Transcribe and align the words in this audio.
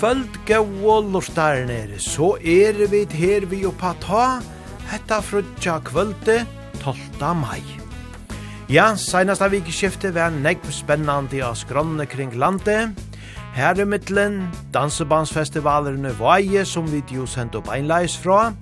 kvöld 0.00 0.36
gau 0.48 1.00
lortarnir, 1.12 1.90
så 2.00 2.30
er 2.40 2.78
vi 2.88 3.02
her 3.12 3.44
vi 3.44 3.66
oppa 3.68 3.90
ta, 4.00 4.40
hetta 4.88 5.18
frutja 5.20 5.74
kvölde 5.84 6.38
12. 6.80 7.34
mai. 7.36 7.60
Ja, 8.72 8.94
seinasta 8.96 9.50
vikeskifte 9.52 10.14
var 10.16 10.32
negv 10.32 10.70
spennandi 10.72 11.42
av 11.44 11.58
skronne 11.60 12.06
kring 12.08 12.32
landet. 12.32 12.96
Her 13.52 13.76
i 13.76 13.84
middelen, 13.84 14.46
dansebandsfestivalerna 14.72 16.14
Vaje, 16.16 16.64
som 16.64 16.88
vi 16.88 17.02
jo 17.12 17.26
sendt 17.28 17.58
opp 17.60 17.68
einleis 17.68 18.16
fra, 18.16 18.54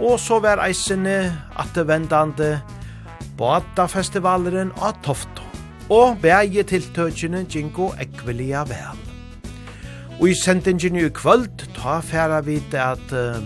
og 0.00 0.16
så 0.16 0.38
var 0.40 0.62
eisene 0.64 1.18
attevendande 1.60 2.62
Bata-festivaleren 3.36 4.72
av 4.80 4.96
Tofto. 5.04 5.44
Og 5.92 6.16
bæge 6.24 6.64
tiltøkene 6.64 7.44
Jingo 7.44 7.90
ekvelia 8.00 8.64
vel. 8.64 9.07
Og 10.18 10.28
i 10.28 10.34
sendingen 10.34 10.96
i 10.98 11.08
kvöld, 11.14 11.62
ta 11.76 12.00
færa 12.02 12.40
vit 12.42 12.74
at 12.74 13.12
uh, 13.14 13.38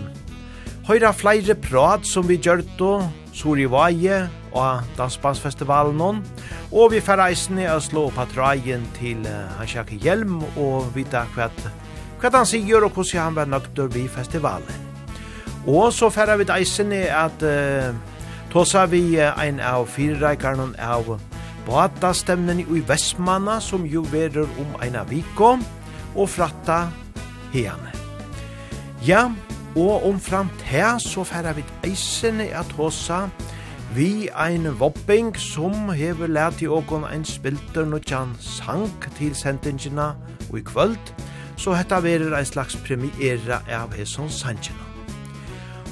høyra 0.87 1.11
flere 1.13 1.53
prat 1.55 2.05
som 2.05 2.25
vi 2.25 2.39
gjør 2.41 2.63
då, 2.79 3.03
Sori 3.33 3.65
Vaje 3.65 4.29
og 4.51 4.81
Dansbandsfestivalen 4.97 6.01
og 6.71 6.91
vi 6.91 7.01
færa 7.01 7.29
eisen 7.29 7.59
i 7.59 7.67
Øslo 7.69 8.05
og 8.05 8.13
Patraien 8.13 8.87
til 8.97 9.21
uh, 9.21 9.59
Hansjake 9.59 9.99
Hjelm 10.01 10.41
og 10.57 10.89
vita 10.95 11.25
hva 11.35 11.49
hva 12.21 12.31
han 12.33 12.45
sier 12.49 12.81
og 12.81 12.91
hvordan 12.95 13.21
han 13.21 13.35
var 13.35 13.45
nøkter 13.45 13.87
vi 13.93 14.07
festivalen. 14.07 14.89
Og 15.67 15.93
så 15.93 16.09
færa 16.09 16.35
vi 16.35 16.49
eisen 16.57 16.91
i 16.91 17.05
at 17.05 17.43
uh, 17.43 17.93
Tosa 18.49 18.85
vi 18.85 19.19
ein 19.19 19.59
av 19.59 19.87
fyrreikarnen 19.87 20.75
av 20.79 21.19
Bata 21.67 22.13
stemnen 22.13 22.59
i 22.59 22.81
Vestmanna 22.87 23.59
som 23.61 23.85
jo 23.85 24.01
verer 24.11 24.49
om 24.59 24.75
eina 24.81 25.03
viko. 25.03 25.53
Og 25.53 25.82
og 26.15 26.29
fratta 26.29 26.87
hene. 27.53 27.91
Ja, 29.07 29.29
og 29.75 30.05
omframt 30.07 30.61
her 30.69 30.97
så 31.01 31.23
færa 31.23 31.53
vi 31.57 31.63
eisene 31.83 32.51
at 32.55 32.71
hosa 32.77 33.27
vi 33.95 34.29
ein 34.33 34.65
vopping 34.79 35.35
som 35.37 35.91
hever 35.93 36.27
lært 36.27 36.61
i 36.61 36.67
åkon 36.67 37.05
ein 37.05 37.25
spilter 37.25 37.85
nokjan 37.85 38.31
sang 38.41 38.89
til 39.19 39.35
sendingina 39.35 40.13
og 40.49 40.57
i 40.57 40.63
kvöld, 40.65 41.13
så 41.57 41.75
hetta 41.77 41.99
verir 42.01 42.33
ein 42.33 42.45
slags 42.45 42.75
premiera 42.75 43.61
av 43.69 43.93
hesson 43.93 44.29
sangina. 44.29 44.81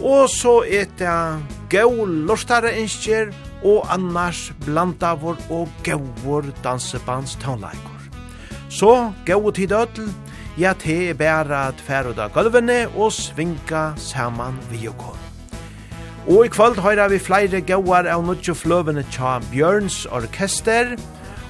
Og 0.01 0.29
så 0.29 0.63
er 0.65 0.89
det 0.97 1.45
gau 1.69 2.05
lortare 2.05 2.73
innskjer 2.81 3.29
og 3.61 3.85
annars 3.93 4.49
blandavor 4.65 5.37
og 5.49 5.69
gauor 5.85 6.45
dansebands 6.63 7.37
tonleik. 7.43 7.90
Så 8.71 9.11
gau 9.25 9.51
tid 9.51 9.71
ødel, 9.75 10.07
ja 10.57 10.71
te 10.73 11.09
er 11.09 11.17
bæra 11.19 11.67
at 11.67 11.81
færa 11.83 12.13
da 12.15 12.29
gulvene 12.31 12.87
og 12.95 13.11
svinga 13.11 13.91
saman 13.99 14.59
vi 14.71 14.87
og 14.87 14.97
kon. 14.97 15.17
Og 16.27 16.45
i 16.45 16.49
kvöld 16.49 16.79
høyra 16.79 17.09
vi 17.11 17.19
flere 17.19 17.61
gauar 17.61 18.07
av 18.07 18.23
nudjo 18.23 18.53
fløvene 18.55 19.03
tja 19.11 19.39
Bjørns 19.51 20.05
orkester, 20.05 20.95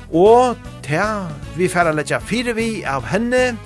og 0.10 0.58
te 0.82 1.04
vi 1.58 1.68
færa 1.70 1.94
letja 1.94 2.20
fire 2.20 2.56
vi 2.58 2.82
av 2.88 3.06
henne, 3.12 3.58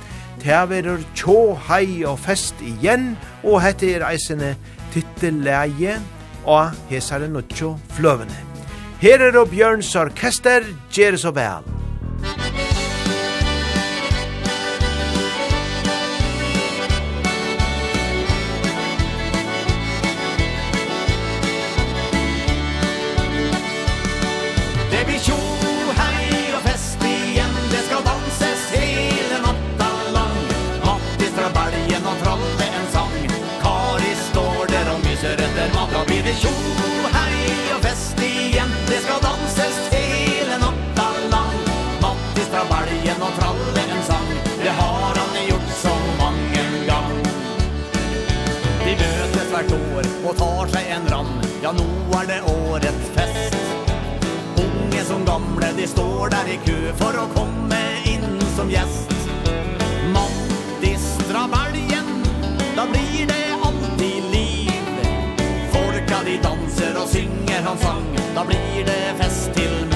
ta 0.44 0.66
verur 0.68 1.00
tjå 1.16 1.56
hei 1.70 2.04
og 2.04 2.20
fest 2.20 2.60
igjen, 2.60 3.14
og 3.44 3.62
hette 3.64 3.94
er 3.96 4.04
eisene 4.10 4.56
tittelleie 4.92 5.96
og 6.44 6.76
hesare 6.92 7.32
nudjo 7.32 7.78
fløvene. 7.96 8.44
Her 9.00 9.30
er 9.30 9.40
og 9.40 9.50
Bjørns 9.56 9.96
orkester, 9.96 10.68
gjer 10.92 11.16
så 11.22 11.32
vel. 11.32 11.84
Ja, 51.66 51.72
nå 51.72 52.20
er 52.22 52.28
det 52.30 52.42
årets 52.46 53.08
fest. 53.16 53.56
Unge 54.62 55.00
som 55.08 55.24
gamle, 55.26 55.72
de 55.78 55.88
står 55.88 56.30
der 56.30 56.52
i 56.53 56.58
kø 56.62 56.76
For 57.00 57.18
å 57.18 57.24
komme 57.34 57.80
inn 58.06 58.38
som 58.53 58.70
gjest. 58.70 59.16
Mattis 60.14 61.08
fra 61.26 61.48
Bergen 61.50 62.14
Da 62.78 62.86
blir 62.92 63.26
det 63.34 63.42
alltid 63.58 64.30
liv. 64.36 64.94
Folka 65.74 66.22
de 66.30 66.38
danser 66.46 67.02
og 67.02 67.09
synger 67.09 67.66
hans 67.72 67.82
sang 67.82 68.08
Da 68.38 68.46
blir 68.46 68.86
det 68.86 69.02
fest 69.24 69.50
til 69.58 69.80
meg 69.90 69.95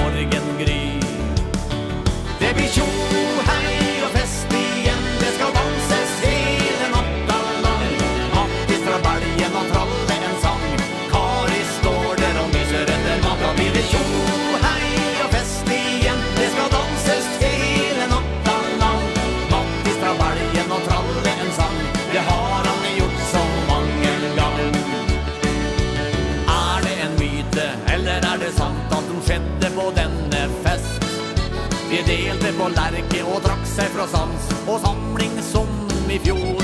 delte 32.06 32.52
på 32.58 32.68
lærke 32.74 33.20
og 33.26 33.42
drakk 33.44 33.64
seg 33.68 33.90
fra 33.94 34.06
sans 34.12 34.48
og 34.66 34.80
samling 34.84 35.36
som 35.44 35.68
i 36.10 36.18
fjor. 36.24 36.62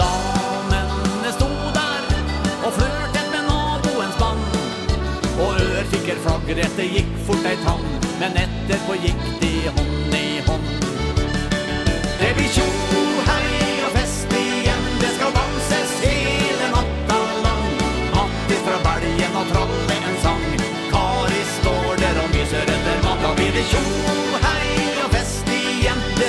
Damene 0.00 1.32
sto 1.36 1.48
der 1.76 2.10
og 2.66 2.76
flørtet 2.78 3.30
med 3.32 3.48
naboens 3.48 4.20
mann 4.20 4.44
og 5.44 5.62
ørfikker 5.62 6.20
flaggrettet 6.26 6.92
gikk 6.98 7.16
fort 7.28 7.48
ei 7.48 7.56
tann 7.64 7.88
men 8.20 8.38
etterpå 8.44 9.00
gikk 9.04 9.35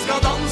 skal 0.07 0.21
danse 0.23 0.46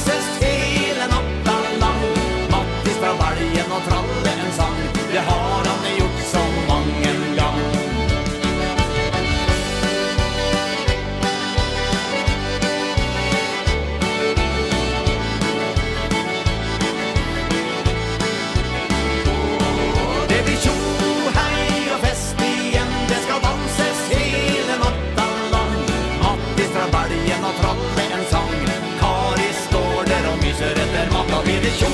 huset 30.56 30.78
etter 30.78 31.10
matta 31.12 31.42
blir 31.44 31.60
det 31.60 31.72
tjo, 31.76 31.88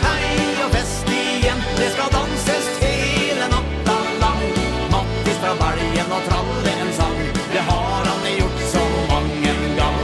hei 0.00 0.44
og 0.64 0.70
fest 0.72 1.08
igjen. 1.12 1.60
Det 1.76 1.88
skal 1.92 2.08
danses 2.12 2.68
hele 2.80 3.48
natta 3.52 3.96
lang. 4.22 4.44
Mattis 4.92 5.40
fra 5.42 5.52
bergen 5.60 6.14
og 6.16 6.28
tralle 6.28 6.72
en 6.72 6.92
sang, 6.96 7.18
det 7.52 7.64
har 7.68 8.08
han 8.08 8.28
gjort 8.38 8.62
så 8.72 8.84
mange 9.10 9.52
gang. 9.80 9.98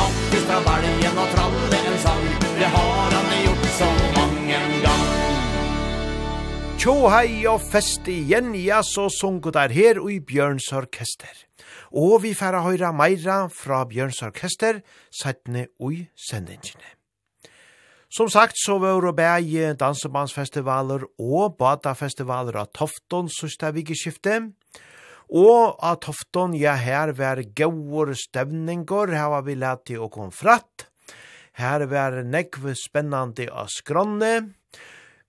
Mattis 0.00 0.44
fra 0.48 0.60
bergen 0.66 1.22
og 1.22 1.32
tralle 1.36 1.80
en 1.80 1.98
sang, 2.04 2.26
det 2.58 2.68
har 2.76 3.16
han 3.16 3.32
gjort 3.46 3.70
så 3.78 3.90
mange 4.18 4.60
gang. 4.84 5.06
Tjo, 6.76 6.96
hei 7.14 7.46
og 7.48 7.62
fest 7.64 8.08
igjen, 8.12 8.52
ja, 8.60 8.82
så 8.84 9.08
sunko 9.08 9.54
der 9.54 9.72
her 9.72 10.02
og 10.02 10.12
i 10.12 10.20
Bjørns 10.20 10.68
orkester. 10.76 11.32
Og 11.96 12.20
vi 12.26 12.34
færa 12.36 12.60
høyra 12.66 12.92
meira 12.92 13.46
fra 13.48 13.80
Bjørns 13.88 14.20
Orkester, 14.26 14.82
settene 15.14 15.68
ui 15.80 16.04
sendingene. 16.28 16.95
Som 18.16 18.30
sagt, 18.32 18.56
så 18.56 18.78
var 18.80 19.02
det 19.04 19.10
bæg 19.18 19.50
dansebandsfestivaler 19.76 21.02
og 21.20 21.58
badafestivaler 21.60 22.56
av 22.62 22.70
Tofton 22.72 23.26
sørste 23.28 23.68
vikeskiftet. 23.76 24.46
Og 25.28 25.76
av 25.84 25.98
Tofton, 26.00 26.54
ja, 26.56 26.78
her 26.80 27.12
var 27.18 27.42
gauur 27.58 28.14
stevninger, 28.16 29.12
her 29.12 29.28
var 29.34 29.44
vi 29.44 29.58
lært 29.60 29.84
til 29.90 30.06
å 30.06 30.08
komme 30.08 30.32
fratt. 30.32 30.86
Her 31.60 31.84
var 31.92 32.22
nekve 32.24 32.72
spennande 32.80 33.50
av 33.52 33.68
skronne. 33.74 34.32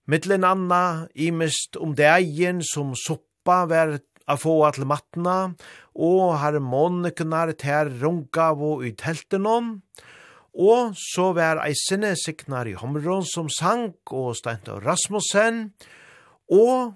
Mittlen 0.08 0.48
anna, 0.48 1.10
imest 1.12 1.76
om 1.76 1.92
degen 1.92 2.64
som 2.64 2.96
soppa 2.96 3.66
var 3.68 3.98
a 4.32 4.40
få 4.40 4.62
at 4.64 4.80
matna, 4.80 5.58
og 5.92 6.38
harmonikunar 6.40 7.52
ter 7.60 7.92
runga 8.00 8.54
vo 8.56 8.78
i 8.80 8.96
teltenon. 8.96 9.82
Og 9.82 10.07
Og 10.58 10.96
så 10.98 11.32
var 11.38 11.62
ei 11.62 11.76
sinne 11.78 12.16
signar 12.18 12.66
i 12.66 12.74
Homron 12.74 13.26
som 13.30 13.50
sang 13.54 13.92
og 14.10 14.34
steint 14.40 14.70
av 14.74 14.82
Rasmussen. 14.82 15.70
Og 16.50 16.96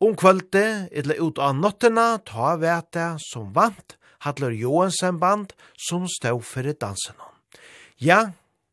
om 0.00 0.16
kvölde, 0.18 0.88
eller 0.90 1.22
ut 1.22 1.38
av 1.38 1.54
nottena, 1.54 2.18
ta 2.26 2.56
vete 2.58 3.14
som 3.30 3.52
vant, 3.54 3.94
Hadler 4.26 4.50
Johansen 4.50 5.20
band 5.22 5.52
som 5.78 6.08
stod 6.10 6.42
fyrir 6.42 6.74
dansen. 6.74 7.14
Ja, 8.02 8.32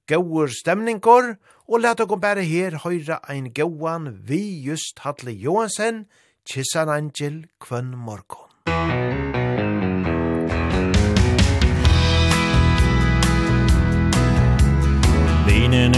gauur 0.10 0.50
stemningar, 0.50 1.36
og 1.70 1.82
let 1.82 2.02
okon 2.02 2.22
bare 2.22 2.46
her 2.46 2.80
høyra 2.82 3.20
ein 3.30 3.52
gauan 3.54 4.10
vi 4.26 4.42
just 4.66 5.06
Hadler 5.06 5.38
Johansen, 5.38 6.08
Kissan 6.46 6.90
Angel, 6.90 7.46
kvön 7.62 7.94
morgon. 7.94 8.50
Musik 8.66 9.15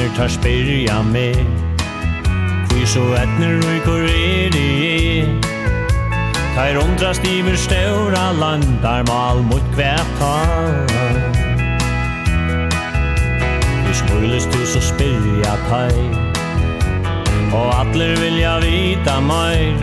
Her 0.08 0.16
tar 0.16 0.28
spyrja 0.32 1.02
meg. 1.04 1.36
Hvor 2.70 2.86
så 2.88 3.02
etner 3.20 3.58
og 3.60 3.80
hvor 3.84 4.06
er 4.08 4.54
det 4.54 4.68
er 5.20 5.26
Tar 6.56 6.80
ondra 6.80 7.10
stiver 7.14 7.58
støvra 7.60 8.32
landar 8.40 9.04
mal 9.10 9.44
mot 9.44 9.66
kvetar 9.74 10.88
Vi 13.84 13.94
smules 14.00 14.48
du 14.54 14.64
så 14.66 14.82
spyrja 14.82 15.58
pai 15.68 15.92
Og 17.52 17.68
atler 17.82 18.16
vilja 18.24 18.58
vita 18.64 19.20
meir. 19.20 19.76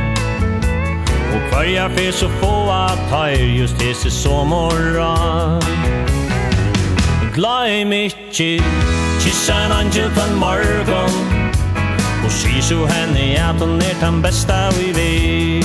Og 1.34 1.40
hver 1.50 1.68
jeg 1.68 1.90
fyr 1.98 2.12
så 2.12 2.32
få 2.40 2.54
at 2.72 3.08
tair 3.12 3.44
Just 3.60 3.82
hese 3.82 4.10
som 4.10 4.48
morra. 4.48 5.60
Glad 7.34 7.80
i 7.80 7.84
mitt 7.84 8.16
Kyssa 9.24 9.54
en 9.64 9.72
angel 9.72 10.10
på 10.10 10.20
en 10.20 10.34
morgon 10.38 11.14
Og 12.24 12.32
sier 12.32 12.60
så 12.62 12.76
henne 12.84 13.22
at 13.40 13.56
hon 13.56 13.80
er 13.80 13.96
den 14.00 14.22
bästa 14.22 14.68
vi 14.76 14.90
vet. 14.92 15.64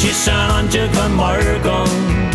Kyssa 0.00 0.32
en 0.32 0.52
angel 0.58 0.88
på 0.94 1.02
en 1.04 1.16
morgon 1.16 2.32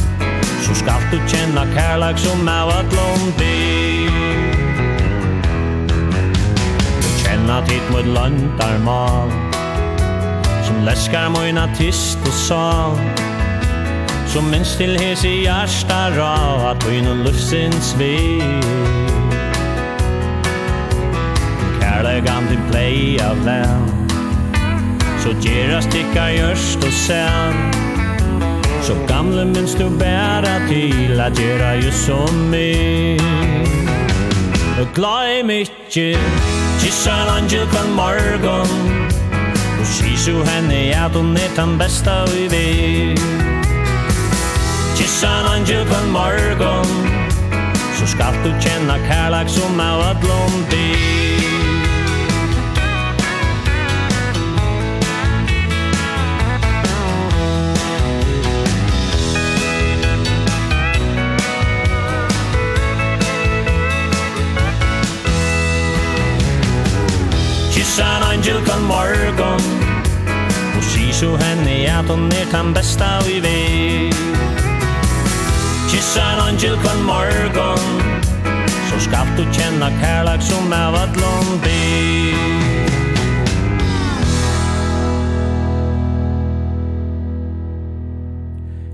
Så 0.62 0.76
skal 0.76 1.02
du 1.12 1.18
kjenna 1.28 1.66
kærlag 1.74 2.20
som 2.22 2.48
av 2.48 2.70
at 2.70 2.94
londi 2.94 4.06
Du 7.02 7.10
kjenna 7.24 7.62
tid 7.66 7.90
mot 7.90 8.06
landarmal 8.06 9.34
Som 10.68 10.86
leskar 10.86 11.30
moina 11.34 11.66
tyst 11.78 12.22
og 12.22 12.34
sal. 12.34 13.00
Som 14.30 14.54
minst 14.54 14.78
til 14.78 14.94
i 15.02 15.40
hjärsta 15.42 16.10
ra 16.20 16.36
At 16.70 16.86
vi 16.86 17.02
inno 17.02 17.18
lufsins 17.24 17.96
vei 17.98 19.19
elegant 22.20 22.52
in 22.52 22.72
play 22.72 23.20
av 23.20 23.46
land. 23.46 24.12
Så 25.24 25.30
gera 25.42 25.82
sticka 25.82 26.30
görst 26.32 26.84
og 26.84 26.94
sen 26.94 27.56
Så 28.84 28.96
gamle 29.08 29.46
minns 29.46 29.76
du 29.76 29.90
bæra 30.00 30.60
til 30.68 31.20
at 31.20 31.36
gera 31.36 31.74
jo 31.76 31.92
som 31.92 32.36
mi 32.52 33.20
Og 34.80 34.88
glem 34.96 35.50
ikkje 35.50 36.18
Kissa 36.80 37.12
en 37.12 37.44
angel 37.44 37.68
kvann 37.68 37.92
morgon. 37.96 38.72
Og 39.80 39.86
sies 39.86 40.28
jo 40.28 40.44
henne 40.44 40.80
at 40.96 41.12
hun 41.12 41.36
er 41.38 41.52
den 41.56 41.78
beste 41.80 42.16
vi 42.32 42.48
vet. 42.52 43.20
Kissa 44.96 45.28
en 45.28 45.52
angel 45.60 45.86
kvann 45.92 46.12
morgon. 46.16 46.92
Så 48.00 48.08
skal 48.08 48.40
du 48.44 48.52
kjenne 48.64 49.00
kærlek 49.08 49.52
som 49.52 49.80
av 49.80 50.08
at 50.14 50.24
lom 50.24 50.64
det 50.72 51.19
Kyssa 67.80 68.04
en 68.18 68.24
angel 68.24 68.58
kan 68.68 68.82
morgon. 68.84 69.62
Og 70.78 70.84
si 70.84 71.06
så 71.16 71.30
henne 71.40 71.76
at 71.88 72.10
hon 72.12 72.26
er 72.36 72.50
den 72.52 72.74
besta 72.76 73.08
vi 73.24 73.38
vet. 73.40 74.18
Kyssa 75.88 76.26
en 76.34 76.42
angel 76.50 76.76
kan 76.84 77.00
morgon. 77.08 77.88
Så 78.90 79.00
skal 79.06 79.32
du 79.38 79.46
känna 79.56 79.90
kærlek 80.02 80.42
som 80.42 80.74
er 80.76 80.92
att 81.04 81.16
lån 81.22 81.48
be 81.64 81.80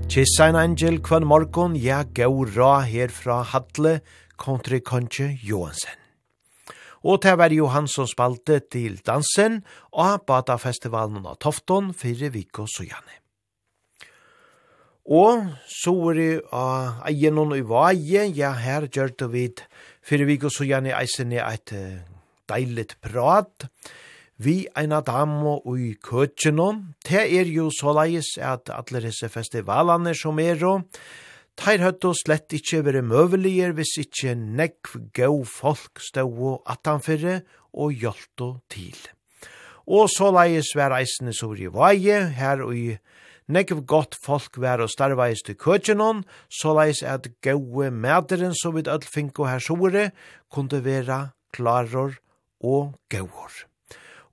Kyssa 0.08 0.46
en 0.46 0.56
angel 0.56 1.02
kvann 1.02 1.26
morgon, 1.26 1.76
ja, 1.76 2.04
gau 2.14 2.44
ra 2.56 2.80
her 2.80 3.08
fra 3.08 3.42
Hadle, 3.42 4.00
kontri 4.36 4.80
kontje 4.80 5.38
Johansen. 5.42 6.05
Og 7.06 7.20
det 7.22 7.36
var 7.38 7.54
jo 7.54 7.68
han 7.70 7.86
som 7.86 8.08
spalte 8.10 8.58
til 8.72 8.98
dansen 9.06 9.60
og 9.94 10.24
Bata-festivalen 10.26 11.22
av 11.28 11.38
Tofton 11.42 11.92
fire 11.94 12.32
viko 12.34 12.66
sojane. 12.66 13.20
Og 15.06 15.44
så 15.70 15.92
var 15.94 16.18
det 16.18 16.40
av 16.50 17.04
egenon 17.06 17.54
i 17.54 17.62
vaje, 17.62 18.24
ja 18.34 18.50
her 18.58 18.88
gjør 18.90 19.12
det 19.22 19.28
vid 19.30 19.62
fire 20.02 20.26
viko 20.26 20.50
sojane 20.50 20.96
eisene 20.98 21.38
et 21.44 21.70
deiligt 22.50 22.96
prat. 23.00 23.68
Vi 24.42 24.66
eina 24.76 24.98
damo 25.00 25.60
i 25.78 25.94
køtjenon, 26.02 26.82
det 27.06 27.22
er 27.38 27.46
jo 27.48 27.70
såleis 27.72 28.34
at 28.42 28.68
alle 28.74 29.06
disse 29.06 29.30
festivalene 29.32 30.12
som 30.18 30.42
er 30.42 30.66
og 30.66 30.82
Teir 31.56 31.80
høttu 31.80 32.12
slett 32.12 32.52
ikkje 32.52 32.82
vere 32.84 33.00
møveligir 33.00 33.72
hvis 33.76 33.94
ikkje 34.02 34.34
nekv 34.36 34.96
gau 35.16 35.40
folk 35.48 36.02
stau 36.04 36.58
atanfyrre 36.68 37.40
og 37.72 37.94
hjaltu 37.96 38.58
til. 38.72 38.98
Og 39.86 40.10
så 40.12 40.28
leies 40.34 40.74
vær 40.76 40.92
eisne 40.98 41.32
sur 41.32 41.56
i 41.56 41.70
vaje, 41.72 42.18
her 42.36 42.60
og 42.64 42.74
nekv 43.48 43.84
godt 43.88 44.18
folk 44.20 44.58
vær 44.60 44.82
og 44.84 44.90
starveis 44.92 45.44
til 45.46 45.56
køtjenon, 45.56 46.24
så 46.50 46.74
leies 46.76 47.00
at 47.06 47.30
gaue 47.40 47.88
mederen 47.90 48.52
som 48.54 48.76
vid 48.76 48.90
öllfinko 48.90 49.48
her 49.48 49.62
sore, 49.62 50.10
kunde 50.52 50.82
vera 50.84 51.30
klaror 51.56 52.18
og 52.60 52.98
gauor. 53.08 53.64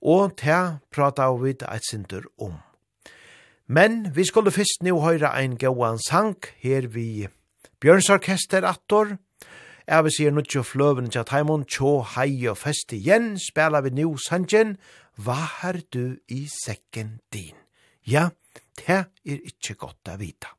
Og 0.02 0.36
te 0.36 0.60
prata 0.92 1.32
vi 1.40 1.56
eit 1.56 1.88
sindur 1.88 2.28
om. 2.36 2.58
Men 3.66 4.16
vi 4.16 4.24
skulle 4.24 4.52
fyrst 4.52 4.82
nu 4.84 4.98
høyra 5.00 5.30
ein 5.38 5.56
gauan 5.56 5.98
sang 5.98 6.36
her 6.60 6.86
vi 6.92 7.28
Bjørns 7.80 8.10
Orkester 8.10 8.64
Attor. 8.68 9.16
Jeg 9.88 10.04
vil 10.04 10.12
sier 10.12 10.32
nutjo 10.32 10.62
fløven 10.62 11.08
til 11.10 11.24
taimon 11.24 11.64
tjo 11.64 12.02
hei 12.14 12.44
og 12.48 12.58
fest 12.60 12.92
igjen, 12.92 13.38
spela 13.40 13.80
vi 13.80 13.90
nu 13.96 14.16
sangen 14.20 14.76
Hva 15.16 15.36
har 15.60 15.80
du 15.92 16.16
i 16.28 16.44
sekken 16.48 17.20
din? 17.32 17.56
Ja, 18.06 18.28
det 18.76 18.84
er 19.24 19.40
ikkje 19.48 19.76
godt 19.80 20.12
å 20.12 20.18
vita. 20.20 20.52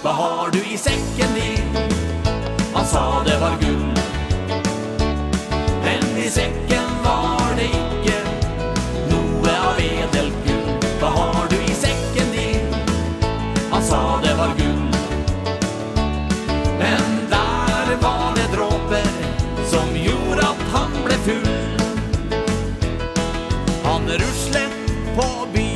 Hva 0.00 0.12
har 0.20 0.52
du 0.52 0.60
i 0.64 0.76
sekken 0.80 1.36
din? 1.36 1.76
Han 2.72 2.88
sa 2.88 3.04
det 3.24 3.36
var 3.40 3.60
gull 3.60 3.92
Men 5.84 6.18
i 6.20 6.28
sekken 6.28 6.83
dricker 7.64 8.24
Noe 9.10 9.54
av 9.68 9.80
edelgull 9.80 10.88
Hva 11.00 11.10
har 11.16 11.48
du 11.50 11.56
i 11.56 11.76
sekken 11.78 12.32
din? 12.34 12.74
Han 13.70 13.82
sa 13.82 14.20
det 14.22 14.34
var 14.38 14.54
gull. 14.58 14.84
Men 16.78 17.04
der 17.32 17.94
var 18.02 18.34
det 18.36 18.48
dråper 18.54 19.10
Som 19.72 19.96
gjorde 19.96 20.48
at 20.52 20.66
han 20.74 20.98
ble 21.06 21.20
full. 21.28 21.54
Han 23.84 24.08
ruslet 24.08 24.82
på 25.16 25.30
byen. 25.54 25.73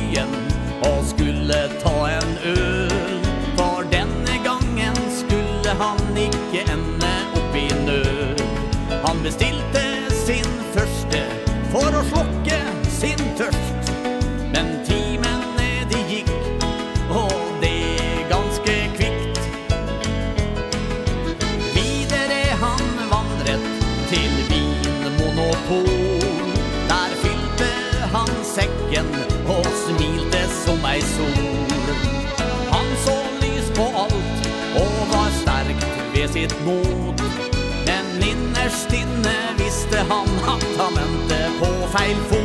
han 40.09 40.27
hatt 40.27 40.77
han 40.77 40.93
mente 40.93 41.51
på 41.59 41.87
feil 41.97 42.15
fot. 42.15 42.38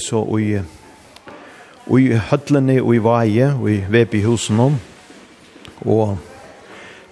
vi 0.00 0.06
så 0.06 0.20
i, 0.38 0.60
i 1.98 2.16
hødlene 2.16 2.80
og 2.80 2.94
i 2.94 3.00
vaje 3.04 3.50
og 3.52 3.68
i 3.70 3.80
vep 3.88 4.14
i. 4.14 4.24
Og 5.84 6.18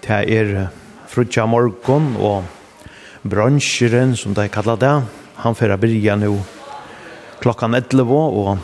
det 0.05 0.21
er 0.33 0.69
frutja 1.09 1.47
morgon 1.47 2.17
og 2.17 2.45
bransjeren, 3.23 4.17
som 4.17 4.35
de 4.35 4.49
kallar 4.49 4.77
det. 4.77 5.03
Han 5.37 5.55
får 5.55 5.77
byrja 5.77 6.17
nu 6.17 6.41
klokkan 7.41 7.75
11 7.75 8.13
og 8.13 8.59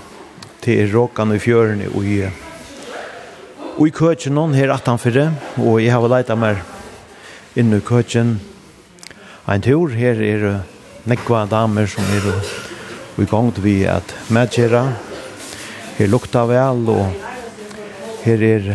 til 0.61 0.91
råkan 0.93 1.35
i 1.35 1.39
fjøren 1.39 1.85
og 1.95 2.05
i 2.05 2.25
Og 3.77 3.89
i 3.89 3.91
køkjen 3.91 4.35
noen 4.35 4.55
her 4.55 4.71
at 4.71 4.87
han 4.87 4.99
fyrre, 4.99 5.33
og 5.59 5.83
jeg 5.83 5.91
har 5.91 6.09
leita 6.09 6.37
mer 6.39 6.63
inn 7.57 7.75
i 7.75 7.81
køkjen 7.81 8.39
en 9.51 9.61
tur. 9.61 9.91
Her 9.91 10.23
er 10.23 10.63
nekva 11.11 11.43
damer 11.51 11.91
som 11.91 12.05
er 12.15 12.64
og 13.15 13.23
i 13.23 13.29
gang 13.31 13.51
vi 13.63 13.75
at 13.87 14.15
medgjera. 14.35 14.83
Her 15.95 16.11
lukta 16.11 16.43
vel, 16.51 16.89
og 16.91 17.13
her 18.25 18.43
er 18.43 18.71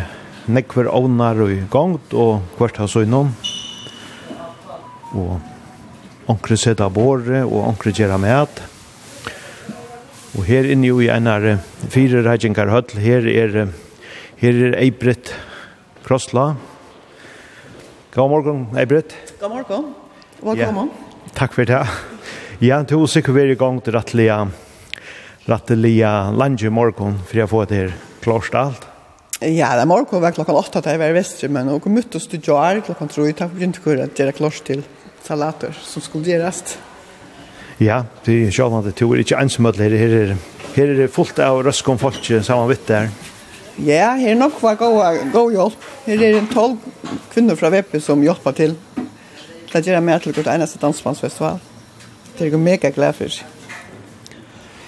nekver 0.49 0.87
ovnar 0.87 1.41
og 1.43 1.51
i 1.51 1.61
gang, 1.71 1.97
og 2.15 2.55
hvert 2.57 2.79
har 2.79 2.87
så 2.87 3.03
innom. 3.03 3.33
Og 5.11 6.29
onkre 6.31 6.55
seta 6.59 6.87
båre, 6.93 7.43
og 7.43 7.67
onkre 7.73 7.91
gjera 7.91 8.19
med. 8.21 8.61
Og 10.37 10.45
her 10.47 10.69
inne 10.71 10.87
jo 10.87 11.01
i 11.03 11.09
en 11.11 11.27
av 11.27 11.47
fire 11.91 12.23
reikingar 12.23 12.71
høll, 12.71 12.95
her 13.03 13.27
er, 13.27 13.57
her 14.39 14.61
er 14.69 14.77
Eibrit 14.79 15.33
Krossla. 16.05 16.53
God 18.15 18.31
morgen, 18.31 18.63
Eibrit. 18.79 19.17
God 19.41 19.51
morgen, 19.57 19.91
og 20.39 20.53
velkommen. 20.53 20.93
Ja. 20.95 21.33
Takk 21.35 21.57
for 21.57 21.67
det. 21.67 21.83
Ja, 22.59 22.81
du 22.83 22.97
er 22.99 23.07
sikkert 23.07 23.37
er 23.39 23.53
i 23.53 23.55
gang 23.55 23.77
til 23.79 23.95
rettelige, 23.95 24.35
rettelige 25.47 26.09
lunge 26.35 26.65
i 26.67 26.71
morgen, 26.75 27.13
for 27.23 27.39
jeg 27.39 27.47
får 27.47 27.67
det 27.69 27.77
her 27.77 27.93
klart 28.19 28.57
alt. 28.59 28.87
Ja, 29.39 29.69
det 29.79 29.85
er 29.85 29.87
morgen 29.87 30.19
var 30.19 30.35
klokka 30.35 30.51
8 30.51 30.81
til 30.81 30.91
jeg 30.91 30.99
var 30.99 31.13
i 31.13 31.15
Vestre, 31.15 31.47
men 31.47 31.69
jeg 31.71 31.79
kom 31.85 31.95
ut 31.95 32.17
og 32.19 32.25
stod 32.25 32.49
jo 32.51 32.57
klokka 32.89 33.07
3, 33.07 33.27
takk 33.31 33.53
for 33.53 33.63
ikke 33.63 33.85
hvor 33.85 34.01
jeg 34.01 34.11
gjøre 34.11 34.35
klart 34.35 34.59
til 34.67 34.83
salater 35.23 35.79
som 35.79 36.03
skulle 36.03 36.27
gjøres. 36.27 36.75
Ja, 37.79 38.01
det 38.25 38.35
er 38.49 38.75
at 38.81 38.91
det 38.91 39.07
er 39.07 39.23
ikke 39.23 39.39
ensomhet 39.39 39.79
her, 39.79 39.95
her 39.95 40.17
er, 40.19 40.35
her 40.75 40.91
er 40.91 40.95
det 40.99 41.09
fullt 41.15 41.39
av 41.39 41.61
røskom 41.63 41.97
folk 41.97 42.19
sammen 42.43 42.67
vidt 42.73 42.87
der. 42.91 43.07
Ja, 43.79 44.17
her 44.19 44.33
er 44.33 44.35
nok 44.35 44.59
var 44.59 44.75
god, 44.75 45.31
god 45.31 45.55
hjelp. 45.55 45.89
Her 46.11 46.27
er 46.27 46.43
tolv 46.51 46.75
kvinner 47.31 47.55
fra 47.55 47.71
Veppe 47.71 48.03
som 48.03 48.19
hjelper 48.19 48.51
til. 48.51 48.75
Det 49.71 49.85
gjør 49.85 50.01
jeg 50.01 50.03
mer 50.03 50.19
til 50.19 50.35
hvert 50.35 50.51
eneste 50.57 50.83
dansmannsfestival. 50.83 51.68
Det 52.39 52.47
er 52.47 52.51
jo 52.51 52.57
mega 52.57 52.89
glad 52.89 53.13
for. 53.13 53.27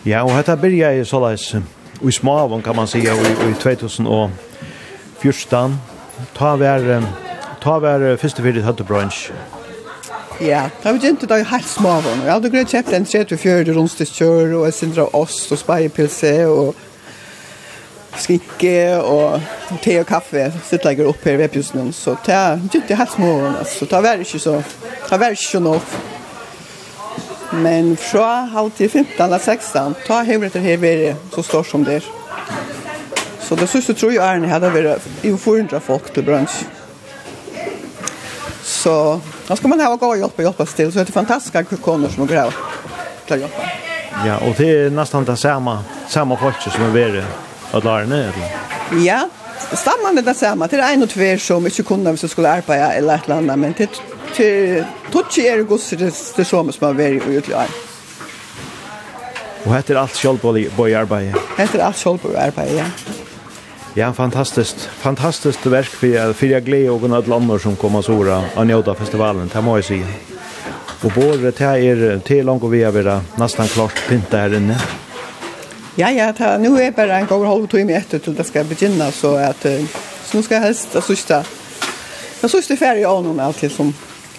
Ja, 0.06 0.24
og 0.24 0.38
dette 0.38 0.58
byrja 0.58 0.92
i 0.96 1.06
såleis, 1.06 1.56
og 2.02 2.08
i 2.08 2.12
smaven 2.12 2.62
kan 2.64 2.76
man 2.76 2.88
si, 2.88 3.08
og 3.12 3.18
i 3.28 3.54
2014, 3.60 5.82
ta 6.38 6.56
vær, 6.56 7.04
ta 7.62 7.80
vær 7.84 8.18
første 8.22 8.42
fyrir 8.42 8.64
høtte 8.64 8.84
brunch. 8.88 9.32
Ja, 10.40 10.70
da 10.80 10.84
har 10.88 10.94
vi 10.96 11.00
gjent 11.04 11.22
det 11.28 11.48
helt 11.52 11.68
smaven, 11.68 12.20
og 12.22 12.26
jeg 12.26 12.34
hadde 12.34 12.50
greit 12.56 12.72
kjøpt 12.72 12.94
en 12.96 13.06
34 13.06 13.76
rundstidskjør, 13.76 14.56
og 14.62 14.66
en 14.66 14.72
sindra 14.80 15.06
ost, 15.14 15.52
og 15.52 15.58
speipilse, 15.60 16.48
og 16.48 16.76
skikke 18.16 18.96
og 19.04 19.42
te 19.84 20.00
og 20.00 20.06
kaffe. 20.08 20.54
Sitter 20.70 20.90
lägger 20.90 21.08
opp 21.08 21.26
her 21.26 21.34
i 21.34 21.38
webbusen 21.44 21.94
så 21.94 22.16
ta 22.26 22.60
det 22.88 22.96
helt 22.96 23.12
små 23.12 23.56
alltså 23.60 23.86
ta 23.86 24.14
ikke 24.14 24.40
så 24.40 24.64
ta 25.10 25.16
ikke 25.16 25.36
så 25.36 25.60
nog 25.60 25.82
Men 27.52 27.98
fra 28.00 28.46
halv 28.54 28.72
til 28.78 28.90
15 28.90 29.24
eller 29.26 29.40
16, 29.40 29.96
ta 30.08 30.22
hevret 30.24 30.54
til 30.56 30.64
hevere 30.64 31.16
så 31.34 31.44
stort 31.44 31.68
som 31.68 31.84
det 31.86 32.00
er. 32.00 32.12
Så 33.42 33.56
det 33.60 33.68
synes 33.70 33.90
jeg 33.90 33.98
tror 34.00 34.12
jeg 34.12 34.24
Arne 34.24 34.48
hadde 34.48 34.70
vært 34.72 35.08
i 35.28 35.34
400 35.36 35.82
folk 35.84 36.14
til 36.16 36.24
brunch. 36.24 36.62
Så 38.64 39.20
da 39.48 39.56
skal 39.56 39.70
man 39.70 39.82
ha 39.84 39.90
gå 39.96 40.08
og 40.14 40.22
hjelpe 40.22 40.40
og 40.40 40.48
hjelpe 40.48 40.66
til, 40.72 40.92
så 40.92 41.02
det 41.02 41.10
er 41.10 41.18
fantastiske 41.18 41.82
koner 41.84 42.10
som 42.14 42.28
går 42.30 42.46
av 42.46 42.56
til 43.28 43.36
å 43.36 43.40
hjelpe. 43.44 43.68
Ja, 44.24 44.38
og 44.46 44.56
det 44.56 44.70
er 44.70 44.96
nesten 44.96 45.28
det 45.28 45.36
samme, 45.42 45.80
samme 46.10 46.38
folk 46.40 46.64
som 46.64 46.88
er 46.88 46.96
vært 46.96 47.76
av 47.76 47.88
Arne, 47.88 48.22
eller? 48.30 48.56
Ja, 49.04 49.26
stammen 49.74 50.20
er 50.20 50.26
det 50.26 50.38
samme. 50.40 50.68
Det 50.72 50.80
er 50.80 50.94
en 50.94 51.04
og 51.04 51.12
tver 51.12 51.40
som 51.42 51.68
ikke 51.68 51.90
kunne 51.92 52.16
hvis 52.16 52.24
du 52.24 52.32
skulle 52.32 52.52
arbeide 52.52 52.94
eller 52.96 53.20
et 53.20 53.28
eller 53.28 53.42
annet, 53.42 53.60
men 53.60 53.76
det 53.78 53.90
til 54.36 54.86
tutsi 55.12 55.48
er 55.48 55.64
gods 55.64 55.90
det 55.90 56.46
som 56.48 56.72
som 56.72 56.88
har 56.88 56.94
vært 56.94 57.22
i 57.22 57.38
utlige 57.38 57.58
år. 57.58 57.74
Og 59.66 59.76
heter 59.76 59.98
alt 59.98 60.10
alt 60.10 60.18
sjølvbøy 60.18 60.94
arbeid? 60.98 61.36
Heter 61.58 61.80
er 61.80 61.86
alt 61.86 61.98
sjølvbøy 61.98 62.36
arbeid, 62.36 62.78
ja. 62.78 62.86
Ja, 63.96 64.14
fantastiskt. 64.14 64.90
Fantastiskt 65.00 65.66
verk 65.66 65.86
för 65.86 66.34
för 66.34 66.48
jag 66.48 66.64
glädje 66.64 66.90
och 66.90 67.10
något 67.10 67.28
landor 67.28 67.60
som 67.60 67.76
kommer 67.76 68.02
så 68.02 68.14
ora 68.14 68.44
av 68.56 68.66
njuta 68.66 68.96
festivalen. 68.96 69.50
Det 69.54 69.62
må 69.62 69.78
jag 69.78 69.86
säga. 69.86 70.08
Och 71.04 71.12
både 71.12 71.52
det 71.52 71.62
är 71.62 72.20
till 72.20 72.46
långt 72.46 72.64
och 72.64 72.74
vi 72.74 72.84
är 72.84 73.22
nästan 73.36 73.68
klart 73.68 74.02
pynta 74.10 74.38
här 74.38 74.56
inne. 74.56 74.82
Ja, 75.96 76.12
ja, 76.12 76.34
ta, 76.34 76.58
nu 76.58 76.82
är 76.82 76.92
bara 76.92 77.18
en 77.18 77.26
gång 77.26 77.46
halv 77.46 77.68
timme 77.68 77.94
efter 77.94 78.20
till 78.20 78.36
det 78.36 78.44
ska 78.44 78.64
begynna 78.64 79.12
så 79.12 79.36
att 79.36 79.66
så 80.26 80.38
nu 80.38 80.44
ska 80.44 80.56
jag 80.56 80.62
helst 80.62 80.88
det 80.94 81.02
sista. 81.02 81.44
Det 82.42 82.50
sista 82.50 82.76
färdig 82.76 83.06
av 83.06 83.24
någon 83.24 83.40
alltid 83.40 83.72
som 83.72 83.94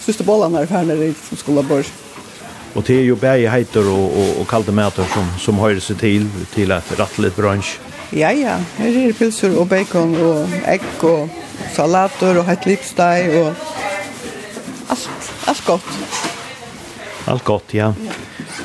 sista 0.05 0.25
bollarna 0.25 0.61
är 0.61 0.67
färdiga 0.67 0.97
dit 0.97 1.17
som 1.29 1.37
skulle 1.37 1.63
bort. 1.63 1.93
Och 2.75 2.83
det 2.87 2.95
är 2.95 3.03
ju 3.03 3.17
bäge 3.17 3.51
heter 3.51 3.89
och, 3.89 4.05
och, 4.05 4.41
och 4.41 4.49
kalda 4.49 4.73
mäter 4.73 5.05
som, 5.15 5.29
som 5.39 5.59
höjer 5.59 5.81
sig 5.81 5.97
till, 5.97 6.29
till 6.55 6.73
att 6.73 6.99
ratta 6.99 7.23
lite 7.23 7.41
brunch. 7.41 7.79
Ja, 8.11 8.33
ja. 8.33 8.57
Här 8.77 8.89
är 8.89 9.13
pilsur 9.13 9.59
och 9.59 9.67
bacon 9.67 10.27
och 10.27 10.47
ägg 10.65 10.81
och 11.01 11.29
salater 11.73 12.39
och 12.39 12.45
hett 12.45 12.67
lipsteg 12.67 13.37
och 13.41 13.53
allt, 14.89 15.09
allt 15.45 15.67
gott. 15.67 15.85
Allt 17.25 17.45
gott, 17.45 17.75
ja. 17.75 17.95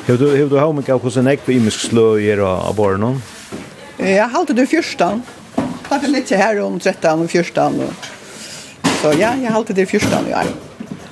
Hur 0.06 0.18
du, 0.18 0.30
hur 0.30 0.50
du 0.50 0.56
har 0.56 0.72
mycket 0.72 0.94
av 0.94 1.02
hos 1.02 1.16
en 1.16 1.26
ägg 1.26 1.44
på 1.44 1.52
imisk 1.52 1.80
slö 1.80 2.18
i 2.18 2.26
era 2.26 2.48
av 2.48 2.74
barnen? 2.74 3.22
Jag 3.96 4.28
har 4.28 4.46
du 4.46 4.66
fyrstan. 4.66 5.22
Därför 5.88 6.08
lite 6.08 6.36
här 6.36 6.60
om 6.60 6.80
trettan 6.80 7.20
och 7.20 7.30
fyrstan. 7.30 7.74
Och... 7.80 7.94
Så 9.02 9.20
ja, 9.20 9.34
jag 9.42 9.50
har 9.50 9.64
det 9.68 9.86
fyrstan 9.86 10.24
i 10.28 10.34
år. 10.34 10.67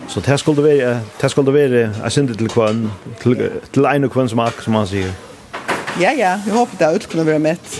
Så 0.09 0.21
det 0.21 0.39
skulle 0.41 0.63
være, 0.65 1.01
det 1.21 1.31
skulle 1.31 1.55
være, 1.55 1.91
jeg 2.03 2.13
synes 2.13 2.37
til 2.37 2.49
kvann, 2.49 2.91
til, 3.23 3.51
til 3.73 3.85
en 3.85 4.05
og 4.05 4.11
kvann 4.11 4.29
smak, 4.29 4.63
som 4.63 4.79
han 4.79 4.87
sier. 4.87 5.13
Ja, 6.01 6.13
ja, 6.13 6.37
jeg 6.47 6.53
håper 6.53 6.79
det 6.79 6.87
er 6.87 6.95
ut 6.95 7.09
kunne 7.11 7.27
være 7.27 7.43
mett. 7.43 7.77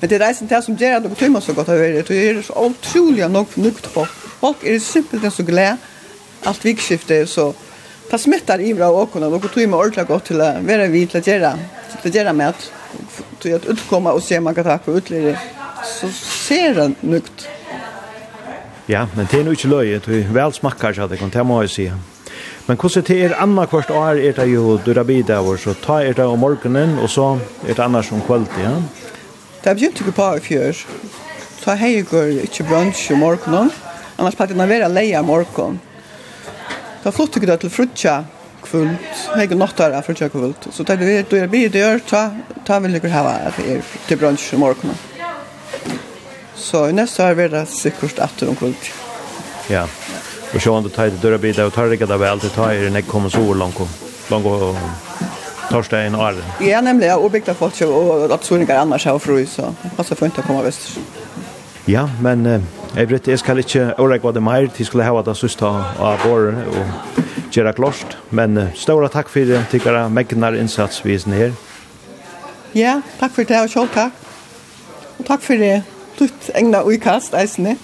Men 0.00 0.10
det 0.10 0.16
er 0.18 0.26
reisen 0.26 0.48
til 0.50 0.62
som 0.62 0.76
gjør 0.76 0.96
at 0.98 1.04
noe 1.06 1.14
tøymer 1.14 1.40
så 1.40 1.54
godt 1.54 1.70
har 1.70 1.78
vært, 1.78 2.10
og 2.10 2.10
det 2.10 2.22
er 2.28 2.40
så 2.42 2.64
utrolig 2.66 3.28
nok 3.30 3.52
fornukt 3.54 3.86
på. 3.94 4.04
Folk 4.40 4.64
er 4.66 4.80
simpelthen 4.82 5.30
så 5.30 5.46
glede, 5.46 5.76
alt 6.46 6.64
vikskiftet 6.64 7.20
er 7.20 7.28
så, 7.30 7.52
det 8.10 8.20
smittar 8.20 8.60
ivra 8.60 8.90
og 8.90 9.06
åkona, 9.06 9.30
noe 9.30 9.52
tøymer 9.54 9.78
ordentlig 9.78 10.08
godt 10.10 10.26
til 10.32 10.42
å 10.42 10.50
være 10.66 10.90
vidt 10.90 11.14
til 11.14 11.22
å 11.22 11.24
gjøre, 11.30 11.52
til 12.02 12.10
å 12.10 12.14
gjøre 12.18 12.36
mett, 12.36 12.68
til 13.40 13.54
å 13.56 13.62
utkomme 13.76 14.12
og 14.12 14.26
se 14.26 14.40
man 14.42 14.58
kan 14.58 14.66
ta 14.66 14.76
på 14.82 14.98
utligere, 14.98 15.38
så 15.86 16.10
ser 16.18 16.74
det 16.80 16.88
nukt. 17.06 17.46
Ja, 18.92 19.06
men 19.16 19.24
det 19.30 19.38
er 19.40 19.44
nu 19.46 19.54
ikke 19.56 19.70
løy, 19.72 19.94
det 20.04 20.16
er 20.18 20.32
vel 20.36 20.52
smakkar, 20.52 20.92
så 20.92 21.06
det 21.08 21.16
kan 21.16 21.30
det 21.32 21.42
må 21.48 21.62
jeg 21.62 21.70
si. 21.72 21.84
Men 22.66 22.76
hvordan 22.76 23.04
det 23.08 23.14
er 23.24 23.34
annet 23.40 23.70
hvert 23.72 23.90
år 23.90 24.18
er 24.20 24.34
det 24.36 24.44
jo 24.50 24.74
durabidavur, 24.84 25.56
så 25.56 25.72
ta 25.80 26.02
er 26.04 26.12
det 26.18 26.26
om 26.28 26.38
morgenen, 26.38 26.98
og 27.00 27.08
så 27.08 27.38
er 27.64 27.72
det 27.72 27.80
annars 27.80 28.10
om 28.12 28.20
kvalitet, 28.26 28.58
ja? 28.60 28.74
Det 29.64 29.74
begynte 29.78 30.04
ikke 30.04 30.12
på 30.12 30.26
i 30.36 30.42
fjør. 30.44 30.82
Ta 31.62 31.76
heigur 31.80 32.34
ikke 32.42 32.66
brunch 32.68 33.06
om 33.14 33.22
morgenen, 33.24 33.70
annars 34.18 34.36
pleier 34.36 34.52
det 34.52 34.60
å 34.60 34.68
være 34.74 34.90
leia 34.92 35.22
om 35.24 35.30
morgenen. 35.30 35.78
Da 37.04 37.14
flott 37.16 37.38
ikke 37.38 37.48
det 37.48 37.60
til 37.62 37.72
frutja 37.72 38.18
kvöld, 38.66 38.92
heigur 39.38 39.56
nått 39.62 39.80
her 39.80 39.96
frutja 40.04 40.28
kvult. 40.28 40.68
Så 40.68 40.84
det 40.84 40.98
er 41.00 41.24
durabidavur, 41.32 42.04
ta, 42.12 42.26
ta 42.66 42.82
vil 42.84 43.00
ikke 43.00 43.14
hava 43.14 43.38
til 43.56 44.20
brunch 44.20 44.52
om 44.52 44.66
morgenen. 44.66 45.00
Så 46.62 46.84
i 46.88 46.94
neste 46.94 47.24
år 47.26 47.34
blir 47.34 47.50
det 47.50 47.66
sikkert 47.68 48.22
etter 48.22 48.52
om 48.52 48.56
kommer 48.56 48.92
Ja. 49.68 49.86
Og 50.54 50.60
så 50.60 50.72
om 50.72 50.84
du 50.84 50.88
tar 50.92 51.10
det 51.10 51.20
døra 51.22 51.38
bitar 51.38 51.66
og 51.66 51.74
tar 51.74 51.88
det 51.88 51.98
ikke 51.98 52.06
det 52.06 52.18
vel, 52.20 52.38
det 52.38 52.52
tar 52.54 52.74
det 52.76 52.90
ikke 52.92 53.10
kommer 53.10 53.30
så 53.30 53.42
langt, 53.54 53.74
kom. 53.74 53.88
Långt 54.30 54.46
och 54.46 54.76
torsdag 55.70 56.02
en 56.02 56.14
år. 56.14 56.34
Ja, 56.60 56.80
nämligen 56.80 57.18
och 57.18 57.30
byggt 57.30 57.56
folk 57.58 57.74
så 57.74 57.92
och 57.92 58.34
att 58.34 58.44
så 58.44 58.56
inga 58.56 58.78
annars 58.78 59.06
har 59.06 59.18
fru 59.18 59.46
så. 59.46 59.74
Passar 59.96 60.16
för 60.16 60.26
inte 60.26 60.40
att 60.40 60.46
komma 60.46 60.62
väster. 60.62 61.02
Ja, 61.84 62.08
men 62.20 62.46
eh, 62.46 62.60
jeg 62.94 63.08
vet 63.10 63.26
jeg 63.26 63.40
skal 63.42 63.58
ikke 63.58 63.88
årek 63.98 64.22
hva 64.22 64.30
det 64.32 64.42
mer, 64.42 64.68
de 64.70 64.84
skulle 64.86 65.02
ha 65.02 65.22
det 65.26 65.34
sista 65.34 65.66
av 65.98 66.22
våren 66.22 66.60
og 66.70 67.16
gjøre 67.50 67.72
klart, 67.74 68.14
men 68.30 68.54
eh, 68.56 68.68
stora 68.78 69.08
takk 69.10 69.28
for 69.32 69.48
det, 69.48 69.64
tykkere 69.72 70.04
megnar 70.08 70.54
innsatsvisen 70.54 71.34
her. 71.34 71.56
Ja, 72.78 73.00
takk 73.18 73.34
for 73.34 73.50
det, 73.50 73.58
og 73.64 73.70
selv 73.74 73.90
takk. 73.96 74.14
Og 75.18 75.26
takk 75.26 75.42
for 75.42 75.58
det 75.58 75.82
tutt 76.22 76.50
egna 76.54 76.84
uikast, 76.86 77.34
eisne. 77.34 77.76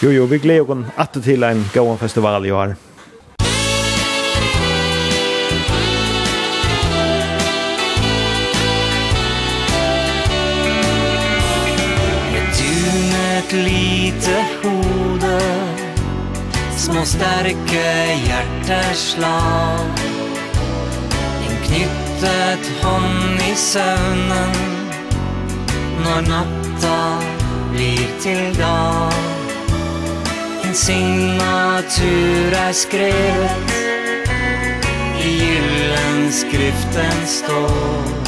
Jo, 0.00 0.12
jo, 0.12 0.28
vi 0.28 0.38
gleder 0.38 0.76
oss 0.76 0.94
at 1.00 1.16
til 1.24 1.44
en 1.44 1.64
gåan 1.74 1.98
festival 1.98 2.46
i 2.46 2.54
år. 2.54 2.76
ett 13.50 13.52
lite 13.52 14.44
hode 14.62 15.40
Små 16.76 17.04
starka 17.04 18.14
hjerteslag 18.26 19.98
En 21.48 21.56
knyttet 21.64 22.70
hånd 22.82 23.40
i 23.52 23.56
søvnen 23.56 24.54
Når 26.04 26.20
natta 26.28 27.39
blir 27.72 28.20
til 28.20 28.58
dag. 28.58 29.12
En 30.64 30.74
signatur 30.74 32.54
er 32.66 32.72
skrevet 32.72 33.74
I 35.18 35.30
gyllen 35.40 36.32
skriften 36.32 37.26
står. 37.26 38.20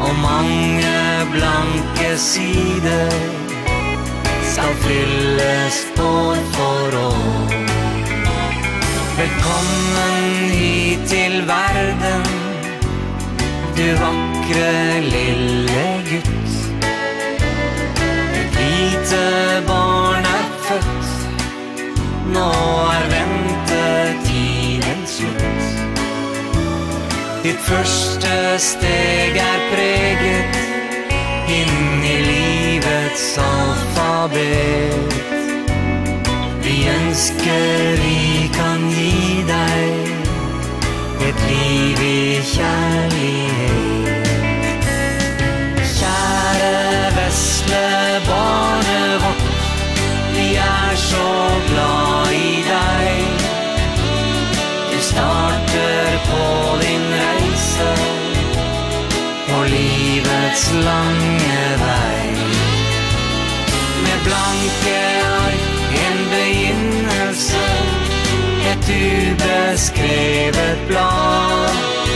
Og 0.00 0.14
mange 0.22 1.26
blanke 1.32 2.16
sider 2.16 3.10
Skal 4.42 4.74
fylles 4.84 5.78
år 5.98 6.36
for 6.54 6.98
år 7.02 7.54
Velkommen 9.18 10.50
hit 10.50 11.08
til 11.08 11.42
verden 11.50 12.26
Du 13.76 13.86
vakre 14.02 15.00
lille 15.10 15.86
gutt 16.10 16.37
barn 19.66 20.24
er 20.24 20.46
født. 20.66 21.08
Nå 22.34 22.48
er 22.96 23.04
ventetiden 23.14 25.00
slutt. 25.06 25.64
Ditt 27.42 27.60
første 27.64 28.58
steg 28.60 29.36
er 29.40 29.60
preget 29.72 30.58
Inn 31.48 32.02
i 32.04 32.16
livets 32.26 33.38
alfabet. 33.40 35.14
Vi 36.62 36.76
ønsker 36.92 37.96
vi 38.02 38.50
kan 38.52 38.80
gi 38.92 39.44
deg 39.48 39.92
Et 41.28 41.38
liv 41.48 41.98
i 42.04 42.40
kjærlighet. 42.52 44.28
Kjære 45.98 46.74
vesle 47.16 47.86
barn. 48.28 48.77
livets 60.58 60.72
lange 60.72 61.76
vei. 61.78 62.32
Med 64.02 64.18
blanke 64.24 64.98
ark, 65.24 65.60
en 65.92 66.18
begynnelse 66.30 67.66
Et 68.70 68.88
ubeskrevet 68.88 70.78
blad. 70.88 72.07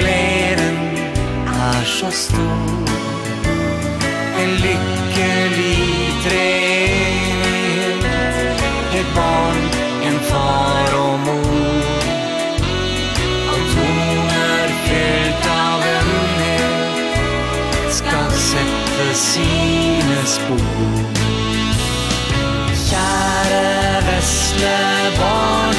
gleden 0.00 0.76
er 1.46 1.84
så 1.84 2.10
stor. 2.10 2.88
En 4.42 4.50
lykkelig 4.64 5.86
treenighet 6.24 8.58
Et 8.98 9.08
barn, 9.14 9.62
en 10.08 10.18
far 10.30 10.90
og 11.04 11.14
mor. 11.26 11.84
Og 13.52 13.60
toner 13.74 14.68
fyllt 14.86 15.44
av 15.54 15.76
vennhet 15.84 16.80
Skal 17.98 18.30
sette 18.50 19.08
sine 19.24 20.20
spor 20.36 20.94
Kjære 22.90 23.66
vesle 24.08 24.78
barn. 25.20 25.69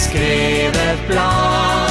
skrev 0.00 0.72
blad. 1.08 1.89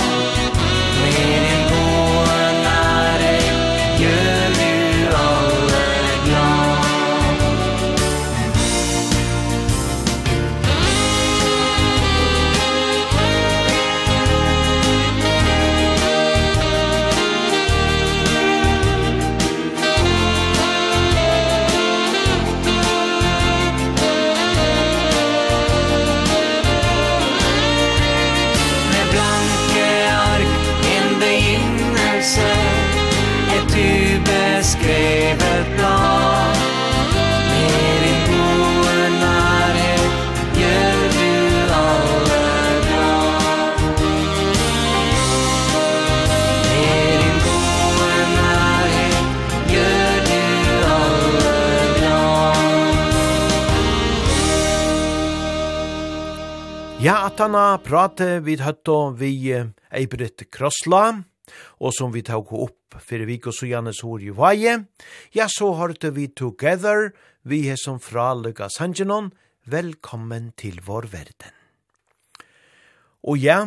Hattana 57.40 57.78
prate 57.80 58.42
vid 58.44 58.60
høtto 58.60 59.14
vi 59.16 59.48
Eibrit 59.48 60.42
Krossla, 60.52 61.22
og 61.80 61.94
som 61.96 62.12
vi 62.12 62.20
tog 62.28 62.50
opp 62.52 62.98
fyrir 63.00 63.30
vik 63.30 63.46
og 63.48 63.54
så 63.56 63.70
Jannes 63.70 64.02
hår 64.04 64.26
i 64.26 64.34
vaje. 64.36 64.74
Ja, 65.32 65.46
så 65.48 65.70
hørte 65.80 66.10
vi 66.12 66.26
Together, 66.36 67.14
vi 67.48 67.62
er 67.72 67.78
som 67.80 68.02
fra 68.04 68.34
Lukas 68.36 68.76
Sanjinon, 68.76 69.30
velkommen 69.64 70.50
til 70.60 70.82
vår 70.84 71.08
verden. 71.14 71.56
Og 73.24 73.40
ja, 73.40 73.62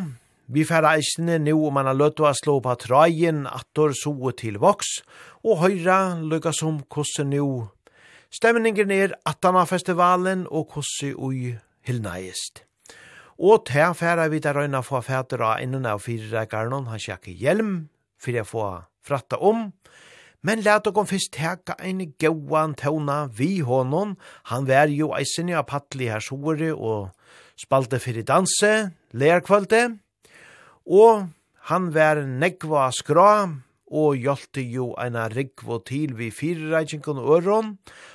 Vi 0.53 0.67
fær 0.69 0.85
eisne 0.85 1.39
nu 1.41 1.55
om 1.65 1.73
man 1.73 1.89
har 1.89 1.97
løtt 1.97 2.21
å 2.21 2.29
slå 2.37 2.59
på 2.61 2.75
trajen 2.77 3.47
attor 3.49 3.95
soe 3.97 4.35
til 4.37 4.59
voks, 4.61 4.99
og 5.49 5.63
høyra 5.63 6.19
lukka 6.21 6.53
som 6.53 6.83
kosse 6.93 7.25
nu. 7.25 7.71
Stemningen 8.29 8.93
er 8.93 9.17
attana 9.25 9.65
festivalen 9.65 10.45
og 10.51 10.69
kosse 10.77 11.15
ui 11.17 11.55
hilnaist. 11.89 12.67
Og 13.43 13.65
til 13.67 13.95
færa 13.99 14.29
vi 14.31 14.39
der 14.39 14.55
røyna 14.55 14.85
få 14.87 15.01
fæter 15.03 15.41
av 15.43 15.59
innan 15.59 15.87
av 15.91 15.99
fire 16.05 16.45
garnon, 16.47 16.87
han 16.87 17.01
sjekke 17.03 17.33
hjelm, 17.35 17.89
fyrir 18.23 18.45
jeg 18.45 18.47
få 18.47 18.67
fratta 19.03 19.41
om. 19.43 19.73
Men 20.47 20.63
let 20.63 20.87
okon 20.87 21.09
fyrst 21.11 21.33
teka 21.35 21.75
ein 21.83 22.05
gauan 22.23 22.77
tåna 22.79 23.27
vi 23.35 23.59
honom. 23.67 24.15
Han 24.51 24.69
vær 24.71 24.87
jo 24.95 25.11
eisen 25.19 25.51
i 25.51 25.59
apattli 25.59 26.07
her 26.11 26.23
sore 26.23 26.71
og 26.71 27.11
spalte 27.59 27.99
fyrir 27.99 28.23
danse, 28.23 28.93
lærkvalde. 29.11 29.99
Og 30.87 31.27
han 31.67 31.91
vær 31.95 32.23
negva 32.27 32.93
skra, 32.95 33.51
og 33.93 34.17
hjalte 34.17 34.63
jo 34.65 34.93
eina 35.03 35.27
rigvo 35.29 35.77
til 35.85 36.15
vi 36.17 36.31
firereikingen 36.33 37.19
og 37.21 37.35
øron, 37.37 37.75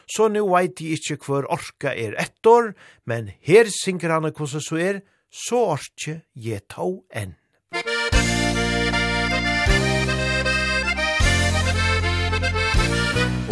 så 0.09 0.27
nu 0.31 0.47
veit 0.49 0.79
de 0.79 0.89
ikkje 0.95 1.19
hver 1.21 1.45
orka 1.53 1.93
er 1.93 2.15
ettor, 2.17 2.73
men 3.05 3.29
her 3.45 3.69
synker 3.83 4.15
han 4.15 4.31
hvordan 4.31 4.63
så 4.63 4.79
er, 4.81 5.03
så 5.31 5.59
orkje 5.73 6.21
je 6.33 6.59
tå 6.69 6.87
enn. 7.11 7.35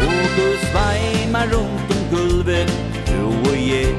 Og 0.06 0.22
du 0.38 0.48
sveimar 0.68 1.48
rundt 1.54 1.92
om 1.96 2.04
gulvet, 2.12 2.72
du 3.08 3.22
og 3.28 3.58
jeg. 3.60 3.96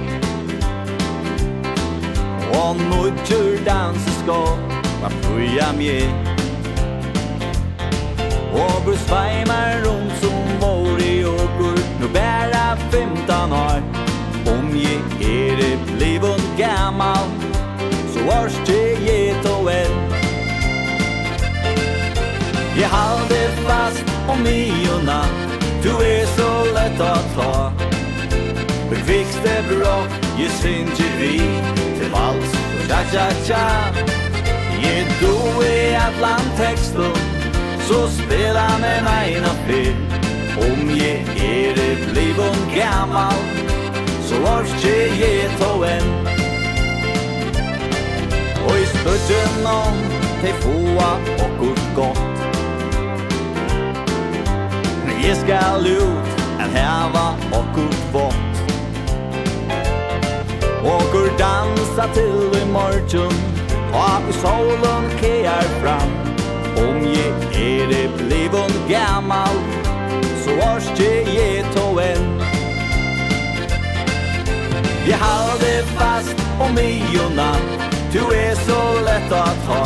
Og 2.57 2.77
nøytur 2.77 3.59
danser 3.67 4.17
skal, 4.23 4.57
hva 5.01 5.13
fyrja 5.23 5.73
med. 5.77 6.07
Og 8.57 8.77
du 8.87 8.95
sveimar 9.07 9.85
rundt 9.85 10.17
som 10.23 10.57
vår 10.61 11.03
i 11.05 11.25
åker, 11.25 11.83
nu 12.01 12.09
bæra 12.09 12.77
15 12.91 13.53
år. 13.53 13.81
Om 14.47 14.71
jeg 14.77 15.03
er 15.21 15.57
det 15.61 15.75
blivun 15.97 16.41
gammal, 16.57 17.46
varste 18.27 18.97
get 19.07 19.45
och 19.45 19.67
väl 19.67 19.91
Jeg 22.79 22.89
halde 22.89 23.51
fast 23.67 24.05
om 24.29 24.43
miona 24.43 25.25
Du 25.83 25.91
er 26.03 26.27
så 26.27 26.65
lett 26.75 27.01
å 27.01 27.15
ta. 27.35 27.73
Bekvixt 28.91 29.39
det 29.45 29.63
bra 29.69 30.07
Jag 30.39 30.51
syns 30.51 31.01
ju 31.01 31.11
vi 31.21 31.39
Til 31.99 32.11
vals. 32.11 32.53
Tja 32.89 32.99
tja 33.13 33.27
tja. 33.47 33.67
Jeg 34.83 35.07
do 35.21 35.63
i 35.63 35.95
att 35.95 36.67
Så 37.89 38.09
spela 38.09 38.79
med 38.81 39.03
meg 39.05 39.41
nåt 39.43 39.61
fel 39.67 39.97
Om 40.59 40.91
jeg 40.91 41.25
er 41.39 42.11
blivun 42.13 42.61
gammal 42.75 43.39
Så 44.29 44.35
orske 44.35 44.97
jeg 45.21 45.51
to 45.59 45.83
enn 45.85 46.36
Og 48.67 48.79
i 48.83 48.87
spurten 48.87 49.67
om 49.71 49.99
te 50.43 50.53
foa 50.63 51.11
og 51.45 51.51
kort 51.61 51.85
godt 51.95 52.19
Men 55.05 55.15
jeg 55.25 55.37
skal 55.43 55.87
ut 55.87 56.43
en 56.65 56.73
heva 56.75 57.27
og 57.59 57.65
kort 57.77 58.03
vått. 58.13 58.63
Og 60.87 61.03
kur 61.13 61.31
dansa 61.39 62.07
til 62.15 62.59
i 62.63 62.65
morgen 62.73 63.37
Og 63.95 64.31
i 64.31 64.35
solen 64.43 65.11
kear 65.21 65.67
fram. 65.81 66.11
Om 66.77 66.97
jeg 67.07 67.33
er 67.67 67.87
det 67.93 68.11
blivon 68.19 68.75
gammal 68.89 69.57
Så 70.45 70.51
varst 70.61 71.01
jeg 71.01 71.65
to 71.77 71.99
en 71.99 72.27
Jeg 75.07 75.19
halde 75.19 75.87
fast 75.99 76.47
om 76.61 76.79
i 76.79 77.01
og 77.25 77.33
natt 77.37 77.96
Du 78.17 78.23
er 78.33 78.55
så 78.65 78.77
lett 79.05 79.33
å 79.33 79.45
ta. 79.67 79.83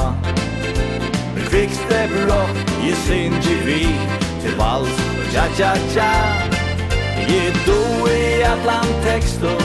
Men 1.35 1.47
fick 1.51 1.73
det 1.89 2.05
bra 2.13 2.39
i 2.87 2.93
sin 2.95 3.35
vi 3.65 3.81
Til 4.43 4.55
vals. 4.59 5.01
Tja 5.33 5.49
tja 5.59 5.73
tja 5.95 6.13
I 7.27 7.41
do 7.67 8.07
i 8.07 8.43
Atlantekstor 8.47 9.63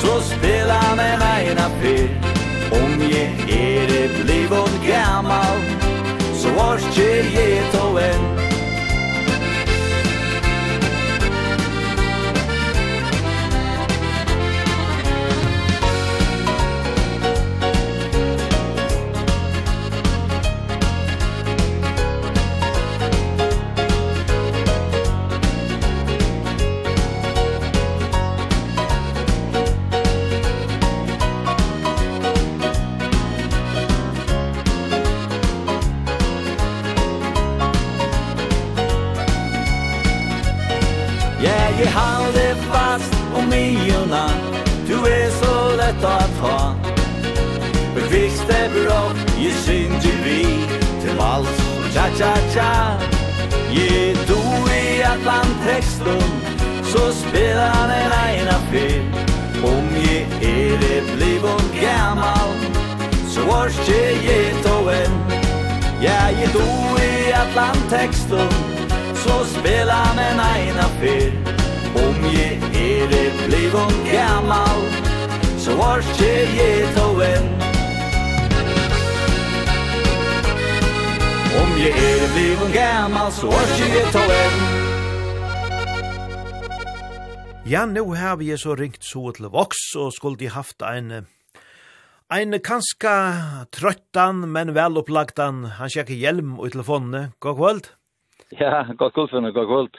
Så 0.00 0.20
spela 0.30 0.78
med 0.96 1.18
meg 1.18 1.50
en 1.52 1.58
appell 1.58 2.08
Om 2.78 3.02
jag 3.02 3.50
är 3.50 3.86
det 3.86 4.24
blivit 4.24 4.82
gammal 4.86 5.58
Så 6.34 6.48
vars 6.48 6.98
ger 6.98 7.24
jag 7.34 7.72
to 7.72 7.98
en 7.98 8.47
Je 49.38 49.52
sind 49.52 50.04
i 50.04 50.16
vi 50.24 50.42
til 51.02 51.16
vals. 51.16 51.62
Tja 51.92 52.10
tja 52.16 52.34
tja. 52.52 52.98
Je 53.70 54.14
du 54.28 54.38
i 54.72 55.02
allan 55.02 55.50
tekstum 55.66 56.30
Så 56.84 57.12
spelar 57.12 57.88
den 57.90 58.12
ena 58.40 58.58
fyr 58.70 59.02
Om 59.62 59.88
je 59.94 60.20
er 60.42 60.78
det 60.80 61.02
blivon 61.16 61.64
gammal 61.80 62.48
Så 63.28 63.40
vars 63.46 63.76
je 63.88 64.02
je 64.26 64.62
to 64.64 64.88
en 64.90 65.12
Ja 66.00 66.30
je 66.40 66.48
du 66.52 66.64
i 67.02 67.32
allan 67.32 67.76
tekstum 67.90 68.48
Så 69.14 69.44
spelar 69.58 70.14
den 70.16 70.40
ena 70.40 70.88
fyr 71.00 71.32
Om 72.06 72.24
je 72.32 72.48
er 72.72 73.08
det 73.10 73.32
blivon 73.46 73.94
gammal 74.12 74.80
Så 75.58 75.76
vars 75.76 76.20
je 76.20 76.34
je 76.56 76.88
to 76.96 77.20
en 77.20 77.57
Om 81.62 81.70
jeg 81.84 81.92
er 81.94 82.28
bliven 82.34 82.70
gammal, 82.74 83.32
så 83.38 83.46
orker 83.60 83.88
jeg 83.96 84.12
ta 84.14 84.24
en 84.42 84.56
Ja, 87.68 87.82
nu 87.86 88.14
har 88.16 88.36
vi 88.40 88.56
så 88.56 88.74
ringt 88.74 89.04
så 89.04 89.30
til 89.36 89.50
Vox, 89.52 89.76
og 89.96 90.12
skulle 90.12 90.38
de 90.40 90.48
haft 90.48 90.82
en 90.82 91.26
Ein 92.30 92.52
kanska 92.60 93.12
trøttan, 93.72 94.42
men 94.52 94.74
vel 94.76 94.98
opplagtan, 95.00 95.62
han 95.78 95.88
sjekker 95.88 96.12
hjelm 96.12 96.58
i 96.60 96.68
telefonene. 96.68 97.30
God 97.40 97.56
kvöld. 97.56 97.86
Ja, 98.60 98.84
god 98.98 99.12
kvöld, 99.12 99.30
Finne, 99.30 99.52
god 99.52 99.66
kvöld. 99.66 99.96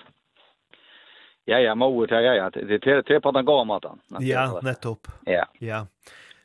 Ja, 1.49 1.57
ja, 1.59 1.75
må 1.75 2.05
ja, 2.05 2.21
ja, 2.21 2.33
ja. 2.35 2.49
Det 2.49 2.87
är 2.87 3.01
tre 3.01 3.19
på 3.19 3.31
den 3.31 3.45
gamatan. 3.45 3.99
Ja, 4.19 4.59
nettopp. 4.61 5.07
Ja. 5.25 5.45
Ja. 5.59 5.87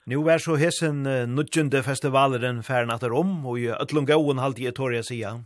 Nu 0.06 0.26
er 0.28 0.38
så 0.38 0.58
hessen 0.60 1.06
uh, 1.08 1.24
nudgjende 1.24 1.80
festivalen 1.82 2.62
færen 2.62 2.92
at 2.92 3.04
om, 3.08 3.46
og 3.46 3.58
i 3.58 3.70
ötlum 3.72 4.04
gåen 4.04 4.42
halte 4.42 4.62
jeg 4.62 4.76
tåre 4.76 5.00
jeg 5.00 5.04
sida. 5.04 5.38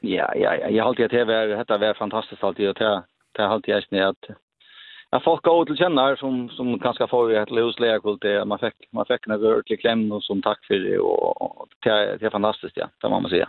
Ja, 0.00 0.28
ja, 0.36 0.54
ja, 0.60 0.70
jeg 0.72 0.84
halte 0.84 1.02
jeg 1.02 1.10
til 1.10 1.28
å 1.28 1.42
dette 1.50 1.80
var 1.80 1.98
fantastisk 1.98 2.42
alltid, 2.42 2.72
og 2.72 2.76
til 3.36 3.50
halte 3.52 3.70
jeg 3.70 3.86
snitt 3.88 4.08
at 4.08 4.36
Ja, 5.14 5.20
folk 5.22 5.44
går 5.46 5.68
til 5.68 5.76
kjenner 5.78 6.16
som, 6.18 6.48
som 6.56 6.72
kanskje 6.82 7.06
får 7.06 7.28
et 7.38 7.50
løslega 7.54 8.00
kult, 8.02 8.24
det 8.24 8.40
man 8.50 8.58
fikk, 8.58 8.88
man 8.90 9.06
fikk 9.06 9.28
en 9.28 9.36
ordentlig 9.36 9.76
klem 9.78 10.08
og 10.10 10.24
som 10.26 10.40
takk 10.42 10.58
for 10.66 10.80
det, 10.82 10.96
og, 10.98 11.68
det, 11.86 11.92
er, 11.92 12.32
fantastisk, 12.34 12.74
ja, 12.80 12.88
det 13.02 13.10
må 13.10 13.20
man 13.20 13.30
säga. 13.30 13.46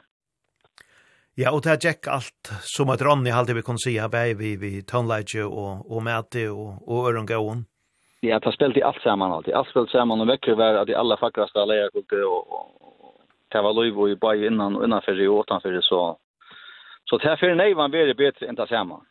Ja, 1.38 1.52
og 1.52 1.63
det 1.63 1.71
er 1.71 1.80
tjekk 1.82 2.08
alt 2.08 2.52
som 2.69 2.91
at 2.93 3.02
Ronny 3.02 3.34
halte 3.34 3.56
vi 3.58 3.63
kunne 3.65 3.82
si, 3.82 3.95
bæg 3.98 4.38
vi, 4.38 4.54
vi 4.62 4.84
tønleitje 4.86 5.48
og, 5.48 5.89
og 5.89 6.04
mæte 6.06 6.45
og, 6.52 6.86
og 6.86 7.10
ørengåen 7.10 7.65
ja, 8.27 8.39
det 8.39 8.77
i 8.77 8.81
allt 8.81 9.01
sammen 9.01 9.31
alltid. 9.31 9.53
Allt 9.53 9.69
spelade 9.69 9.91
sammen, 9.91 10.21
och 10.21 10.29
vekker 10.29 10.55
var 10.55 10.73
att 10.73 10.88
de 10.88 10.95
alla 10.95 11.17
fackraste 11.17 11.59
alla 11.59 11.89
kunde 11.89 12.25
och, 12.25 12.53
och 12.53 13.21
det 13.51 13.61
var 13.61 13.73
lov 13.73 14.09
i 14.09 14.15
bare 14.15 14.47
innan 14.47 14.75
och 14.75 14.83
innanför 14.83 15.27
och 15.27 15.39
utanför 15.39 15.81
så 15.81 16.17
så 17.09 17.17
det 17.17 17.31
er 17.31 17.38
for 17.39 17.55
nej 17.55 17.73
var 17.73 17.88
blir 17.88 18.13
bedre 18.13 18.47
enn 18.49 18.55
det 18.55 18.67
samman. 18.69 19.01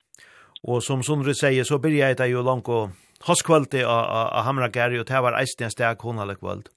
Och 0.62 0.82
som 0.82 1.02
Sondre 1.02 1.34
sier, 1.34 1.64
så 1.64 1.78
började 1.78 2.14
det 2.14 2.28
ju 2.28 2.42
langt 2.42 2.68
og 2.68 2.90
hoskvalte 3.28 3.86
av 3.86 4.42
Hamra 4.46 4.68
Gary 4.68 4.98
och 4.98 5.06
det 5.06 5.20
var 5.22 5.38
eisen 5.40 5.70
steg 5.70 6.02
hon 6.02 6.18
hadde 6.18 6.34
kvalt. 6.34 6.68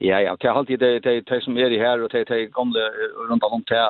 Ja, 0.00 0.20
ja, 0.20 0.36
det 0.40 0.48
er 0.48 0.58
alltid 0.58 0.78
det 0.78 1.02
det 1.04 1.26
det 1.30 1.42
som 1.42 1.58
er 1.58 1.70
i 1.70 1.78
här 1.78 2.02
och 2.02 2.10
det 2.12 2.28
det 2.28 2.52
gamle 2.52 2.80
runt 3.28 3.44
om 3.44 3.62
det 3.66 3.84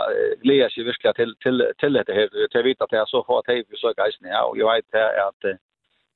läser 0.44 0.68
sig 0.68 0.84
verkligen 0.84 1.14
till 1.14 1.34
till 1.42 1.72
till 1.78 1.92
det 1.92 2.14
här. 2.14 2.28
Det 2.52 2.64
vet 2.64 2.82
at 2.82 2.90
det 2.90 2.98
er 2.98 3.06
så 3.06 3.24
fort 3.26 3.46
det 3.46 3.64
försöker 3.70 4.02
eisen 4.02 4.28
ja 4.28 4.44
och 4.44 4.58
jag 4.58 4.74
vet 4.74 4.94
att 5.28 5.44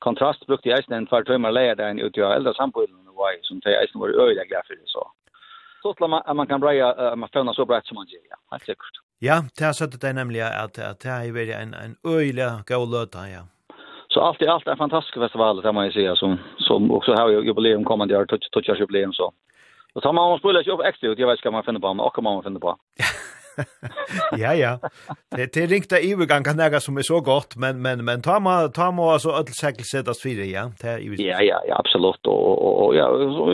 kontrast 0.01 0.47
brukte 0.47 0.73
eisen 0.73 0.95
en 0.95 1.07
par 1.07 1.23
tøymer 1.23 1.51
leier 1.51 1.75
der 1.75 1.91
en 1.91 2.01
ute 2.01 2.25
av 2.25 2.37
eldre 2.37 2.55
samfunnet 2.55 3.09
og 3.09 3.19
vei, 3.25 3.35
som 3.43 3.61
til 3.61 3.77
eisen 3.81 4.01
var 4.01 4.15
øyelig 4.15 4.49
glad 4.49 4.67
for 4.67 4.75
det, 4.75 4.89
så. 4.95 5.05
Så 5.83 5.93
til 5.99 6.05
at 6.15 6.37
man 6.37 6.47
kan 6.47 6.61
breie, 6.61 6.87
at 6.87 7.19
man 7.19 7.31
føler 7.33 7.53
så 7.53 7.65
brett 7.65 7.87
som 7.87 7.97
man 8.01 8.07
gjør, 8.07 8.25
ja, 8.31 8.39
helt 8.53 8.67
sikkert. 8.67 8.99
Ja, 9.23 9.37
det 9.59 9.65
har 9.67 9.73
sett 9.73 10.01
det 10.03 10.15
nemlig 10.15 10.43
at 10.43 10.75
det 10.77 11.11
har 11.11 11.33
vært 11.35 11.55
en, 11.59 11.75
en 11.75 11.97
øyelig 12.07 12.51
god 12.67 12.91
løte, 12.95 13.25
ja. 13.35 13.43
Så 14.11 14.21
allt 14.21 14.43
i 14.43 14.47
allt 14.47 14.67
är 14.67 14.71
en 14.71 14.79
fantastisk 14.79 15.15
festival, 15.15 15.63
det 15.63 15.73
må 15.73 15.83
jag 15.83 15.93
säga, 15.93 16.17
som, 16.17 16.39
som 16.59 16.91
också 16.91 17.13
har 17.13 17.29
jubileum 17.29 17.85
kommande 17.85 18.17
år, 18.17 18.27
touchars 18.27 18.81
jubileum, 18.81 19.13
så. 19.13 19.33
Och 19.95 20.03
så 20.03 20.13
man 20.13 20.31
måste 20.31 20.49
spela 20.49 20.75
upp 20.75 20.81
extra 20.85 21.09
ut, 21.09 21.19
jag 21.19 21.27
vet 21.27 21.39
inte 21.39 21.49
vad 21.49 21.53
man 21.53 21.65
finner 21.65 21.81
på, 21.81 21.95
men 21.95 22.07
också 22.07 22.21
vad 22.21 22.35
man 22.35 22.43
finner 22.43 22.61
på. 22.61 22.77
Ja, 22.97 23.05
ja, 24.42 24.55
ja. 24.55 24.79
Det, 25.37 25.53
det 25.55 25.66
ringta 25.66 26.01
ivergang 26.01 26.44
kan 26.44 26.57
näga 26.57 26.81
som 26.81 26.97
är 26.97 27.03
så 27.03 27.21
gott, 27.21 27.57
men, 27.57 27.83
men, 27.83 28.05
men 28.05 28.23
ta 28.23 28.40
må, 28.40 28.68
ta 28.68 28.90
må 28.90 29.11
alltså 29.11 29.31
öll 29.31 29.47
säkert 29.47 29.87
sättas 29.87 30.23
fyra, 30.23 30.44
ja. 30.44 30.64
Det 30.81 30.88
är 30.88 31.01
ja, 31.31 31.42
ja, 31.42 31.61
ja, 31.68 31.77
absolut. 31.79 32.27
Och, 32.27 32.64
och, 32.64 32.87
och 32.87 32.97
ja, 32.97 33.07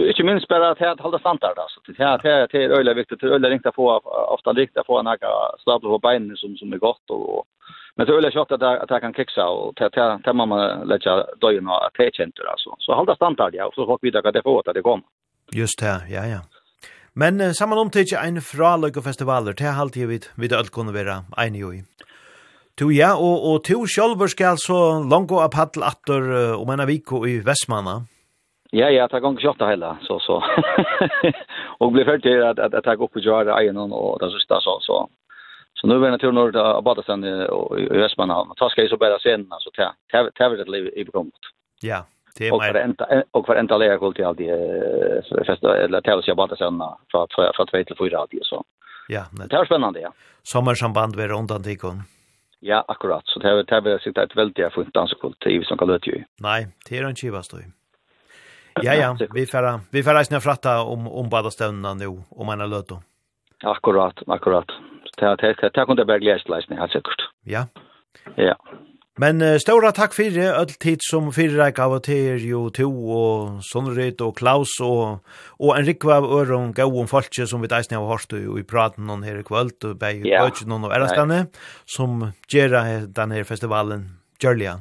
inte 0.09 0.23
minst 0.23 0.49
bara 0.49 0.71
att 0.71 0.79
här 0.79 0.97
hålla 0.97 1.19
standard, 1.19 1.59
alltså. 1.59 1.81
Det 1.87 2.05
här, 2.05 2.19
det 2.23 2.47
det 2.53 2.65
är 2.65 2.71
öjla 2.79 2.95
viktigt, 2.95 3.21
det 3.21 3.27
är 3.27 3.31
öjla 3.31 3.49
ringta 3.49 3.73
få, 3.73 4.01
ofta 4.35 4.53
ringta 4.53 4.85
få 4.87 5.03
några 5.03 5.33
stabler 5.59 5.91
på 5.91 5.99
benen 5.99 6.37
som, 6.37 6.57
som 6.57 6.73
är 6.73 6.79
gott 6.79 7.11
och, 7.11 7.45
Men 7.97 8.07
det 8.07 8.13
är 8.13 8.17
öliga 8.17 8.43
att 8.83 8.91
jag 8.91 9.01
kan 9.01 9.15
kixa 9.15 9.47
och 9.49 9.77
till 9.77 10.33
mamma 10.33 10.85
lägga 10.85 11.27
döjna 11.41 11.73
att 11.73 11.95
det 11.99 12.15
känns 12.15 12.35
alltså. 12.53 12.77
Så 12.79 12.95
hålla 12.95 13.15
standard, 13.17 13.55
ja, 13.55 13.67
och 13.67 13.75
så 13.75 13.87
folk 13.87 14.05
vidare 14.05 14.29
att 14.29 14.35
det 14.35 14.43
får 14.43 14.69
att 14.69 14.75
det 14.75 14.83
kommer. 14.83 15.05
Just 15.53 15.79
det, 15.81 16.15
ja, 16.15 16.27
ja. 16.27 16.41
Men 17.15 17.41
uh, 17.41 17.53
saman 17.55 17.79
omtidje 17.79 18.19
ein 18.19 18.41
fraløyke 18.43 19.03
festivaler, 19.03 19.55
til 19.55 19.77
halvt 19.77 19.97
jeg 19.97 20.11
vidt, 20.11 20.31
vidt 20.37 20.53
alt 20.53 20.73
kunne 20.75 20.95
være 20.95 21.23
enig 21.39 21.63
i. 21.69 21.83
Tu 22.75 22.89
ja, 22.91 23.13
og, 23.15 23.45
og 23.47 23.61
tu 23.63 23.87
sjolver 23.87 24.27
skal 24.27 24.59
så 24.59 24.79
langt 25.07 25.31
av 25.31 25.53
paddel 25.55 25.87
atter 25.87 26.27
uh, 26.27 26.61
om 26.61 26.73
en 26.75 26.83
aviko 26.83 27.23
i 27.27 27.39
Vestmanna. 27.47 28.01
Ja, 28.75 28.89
ja, 28.91 29.07
ta 29.07 29.21
gong 29.23 29.37
kjøtta 29.39 29.69
heller, 29.71 30.01
så, 30.03 30.19
så. 30.19 30.41
og 31.81 31.93
blir 31.95 32.09
ferdig 32.09 32.27
til 32.27 32.43
at, 32.43 32.59
at 32.59 32.75
jeg 32.75 32.83
takk 32.83 33.05
opp 33.07 33.15
i 33.15 33.23
Gjara, 33.23 33.61
Einon 33.61 33.95
og 33.95 34.19
det 34.23 34.33
siste, 34.35 34.59
så, 34.65 34.81
så. 34.83 35.05
Så 35.75 35.87
nu 35.87 36.07
är 36.07 36.11
det 36.11 36.19
turen 36.19 36.35
norr 36.35 36.57
av 36.57 36.83
Badasen 36.83 37.25
i 37.25 37.99
Vestmanna, 37.99 38.39
og 38.41 38.57
ta 38.57 38.71
skal 38.71 38.87
jeg 38.87 38.91
så 38.91 38.97
bära 38.97 39.19
sen 39.19 39.47
alltså 39.53 39.71
till 39.71 40.31
till 40.37 40.59
det 40.59 40.71
liv 40.71 40.91
i 40.97 41.05
bekommet. 41.05 41.43
Ja. 41.83 42.07
Det 42.39 42.53
och 42.53 42.63
för 42.63 42.75
ända 42.75 43.23
och 43.31 43.47
för 43.47 43.57
ända 43.57 43.77
lägga 43.77 43.99
kult 43.99 44.19
i 44.19 44.23
allt 44.23 44.39
det 44.39 45.45
festa 45.47 45.77
eller 45.77 46.01
tävlas 46.01 46.29
jag 46.29 46.37
bara 46.37 46.57
sen 46.57 46.79
för 47.13 47.27
för 47.35 47.53
för 47.57 47.67
två 47.67 47.85
till 47.85 47.97
fyra 47.99 48.19
alltid 48.19 48.41
så. 48.43 48.65
Ja, 49.09 49.25
det 49.49 49.57
är 49.57 49.65
spännande 49.65 50.01
ja. 50.01 50.13
Sommarsamband 50.43 51.17
vid 51.17 51.31
rundan 51.31 51.63
tikon. 51.63 52.03
Ja, 52.61 52.85
akkurat. 52.89 53.23
Så 53.27 53.39
det 53.39 53.49
har 53.49 53.63
det 53.63 53.91
har 53.91 53.99
sitta 53.99 54.23
ett 54.23 54.37
väldigt 54.37 54.75
fint 54.75 54.95
danskult 54.95 55.47
i 55.47 55.65
som 55.65 55.79
kan 55.79 55.89
löta 55.89 56.07
ju. 56.11 56.25
Nej, 56.41 56.69
det 56.89 56.99
är 56.99 57.05
en 57.05 57.17
kivast 57.17 57.51
då. 57.51 57.59
Ja, 58.83 58.95
ja, 58.95 59.17
vi 59.35 59.47
färra, 59.47 59.81
vi 59.93 60.03
färra 60.03 60.25
snä 60.25 60.41
fratta 60.41 60.83
om 60.83 61.09
om 61.09 61.29
bara 61.29 61.51
stövnarna 61.51 61.95
nu 61.95 62.07
om 62.31 62.47
man 62.47 62.61
har 62.61 62.67
löta. 62.67 63.03
Akkurat, 63.65 64.23
akkurat. 64.27 64.67
Det 65.17 65.27
har 65.27 65.37
det 65.37 65.71
här 65.75 65.87
kunde 65.87 66.01
jag 66.01 66.07
bara 66.07 66.19
glädjas 66.19 66.49
läsning, 66.49 66.79
helt 66.79 66.93
säkert. 66.93 67.21
Ja. 67.45 67.67
Ja. 68.37 68.57
Men 69.23 69.39
uh, 69.39 69.55
stora 69.63 69.93
takk 69.95 70.11
fyrir 70.17 70.57
öll 70.59 70.73
tid 70.83 71.05
som 71.07 71.29
fyrir 71.35 71.61
reik 71.61 71.77
av 71.79 71.93
og 71.95 72.01
til 72.03 72.43
jo 72.43 72.65
to 72.75 72.89
og 73.15 73.61
Sonnryd 73.63 74.19
og 74.27 74.33
Klaus 74.41 74.73
og, 74.83 75.21
og 75.63 75.71
en 75.77 75.87
rikva 75.87 76.17
av 76.19 76.27
øron 76.27 76.73
gauon 76.75 77.07
folke 77.07 77.47
som 77.47 77.63
vi 77.63 77.71
deisne 77.71 78.01
av 78.01 78.09
hårst 78.11 78.35
i 78.35 78.65
praten 78.67 79.07
noen 79.07 79.23
her 79.23 79.39
i 79.39 79.47
kvöld 79.47 79.87
og 79.87 80.01
bei 80.03 80.19
yeah. 80.19 80.43
og 80.43 80.91
erastane 80.91 81.47
som 81.87 82.27
gjerra 82.51 83.07
den 83.07 83.37
her 83.39 83.47
festivalen 83.47 84.19
Gjørlia. 84.43 84.81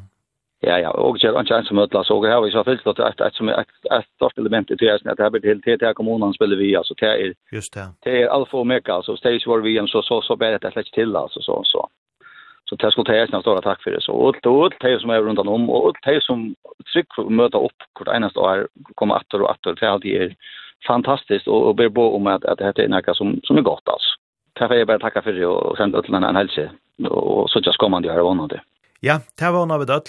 Ja, 0.65 0.79
ja, 0.81 0.89
og 0.97 1.21
gjerra 1.21 1.43
er 1.43 1.45
ikke 1.45 1.61
en 1.61 1.69
som 1.69 1.77
møtlas, 1.77 2.09
og 2.09 2.25
her 2.25 2.39
har 2.39 2.41
vi 2.41 2.53
så 2.55 2.65
fyllt 2.65 2.89
at 2.89 3.05
et, 3.05 3.21
et, 3.21 3.41
et, 3.53 3.73
et 3.99 4.11
stort 4.15 4.37
element 4.41 4.71
i 4.71 4.77
tredjesen, 4.79 5.11
at 5.11 5.19
det 5.19 5.27
her 5.27 5.33
blir 5.35 5.45
til 5.45 5.61
til 5.61 5.77
til 5.77 5.93
kommunene 5.93 6.33
spiller 6.33 6.57
vi, 6.57 6.73
altså, 6.73 6.97
det 6.97 7.09
er, 7.09 7.33
Just 7.53 7.75
det. 7.75 7.85
det 8.05 8.21
er 8.23 8.33
alfa 8.33 8.57
og 8.57 8.67
mega, 8.67 8.95
altså, 8.97 9.13
stage 9.19 9.45
var 9.45 9.61
vi, 9.61 9.77
så, 9.77 10.01
så, 10.01 10.21
så, 10.25 10.25
så, 10.25 10.33
så, 10.33 10.71
så, 10.71 10.71
så, 10.73 10.81
så, 10.81 10.81
så, 10.81 11.21
så, 11.29 11.41
så, 11.43 11.51
så, 11.51 11.61
så, 11.73 11.89
Så 12.65 12.75
det 12.75 12.91
skulle 12.91 13.15
jag 13.15 13.21
nästan 13.21 13.41
stora 13.41 13.61
tack 13.61 13.83
för 13.83 13.91
det. 13.91 14.01
Så 14.01 14.27
allt 14.27 14.45
allt 14.45 14.75
det 14.79 14.99
som 14.99 15.09
är 15.09 15.21
runt 15.21 15.39
om 15.39 15.69
och 15.69 15.87
allt 15.87 15.97
det 16.05 16.23
som 16.23 16.55
tryck 16.93 17.07
möta 17.29 17.57
upp 17.57 17.79
kort 17.93 18.07
enaste 18.07 18.39
år 18.39 18.67
kommer 18.95 19.15
att 19.15 19.33
och 19.33 19.51
att 19.51 19.79
det 19.79 19.89
alltid 19.89 20.21
är 20.21 20.35
fantastiskt 20.87 21.47
och 21.47 21.67
och 21.67 21.75
ber 21.75 21.89
bo 21.89 22.15
om 22.15 22.27
att 22.27 22.45
att 22.45 22.57
det 22.57 22.65
heter 22.65 22.87
något 22.87 23.17
som 23.17 23.39
som 23.43 23.57
är 23.57 23.61
gott 23.61 23.87
alltså. 23.87 24.09
Tack 24.53 24.71
jag 24.71 24.87
bara 24.87 24.99
tacka 24.99 25.21
för 25.21 25.33
det 25.33 25.45
och 25.45 25.77
sen 25.77 25.95
åt 25.95 26.09
en 26.09 26.35
hälsa 26.35 26.69
och 27.09 27.49
så 27.49 27.59
just 27.59 27.77
kommande 27.77 28.11
här 28.11 28.19
var 28.19 28.47
det. 28.47 28.61
Ja, 28.99 29.19
det 29.39 29.51
var 29.51 29.65
något 29.65 29.89
öll. 29.89 30.01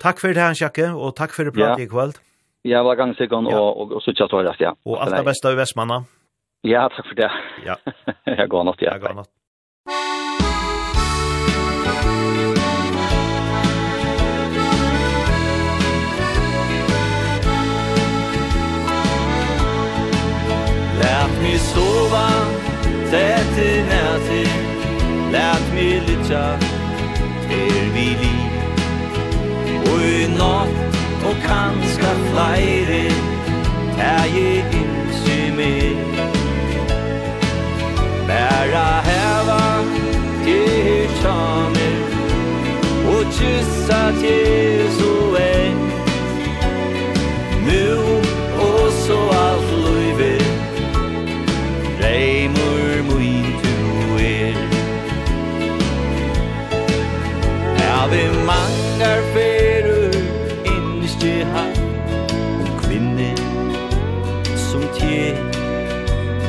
Tack 0.00 0.20
för 0.20 0.34
det 0.34 0.40
här 0.40 0.54
Jacke 0.62 0.90
och 0.90 1.16
tack 1.16 1.32
för 1.32 1.44
det 1.44 1.52
pratet 1.52 1.86
ikväll. 1.86 2.12
Ja, 2.62 2.82
var 2.82 2.96
gång 2.96 3.14
sig 3.14 3.28
och 3.28 3.80
och, 3.80 3.92
och 3.92 4.02
så 4.02 4.12
just 4.42 4.58
det. 4.58 4.64
ja. 4.64 4.76
Och 4.84 5.02
allt 5.02 5.16
det 5.16 5.22
bästa 5.24 5.52
i 5.52 5.54
Västmanna. 5.54 6.04
Ja, 6.60 6.88
tack 6.96 7.06
för 7.06 7.14
det. 7.14 7.30
Ja. 7.66 7.76
jag 8.24 8.48
går 8.48 8.64
något 8.64 8.82
ja. 8.82 8.90
Jag 8.92 9.00
går 9.00 9.14
något. 9.14 9.37
mig 21.48 21.58
sova. 21.58 22.28
Tätt 23.10 23.58
i 23.58 23.82
nätet 23.82 24.48
Lät 25.32 25.74
mig 25.74 26.02
lytja 26.06 26.58
Er 27.50 27.92
vi 27.94 28.08
liv. 28.22 28.52
Og 29.92 30.00
i 30.00 30.26
natt 30.28 30.96
Og 31.24 31.36
kanska 31.46 32.10
flere 32.30 33.04
Er 33.98 34.24
i 34.36 34.64
innsi 34.80 35.50
mer 35.56 35.96
Bæra 38.26 39.00
heva 39.08 39.84
Til 40.44 41.08
tjamer 41.20 41.98
Og 43.08 43.24
kyssa 43.32 44.12
til 44.20 44.90
så 44.98 45.36
en 45.36 45.78
Nu 47.66 48.17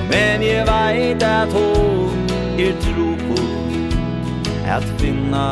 Men 0.09 0.43
jeg 0.43 0.65
veit 0.67 1.23
at 1.23 1.53
hon 1.53 2.29
er 2.59 2.73
tro 2.83 3.09
på 3.27 3.41
at 4.65 4.83
finna. 4.97 5.49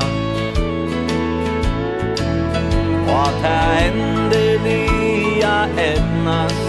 Og 3.07 3.27
at 3.27 3.33
det 3.43 3.87
ändeliga 3.87 5.55
ämnast 5.91 6.67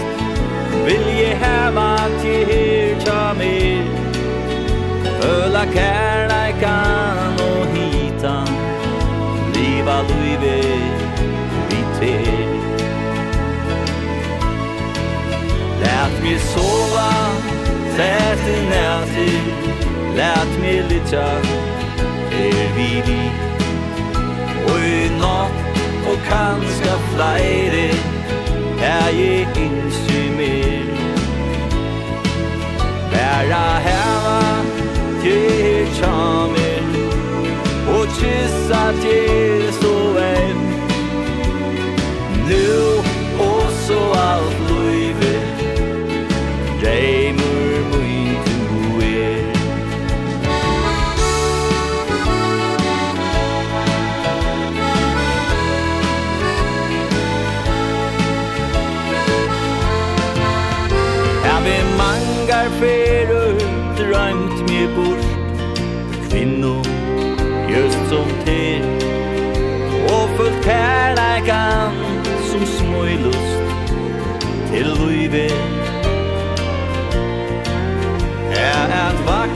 Vil 0.85 1.05
jeg 1.21 1.37
heva 1.43 1.97
til 2.21 2.45
her 2.49 2.99
tja 2.99 3.33
mer 3.33 3.83
Føla 5.21 5.65
kærleikan 5.73 7.41
og 7.49 7.65
hitan 7.73 8.47
Liva 9.53 10.01
luive 10.09 10.59
vi 11.69 11.81
ter 11.99 12.47
Lät 15.81 16.23
mig 16.23 16.39
sova 16.39 16.88
Sett 17.99 18.47
i 18.47 18.65
näti 18.69 19.31
Lät 20.15 20.59
mig 20.59 20.83
lytja 20.89 21.29
Er 22.31 22.75
vi 22.75 23.03
li 23.07 23.31
Og 24.67 24.79
i 24.79 25.09
natt 25.19 25.79
Og 26.07 26.17
kanska 26.29 26.93
flere. 27.11 27.89
Er 28.81 29.09
jeg 29.19 29.47
innskje 29.65 30.21
mer 30.37 30.87
Bæra 33.11 33.67
heva 33.87 34.39
Kjer 35.23 35.91
tjamer 35.99 36.87
Og 37.97 38.07
kyssa 38.21 38.85
til 39.03 39.67
så 39.81 39.97
en 40.29 40.63
Nu 42.47 42.71
og 43.43 43.67
så 43.87 44.01
alt. 44.23 44.58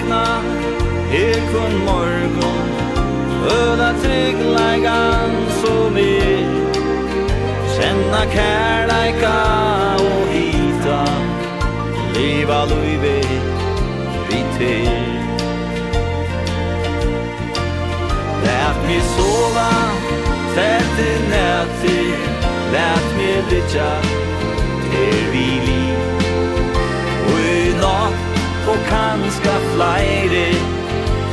vakna 0.04 0.42
Her 1.12 1.34
kun 1.52 1.86
morgon 1.86 2.70
Öda 3.46 3.94
tryggleikan 4.02 5.32
som 5.62 5.98
er 5.98 6.64
Kjenna 7.76 8.26
kärleika 8.34 9.40
og 10.00 10.28
hita 10.34 11.06
Liva 12.16 12.66
luive 12.66 13.22
vi 14.30 14.44
til 14.58 14.88
Lät 18.44 18.78
mig 18.88 19.02
sova 19.16 19.72
Tätt 20.56 21.00
i 21.00 21.14
nätti 21.30 22.14
Lät 22.72 23.18
mig 23.18 23.44
lytja 23.50 23.92
Er 24.94 25.32
vi 25.32 25.48
liv 25.68 26.23
kanska 28.94 29.54
flere 29.74 30.46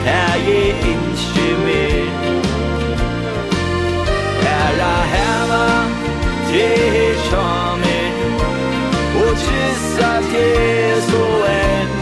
Her 0.04 0.34
jeg 0.48 0.74
innskje 0.92 1.48
mer 1.66 2.06
Her 4.44 4.80
er 4.92 5.04
heva 5.14 5.66
til 6.50 7.16
sjamer 7.28 8.12
Og 9.22 9.32
kyssa 9.44 10.12
til 10.32 11.02
så 11.10 11.26
enn. 11.54 11.99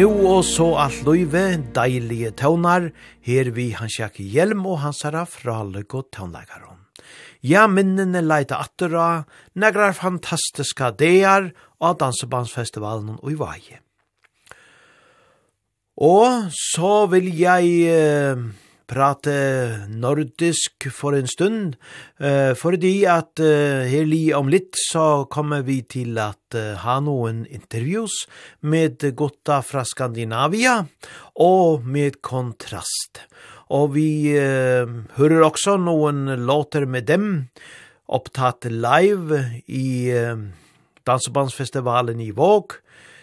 Nu 0.00 0.08
og 0.24 0.46
så 0.48 0.64
alt 0.80 1.02
løyve, 1.04 1.58
deilige 1.76 2.30
tøvnar, 2.40 2.86
her 3.26 3.48
vi 3.52 3.66
hans 3.76 3.98
jakk 3.98 4.14
hjelm 4.22 4.62
og 4.70 4.78
hans 4.80 5.02
herra 5.04 5.26
fraleg 5.28 5.92
og 5.92 6.06
tøvnleikaron. 6.14 6.78
Ja, 7.44 7.66
minnene 7.68 8.22
leita 8.24 8.62
attura, 8.64 9.26
negrar 9.60 9.92
fantastiska 9.98 10.88
dear 10.96 11.50
av 11.84 11.98
dansebandsfestivalen 12.00 13.18
og 13.18 13.28
i 13.28 13.36
vaje. 13.42 13.82
Og 16.00 16.48
så 16.56 16.94
vil 17.12 17.28
jeg 17.36 18.40
prate 18.90 19.34
nordisk 19.88 20.88
for 20.90 21.14
en 21.14 21.28
stund, 21.30 21.76
uh, 22.18 22.52
fordi 22.58 23.04
at 23.08 23.40
uh, 23.42 23.86
her 23.86 24.08
li 24.08 24.30
om 24.36 24.50
litt 24.50 24.74
så 24.78 25.24
kommer 25.30 25.62
vi 25.66 25.80
til 25.86 26.18
at 26.18 26.58
uh, 26.58 26.74
ha 26.82 26.98
noen 27.04 27.44
intervjus 27.46 28.24
med 28.66 29.06
gutta 29.16 29.60
fra 29.66 29.84
Skandinavia 29.86 30.80
og 31.38 31.86
med 31.86 32.18
kontrast. 32.26 33.22
Og 33.70 33.94
vi 33.94 34.34
uh, 34.34 34.86
hører 35.18 35.46
også 35.46 35.78
noen 35.78 36.26
låter 36.42 36.88
med 36.90 37.06
dem, 37.10 37.28
opptatt 38.10 38.66
live 38.66 39.44
i 39.70 40.10
uh, 40.10 40.34
Dansebandsfestivalen 41.06 42.20
i 42.22 42.32
Våg, 42.34 42.80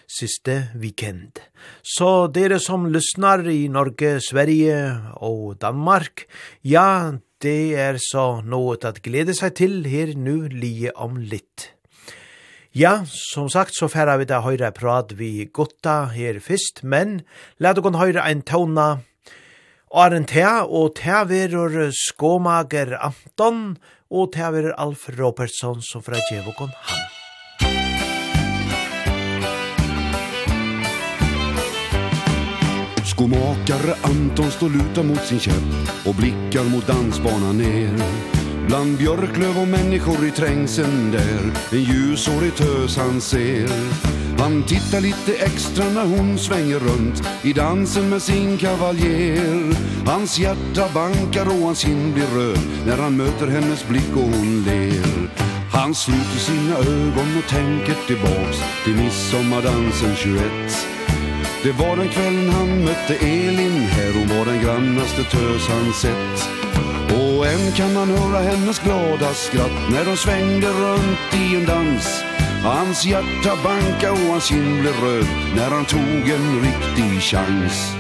siste 0.08 0.72
weekend. 0.80 1.42
Så 1.84 2.28
dere 2.34 2.60
som 2.64 2.88
lyssnar 2.92 3.46
i 3.52 3.68
Norge, 3.68 4.18
Sverige 4.24 4.80
og 5.16 5.60
Danmark, 5.62 6.26
ja, 6.64 7.18
det 7.44 7.76
er 7.78 8.00
så 8.02 8.42
noe 8.42 8.78
at 8.88 9.04
glede 9.06 9.36
seg 9.38 9.58
til 9.60 9.84
her 9.86 10.16
nu 10.18 10.48
lige 10.50 10.96
om 10.96 11.20
litt. 11.20 11.74
Ja, 12.78 13.02
som 13.10 13.50
sagt 13.50 13.76
så 13.76 13.90
færa 13.90 14.18
vi 14.22 14.28
da 14.30 14.42
høyre 14.46 14.72
prat 14.72 15.16
vi 15.18 15.48
gotta 15.54 16.12
her 16.14 16.40
fyrst, 16.44 16.84
men 16.84 17.22
let 17.60 17.80
okon 17.82 17.98
høyre 17.98 18.26
ein 18.26 18.44
tåna 18.46 19.00
Aren 19.94 20.28
Thea, 20.28 20.66
og 20.66 20.98
Thea 21.00 21.24
verur 21.30 21.92
Skåmager 21.96 22.98
Anton, 23.00 23.78
og 24.12 24.34
Thea 24.36 24.52
verur 24.52 24.76
Alf 24.78 25.08
Robertson, 25.18 25.82
som 25.82 26.04
fra 26.04 26.20
Djevokon 26.28 26.74
han. 26.76 27.08
Skomakare 33.18 33.96
Anton 34.02 34.52
står 34.52 34.70
luta 34.70 35.04
mot 35.04 35.26
sin 35.26 35.40
käpp 35.40 36.06
och 36.06 36.16
blickar 36.16 36.64
mot 36.64 36.88
dansbanan 36.88 37.58
ner. 37.58 37.94
Bland 38.68 38.98
björklöv 38.98 39.58
och 39.60 39.68
människor 39.68 40.26
i 40.28 40.32
trängseln 40.32 41.12
där 41.12 41.52
en 41.72 41.84
ljusårig 41.84 42.56
tös 42.56 42.98
han 42.98 43.22
ser. 43.22 43.70
Han 44.40 44.64
tittar 44.64 45.02
lite 45.02 45.34
extra 45.34 45.86
när 45.90 46.06
hon 46.06 46.38
svänger 46.38 46.80
runt 46.80 47.24
i 47.42 47.54
dansen 47.54 48.10
med 48.10 48.22
sin 48.22 48.58
kavaljer. 48.58 49.76
Hans 50.06 50.40
hjärta 50.40 50.90
bankar 50.94 51.46
och 51.46 51.66
hans 51.66 51.80
kind 51.80 52.14
blir 52.14 52.28
röd 52.28 52.60
när 52.86 52.98
han 52.98 53.18
möter 53.18 53.48
hennes 53.48 53.88
blick 53.88 54.16
och 54.16 54.22
hon 54.22 54.64
ler. 54.68 55.30
Han 55.72 55.96
sluter 55.96 56.40
sina 56.40 56.78
ögon 56.78 57.38
och 57.38 57.50
tänker 57.50 58.08
tillbaks 58.08 58.58
till 58.84 58.96
midsommardansen 58.96 60.16
21. 60.16 60.97
Det 61.68 61.74
var 61.74 61.98
den 61.98 62.10
kvällen 62.10 62.50
han 62.50 62.84
mötte 62.84 63.16
Elin 63.16 63.78
Här 63.78 64.14
hon 64.14 64.38
var 64.38 64.46
den 64.46 64.64
grannaste 64.64 65.24
tös 65.24 65.68
han 65.70 65.94
sett. 65.94 66.50
Och 67.20 67.48
än 67.48 67.72
kan 67.72 67.94
man 67.94 68.10
höra 68.10 68.40
hennes 68.40 68.80
glada 68.80 69.34
skratt 69.34 69.92
När 69.92 70.06
de 70.06 70.18
svängde 70.18 70.68
runt 70.68 71.34
i 71.34 71.56
en 71.56 71.66
dans. 71.66 72.24
Hans 72.64 73.06
hjärta 73.06 73.54
banka 73.64 74.12
och 74.12 74.32
hans 74.32 74.46
kind 74.46 74.82
blev 74.82 74.94
röd 74.94 75.28
När 75.56 75.70
han 75.70 75.86
tog 75.86 76.30
en 76.30 76.62
riktig 76.62 77.22
chans 77.22 77.96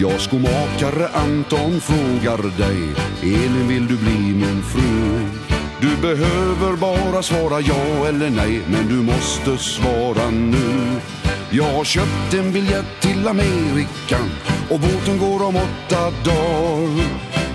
Jag 0.00 0.20
skomakare 0.20 1.08
Anton 1.08 1.80
frågar 1.80 2.58
dig 2.58 2.94
Elin 3.22 3.68
vill 3.68 3.86
du 3.86 3.96
bli 3.96 4.18
min 4.18 4.62
fru? 4.62 5.20
Du 5.80 5.96
behöver 5.96 6.76
bara 6.76 7.22
svara 7.22 7.60
ja 7.60 8.06
eller 8.08 8.30
nej 8.30 8.62
Men 8.66 8.88
du 8.88 8.94
måste 8.94 9.58
svara 9.58 10.30
nu. 10.30 11.00
Jag 11.52 11.64
har 11.64 11.84
köpt 11.84 12.34
en 12.34 12.52
biljett 12.52 13.00
till 13.00 13.28
Amerika 13.28 14.18
Och 14.70 14.80
båten 14.80 15.18
går 15.18 15.42
om 15.42 15.56
åtta 15.56 16.10
dagar. 16.24 17.08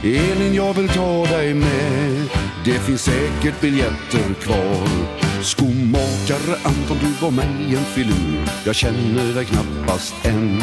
Elin 0.03 0.53
jag 0.53 0.73
vill 0.73 0.89
ta 0.89 1.25
dig 1.25 1.53
med. 1.53 2.27
Det 2.65 2.79
finns 2.79 3.01
säkert 3.01 3.61
biljetter 3.61 4.33
kvar. 4.41 4.87
Skomakare 5.43 6.57
Anton 6.63 6.97
du 7.01 7.25
var 7.25 7.31
mig 7.31 7.75
en 7.75 7.85
filur. 7.85 8.49
Jag 8.65 8.75
känner 8.75 9.33
dig 9.33 9.45
knappast 9.45 10.25
än. 10.25 10.61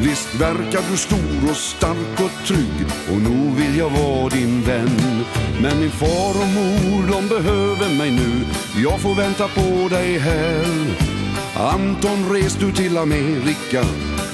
Visst 0.00 0.34
verkar 0.34 0.90
du 0.90 0.96
stor 0.96 1.50
och 1.50 1.56
stark 1.56 2.20
och 2.20 2.46
trygg 2.46 2.86
Och 3.10 3.20
nu 3.20 3.54
vill 3.56 3.78
jag 3.78 3.90
vara 3.90 4.28
din 4.28 4.62
vän. 4.62 5.24
Men 5.62 5.80
min 5.80 5.90
far 5.90 6.30
och 6.30 6.48
mor 6.48 7.12
de 7.12 7.28
behöver 7.28 7.98
mig 7.98 8.10
nu. 8.10 8.44
Jag 8.82 9.00
får 9.00 9.14
vänta 9.14 9.48
på 9.48 9.88
dig 9.88 10.18
här. 10.18 11.19
Anton, 11.60 12.32
res 12.32 12.54
du 12.54 12.72
till 12.72 12.96
Amerika 12.98 13.84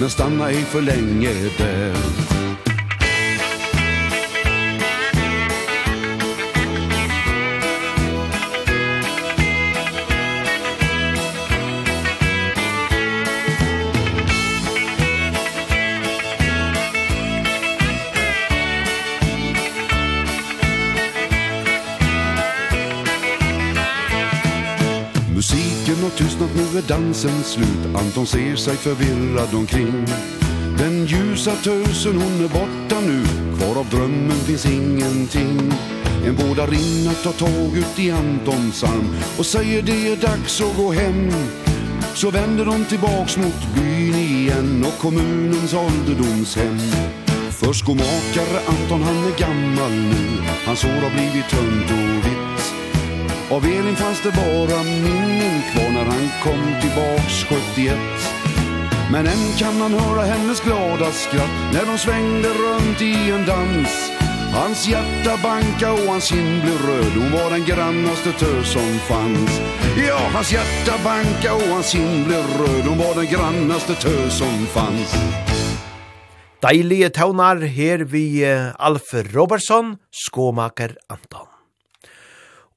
men 0.00 0.10
stanna 0.10 0.50
ej 0.50 0.62
för 0.62 0.82
länge 0.82 1.30
där. 1.58 2.35
Tyst 26.16 26.40
nåt 26.40 26.50
nu 26.54 26.78
är 26.78 26.82
dansen 26.82 27.44
slut. 27.44 27.94
Anton 27.94 28.26
ser 28.26 28.56
sig 28.56 28.76
förvirrad 28.76 29.54
omkring. 29.54 30.06
Den 30.78 31.06
ljusa 31.06 31.50
tösen 31.50 32.22
hon 32.22 32.44
är 32.44 32.48
borta 32.48 33.00
nu. 33.00 33.24
Kvar 33.58 33.80
av 33.80 33.86
drömmen 33.90 34.36
finns 34.36 34.66
ingenting. 34.66 35.72
En 36.26 36.34
vårdarinna 36.36 37.12
tar 37.12 37.32
tag 37.32 37.76
ut 37.76 37.98
i 37.98 38.10
Antons 38.10 38.84
arm. 38.84 39.16
Och 39.38 39.46
säger 39.46 39.82
det 39.82 40.08
är 40.08 40.16
dags 40.16 40.60
att 40.60 40.76
gå 40.76 40.92
hem 40.92 41.30
Så 42.14 42.30
vänder 42.30 42.64
de 42.64 42.84
tillbaks 42.84 43.36
mot 43.36 43.74
byn 43.74 44.14
igen 44.14 44.84
Och 44.88 45.02
kommunens 45.02 45.74
ålderdomshem 45.74 46.78
Förskomakare 47.50 48.60
Anton 48.66 49.02
han 49.02 49.16
är 49.16 49.38
gammal 49.38 49.92
nu. 49.92 50.42
Hans 50.66 50.84
år 50.84 51.00
har 51.02 51.10
blivit 51.10 51.48
tunt 51.48 51.90
och 51.90 52.26
vitt 52.26 52.35
Av 53.50 53.64
Elin 53.64 53.96
fanns 53.96 54.22
det 54.22 54.32
bara 54.32 54.82
minnen 54.82 55.62
kvar 55.72 55.90
när 55.92 56.04
han 56.04 56.28
kom 56.44 56.80
tillbaks 56.80 57.44
71 57.76 57.98
Men 59.12 59.26
än 59.26 59.52
kan 59.58 59.78
man 59.78 59.92
höra 59.92 60.22
hennes 60.22 60.60
glada 60.60 61.10
skratt 61.10 61.72
när 61.72 61.86
de 61.86 61.98
svängde 61.98 62.48
runt 62.48 63.02
i 63.02 63.30
en 63.30 63.46
dans. 63.46 64.12
Hans 64.54 64.88
hjärta 64.88 65.38
banka 65.42 65.92
och 65.92 66.12
hans 66.12 66.24
kind 66.24 66.62
blev 66.62 66.78
röd. 66.78 67.12
Hon 67.14 67.32
var 67.32 67.50
den 67.50 67.64
grannaste 67.64 68.32
tör 68.32 68.62
som 68.62 68.98
fanns. 68.98 69.60
Ja, 70.08 70.18
hans 70.34 70.52
hjärta 70.52 70.94
banka 71.04 71.54
och 71.54 71.74
hans 71.74 71.90
kind 71.90 72.26
blev 72.26 72.44
röd. 72.60 72.84
Hon 72.88 72.98
var 72.98 73.14
den 73.14 73.26
grannaste 73.26 73.94
tör 73.94 74.28
som 74.28 74.66
fanns. 74.66 75.14
Deilige 76.62 77.10
taunar 77.10 77.56
her 77.56 77.98
vi 77.98 78.46
Alf 78.78 79.14
Robertson, 79.14 79.96
skomaker 80.10 80.96
Anton. 81.08 81.55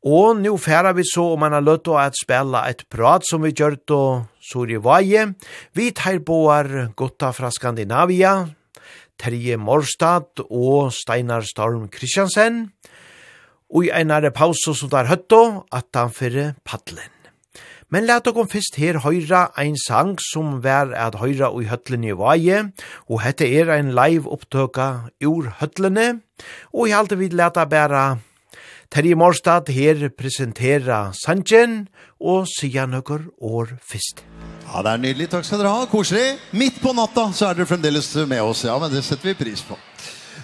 Og 0.08 0.38
nu 0.40 0.54
færa 0.56 0.94
vi 0.96 1.04
så 1.04 1.34
om 1.34 1.42
man 1.44 1.52
har 1.52 1.64
løtt 1.66 1.90
å 1.92 1.98
at 2.00 2.16
spela 2.16 2.64
et 2.72 2.86
prat 2.88 3.26
som 3.28 3.44
vi 3.44 3.52
gjør 3.52 3.76
då 3.84 4.04
Suri 4.40 4.78
Vaje. 4.80 5.34
Vi 5.76 5.92
tar 5.92 6.20
boar 6.24 6.94
gutta 6.96 7.34
fra 7.36 7.52
Skandinavia, 7.52 8.48
Terje 9.20 9.58
Morstad 9.58 10.40
og 10.50 10.94
Steinar 10.96 11.44
Storm 11.44 11.90
Kristiansen. 11.92 12.72
Og 13.70 13.86
i 13.86 13.92
einare 13.92 14.32
pausa 14.32 14.74
som 14.74 14.90
der 14.90 15.12
høtto 15.12 15.66
at 15.72 15.92
han 15.94 16.16
fyrir 16.16 16.56
paddelen. 16.64 17.12
Men 17.90 18.06
lat 18.06 18.28
okkom 18.30 18.48
fyrst 18.48 18.78
her 18.78 19.02
høyra 19.02 19.50
ein 19.58 19.76
sang 19.76 20.14
som 20.22 20.62
vær 20.64 20.94
at 20.94 21.18
høyra 21.20 21.50
i 21.58 21.66
høtlen 21.68 22.06
i 22.06 22.14
vaje, 22.14 22.70
og 23.10 23.24
hette 23.26 23.50
er 23.50 23.72
ein 23.74 23.92
live 23.98 24.30
opptøka 24.30 25.10
ur 25.26 25.50
høtlene, 25.60 26.22
og 26.72 26.88
i 26.88 26.94
halte 26.94 27.18
vi 27.18 27.32
leta 27.34 27.66
bæra 27.66 28.20
Terje 28.90 29.14
Morstad 29.14 29.68
her 29.70 30.08
presentera 30.18 31.12
Sanchen 31.14 31.84
og 32.18 32.48
sier 32.50 32.88
nøkker 32.90 33.28
år 33.38 33.76
først. 33.86 34.24
Ja, 34.66 34.82
det 34.82 34.94
er 34.96 35.02
nydelig. 35.04 35.28
Takk 35.30 35.46
skal 35.46 35.62
dere 35.62 35.74
ha. 35.76 35.84
Koselig. 35.92 36.40
Midt 36.58 36.80
på 36.82 36.94
natta 36.98 37.28
så 37.30 37.52
er 37.52 37.60
dere 37.60 37.70
fremdeles 37.70 38.10
med 38.26 38.42
oss. 38.42 38.64
Ja, 38.66 38.80
men 38.82 38.90
det 38.90 39.04
setter 39.06 39.30
vi 39.30 39.36
pris 39.38 39.62
på. 39.62 39.78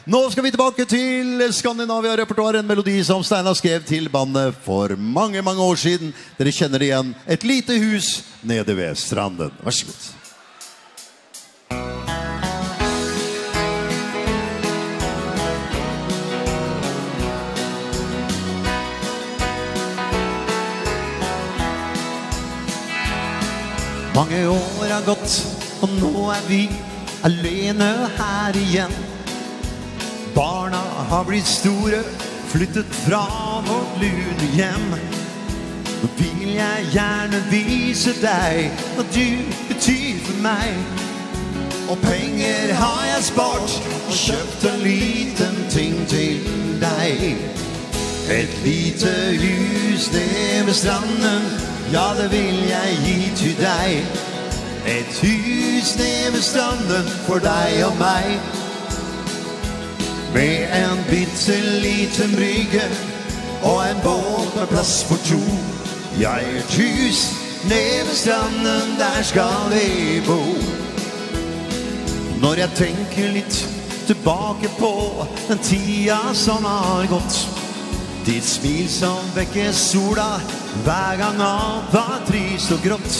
Nå 0.05 0.19
skal 0.29 0.45
vi 0.45 0.51
tilbake 0.53 0.85
til 0.85 1.41
Skandinavia-repertoaret, 1.57 2.59
en 2.61 2.69
melodi 2.69 2.99
som 3.07 3.23
Steinar 3.25 3.57
skrev 3.57 3.81
til 3.89 4.11
bandet 4.13 4.53
for 4.61 4.93
mange, 4.93 5.41
mange 5.41 5.65
år 5.65 5.81
siden. 5.81 6.13
Dere 6.37 6.53
kjenner 6.53 6.85
igjen 6.85 7.15
et 7.25 7.47
lite 7.49 7.79
hus 7.81 8.19
nede 8.45 8.77
ved 8.77 8.93
stranden. 9.01 9.57
Vær 9.65 9.73
så 9.73 9.89
god. 9.89 10.14
Mange 24.15 24.47
år 24.47 24.87
har 24.87 25.01
gått, 25.03 25.33
og 25.83 25.89
nå 25.99 26.29
er 26.31 26.43
vi 26.47 26.59
alene 27.27 27.89
her 28.15 28.55
igjen. 28.55 28.93
Barna 30.35 30.79
har 31.09 31.25
blitt 31.27 31.47
store, 31.47 31.99
flyttet 32.47 32.95
fra 33.01 33.25
vårt 33.67 33.97
lune 33.99 34.47
hjem. 34.55 34.87
Nå 35.99 36.09
vil 36.15 36.53
jeg 36.55 36.87
gjerne 36.93 37.43
vise 37.51 38.15
deg 38.21 38.71
hva 38.95 39.03
du 39.11 39.51
betyr 39.67 40.23
for 40.29 40.39
meg. 40.47 40.79
Og 41.91 41.99
penger 42.07 42.71
har 42.79 43.03
jeg 43.09 43.29
spart 43.33 43.77
og 43.99 44.15
kjøpt 44.23 44.67
en 44.71 44.81
liten 44.87 45.61
ting 45.75 45.99
til 46.07 46.39
deg. 46.79 47.35
Et 48.31 48.59
lite 48.63 49.15
hus 49.43 50.11
ned 50.15 50.69
ved 50.71 50.83
stranden 50.85 51.74
Ja, 51.91 52.13
det 52.21 52.31
vil 52.31 52.67
jeg 52.69 52.97
gi 53.05 53.31
til 53.35 53.57
deg. 53.57 54.05
Et 54.87 55.19
hus 55.21 55.97
ned 55.97 56.31
ved 56.31 56.41
stranden 56.41 57.09
for 57.27 57.37
deg 57.39 57.85
og 57.85 57.93
meg. 57.99 58.39
Med 60.33 60.65
en 60.81 61.03
bitte 61.09 61.55
liten 61.79 62.35
brygge 62.35 62.81
Og 63.63 63.89
en 63.89 64.01
båt 64.03 64.55
med 64.55 64.67
plass 64.67 65.03
for 65.03 65.15
to. 65.29 65.39
Ja, 66.19 66.33
et 66.57 66.73
hus 66.75 67.31
ned 67.69 68.05
ved 68.05 68.15
stranden 68.15 68.97
Der 68.99 69.23
skal 69.23 69.71
vi 69.71 70.21
bo. 70.27 70.41
Når 72.41 72.53
jeg 72.53 72.69
tenker 72.75 73.31
litt 73.31 73.69
tilbake 74.07 74.69
på 74.79 75.25
Den 75.47 75.57
tida 75.57 76.19
som 76.33 76.65
har 76.65 77.07
gått 77.09 77.47
Ditt 78.25 78.45
smil 78.45 78.89
som 78.89 79.33
vekker 79.35 79.71
sola 79.71 80.41
Hver 80.83 81.17
gang 81.17 81.41
alt 81.41 81.93
var 81.93 82.21
trist 82.27 82.71
og 82.75 82.81
grått. 82.83 83.17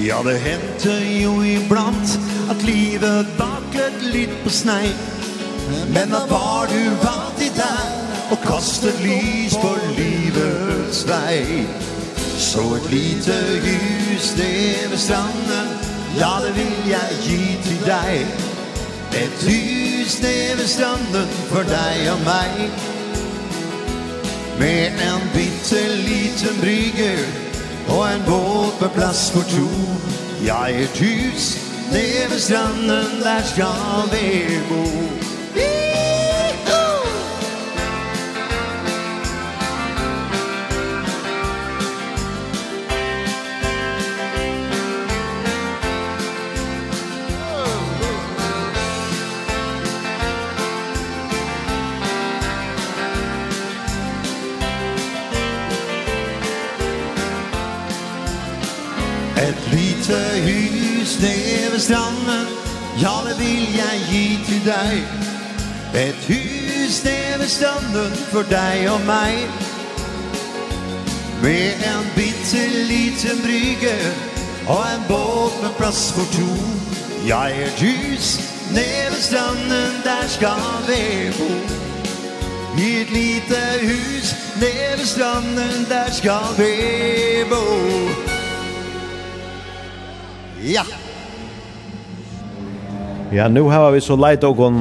Ja, 0.00 0.20
det 0.24 0.38
hendte 0.40 0.94
jo 1.20 1.42
iblant 1.44 2.12
At 2.50 2.62
livet 2.64 3.26
baklet 3.36 3.98
litt 4.14 4.32
på 4.44 4.52
snei. 4.54 4.92
Men 5.92 6.14
da 6.14 6.22
var 6.30 6.70
du 6.70 6.80
alltid 7.10 7.58
der 7.58 7.90
Og 8.30 8.38
kastet 8.46 8.96
lys 9.02 9.56
på 9.60 9.74
livets 9.98 11.02
vei. 11.08 11.66
Så 12.40 12.62
et 12.78 12.86
lite 12.90 13.36
hus 13.66 14.30
det 14.38 14.86
ved 14.90 14.98
stranden 14.98 15.74
Ja, 16.18 16.38
det 16.44 16.54
vil 16.56 16.72
jeg 16.90 17.18
gi 17.26 17.42
til 17.66 17.82
deg. 17.86 18.32
Et 19.20 19.44
hus 19.50 20.16
det 20.22 20.56
ved 20.58 20.66
stranden 20.66 21.36
For 21.50 21.66
deg 21.68 22.08
og 22.14 22.24
meg. 22.24 22.99
Med 24.60 24.86
en 24.86 25.22
bitte 25.34 25.96
liten 25.96 26.60
brygge 26.60 27.18
Og 27.88 28.12
en 28.12 28.22
båt 28.26 28.80
med 28.80 28.90
plats 28.90 29.30
på 29.30 29.40
tro. 29.40 29.68
Ja, 30.46 30.68
ett 30.68 31.00
hus 31.00 31.58
nere 31.92 32.28
vid 32.30 32.40
stranden 32.40 33.20
Där 33.22 33.42
ska 33.42 33.68
vi 34.12 34.58
bo. 34.68 35.19
steg 61.20 61.66
över 61.66 61.78
stranden. 61.78 62.46
Ja, 62.96 63.22
det 63.28 63.44
vill 63.44 63.78
jag 63.78 63.96
ge 63.96 64.44
till 64.44 64.64
dig. 64.64 65.02
Ett 65.94 66.30
hus 66.30 67.04
över 67.06 67.46
stranden 67.46 68.16
för 68.16 68.44
dig 68.44 68.90
och 68.90 69.00
mig. 69.00 69.48
Med 71.42 71.72
en 71.72 72.04
bitteliten 72.16 73.42
brygge 73.42 73.96
Och 74.66 74.86
en 74.86 75.00
båt 75.08 75.62
med 75.62 75.76
plats 75.76 76.12
för 76.12 76.36
to. 76.36 76.54
Ja, 77.26 77.48
ett 77.48 77.82
hus 77.82 78.40
över 78.70 79.16
stranden 79.16 79.92
där 80.04 80.28
ska 80.28 80.54
vi 80.88 81.30
bo. 81.38 81.50
I 82.82 83.02
ett 83.02 83.10
lite 83.10 83.60
hus 83.80 84.34
nere 84.60 84.96
vid 84.96 85.08
stranden 85.08 85.86
där 85.88 86.10
ska 86.10 86.40
vi 86.58 87.46
bo. 87.50 88.08
Ja! 90.62 90.84
Ja, 93.32 93.48
nu 93.48 93.60
har 93.62 93.92
vi 93.94 94.00
så 94.02 94.16
leit 94.18 94.42
og 94.42 94.58
om 94.66 94.78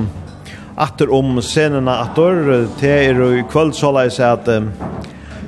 atter 0.82 1.12
om 1.14 1.36
scenene 1.46 1.94
atter. 2.02 2.40
Det 2.80 2.90
er 2.90 3.20
i 3.38 3.44
kvöld 3.46 3.76
så 3.78 3.92
leit 3.94 4.16
seg 4.16 4.40
at 4.40 4.50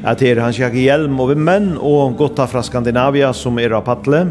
at 0.02 0.22
det 0.22 0.32
er 0.32 0.41
Hans 0.41 0.60
Jakke 0.60 0.78
Hjelm 0.82 1.18
og 1.22 1.32
Vimmen 1.32 1.72
og 1.78 2.14
Gotta 2.18 2.45
fra 2.49 2.62
Skandinavia 2.62 3.32
som 3.34 3.58
er 3.58 3.74
av 3.74 3.88
paddle. 3.89 4.28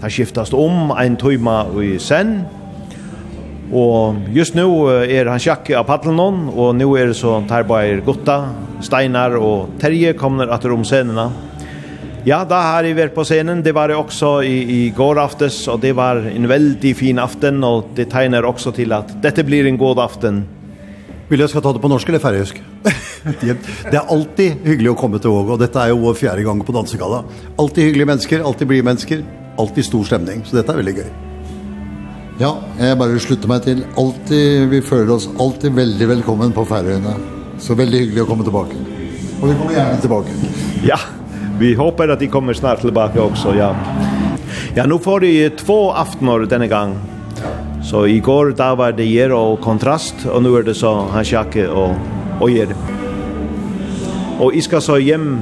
Det 0.00 0.10
skiftast 0.12 0.56
om 0.56 0.94
en 0.96 1.16
tøyma 1.20 1.66
i 1.84 1.98
sen. 2.00 2.46
Og 3.72 4.16
just 4.32 4.56
nu 4.56 4.88
er 4.88 5.28
Hans 5.28 5.44
Jakke 5.44 5.76
av 5.76 5.84
paddlen 5.88 6.48
og 6.48 6.74
nu 6.80 6.94
er 6.96 7.12
det 7.12 7.20
så 7.20 7.42
tar 7.48 7.68
bare 7.68 8.00
Gotta, 8.04 8.38
Steinar 8.80 9.36
og 9.36 9.76
Terje 9.80 10.16
kommer 10.16 10.48
atter 10.48 10.72
om 10.72 10.84
scenerna. 10.84 11.28
Ja, 12.24 12.38
da 12.48 12.56
har 12.70 12.86
jeg 12.88 12.96
vært 12.96 13.12
på 13.12 13.20
scenen. 13.28 13.60
Det 13.60 13.74
var 13.76 13.92
jeg 13.92 14.00
også 14.00 14.38
i, 14.48 14.54
i 14.64 14.82
går 14.96 15.18
aftes, 15.20 15.58
og 15.68 15.82
det 15.82 15.90
var 15.96 16.22
en 16.24 16.46
veldig 16.48 16.92
fin 16.96 17.18
aften, 17.20 17.58
og 17.68 17.90
det 17.98 18.06
tegner 18.14 18.46
også 18.48 18.70
til 18.72 18.94
at 18.96 19.10
dette 19.20 19.44
blir 19.44 19.68
en 19.68 19.76
god 19.76 20.00
aften. 20.06 20.38
Vil 21.28 21.42
jeg 21.44 21.52
skal 21.52 21.64
ta 21.64 21.74
det 21.76 21.82
på 21.82 21.88
norsk 21.92 22.08
eller 22.08 22.22
færøysk? 22.24 22.62
det 23.44 23.92
er 23.92 24.08
alltid 24.08 24.64
hyggelig 24.64 24.94
å 24.94 24.96
komme 24.96 25.20
til 25.20 25.34
Åge, 25.36 25.52
og 25.52 25.60
dette 25.60 25.82
er 25.82 25.92
jo 25.92 25.98
vår 26.00 26.16
fjerde 26.16 26.46
gang 26.46 26.62
på 26.64 26.72
Dansekalla. 26.72 27.18
Alltid 27.60 27.90
hyggelige 27.90 28.08
mennesker, 28.12 28.44
alltid 28.48 28.70
blir 28.70 28.86
mennesker, 28.88 29.20
alltid 29.60 29.88
stor 29.90 30.06
stemning, 30.08 30.40
så 30.48 30.56
dette 30.56 30.72
er 30.72 30.80
veldig 30.80 30.94
gøy. 31.02 31.10
Ja, 32.40 32.54
jeg 32.80 33.00
bare 33.02 33.20
slutter 33.20 33.52
meg 33.52 33.66
til. 33.66 33.82
Alltid, 34.00 34.70
vi 34.72 34.80
føler 34.84 35.12
oss 35.18 35.28
alltid 35.36 35.76
veldig 35.76 36.08
velkommen 36.14 36.56
på 36.56 36.64
Færøyene. 36.72 37.18
Så 37.60 37.76
veldig 37.76 38.00
hyggelig 38.00 38.24
å 38.24 38.30
komme 38.32 38.48
tilbake. 38.48 38.80
Og 39.42 39.44
vi 39.50 39.58
kommer 39.60 39.76
gjerne 39.76 40.00
tilbake. 40.02 40.54
Ja 40.88 40.98
vi 41.58 41.74
hoppar 41.74 42.08
att 42.08 42.20
de 42.20 42.28
kommer 42.28 42.52
snart 42.52 42.80
tillbaka 42.80 43.22
också, 43.22 43.54
ja. 43.54 43.76
Ja, 44.74 44.86
nu 44.86 44.98
får 44.98 45.20
de 45.20 45.50
två 45.50 45.92
aftoner 45.92 46.46
denna 46.46 46.66
gång. 46.66 46.96
Så 47.82 48.06
igår 48.06 48.54
där 48.56 48.76
var 48.76 48.92
det 48.92 49.04
Jer 49.04 49.32
och 49.32 49.60
Kontrast 49.60 50.14
och 50.26 50.42
nu 50.42 50.56
är 50.56 50.62
det 50.62 50.74
så 50.74 51.06
Hashake 51.12 51.68
och, 51.68 51.94
och 52.40 52.50
Jer. 52.50 52.74
Och 54.38 54.52
jag 54.54 54.82
så 54.82 54.98
hem 54.98 55.40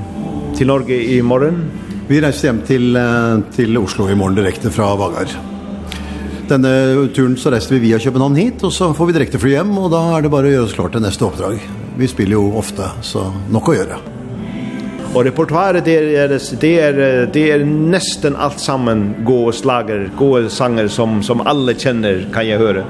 till 0.56 0.66
Norge 0.66 1.02
i 1.02 1.22
morgon. 1.22 1.64
Vi 2.08 2.20
reiser 2.20 2.50
hjem 2.50 2.60
til, 2.66 2.98
til 3.56 3.78
Oslo 3.78 4.08
i 4.10 4.16
morgen 4.18 4.36
direkte 4.36 4.72
fra 4.74 4.90
Vagar. 4.98 5.30
Denne 6.50 6.72
turen 7.14 7.38
så 7.40 7.52
reiser 7.54 7.78
vi 7.78 7.86
via 7.86 8.00
København 8.02 8.36
hit, 8.36 8.64
og 8.66 8.72
så 8.74 8.90
får 8.92 9.08
vi 9.08 9.14
direkte 9.16 9.40
fly 9.40 9.54
hjem, 9.54 9.70
og 9.78 9.92
da 9.94 10.02
er 10.16 10.26
det 10.26 10.32
bare 10.34 10.50
å 10.50 10.56
gjøre 10.56 10.66
oss 10.66 10.74
klart 10.76 10.92
til 10.92 11.06
neste 11.06 11.24
oppdrag. 11.24 11.62
Vi 11.96 12.10
spiller 12.10 12.36
jo 12.36 12.50
ofte, 12.60 12.90
så 13.06 13.30
nok 13.54 13.70
å 13.72 13.78
gjøre. 13.78 14.21
Och 15.14 15.24
repertoaret 15.24 15.84
det 15.84 16.16
är 16.16 16.28
det 16.60 16.80
är 16.80 17.30
det 17.32 17.50
är 17.50 17.64
nästan 17.64 18.36
allt 18.36 18.60
samman 18.60 19.14
goda 19.24 19.52
slager, 19.52 20.10
goda 20.18 20.48
sanger 20.48 20.88
som 20.88 21.22
som 21.22 21.40
alla 21.40 21.74
känner 21.74 22.28
kan 22.34 22.48
jag 22.48 22.58
höra. 22.58 22.84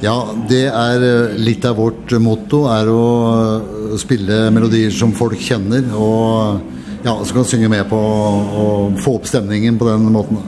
Ja, 0.00 0.28
det 0.48 0.64
er 0.70 1.34
litt 1.38 1.64
av 1.64 1.76
vårt 1.76 2.12
motto 2.22 2.62
er 2.70 2.88
å 2.88 3.96
spille 3.98 4.46
melodier 4.54 4.94
som 4.94 5.12
folk 5.12 5.40
kjenner 5.42 5.90
og 5.98 6.60
ja, 7.02 7.16
så 7.24 7.34
kan 7.34 7.44
synge 7.44 7.68
med 7.68 7.90
på 7.90 7.98
och 7.98 9.00
få 9.00 9.16
opp 9.16 9.26
stemningen 9.26 9.78
på 9.78 9.88
den 9.88 10.12
måten. 10.12 10.38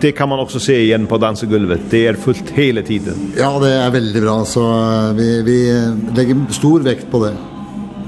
Det 0.00 0.12
kan 0.12 0.28
man 0.28 0.40
också 0.40 0.60
se 0.60 0.82
igen 0.82 1.06
på 1.06 1.18
dansgolvet. 1.18 1.80
Det 1.90 2.06
är 2.06 2.14
fullt 2.14 2.50
hela 2.54 2.82
tiden. 2.82 3.32
Ja, 3.38 3.58
det 3.58 3.70
är 3.70 3.90
väldigt 3.90 4.22
bra 4.22 4.44
så 4.44 4.62
vi 5.16 5.42
vi 5.42 5.88
lägger 6.16 6.52
stor 6.52 6.80
vikt 6.80 7.10
på 7.10 7.24
det. 7.24 7.34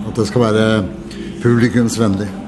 Att 0.08 0.16
det 0.16 0.26
ska 0.26 0.38
vara 0.38 0.84
publikumsvänligt. 1.42 2.41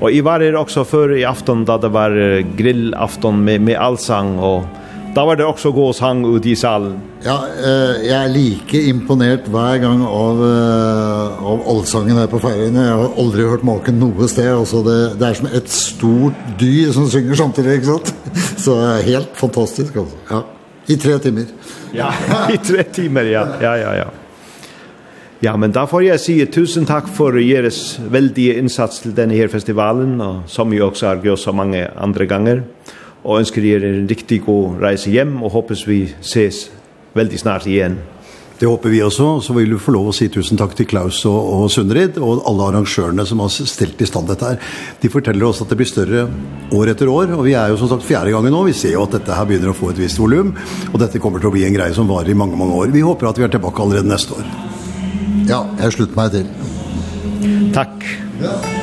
Och 0.00 0.10
i 0.10 0.20
var 0.20 0.38
det 0.38 0.56
också 0.56 0.84
för 0.84 1.16
i 1.16 1.24
afton 1.24 1.64
då 1.64 1.78
det 1.78 1.88
var 1.88 2.40
grillafton 2.56 3.44
med 3.44 3.60
med 3.60 3.78
allsang 3.78 4.38
och 4.38 4.64
Da 5.14 5.24
var 5.26 5.36
det 5.36 5.42
også 5.44 5.72
gåshang 5.74 6.22
ut 6.36 6.44
i 6.46 6.52
salen. 6.56 7.00
Ja, 7.24 7.40
eh, 7.58 7.96
jeg 8.06 8.14
er 8.14 8.28
like 8.30 8.82
imponert 8.86 9.48
hver 9.50 9.80
gang 9.82 10.04
av, 10.06 10.38
eh, 10.46 11.40
av 11.52 11.64
allsangen 11.72 12.20
her 12.20 12.28
på 12.30 12.38
feiringene. 12.38 12.84
Jeg 12.86 13.00
har 13.00 13.18
aldri 13.18 13.48
hørt 13.48 13.64
maken 13.66 13.98
noe 13.98 14.28
sted. 14.30 14.52
Altså 14.54 14.84
det, 14.86 15.18
det 15.18 15.26
er 15.26 15.34
som 15.40 15.50
et 15.50 15.74
stort 15.74 16.46
dyr 16.60 16.92
som 16.94 17.10
synger 17.10 17.34
samtidig, 17.42 17.80
ikke 17.80 17.90
sant? 17.90 18.14
Så 18.64 18.78
helt 19.02 19.34
fantastisk, 19.34 19.98
altså. 20.04 20.22
Ja. 20.30 20.42
I 20.86 20.96
tre 20.96 21.18
timer. 21.18 21.50
Ja, 21.94 22.12
i 22.54 22.62
tre 22.62 22.86
timer, 22.94 23.26
ja. 23.34 23.44
Ja, 23.60 23.74
ja, 23.82 23.92
ja. 24.04 24.08
Ja, 25.40 25.54
men 25.56 25.72
da 25.72 25.86
får 25.88 26.02
jeg 26.04 26.20
si 26.20 26.34
tusen 26.52 26.84
takk 26.84 27.06
for 27.16 27.32
deres 27.32 27.96
veldige 28.12 28.58
innsats 28.60 29.00
til 29.00 29.14
denne 29.16 29.38
her 29.38 29.48
festivalen, 29.48 30.18
og 30.20 30.42
som 30.52 30.68
vi 30.68 30.82
også 30.84 31.06
har 31.08 31.22
gjort 31.24 31.40
så 31.40 31.54
mange 31.56 31.86
andre 31.96 32.26
ganger. 32.28 32.60
Og 33.24 33.40
ønsker 33.40 33.64
dere 33.64 33.88
en 33.88 34.08
riktig 34.08 34.42
god 34.44 34.82
reise 34.84 35.08
hjem, 35.08 35.38
og 35.40 35.54
håper 35.56 35.80
vi 35.88 36.02
ses 36.20 36.66
veldig 37.16 37.40
snart 37.40 37.64
igjen. 37.72 37.96
Det 38.60 38.68
håper 38.68 38.92
vi 38.92 39.00
også, 39.00 39.30
så 39.40 39.54
vil 39.56 39.72
vi 39.72 39.80
få 39.80 39.94
lov 39.94 40.10
å 40.10 40.12
si 40.12 40.26
tusen 40.28 40.58
takk 40.60 40.74
til 40.76 40.84
Klaus 40.90 41.22
og, 41.24 41.38
og 41.40 41.70
Sundrid, 41.72 42.18
og 42.20 42.42
alle 42.44 42.66
arrangørene 42.68 43.24
som 43.24 43.40
har 43.40 43.48
stilt 43.48 44.02
i 44.04 44.08
stand 44.10 44.28
dette 44.28 44.50
her. 44.50 44.74
De 45.00 45.08
forteller 45.08 45.48
oss 45.48 45.62
at 45.64 45.72
det 45.72 45.78
blir 45.80 45.88
større 45.88 46.26
år 46.76 46.92
etter 46.92 47.08
år, 47.08 47.32
og 47.38 47.46
vi 47.48 47.56
er 47.56 47.72
jo 47.72 47.80
som 47.80 47.88
sagt 47.94 48.04
fjerde 48.04 48.34
gangen 48.36 48.52
nå. 48.52 48.66
Vi 48.68 48.76
ser 48.76 48.92
jo 48.98 49.06
at 49.08 49.16
dette 49.16 49.38
her 49.38 49.48
begynner 49.48 49.72
å 49.72 49.78
få 49.78 49.94
et 49.94 50.04
visst 50.04 50.20
volum, 50.20 50.52
og 50.92 51.00
dette 51.00 51.22
kommer 51.24 51.40
til 51.40 51.48
å 51.48 51.54
bli 51.56 51.64
en 51.64 51.78
greie 51.80 51.96
som 51.96 52.12
varer 52.12 52.28
i 52.28 52.36
mange, 52.36 52.60
mange 52.60 52.76
år. 52.76 52.92
Vi 52.92 53.06
håper 53.08 53.32
at 53.32 53.40
vi 53.40 53.48
er 53.48 53.56
tilbake 53.56 53.80
allerede 53.80 54.12
neste 54.12 54.36
år. 54.36 54.69
Ja, 55.50 55.64
jeg 55.82 55.96
slutter 55.96 56.14
meg 56.14 56.30
til. 56.30 57.72
Takk. 57.74 58.06
Ja. 58.38 58.79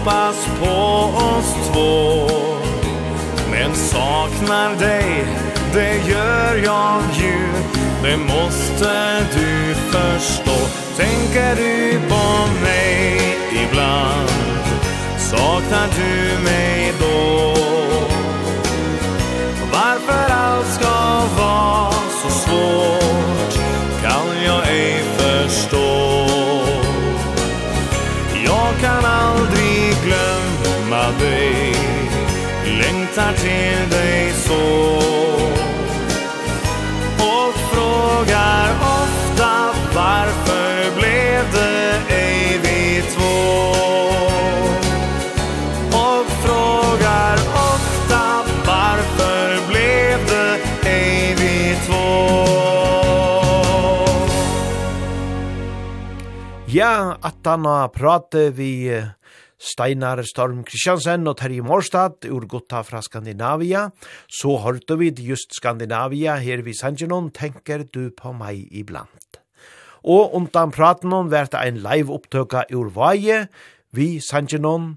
hoppas 0.00 0.48
på 0.60 0.66
oss 1.18 1.54
två. 1.72 2.28
Men 3.50 3.74
saknar 3.74 4.74
dig, 4.78 5.26
det 5.72 6.10
gör 6.10 6.56
jag 6.64 7.02
ju. 7.14 7.46
Det 8.02 8.16
måste 8.16 9.20
du 9.34 9.74
förstå. 9.74 10.56
Tänker 10.96 11.56
du 11.56 12.00
på 12.08 12.46
mig 12.62 13.20
ibland 13.52 14.28
Saknar 15.18 15.88
du 15.96 16.44
mig 16.44 16.92
då? 17.00 17.54
Varför 19.72 20.32
allt 20.34 20.66
ska 20.66 21.20
vara 21.36 21.92
så 22.22 22.30
svårt? 22.30 23.49
dig 31.18 31.80
Längtar 32.64 33.32
till 33.32 33.90
dig 33.90 34.32
så. 34.32 34.96
Och 37.18 37.54
frågar 37.54 38.70
ofta 38.80 39.74
Varför 39.94 40.96
blev 41.00 41.52
det 41.52 42.14
ej 42.14 42.60
vi 42.62 43.02
två? 43.02 43.70
Och 45.88 46.26
frågar 46.26 47.34
ofta 47.34 48.42
Varför 48.66 49.68
blev 49.68 50.26
det 50.26 50.58
ej 50.88 51.34
vi 51.38 51.76
två? 51.86 52.50
Ja, 56.66 57.16
at 57.20 57.34
han 57.44 57.64
har 57.64 57.88
pratet 57.88 58.54
vi 58.54 59.02
Steinar 59.60 60.22
Storm 60.24 60.62
Kristiansen 60.64 61.28
og 61.28 61.36
Terje 61.36 61.60
Morstad 61.60 62.24
ur 62.32 62.46
gutta 62.48 62.80
fra 62.86 63.02
Skandinavia. 63.04 63.90
Så 64.24 64.56
hørte 64.64 64.96
vi 64.96 65.10
just 65.20 65.52
Skandinavia 65.56 66.38
her 66.40 66.62
vi 66.64 66.72
Sanjinon, 66.72 67.28
tenker 67.30 67.84
du 67.84 68.08
på 68.10 68.32
meg 68.32 68.64
iblant. 68.72 69.40
Og 70.00 70.32
undan 70.34 70.72
praten 70.72 71.12
om 71.12 71.28
vært 71.28 71.54
ein 71.58 71.82
live 71.84 72.08
opptøka 72.14 72.64
ur 72.72 72.88
vaje, 72.96 73.48
vi 73.92 74.16
Sanjinon, 74.24 74.96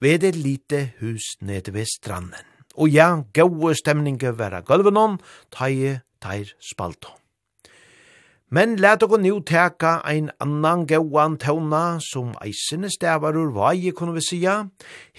ved 0.00 0.22
et 0.22 0.38
lite 0.38 0.92
hus 1.00 1.34
nede 1.40 1.74
ved 1.74 1.90
stranden. 1.90 2.46
Og 2.78 2.90
ja, 2.90 3.22
gode 3.34 3.74
stemninger 3.74 4.34
være 4.38 4.62
gulvenon, 4.66 5.18
taie, 5.50 6.00
teir 6.22 6.54
spalton. 6.62 7.23
Men 8.54 8.76
let 8.78 9.02
okon 9.02 9.24
nu 9.26 9.40
teka 9.42 9.96
ein 10.06 10.28
annan 10.38 10.84
gauan 10.86 11.34
tona 11.42 11.98
som 11.98 12.28
eisene 12.38 12.86
stavar 12.92 13.34
ur 13.34 13.50
vaje, 13.56 13.90
kunne 13.90 14.14
vi 14.14 14.22
sia. 14.22 14.68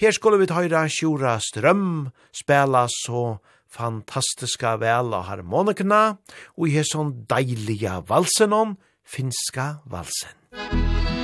Her 0.00 0.14
skulle 0.16 0.38
vi 0.40 0.46
tøyra 0.48 0.86
Sjura 0.88 1.34
Strøm 1.36 2.08
spela 2.32 2.86
så 2.88 3.36
fantastiska 3.68 4.78
vel 4.80 5.12
av 5.12 5.28
harmonikana 5.28 6.16
og 6.56 6.64
i 6.64 6.78
her 6.78 6.88
sånn 6.88 7.12
deiliga 7.28 7.98
valsen 8.08 8.56
om 8.56 8.78
finska 9.04 9.68
valsen. 9.84 10.32
Musik 10.56 11.15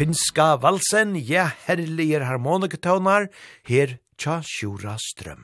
finska 0.00 0.54
valsen, 0.56 1.12
ja 1.28 1.50
herlige 1.66 2.22
harmonikatonar, 2.24 3.26
her 3.68 3.98
tja 4.16 4.38
sjura 4.46 4.94
strøm. 4.96 5.42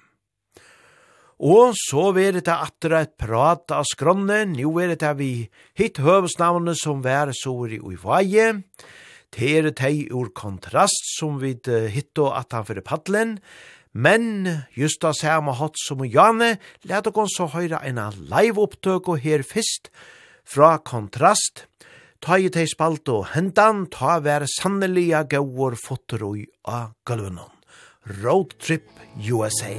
Og 1.45 1.75
så 1.77 2.07
er 2.17 2.39
det 2.39 2.49
atter 2.49 2.95
et 2.97 3.13
prat 3.21 3.75
av 3.77 3.85
skronne, 3.85 4.47
nu 4.49 4.79
er 4.81 4.95
det 4.97 5.13
vi 5.19 5.31
hitt 5.77 6.01
høvesnavnet 6.01 6.81
som 6.81 7.05
vær 7.05 7.35
sår 7.37 7.77
i 7.77 7.83
uivaje, 7.85 8.63
det 9.37 9.53
er 9.59 9.69
teg 9.77 10.09
ur 10.17 10.33
kontrast 10.33 11.13
som 11.19 11.37
vi 11.43 11.53
hitt 11.93 12.17
og 12.17 12.33
at 12.39 12.57
han 12.57 12.65
fyrir 12.65 12.87
paddelen, 12.87 13.37
men 13.93 14.65
just 14.73 15.03
da 15.05 15.13
samme 15.13 15.53
hatt 15.59 15.77
som 15.85 16.01
Janne, 16.09 16.57
let 16.89 17.13
oss 17.13 17.37
så 17.37 17.51
høyre 17.53 17.85
en 17.85 18.01
live 18.33 18.63
opptøk 18.63 19.13
og 19.13 19.21
her 19.21 19.45
fyrst 19.45 19.93
fra 20.49 20.79
kontrast, 20.81 21.67
Ta 22.21 22.39
i 22.41 22.49
teg 22.53 22.69
spalt 22.71 23.09
og 23.13 23.33
hendan 23.35 23.87
ta 23.93 24.19
vær 24.25 24.47
sanneliga 24.49 25.25
gauur 25.29 25.77
fotter 25.77 26.25
ui 26.25 26.47
a. 26.65 26.89
Road 28.23 28.59
Trip 28.63 28.89
USA. 29.19 29.75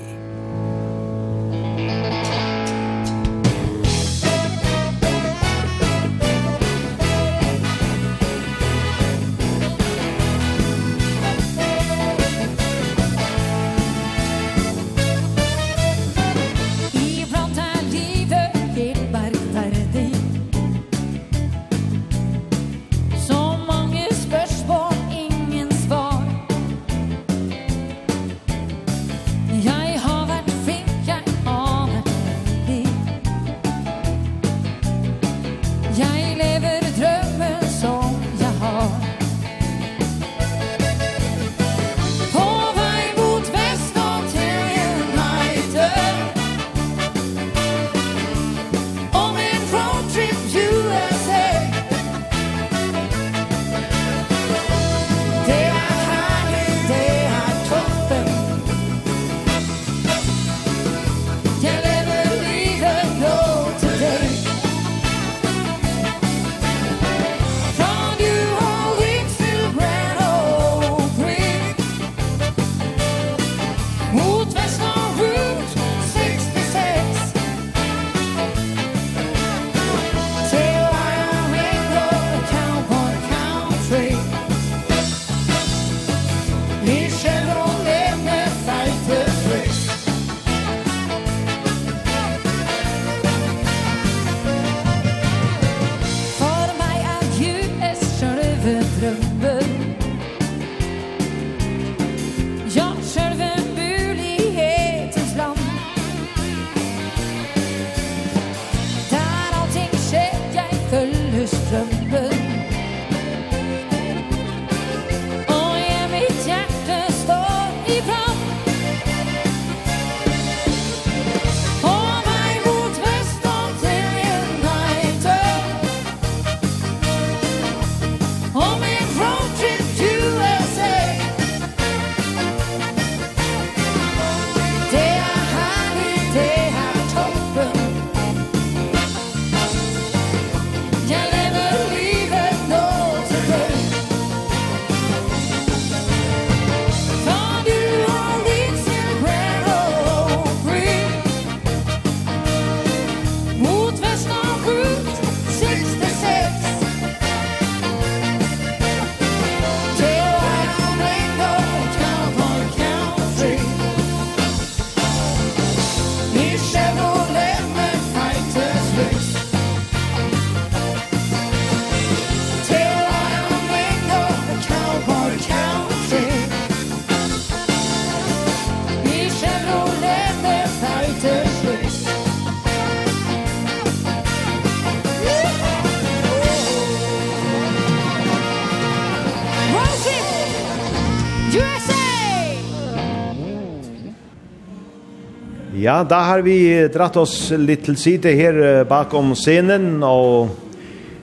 Ja, 195.87 196.01
da 196.03 196.17
har 196.27 196.41
vi 196.43 196.57
dratt 196.91 197.15
oss 197.15 197.53
litt 197.55 197.85
til 197.87 197.95
side 197.95 198.33
her 198.35 198.57
bakom 198.89 199.29
scenen, 199.39 200.01
og 200.03 200.49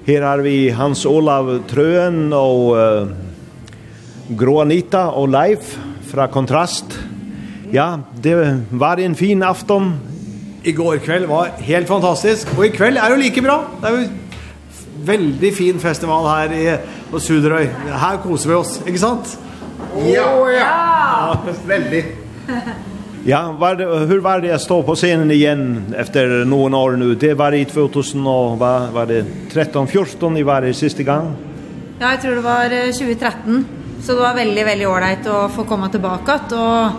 her 0.07 0.25
har 0.25 0.41
vi 0.41 0.71
Hans 0.73 1.03
Olav 1.05 1.51
Trøen 1.69 2.33
og 2.33 2.63
uh, 2.73 3.11
Groanita 4.33 5.03
og 5.21 5.29
Leif 5.35 5.75
fra 6.09 6.31
Kontrast. 6.33 6.97
Ja, 7.77 7.91
det 8.25 8.39
var 8.73 9.03
en 9.05 9.19
fin 9.21 9.45
afton. 9.45 9.91
I 10.65 10.73
går 10.73 11.03
kveld 11.05 11.29
var 11.29 11.53
helt 11.67 11.93
fantastisk, 11.93 12.57
og 12.57 12.65
i 12.65 12.73
kveld 12.73 12.97
er 12.97 13.13
det 13.13 13.21
like 13.21 13.45
bra. 13.45 13.59
Det 13.83 13.91
er 13.91 13.99
jo 13.99 15.05
veldig 15.13 15.53
fin 15.61 15.85
festival 15.85 16.31
her 16.31 16.57
i 16.57 17.21
Suderøy. 17.21 17.69
Her 18.07 18.17
koser 18.25 18.55
vi 18.55 18.59
oss, 18.63 18.79
ikke 18.87 19.05
sant? 19.05 19.37
Ja, 20.09 20.25
ja. 20.49 20.57
ja. 20.57 20.75
ja 21.45 21.61
veldig. 21.69 22.05
Ja, 23.27 23.53
var 23.59 23.75
det, 23.75 23.85
hur 23.85 24.21
var 24.21 24.41
det 24.41 24.51
att 24.51 24.61
stå 24.61 24.83
på 24.83 24.95
scenen 24.95 25.31
igen 25.31 25.95
efter 25.97 26.45
någon 26.45 26.75
år 26.75 26.91
nu? 26.93 27.15
Det 27.15 27.35
var 27.35 27.53
i 27.53 27.65
2000 27.65 28.27
och 28.27 28.59
var, 28.59 28.91
var 28.91 29.07
det 29.07 29.25
13 29.53 29.87
14 29.87 30.37
i 30.37 30.43
varje 30.43 30.75
sista 30.75 31.03
gång? 31.03 31.37
Ja, 31.99 32.11
jag 32.11 32.23
tror 32.23 32.35
det 32.35 32.41
var 32.41 32.93
2013. 32.93 33.67
Så 34.03 34.13
det 34.13 34.21
var 34.21 34.35
väldigt 34.35 34.67
väldigt 34.67 34.89
ordentligt 34.89 35.27
att 35.27 35.53
få 35.53 35.65
komma 35.65 35.89
tillbaka 35.89 36.35
och 36.35 36.91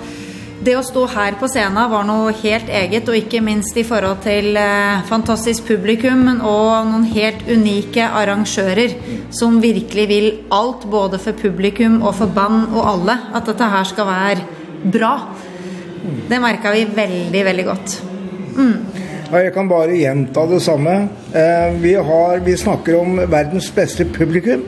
det 0.63 0.76
att 0.76 0.86
stå 0.86 1.05
här 1.07 1.32
på 1.32 1.47
scenen 1.47 1.91
var 1.91 2.03
något 2.03 2.43
helt 2.43 2.69
eget 2.69 3.07
och 3.07 3.15
inte 3.15 3.41
minst 3.41 3.78
i 3.78 3.84
förhåll 3.84 4.15
till 4.15 4.57
eh, 4.57 5.01
fantastiskt 5.07 5.67
publikum 5.67 6.26
men 6.26 6.41
och 6.41 6.86
någon 6.88 7.03
helt 7.03 7.49
unika 7.49 8.09
arrangörer 8.09 8.91
som 9.32 9.61
verkligen 9.61 10.07
vill 10.07 10.43
allt 10.49 10.86
både 10.86 11.19
för 11.19 11.32
publikum 11.32 12.03
och 12.03 12.15
för 12.15 12.28
band 12.28 12.67
och 12.76 12.88
alla 12.88 13.17
att 13.34 13.57
det 13.57 13.63
här 13.63 13.84
ska 13.84 14.03
vara 14.03 14.38
bra. 14.84 15.19
Det 16.29 16.39
märker 16.41 16.73
vi 16.75 16.85
veldig, 16.95 17.43
veldig 17.45 17.65
godt. 17.65 17.97
Mm. 18.55 18.77
Ja, 19.31 19.41
jeg 19.41 19.53
kan 19.55 19.69
bare 19.69 19.97
gjenta 19.97 20.45
det 20.49 20.61
samme. 20.63 20.95
Eh, 21.33 21.77
vi, 21.81 21.93
har, 21.93 22.39
vi 22.45 22.57
snakker 22.57 22.99
om 22.99 23.17
verdens 23.17 23.71
beste 23.75 24.05
publikum, 24.05 24.63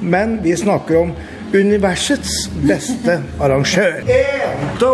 men 0.00 0.38
vi 0.44 0.56
snakker 0.56 1.00
om 1.00 1.14
universets 1.54 2.50
beste 2.62 3.20
arrangør. 3.44 4.02
En, 4.06 4.68
to, 4.80 4.92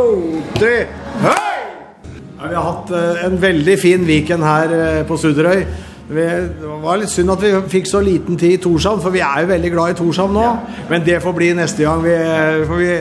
tre, 0.57 0.87
hei! 1.25 1.43
Ja, 2.37 2.49
vi 2.49 2.55
har 2.55 2.71
hatt 2.71 2.95
en 3.27 3.37
veldig 3.43 3.77
fin 3.81 4.07
weekend 4.09 4.45
her 4.45 5.05
på 5.09 5.17
Suderøy. 5.21 5.63
Vi, 6.07 6.23
det 6.23 6.75
var 6.85 7.01
litt 7.01 7.11
synd 7.11 7.33
at 7.35 7.43
vi 7.43 7.51
fikk 7.71 7.89
så 7.91 8.01
liten 8.05 8.37
tid 8.39 8.53
i 8.55 8.59
Torshavn, 8.63 9.01
for 9.03 9.15
vi 9.15 9.23
er 9.27 9.43
jo 9.43 9.49
veldig 9.51 9.71
glad 9.75 9.95
i 9.95 9.97
Torshavn 9.99 10.37
nå. 10.37 10.45
Ja. 10.45 10.83
Men 10.91 11.07
det 11.07 11.19
får 11.25 11.35
bli 11.35 11.49
neste 11.59 11.83
gang. 11.83 12.05
Vi, 12.05 12.15
for 12.69 12.79
vi, 12.79 12.93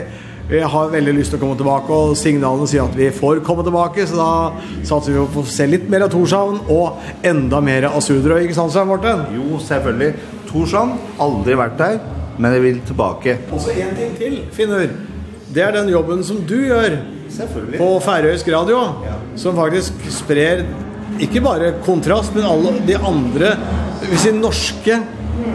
Jeg 0.46 0.68
har 0.70 0.92
veldig 0.92 1.12
lyst 1.16 1.32
til 1.34 1.40
å 1.40 1.42
komme 1.42 1.56
tilbake, 1.58 1.90
og 1.90 2.12
signalene 2.14 2.68
sier 2.70 2.84
at 2.86 2.92
vi 2.94 3.08
får 3.10 3.40
komme 3.46 3.64
tilbake, 3.66 4.04
så 4.06 4.14
da 4.14 4.26
satser 4.86 5.16
vi 5.16 5.24
på 5.34 5.42
å 5.42 5.50
se 5.50 5.64
litt 5.66 5.88
mer 5.90 6.04
av 6.06 6.12
Torshavn, 6.12 6.60
og 6.70 7.00
enda 7.26 7.58
mer 7.66 7.88
av 7.88 7.96
Sudrøy, 8.06 8.44
ikke 8.44 8.54
sant, 8.54 8.70
Svein 8.70 8.86
Morten? 8.86 9.24
Jo, 9.34 9.58
selvfølgelig. 9.66 10.12
Torshavn, 10.46 10.92
aldri 11.26 11.56
vært 11.58 11.74
der, 11.80 11.98
men 12.38 12.54
jeg 12.54 12.62
vil 12.62 12.78
tilbake. 12.92 13.34
Og 13.50 13.64
så 13.64 13.74
en 13.74 13.90
ting 13.98 14.14
til, 14.20 14.36
Finnur. 14.54 14.86
Det 15.50 15.64
er 15.66 15.74
den 15.74 15.90
jobben 15.90 16.22
som 16.28 16.38
du 16.46 16.54
gjør 16.60 16.94
på 17.74 17.90
Færøysk 18.06 18.52
Radio, 18.54 18.84
ja. 19.02 19.18
som 19.40 19.58
faktisk 19.58 20.06
sprer 20.14 20.62
ikke 21.26 21.42
bare 21.42 21.74
kontrast, 21.82 22.36
men 22.38 22.46
alle 22.46 22.76
de 22.86 22.94
andre, 22.94 23.56
vi 24.06 24.22
sier 24.22 24.38
norske 24.38 25.02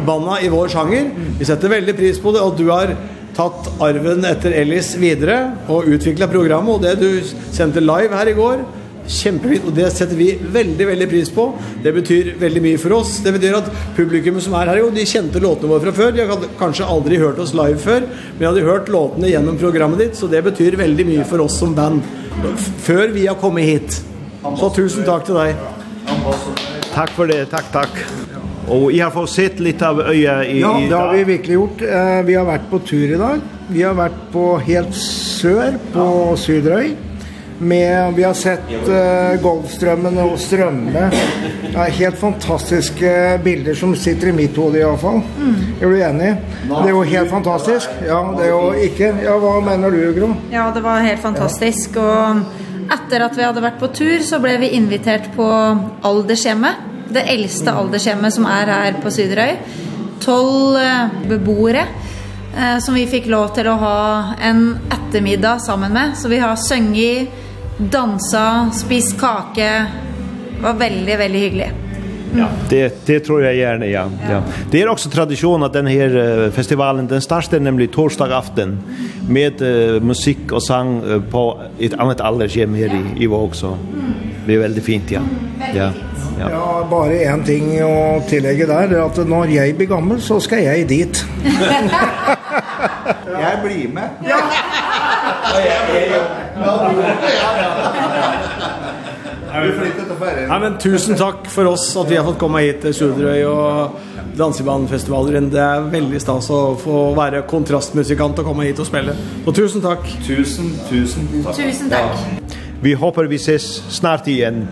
banda 0.03 0.41
i 0.43 0.51
vår 0.51 0.75
sjanger. 0.75 1.15
Vi 1.39 1.47
setter 1.47 1.71
veldig 1.77 1.95
pris 1.95 2.19
på 2.19 2.35
det, 2.35 2.43
og 2.43 2.59
du 2.59 2.67
har 2.73 2.91
tatt 3.37 3.71
arven 3.83 4.25
etter 4.27 4.53
Ellis 4.61 4.93
videre 4.99 5.39
og 5.71 5.89
utviklet 5.91 6.31
programmet, 6.31 6.75
og 6.75 6.83
det 6.83 6.97
du 7.01 7.33
sendte 7.53 7.83
live 7.83 8.15
her 8.15 8.31
i 8.31 8.37
går, 8.37 8.63
kjempefint, 9.11 9.65
og 9.67 9.75
det 9.75 9.87
setter 9.93 10.17
vi 10.17 10.29
veldig, 10.53 10.85
veldig 10.91 11.07
pris 11.09 11.31
på. 11.33 11.47
Det 11.83 11.93
betyr 11.95 12.31
veldig 12.41 12.63
mye 12.63 12.79
for 12.81 12.95
oss. 12.99 13.17
Det 13.25 13.33
betyr 13.35 13.57
at 13.57 13.69
publikum 13.97 14.39
som 14.43 14.55
er 14.59 14.71
her, 14.71 14.81
jo, 14.83 14.91
de 14.93 15.07
kjente 15.09 15.41
låtene 15.43 15.71
våre 15.71 15.87
fra 15.87 15.95
før. 15.97 16.15
De 16.15 16.27
har 16.29 16.47
kanskje 16.59 16.87
aldri 16.95 17.19
hørt 17.21 17.41
oss 17.41 17.55
live 17.57 17.81
før, 17.81 18.05
men 18.05 18.39
de 18.39 18.49
hadde 18.49 18.65
hørt 18.67 18.93
låtene 18.93 19.33
gjennom 19.33 19.59
programmet 19.61 20.05
ditt, 20.05 20.17
så 20.19 20.29
det 20.31 20.43
betyr 20.47 20.79
veldig 20.79 21.07
mye 21.11 21.27
for 21.27 21.43
oss 21.45 21.59
som 21.61 21.75
band. 21.77 22.05
Før 22.85 23.07
vi 23.15 23.27
har 23.27 23.39
kommet 23.41 23.67
hit. 23.67 24.01
Så 24.41 24.73
tusen 24.77 25.05
takk 25.07 25.27
til 25.27 25.41
deg. 25.41 25.55
Takk 26.91 27.15
for 27.15 27.29
det, 27.29 27.45
takk, 27.51 27.71
takk. 27.73 28.20
Och 28.71 28.91
jeg 28.91 29.03
har 29.03 29.11
fått 29.11 29.29
sett 29.29 29.59
lite 29.59 29.87
av 29.87 29.99
øya 29.99 30.45
i... 30.45 30.59
Ja, 30.61 30.79
det 30.89 30.95
har 30.95 31.13
vi 31.13 31.23
verkligen 31.23 31.59
gjort. 31.61 31.81
Eh, 31.81 32.21
vi 32.25 32.35
har 32.35 32.45
varit 32.45 32.69
på 32.69 32.79
tur 32.79 33.13
idag. 33.13 33.39
Vi 33.67 33.83
har 33.83 33.93
varit 33.93 34.31
på 34.31 34.57
helt 34.57 34.95
sör 34.95 35.73
på 35.93 35.99
ja. 35.99 36.37
Sydrøy. 36.37 36.91
Med, 37.57 38.13
vi 38.13 38.23
har 38.23 38.33
sett 38.33 38.87
eh, 38.87 39.41
Golfströmmen 39.41 40.17
och 40.17 40.39
Strömme. 40.39 41.11
Det 41.71 41.77
är 41.79 41.89
helt 41.89 42.19
fantastiska 42.19 43.39
bilder 43.43 43.73
som 43.73 43.95
sitter 43.95 44.27
i 44.27 44.31
mitt 44.31 44.57
huvud 44.57 44.75
i 44.75 44.83
alla 44.83 44.97
fall. 44.97 45.21
Mm. 45.41 45.55
Är 45.81 45.85
du 45.85 46.01
enig? 46.01 46.35
Det 46.69 46.85
er 46.85 46.89
jo 46.89 47.03
helt 47.03 47.29
fantastiskt. 47.29 47.89
Ja, 48.07 48.21
det 48.37 48.45
er 48.45 48.53
jo 48.53 48.71
ikke. 48.87 49.11
Ja, 49.25 49.35
hva 49.39 49.57
mener 49.67 49.91
du, 49.91 50.13
Gro? 50.15 50.31
Ja, 50.51 50.71
det 50.75 50.81
var 50.81 51.03
helt 51.03 51.21
fantastiskt. 51.21 51.91
Ja. 51.95 52.29
Och 52.31 52.93
efter 52.93 53.19
att 53.19 53.37
vi 53.37 53.43
hade 53.43 53.61
varit 53.61 53.79
på 53.79 53.87
tur 53.87 54.19
så 54.19 54.39
blev 54.39 54.59
vi 54.59 54.69
invitert 54.69 55.35
på 55.35 55.77
aldershjemmet 56.01 56.90
det 57.13 57.25
eldste 57.29 57.73
aldershjemmet 57.73 58.33
som 58.33 58.47
er 58.49 58.71
her 58.71 59.01
på 59.03 59.11
Syderøy. 59.13 59.57
Tolv 60.21 60.77
beboere 61.29 61.85
eh, 62.57 62.79
som 62.79 62.95
vi 62.95 63.07
fikk 63.09 63.29
lov 63.31 63.53
til 63.55 63.69
å 63.71 63.77
ha 63.81 63.99
en 64.41 64.65
ettermiddag 64.91 65.61
sammen 65.63 65.93
med. 65.93 66.17
Så 66.17 66.31
vi 66.31 66.41
har 66.41 66.55
sønget, 66.59 67.29
dansa, 67.77 68.69
spist 68.75 69.17
kake. 69.19 69.71
Det 70.51 70.65
var 70.65 70.77
veldig, 70.77 71.17
veldig 71.17 71.45
hyggelig. 71.47 71.71
Ja, 72.35 72.47
det 72.69 73.05
det 73.05 73.19
tror 73.19 73.43
jag 73.43 73.55
gärna 73.55 73.85
ja. 73.85 74.09
ja. 74.29 74.43
Det 74.71 74.81
är 74.81 74.87
också 74.87 75.09
tradition 75.09 75.63
att 75.63 75.73
den 75.73 75.87
här 75.87 76.51
festivalen 76.51 77.07
den 77.07 77.21
startar 77.21 77.59
nämligen 77.59 77.93
torsdag 77.93 78.37
afton 78.37 78.79
med 79.29 79.61
uh, 79.61 80.01
musik 80.01 80.51
och 80.51 80.63
sång 80.63 81.03
uh, 81.03 81.21
på 81.21 81.61
ett 81.79 81.93
annat 81.93 82.21
aldershem 82.21 82.73
här 82.73 82.85
i 83.17 83.23
i 83.23 83.27
Våg 83.27 83.55
så. 83.55 83.77
Det 84.45 84.53
är 84.53 84.59
väldigt 84.59 84.83
fint 84.83 85.11
ja. 85.11 85.19
Ja. 85.75 85.89
Ja. 86.41 86.47
ja, 86.49 86.87
bare 86.89 87.19
en 87.29 87.43
ting 87.45 87.67
å 87.85 88.21
tillegge 88.29 88.65
der, 88.69 88.95
at 89.03 89.17
når 89.29 89.51
jeg 89.53 89.75
blir 89.77 89.89
gammel, 89.91 90.21
så 90.23 90.39
skal 90.41 90.63
jeg 90.65 90.87
dit. 90.89 91.21
jeg 93.43 93.55
blir 93.61 93.91
med. 93.93 94.07
Ja. 94.25 94.39
Nei, 99.51 100.59
men 100.63 100.77
tusen 100.81 101.17
takk 101.19 101.45
for 101.51 101.67
oss 101.69 101.91
at 101.99 102.09
vi 102.09 102.15
har 102.17 102.25
fått 102.25 102.39
komme 102.41 102.63
hit 102.63 102.79
til 102.85 102.93
Suderøy 102.95 103.41
og 103.51 103.99
Dansebandfestivalen. 104.39 105.49
Det 105.51 105.61
er 105.61 105.89
veldig 105.91 106.19
stas 106.23 106.47
å 106.53 106.59
få 106.79 107.11
være 107.17 107.43
kontrastmusikant 107.51 108.39
og 108.41 108.45
komme 108.47 108.63
hit 108.69 108.79
og 108.81 108.87
spille. 108.89 109.13
Så 109.45 109.51
tusen 109.61 109.81
takk. 109.83 110.03
Tusen, 110.25 110.67
tusen 110.89 111.23
takk. 111.43 111.55
Tusen 111.59 111.87
takk. 111.91 112.11
Ja. 112.15 112.19
Vi 112.81 112.95
håper 112.97 113.27
vi 113.29 113.37
ses 113.37 113.65
snart 113.93 114.25
igjen 114.31 114.63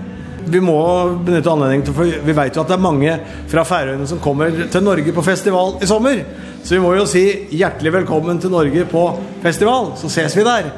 vi 0.52 0.60
må 0.64 0.80
benytte 1.26 1.52
anledningen 1.52 1.86
til, 1.88 1.96
for 1.96 2.26
vi 2.26 2.36
vet 2.36 2.56
jo 2.56 2.64
at 2.64 2.72
det 2.72 2.76
er 2.76 2.84
mange 2.84 3.16
fra 3.52 3.64
Færøyene 3.68 4.08
som 4.10 4.22
kommer 4.24 4.54
til 4.72 4.84
Norge 4.86 5.14
på 5.16 5.24
festival 5.26 5.78
i 5.82 5.90
sommer. 5.90 6.24
Så 6.64 6.76
vi 6.76 6.82
må 6.84 6.92
jo 6.98 7.06
si 7.08 7.24
hjertelig 7.56 7.94
velkommen 7.94 8.40
til 8.42 8.52
Norge 8.52 8.84
på 8.90 9.04
festival, 9.44 9.94
så 9.98 10.10
ses 10.12 10.36
vi 10.38 10.44
der. 10.44 10.72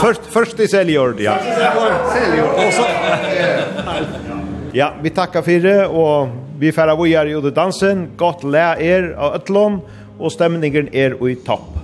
Først, 0.00 0.30
først 0.32 0.60
i 0.64 0.68
Seljord, 0.70 1.20
ja. 1.20 1.36
Seljord. 2.14 2.54
Også. 2.66 2.88
Ja, 4.74 4.92
vi 5.02 5.10
tackar 5.10 5.42
för 5.42 5.60
det 5.60 5.86
och 5.86 6.28
vi 6.58 6.72
färra 6.72 6.96
vi 6.96 7.14
är 7.14 7.26
ju 7.26 7.50
dansen. 7.50 8.08
Gott 8.16 8.44
lä 8.44 8.76
er 8.80 9.14
av 9.18 9.34
ötlån 9.34 9.80
och 10.18 10.32
stämningen 10.32 10.88
är 10.94 11.28
i 11.28 11.36
topp. 11.36 11.83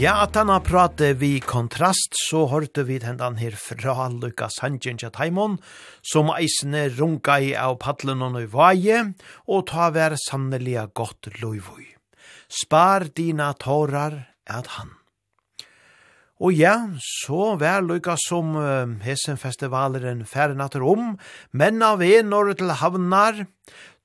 Ja, 0.00 0.14
at 0.24 0.32
han 0.38 0.48
har 0.48 0.62
pratet 0.64 1.18
vi 1.20 1.42
kontrast, 1.44 2.14
så 2.16 2.46
hørte 2.48 2.86
vi 2.88 2.94
hendan 3.04 3.34
her 3.36 3.52
fra 3.52 4.06
Lukas 4.08 4.54
Hangen 4.62 4.96
Kjattaimon, 4.96 5.58
som 6.00 6.30
eisene 6.32 6.86
runga 6.94 7.34
i 7.44 7.50
av 7.52 7.76
paddlen 7.82 8.24
og 8.24 8.38
vaje, 8.54 9.02
og 9.44 9.66
ta 9.68 9.90
vær 9.92 10.16
sannelig 10.22 10.78
godt 10.96 11.28
loivoi. 11.42 11.84
Spar 12.48 13.10
dina 13.12 13.50
tårar, 13.52 14.16
at 14.48 14.70
han. 14.78 14.94
Og 16.40 16.56
ja, 16.56 16.78
så 17.20 17.58
vær 17.60 17.84
Lukas 17.84 18.24
som 18.24 18.56
uh, 18.56 18.88
hesen 19.04 19.36
festivaleren 19.36 20.24
at 20.24 20.80
om, 20.80 21.18
men 21.52 21.82
av 21.82 22.00
en 22.00 22.32
år 22.32 22.54
til 22.56 22.72
havnar, 22.72 23.44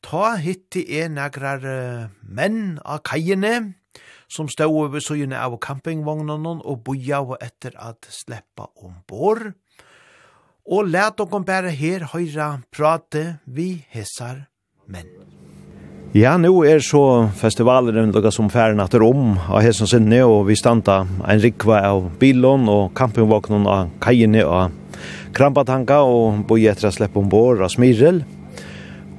ta 0.04 0.36
hitti 0.36 1.00
en 1.00 1.18
agrar 1.18 1.64
uh, 1.64 2.12
menn 2.20 2.82
av 2.84 3.00
kajene, 3.08 3.80
som 4.28 4.50
stod 4.50 4.92
ved 4.94 5.04
søgjene 5.06 5.40
av 5.40 5.58
campingvognene 5.64 6.58
og 6.64 6.84
boja 6.86 7.22
etter 7.42 7.78
at 7.78 8.08
sleppa 8.10 8.70
ombord. 8.82 9.54
Og 10.66 10.90
let 10.90 11.20
dere 11.20 11.44
bare 11.46 11.72
her 11.78 12.08
høyre 12.14 12.50
prate 12.74 13.38
vi 13.46 13.86
hesar 13.94 14.48
menn. 14.90 15.12
Ja, 16.16 16.38
nu 16.40 16.64
er 16.64 16.80
så 16.80 17.28
festivalen 17.36 18.14
lukka 18.16 18.32
som 18.32 18.48
færen 18.50 18.80
at 18.80 18.94
om 18.96 19.36
av 19.36 19.60
hesson 19.62 19.90
sinne, 19.90 20.22
og 20.24 20.48
vi 20.48 20.56
standa 20.56 21.02
en 21.04 21.42
rikva 21.44 21.82
av 21.90 22.06
bilon 22.22 22.70
og 22.72 22.94
campingvognen 22.96 23.68
av 23.68 23.90
kajene 24.00 24.46
og 24.48 24.72
krampatanka 25.36 26.00
og 26.08 26.46
boi 26.48 26.62
etter 26.72 26.88
å 26.88 26.94
slippe 26.96 27.20
ombord 27.20 27.66
av 27.66 27.74
smirrel. 27.74 28.24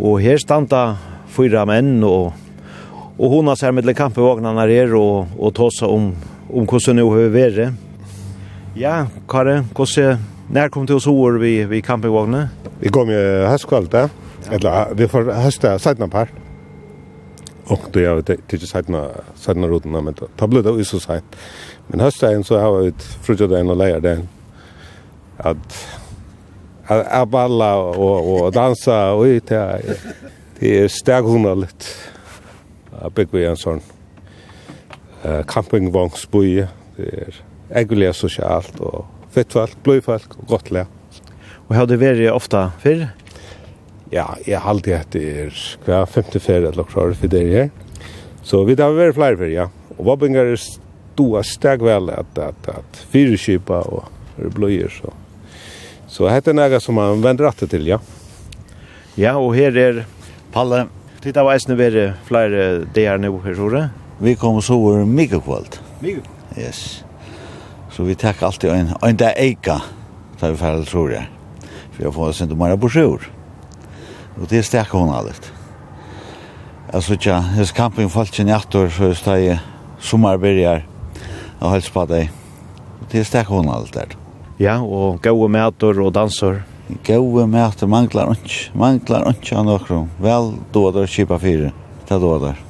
Og 0.00 0.22
her 0.24 0.40
standa 0.40 0.96
fyra 1.36 1.66
menn 1.68 2.00
og 2.00 2.32
Og 3.18 3.30
hon 3.30 3.46
har 3.46 3.56
så 3.56 3.64
här 3.66 3.72
med 3.72 3.96
kampvagnarna 3.96 4.66
där 4.66 4.94
och 4.94 5.26
och 5.38 5.54
tossa 5.54 5.86
om 5.86 6.14
om 6.52 6.68
hur 6.68 6.78
så 6.78 6.92
nu 6.92 7.02
hur 7.02 7.28
värre. 7.28 7.74
Ja, 8.74 9.06
Kare, 9.28 9.64
hur 9.76 9.84
så 9.84 10.16
när 10.50 10.68
kom 10.68 10.86
till 10.86 10.94
oss 10.94 11.06
år 11.06 11.32
vi 11.32 11.64
vi 11.64 11.82
kampvagnar? 11.82 12.48
Vi 12.80 12.88
kom 12.88 13.10
ju 13.10 13.46
hästkvalt 13.46 13.90
där. 13.90 14.08
Eller 14.50 14.94
vi 14.94 15.08
får 15.08 15.32
hästa 15.32 15.78
sidan 15.78 16.10
par. 16.10 16.28
Och 17.64 17.80
det 17.92 18.00
jag 18.00 18.16
vet 18.16 18.26
det 18.26 18.52
är 18.52 18.58
sidan 18.58 19.08
sidan 19.34 19.68
roten 19.68 19.92
men 19.92 20.14
det 20.36 20.62
då 20.62 20.76
det 20.76 20.84
så 20.84 21.00
sagt. 21.00 21.24
Men 21.86 22.00
hösten 22.00 22.44
så 22.44 22.58
har 22.58 22.80
vi 22.80 22.88
ett 22.88 23.02
fruktadan 23.22 23.70
och 23.70 23.76
lejer 23.76 24.00
den. 24.00 24.28
Att 25.36 25.86
att 26.88 27.28
balla 27.28 27.76
och 27.76 28.44
och 28.44 28.52
dansa 28.52 29.12
och 29.12 29.24
det 29.24 29.50
är 29.50 29.80
det 30.58 30.78
är 30.78 32.15
a 33.02 33.10
bygger 33.12 33.38
vi 33.38 33.44
en 33.48 33.60
sånn 33.60 33.82
uh, 35.24 35.42
campingvognsboi. 35.50 36.66
Det 36.96 37.12
er 37.12 37.38
egentlig 37.82 38.12
sosialt 38.16 38.80
og 38.80 39.04
fett 39.34 39.52
folk, 39.52 39.76
bløy 39.84 40.00
folk 40.04 40.38
og 40.40 40.48
godt 40.54 40.72
lær. 40.74 40.90
Og 41.66 41.74
har 41.76 41.88
du 41.90 41.96
vært 41.98 42.22
ofte 42.32 42.68
før? 42.82 43.08
Ja, 44.14 44.28
jeg 44.46 44.60
har 44.62 44.70
alltid 44.70 44.94
hatt 45.00 45.14
det 45.16 45.24
er 45.42 45.62
hver 45.84 46.06
femte 46.06 46.40
ferie 46.42 46.70
eller 46.70 46.86
klare 46.86 47.16
for 47.18 47.32
det 47.32 47.42
her. 47.50 47.70
Så 48.46 48.62
vi 48.68 48.76
har 48.78 48.94
vært 48.94 49.16
flere 49.16 49.38
ferie, 49.40 49.64
ja. 49.64 49.68
Og 49.96 50.04
vabbinger 50.06 50.52
er 50.52 50.60
stua 50.62 51.42
steg 51.46 51.82
vel 51.82 52.12
at, 52.14 52.38
at, 52.38 52.68
at 52.70 53.00
fyrekypa 53.10 53.80
og 53.90 54.52
bløyer, 54.54 54.92
så. 54.92 55.10
Så 56.06 56.28
hette 56.30 56.52
er 56.52 56.56
noe 56.56 56.78
som 56.80 56.96
man 57.00 57.24
vender 57.24 57.48
rette 57.48 57.66
til, 57.68 57.88
ja. 57.88 57.98
Ja, 59.18 59.34
og 59.40 59.56
her 59.56 59.74
er 59.80 60.04
Palle 60.54 60.86
Tid 61.26 61.40
av 61.42 61.48
eisne 61.50 61.74
vere 61.74 62.02
flere 62.22 62.84
dager 62.94 63.18
nå 63.18 63.32
her, 63.42 63.54
Sjore? 63.58 63.80
Vi 64.22 64.36
kommer 64.38 64.62
så 64.62 64.76
var 64.78 65.00
mye 65.10 65.40
kvalt. 65.42 65.80
Mye? 65.98 66.20
Yes. 66.54 67.00
Så 67.90 68.04
vi 68.06 68.14
tar 68.14 68.38
alltid 68.46 68.70
en, 68.70 68.92
en 69.02 69.18
dag 69.18 69.34
eika, 69.34 69.80
tar 70.38 70.54
vi 70.54 70.60
ferdig, 70.60 70.84
tror 70.86 71.10
jeg. 71.10 71.26
For 71.96 72.04
jeg 72.04 72.14
får 72.14 72.36
sende 72.38 72.58
mer 72.60 72.76
på 72.78 72.92
sjur. 72.94 73.26
Og 74.36 74.46
det 74.52 74.62
stekker 74.68 75.02
hun 75.02 75.10
allet. 75.18 75.50
Altså, 76.94 77.18
tja, 77.18 77.40
hans 77.56 77.74
kampen 77.74 78.12
falt 78.14 78.38
sin 78.38 78.54
jattor, 78.54 78.86
så 78.86 79.10
jeg 79.10 79.18
steg 79.18 79.58
sommerbyrjar 79.98 80.86
og 81.58 81.72
helst 81.72 81.90
på 81.90 82.06
deg. 82.06 82.30
Og 83.00 83.10
det 83.10 83.26
stekker 83.26 83.64
hun 83.64 83.74
allet 83.74 83.98
der. 83.98 84.14
Ja, 84.62 84.78
og 84.78 85.18
gode 85.26 85.50
mætor 85.58 85.98
og 86.06 86.14
dansor. 86.14 86.62
Gode 86.86 87.46
mæter 87.50 87.88
manglar 87.90 88.30
ikke, 88.30 88.70
manglar 88.78 89.24
ikke 89.32 89.56
av 89.58 89.64
noen. 89.66 90.10
Vel, 90.22 90.52
du 90.70 90.84
var 90.84 90.92
der 90.94 91.10
kjipa 91.10 91.38
fire. 91.42 91.72
Det 92.06 92.18
var 92.22 92.38
der. 92.44 92.60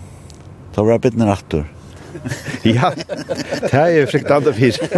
Da 0.73 0.85
var 0.85 1.03
bittner 1.05 1.33
atter. 1.35 1.67
ja, 2.65 2.95
det 2.97 3.75
er 3.75 4.09
frykt 4.09 4.31
andre 4.33 4.55
fire. 4.57 4.89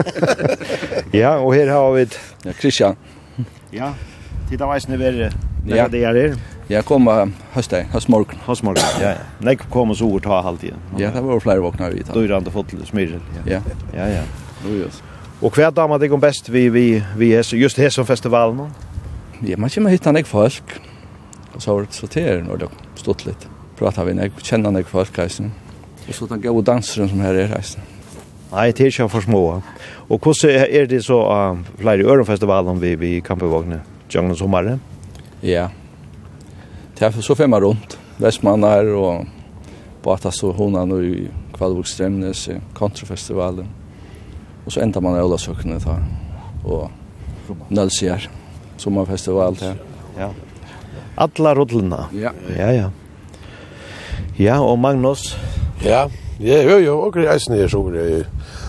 ja, 1.12 1.35
og 1.43 1.51
her 1.57 1.73
har 1.75 1.91
vi... 1.97 2.07
Ja, 2.47 2.55
Kristian. 2.61 2.95
Ja, 3.75 3.91
tid 4.49 4.62
av 4.62 4.77
eisen 4.77 4.95
er 4.95 5.03
verre. 5.03 5.33
Ja, 5.66 5.89
det 5.91 6.05
er 6.07 6.14
her. 6.14 6.39
Jeg 6.71 6.87
kom 6.87 7.11
høstdag, 7.57 7.89
høstmorgen. 7.91 8.39
Høstmorgen, 8.47 9.01
ja. 9.03 9.16
ja. 9.16 9.29
Nei, 9.43 9.57
kom 9.59 9.91
oss 9.91 10.03
ord 10.05 10.23
ta 10.29 10.39
halvtiden. 10.47 10.79
Ja, 11.01 11.11
det 11.11 11.25
var 11.27 11.43
flere 11.43 11.64
våkner 11.64 11.91
vi. 11.97 12.05
Da 12.07 12.14
er 12.14 12.31
det 12.31 12.37
andre 12.39 12.55
fått 12.55 12.71
til 12.71 12.87
smyrel. 12.87 13.19
Ja, 13.41 13.59
ja, 13.59 13.62
ja. 13.97 14.11
ja. 14.21 14.93
Og 15.43 15.55
hva 15.55 15.73
damer 15.75 15.99
det 16.03 16.11
kom 16.12 16.23
best 16.23 16.51
vi, 16.51 16.69
vi, 16.71 16.87
vi 17.19 17.33
just 17.35 17.83
her 17.83 17.91
som 17.95 18.07
festivalen? 18.07 18.69
Ja 18.69 18.89
ja, 19.43 19.57
man 19.57 19.70
kommer 19.70 19.91
hit 19.91 20.05
han 20.05 20.24
folk. 20.24 20.80
Og 21.55 21.62
så 21.62 21.72
har 21.72 21.86
det 21.86 21.95
sorterer 21.95 22.43
når 22.43 22.64
det 22.64 22.68
stått 22.99 23.24
litt. 23.26 23.47
Prata 23.78 24.05
vi 24.07 24.14
nek, 24.14 24.36
kjenner 24.43 24.74
nek 24.74 24.89
folk 24.91 25.16
reisen. 25.18 25.53
Og 26.09 26.14
så 26.14 26.26
den 26.30 26.43
gode 26.43 26.64
danseren 26.66 27.11
som 27.11 27.20
her 27.22 27.36
er 27.36 27.51
reisen. 27.53 27.82
Nei, 28.49 28.70
det 28.72 28.86
er 28.86 28.93
ikke 28.93 29.09
for 29.12 29.26
små. 29.26 29.43
Og 30.09 30.20
hvordan 30.24 30.64
er 30.64 30.86
det 30.89 31.03
så 31.05 31.18
av 31.20 31.59
uh, 31.59 31.64
flere 31.80 32.07
ørenfestivalen 32.09 32.80
vi, 32.80 32.95
vi 32.97 33.11
kampevogne? 33.20 33.82
Jungle 34.09 34.36
sommare? 34.39 34.78
Ja. 35.43 35.68
Det 36.97 37.05
er 37.07 37.20
så 37.20 37.36
femmer 37.36 37.61
rundt. 37.61 37.99
Vestmannar 38.18 38.89
og 38.97 39.28
Batas 40.03 40.41
og 40.47 40.57
Honan 40.57 40.95
og 40.97 41.05
i 41.05 41.28
Kvalvokstremnes, 41.59 42.49
Kontrafestivalen. 42.74 43.68
Og 44.64 44.72
så 44.72 44.82
ender 44.82 45.05
man 45.05 45.18
i 45.18 45.22
Olasøkene 45.22 45.78
da. 45.84 46.01
Og 46.64 46.91
Nølsjær 47.70 48.30
sommerfestival 48.79 49.59
til. 49.59 49.76
Ja. 50.18 50.31
Alla 51.18 51.55
rullene. 51.55 52.05
Ja. 52.14 52.33
Ja, 52.57 52.70
ja. 52.72 52.91
Ja, 54.39 54.61
og 54.62 54.79
Magnus? 54.79 55.33
Ja, 55.83 56.07
ja, 56.39 56.62
jo, 56.62 56.76
jo, 56.79 56.93
og 57.09 57.16
reisen 57.18 57.57
er 57.59 57.66
så 57.70 57.81
grei. 57.83 58.22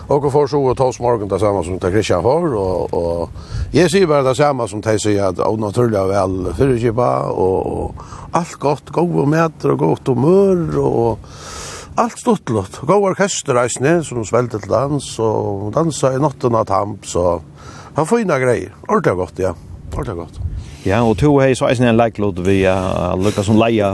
Og 0.09 0.25
for 0.33 0.49
så 0.49 0.57
og 0.57 0.73
tals 0.77 0.97
morgen 0.97 1.29
det 1.29 1.37
samme 1.37 1.61
som 1.65 1.77
det 1.77 1.91
Christian 1.93 2.23
får, 2.25 2.47
og, 2.57 2.93
og 2.97 3.75
jeg 3.77 3.91
sier 3.93 4.09
bare 4.09 4.25
det 4.25 4.39
samme 4.39 4.65
som 4.65 4.81
de 4.81 4.95
sier 4.97 5.27
at 5.27 5.41
og 5.45 5.59
naturlig 5.61 6.01
vel 6.09 6.49
fyrirkipa, 6.57 7.11
og, 7.29 7.69
og 7.69 8.33
alt 8.33 8.57
godt, 8.57 8.89
gode 8.95 9.27
meter 9.29 9.75
og 9.75 9.83
godt 9.85 10.09
humør, 10.09 10.65
og 10.81 11.29
allt 12.01 12.17
stort 12.17 12.49
lott. 12.49 12.81
Gode 12.81 13.13
orkesterreisene 13.13 13.99
som 14.07 14.25
svelte 14.25 14.57
til 14.57 14.73
dans, 14.73 15.13
og 15.21 15.69
dansa 15.77 16.15
i 16.17 16.21
natten 16.25 16.57
av 16.57 16.65
tamp, 16.73 17.05
så 17.05 17.43
det 17.93 18.01
får 18.01 18.13
fina 18.15 18.41
greier. 18.41 18.73
Ordentlig 18.87 19.19
godt, 19.21 19.45
ja. 19.45 19.53
Ja. 19.53 19.68
Var 19.93 20.05
det 20.05 20.15
godt. 20.15 20.39
Ja, 20.87 21.01
og 21.03 21.17
to 21.19 21.33
hei 21.41 21.51
så 21.59 21.67
eisen 21.67 21.87
en 21.89 21.97
leiklod 21.99 22.37
vi 22.45 22.61
uh, 22.63 23.11
lukka 23.19 23.43
som 23.43 23.57
leia 23.59 23.89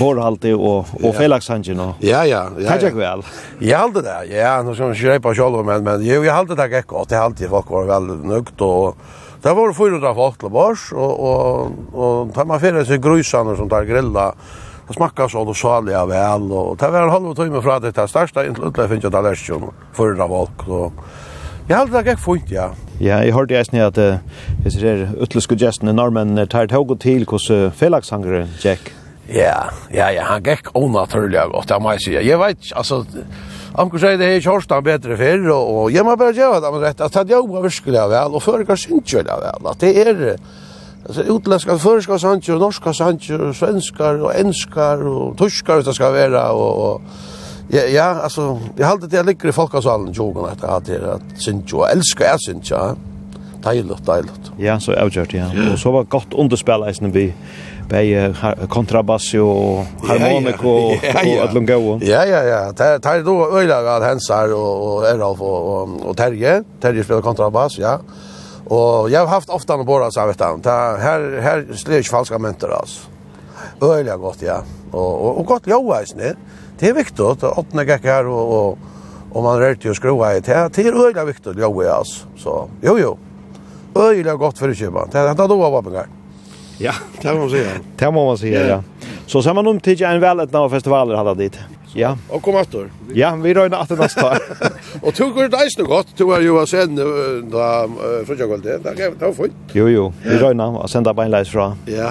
borhalti 0.00 0.50
og, 0.56 0.88
og 0.98 1.10
ja. 1.12 1.12
felagsangen 1.20 1.82
og... 1.84 2.02
Ja, 2.02 2.24
ja. 2.26 2.48
ja, 2.56 2.64
ja. 2.66 2.78
Takk 2.82 2.96
vel. 2.98 3.22
Jeg 3.62 3.78
halte 3.78 4.02
det, 4.02 4.16
ja, 4.32 4.56
nå 4.66 4.74
skal 4.74 4.90
vi 4.90 4.98
ikke 4.98 5.14
reipa 5.14 5.34
sjolv, 5.38 5.62
men, 5.68 5.84
men 5.86 6.02
jo, 6.02 6.18
jeg 6.26 6.34
halte 6.34 6.58
det 6.58 6.66
ikke 6.66 6.96
godt, 6.96 7.14
jeg 7.14 7.22
halte 7.22 7.50
folk 7.52 7.70
var 7.78 7.88
veldig 7.94 8.18
nøgt 8.26 8.66
og... 8.66 9.06
Det 9.46 9.52
var 9.54 9.74
400 9.76 10.10
folk 10.16 10.38
til 10.40 10.50
bors, 10.50 10.88
og, 10.96 11.20
og, 11.22 11.74
og 11.94 12.30
tar 12.34 12.48
man 12.50 12.58
fyrir 12.58 12.86
seg 12.88 13.02
grusane 13.04 13.52
som 13.54 13.68
tar 13.70 13.86
grilla, 13.86 14.32
Det 14.88 14.94
smakka 14.94 15.28
så 15.30 15.42
og 15.42 15.54
salig 15.58 15.94
av 15.98 16.08
vel, 16.10 16.48
og 16.50 16.76
det 16.78 16.88
var 16.90 17.06
en 17.06 17.14
halv 17.14 17.36
time 17.38 17.62
fra 17.62 17.78
det 17.82 17.92
til 17.94 18.10
største, 18.10 18.44
inntil 18.46 18.68
utlegg 18.68 18.90
finnes 18.90 19.06
jeg 19.06 19.14
tallerskjøn, 19.14 19.70
400 19.98 20.28
folk, 20.32 20.66
så... 20.66 20.82
Jeg 21.66 21.74
halte 21.76 21.94
det 21.94 22.02
ikke 22.06 22.22
fint, 22.22 22.52
ja. 22.54 22.68
Ja, 23.00 23.18
jeg 23.20 23.34
hørte 23.36 23.52
jeg 23.54 23.66
snitt 23.68 23.98
at 23.98 23.98
jeg 24.64 24.72
ser 24.72 25.02
utleske 25.20 25.56
gestene 25.60 25.92
normen 25.92 26.38
tar 26.48 26.70
tog 26.70 26.94
til 27.00 27.26
hvordan 27.28 27.74
felagshangeren, 27.76 28.48
Jack. 28.64 28.92
Ja, 29.28 29.66
ja, 29.92 30.08
ja, 30.14 30.24
han 30.30 30.44
gikk 30.46 30.70
onaturlig 30.78 31.42
godt, 31.52 31.68
det 31.68 31.80
må 31.82 31.92
jeg 31.96 32.04
si. 32.04 32.14
Jeg 32.14 32.38
vet, 32.40 32.70
altså, 32.78 33.02
Anker 33.76 34.00
sier 34.00 34.16
det 34.16 34.28
er 34.32 34.44
kjørstan 34.44 34.84
bedre 34.86 35.16
før, 35.18 35.48
og, 35.52 35.72
og 35.74 35.92
jeg 35.92 36.06
må 36.06 36.14
bare 36.16 36.32
gjøre 36.32 36.62
det, 36.64 36.70
med 36.72 36.86
rett, 36.86 37.02
at 37.04 37.18
han 37.20 37.28
jobber 37.28 37.66
virkelig 37.66 38.00
av 38.00 38.14
vel, 38.14 38.38
og 38.38 38.44
fører 38.44 38.78
synes 38.80 39.12
jo 39.12 39.24
det 39.26 39.38
vel, 39.42 39.68
at 39.68 39.82
det 39.82 39.92
er 40.00 40.14
altså, 41.08 41.26
utlenska, 41.34 41.76
føreska 41.82 42.18
sanger, 42.22 42.58
norska 42.62 42.94
sanger, 42.96 43.52
svenskar, 43.52 44.22
och 44.22 44.34
enskar, 44.34 45.06
och 45.06 45.38
tyskar, 45.38 45.82
det 45.82 45.94
ska 45.94 46.10
vara 46.10 46.52
och, 46.52 46.94
och 46.94 47.02
Ja, 47.68 47.80
ja, 47.80 48.02
alltså 48.02 48.60
jag 48.76 48.86
hade 48.86 49.06
det 49.06 49.22
ligger 49.22 49.48
i 49.48 49.52
folkasalen 49.52 50.12
jogan 50.12 50.44
att 50.44 50.62
jag 50.62 50.68
hade 50.68 51.12
att 51.12 51.42
Sinjo 51.42 51.84
älskar 51.84 52.24
jag 52.24 52.40
Sinjo. 52.40 52.96
Deiligt, 53.62 54.06
deiligt. 54.06 54.52
Ja, 54.58 54.80
så 54.80 54.92
avgjort, 54.92 55.34
ja. 55.34 55.46
Og 55.72 55.78
så 55.78 55.90
var 55.90 56.04
godt 56.04 56.34
underspill 56.34 56.84
eisen 56.86 57.10
vi 57.14 57.32
bei 57.90 58.32
kontrabass 58.70 59.32
og 59.34 59.86
harmonik 60.06 60.62
og 60.64 60.92
og 61.22 61.40
atlum 61.42 61.66
go. 61.66 61.98
Ja, 61.98 62.22
ja, 62.24 62.42
ja. 62.46 62.60
Tar 62.72 62.98
tar 62.98 63.24
då 63.24 63.58
öliga 63.58 63.82
gal 63.82 64.02
hensar 64.02 64.54
och 64.54 64.86
och 64.86 65.08
Eralf 65.08 65.40
och 65.40 66.06
och 66.06 66.16
Terje. 66.16 66.62
Terje 66.80 67.04
spelar 67.04 67.22
kontrabass, 67.22 67.78
ja. 67.78 67.98
Och 68.64 69.10
jag 69.10 69.20
har 69.20 69.26
haft 69.26 69.50
ofta 69.50 69.76
på 69.76 69.84
båda, 69.84 70.10
så 70.10 70.26
vet 70.26 70.40
han. 70.40 70.60
Här 70.64 71.40
här 71.40 71.66
slår 71.74 72.02
falska 72.02 72.38
mynter 72.38 72.68
alltså. 72.68 73.00
Öliga 73.80 74.16
gott, 74.16 74.42
ja. 74.42 74.62
Och 74.90 75.38
och 75.38 75.46
gott 75.46 75.62
jo 75.66 75.92
eisen. 75.92 76.36
Det 76.78 76.88
är 76.88 76.94
viktigt 76.94 77.20
att 77.20 77.42
åtna 77.42 77.84
gackar 77.84 78.24
och 78.24 78.68
och 78.70 78.78
och 79.30 79.42
man 79.42 79.58
rör 79.58 79.74
till 79.74 79.90
och 79.90 79.96
skruva 79.96 80.36
i 80.36 80.40
det. 80.40 80.70
Det 80.74 80.82
är 80.82 81.06
öjla 81.06 81.24
viktigt 81.24 81.52
jo 81.58 81.82
alltså. 81.82 82.26
Så 82.36 82.68
jo 82.82 82.98
jo. 82.98 83.18
Öjla 84.02 84.34
gott 84.34 84.58
för 84.58 84.74
köpa. 84.74 85.08
Det 85.12 85.18
hade 85.18 85.46
då 85.46 85.70
var 85.70 85.82
pengar. 85.82 86.06
Ja, 86.78 86.92
det 87.22 87.34
må 87.34 87.40
man 87.40 87.50
säga. 87.50 87.70
Det 87.96 88.10
må 88.10 88.26
man 88.26 88.38
säga, 88.38 88.68
ja. 88.68 88.82
Så 89.26 89.42
ser 89.42 89.54
man 89.54 89.66
om 89.66 89.80
till 89.80 90.02
en 90.04 90.20
väldigt 90.20 90.54
av 90.54 90.70
festivaler 90.70 91.14
hade 91.14 91.34
dit. 91.34 91.58
Ja. 91.94 92.18
Och 92.28 92.42
kom 92.42 92.54
åter. 92.54 92.90
Ja, 93.14 93.34
vi 93.34 93.54
rör 93.54 93.64
inte 93.64 93.76
åter 93.76 93.96
nästa. 93.96 94.38
Och 95.02 95.14
tog 95.14 95.36
det 95.36 95.48
dejs 95.48 95.78
nu 95.78 95.84
gott. 95.84 96.16
Tog 96.16 96.32
jag 96.32 96.42
ju 96.42 96.66
sen 96.66 96.96
då 97.50 97.90
frukostkvällen. 98.26 98.72
Det 99.18 99.26
var 99.26 99.32
fint. 99.32 99.52
Jo 99.72 99.88
jo, 99.88 100.12
vi 100.24 100.38
rör 100.38 100.50
inte 100.50 100.64
och 100.64 100.90
sända 100.90 101.14
på 101.14 101.22
en 101.22 101.44
från. 101.44 101.74
Ja. 101.86 102.10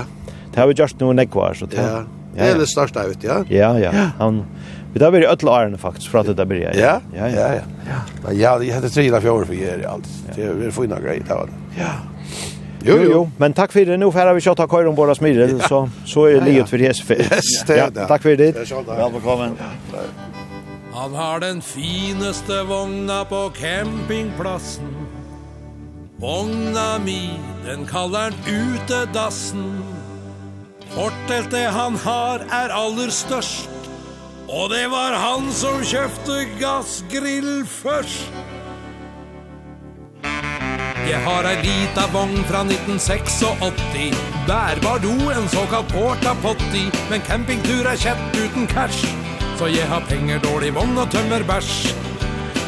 Det 0.54 0.60
har 0.60 0.68
vi 0.68 0.74
gjort 0.74 1.00
nu 1.00 1.10
en 1.10 1.56
så 1.56 1.66
det. 1.66 1.82
Ja. 1.82 2.04
Det 2.36 2.42
är 2.42 2.58
det 2.58 2.68
största 2.68 3.04
ut, 3.04 3.18
ja. 3.22 3.44
Ja, 3.50 3.80
ja. 3.80 3.92
Han 4.18 4.46
Vi 4.94 5.00
där 5.00 5.12
var 5.12 5.20
öll 5.20 5.50
åren 5.50 5.78
faktiskt 5.78 6.08
för 6.08 6.20
att 6.20 6.38
det 6.38 6.46
började. 6.46 6.80
Ja. 6.80 7.02
Ja, 7.16 7.30
ja. 7.30 7.40
Ja, 7.40 7.54
ja. 8.26 8.32
Ja, 8.32 8.64
jag 8.64 8.76
hade 8.76 8.90
tre 8.90 9.08
eller 9.08 9.22
fyra 9.22 9.46
för 9.46 9.54
er 9.54 9.88
allt. 9.88 10.08
Det 10.36 10.44
är 10.44 10.72
fina 10.72 11.00
grejer 11.00 11.24
där. 11.28 11.50
Ja. 11.78 11.86
Jo, 12.88 12.98
jo, 13.04 13.32
men 13.38 13.54
tack 13.54 13.72
för 13.72 13.86
det. 13.86 13.98
Nu 13.98 14.12
får 14.12 14.34
vi 14.34 14.42
kött 14.42 14.60
av 14.60 14.68
båda 14.68 14.92
Båra 14.92 15.16
Smyrel, 15.16 15.62
så, 15.62 15.90
så 16.06 16.26
är 16.26 16.34
det 16.34 16.46
livet 16.46 16.70
för 16.70 16.82
Yes, 16.82 16.96
det 17.68 17.80
är 17.80 17.92
det. 17.92 18.06
Tack 18.08 18.22
för 18.22 18.36
det. 18.36 18.56
Välkommen. 18.88 19.52
Han 20.94 21.14
har 21.14 21.40
den 21.40 21.62
finaste 21.62 22.64
vogna 22.64 23.26
på 23.26 23.52
campingplatsen. 23.62 24.84
Vogna 26.18 27.00
mi, 27.06 27.30
den 27.66 27.86
kallar 27.86 28.20
han 28.22 28.34
utedassen. 28.48 29.85
Forteltet 30.96 31.74
han 31.76 31.98
har 32.06 32.44
er 32.56 32.72
aller 32.72 33.10
størst 33.12 33.90
Og 34.48 34.70
det 34.72 34.86
var 34.94 35.18
han 35.20 35.50
som 35.52 35.82
kjøpte 35.84 36.46
gassgrill 36.62 37.66
først. 37.68 38.32
Jeg 41.06 41.20
har 41.26 41.46
ei 41.50 41.58
lita 41.66 42.06
vogn 42.14 42.40
fra 42.48 42.64
1986 42.64 44.16
Bærbar 44.48 45.04
do, 45.04 45.14
en 45.34 45.50
såkalt 45.50 45.92
porta 45.92 46.34
potti 46.46 46.88
Men 47.10 47.22
campingtur 47.28 47.86
er 47.92 48.00
kjett 48.00 48.40
uten 48.40 48.68
cash. 48.72 49.12
Så 49.60 49.68
jeg 49.72 49.88
har 49.92 50.04
penger, 50.10 50.40
dårlig 50.44 50.74
vogn 50.76 50.98
og 50.98 51.12
tømmer 51.12 51.44
bæsj. 51.48 51.94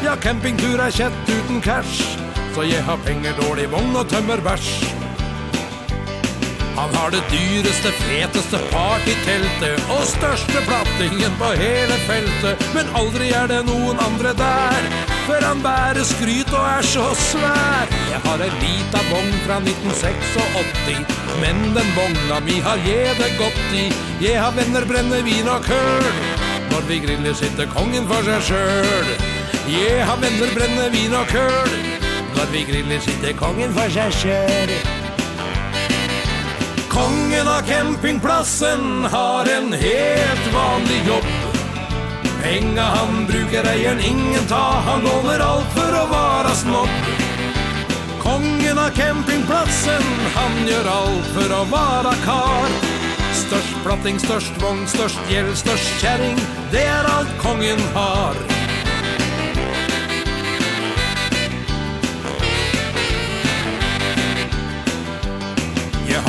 Ja, 0.04 0.14
campingtur 0.16 0.80
er 0.80 0.92
kjett 0.92 1.32
uten 1.32 1.60
cash. 1.60 2.16
Så 2.54 2.64
jeg 2.64 2.84
har 2.84 3.00
penger, 3.04 3.36
dårlig 3.40 3.68
vogn 3.72 3.96
og 3.96 4.08
tømmer 4.08 4.40
bæsj. 4.44 5.07
Han 6.78 6.94
har 6.94 7.10
det 7.10 7.22
dyreste, 7.32 7.90
feteste 7.98 8.58
partyteltet 8.70 9.88
Og 9.90 10.02
største 10.06 10.60
plattingen 10.68 11.32
på 11.40 11.48
hele 11.58 11.96
feltet. 12.06 12.62
Men 12.74 12.90
aldri 13.00 13.32
er 13.34 13.48
det 13.50 13.64
noen 13.66 13.98
andre 14.04 14.30
der 14.38 14.86
For 15.26 15.42
han 15.42 15.58
bærer 15.64 16.06
skryt 16.06 16.52
og 16.54 16.62
er 16.62 16.86
så 16.86 17.08
svær. 17.18 17.90
Jeg 18.12 18.20
har 18.26 18.44
en 18.46 18.54
lita 18.62 19.00
vogn 19.08 19.34
fra 19.46 19.56
1986 19.64 21.42
Men 21.42 21.58
den 21.74 21.90
vogna 21.96 22.38
mi 22.46 22.60
har 22.62 22.78
jeg 22.86 23.16
det 23.18 23.32
godt 23.40 23.74
i. 23.74 23.88
Jeg 24.22 24.38
har 24.38 24.54
venner, 24.54 24.86
brennevin 24.86 25.50
og 25.50 25.66
køl 25.66 26.06
Når 26.70 26.86
vi 26.92 27.00
griller 27.08 27.34
sitter 27.34 27.66
kongen 27.74 28.06
for 28.06 28.22
seg 28.28 28.46
sjøl 28.52 29.10
Jeg 29.66 30.06
har 30.06 30.22
venner, 30.22 30.54
brennevin 30.54 31.18
og 31.18 31.26
køl 31.34 31.76
Når 32.38 32.54
vi 32.54 32.64
griller 32.70 33.02
sitter 33.02 33.34
kongen 33.42 33.74
for 33.74 33.98
seg 33.98 34.14
sjøl 34.22 34.97
Kongen 36.98 37.48
av 37.48 37.60
campingplassen 37.60 39.04
har 39.04 39.46
en 39.46 39.72
helt 39.72 40.54
vanlig 40.54 41.06
jobb. 41.06 41.24
Penga 42.42 42.82
han 42.82 43.26
brukar 43.26 43.64
eieren 43.64 44.00
ingen 44.00 44.46
ta 44.48 44.82
Han 44.86 45.00
låner 45.00 45.38
allt 45.38 45.72
för 45.74 45.92
att 46.02 46.10
vara 46.10 46.48
snobb. 46.48 46.88
Kongen 48.22 48.78
av 48.78 48.88
campingplassen 48.88 50.02
Han 50.34 50.68
gör 50.68 50.86
allt 50.90 51.26
för 51.26 51.62
att 51.62 51.70
vara 51.70 52.14
kar. 52.14 52.68
Störst 53.32 53.84
platting, 53.84 54.18
störst 54.18 54.62
vång, 54.62 54.86
störst 54.86 55.20
gäll, 55.30 55.56
störst 55.56 56.00
kjæring 56.00 56.36
Det 56.70 56.82
er 56.82 57.04
allt 57.04 57.38
kongen 57.42 57.80
har. 57.94 58.67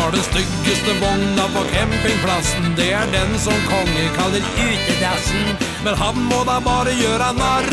har 0.10 0.16
den 0.16 0.24
styggeste 0.24 0.94
vogna 1.02 1.44
på 1.56 1.62
campingplassen. 1.74 2.64
Det 2.78 2.92
er 2.94 3.08
den 3.14 3.40
som 3.40 3.54
konge 3.70 4.06
kaller 4.18 4.44
utedassen 4.58 5.58
Men 5.84 5.94
han 6.02 6.16
må 6.32 6.40
da 6.50 6.58
bare 6.66 6.94
gjøre 6.98 7.28
narr. 7.38 7.70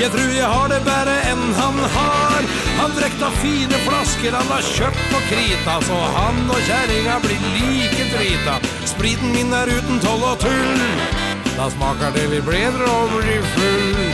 Jeg 0.00 0.10
tror 0.14 0.30
jeg 0.32 0.48
har 0.48 0.68
det 0.72 0.80
bare 0.86 1.16
enn 1.28 1.42
han 1.58 1.80
har. 1.96 2.46
Han 2.80 2.96
drekta 2.96 3.28
fine 3.42 3.80
flasker 3.84 4.32
han 4.32 4.48
har 4.54 4.64
kjøpt 4.64 5.04
på 5.12 5.20
krita 5.28 5.76
Så 5.84 5.98
han 6.16 6.40
og 6.48 6.60
kjæringa 6.68 7.18
blir 7.26 7.48
like 7.52 8.08
drita. 8.14 8.56
Spriten 8.88 9.34
min 9.36 9.52
er 9.52 9.68
uten 9.76 10.00
toll 10.00 10.24
og 10.24 10.40
tull. 10.40 10.84
Da 11.58 11.68
smaker 11.74 12.16
det 12.16 12.30
litt 12.32 12.48
bedre 12.48 12.88
og 12.94 13.18
blir 13.18 13.44
full. 13.58 14.06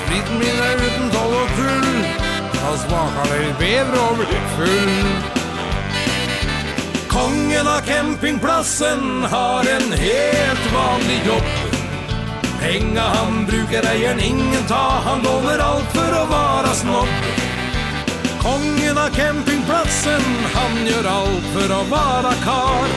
Spriten 0.00 0.40
min 0.40 0.64
er 0.70 0.80
uten 0.86 1.12
toll 1.12 1.36
og 1.42 1.52
tull. 1.60 1.90
Da 2.56 2.72
smaker 2.86 3.34
det 3.34 3.42
litt 3.44 3.60
bedre 3.66 4.06
og 4.06 4.22
blir 4.22 4.48
full. 4.56 5.37
Kongen 7.18 7.66
av 7.66 7.80
campingplassen 7.80 9.22
har 9.22 9.60
en 9.60 9.92
helt 9.92 10.72
vanlig 10.74 11.26
jobb. 11.26 11.78
Penga 12.60 13.00
han 13.00 13.46
bruker 13.46 13.86
eieren 13.86 14.20
ingen 14.20 14.66
ta 14.68 15.00
Han 15.04 15.22
låner 15.22 15.58
allt 15.58 15.92
för 15.92 16.22
att 16.22 16.30
vara 16.30 16.66
snopp 16.66 17.08
Kongen 18.42 18.98
av 18.98 19.08
campingplassen 19.08 20.20
Han 20.54 20.86
gör 20.86 21.04
allt 21.10 21.44
för 21.44 21.80
att 21.80 21.88
vara 21.88 22.32
kar. 22.44 22.88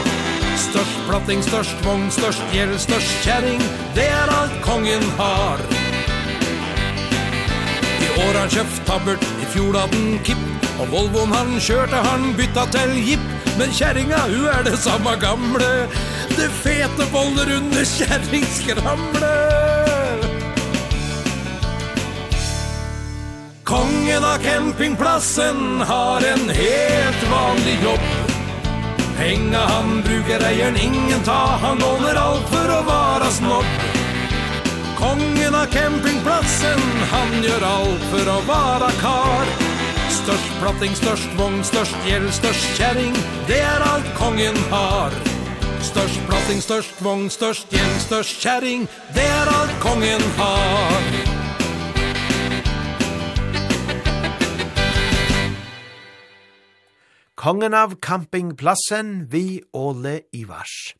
Störst 0.56 1.08
platting, 1.08 1.42
störst 1.42 1.86
vogn, 1.86 2.10
störst 2.10 2.42
gäll, 2.52 2.78
störst 2.78 3.24
kjæring 3.24 3.60
Det 3.94 4.06
er 4.06 4.28
alt 4.40 4.62
kongen 4.62 5.02
har. 5.18 5.58
I 8.02 8.28
år 8.28 8.38
han 8.38 8.50
kjøpt 8.50 8.86
tabbert, 8.86 9.22
i 9.42 9.46
fjol 9.54 9.76
hade 9.76 9.96
han 9.96 10.18
kipp. 10.24 10.51
Og 10.80 10.88
Volvoen 10.92 11.32
han 11.34 11.56
kjørte 11.60 12.00
han 12.06 12.32
bytta 12.38 12.66
til 12.72 12.94
jipp 13.06 13.56
Men 13.58 13.72
kjerringa 13.76 14.22
hun 14.30 14.48
er 14.48 14.64
det 14.66 14.78
samme 14.80 15.12
gamle. 15.20 15.70
Det 16.32 16.48
fete 16.62 17.06
boller 17.12 17.52
under 17.58 17.84
kjerringskramle 17.84 19.32
Kongen 23.72 24.24
av 24.24 24.42
campingplassen 24.44 25.80
har 25.88 26.24
en 26.28 26.50
helt 26.52 27.22
vanlig 27.30 27.76
jobb. 27.80 28.08
Penga 29.16 29.62
han 29.70 30.02
bruker 30.04 30.44
eieren, 30.44 30.76
ingen 30.76 31.24
ta. 31.24 31.56
Han 31.62 31.80
låner 31.80 32.20
alt 32.20 32.52
for 32.52 32.74
å 32.74 32.82
vara 32.84 33.30
snopp 33.32 33.92
Kongen 35.02 35.54
av 35.54 35.66
campingplatsen, 35.72 36.84
han 37.10 37.32
gjør 37.42 37.64
alt 37.66 38.04
for 38.12 38.28
å 38.30 38.38
vara 38.46 38.90
kar 39.00 39.71
størst, 40.22 40.50
platting 40.60 40.94
størst, 40.96 41.30
vogn 41.38 41.64
størst, 41.66 41.96
gjeld 42.06 42.28
størst, 42.30 42.66
kjæring, 42.78 43.14
det 43.48 43.58
er 43.58 43.82
alt 43.82 44.10
kongen 44.14 44.58
har. 44.70 45.14
Størst, 45.82 46.20
platting 46.28 46.62
størst, 46.62 47.00
vogn 47.02 47.30
størst, 47.30 47.66
gjeld 47.74 47.96
størst, 48.04 48.38
kjæring, 48.42 48.86
det 49.16 49.24
er 49.26 49.50
alt 49.50 49.74
kongen 49.82 50.22
har. 50.38 51.08
Kongen 57.34 57.74
av 57.74 57.98
campingplassen, 57.98 59.26
vi 59.32 59.62
Åle 59.74 60.20
Ivars. 60.32 60.94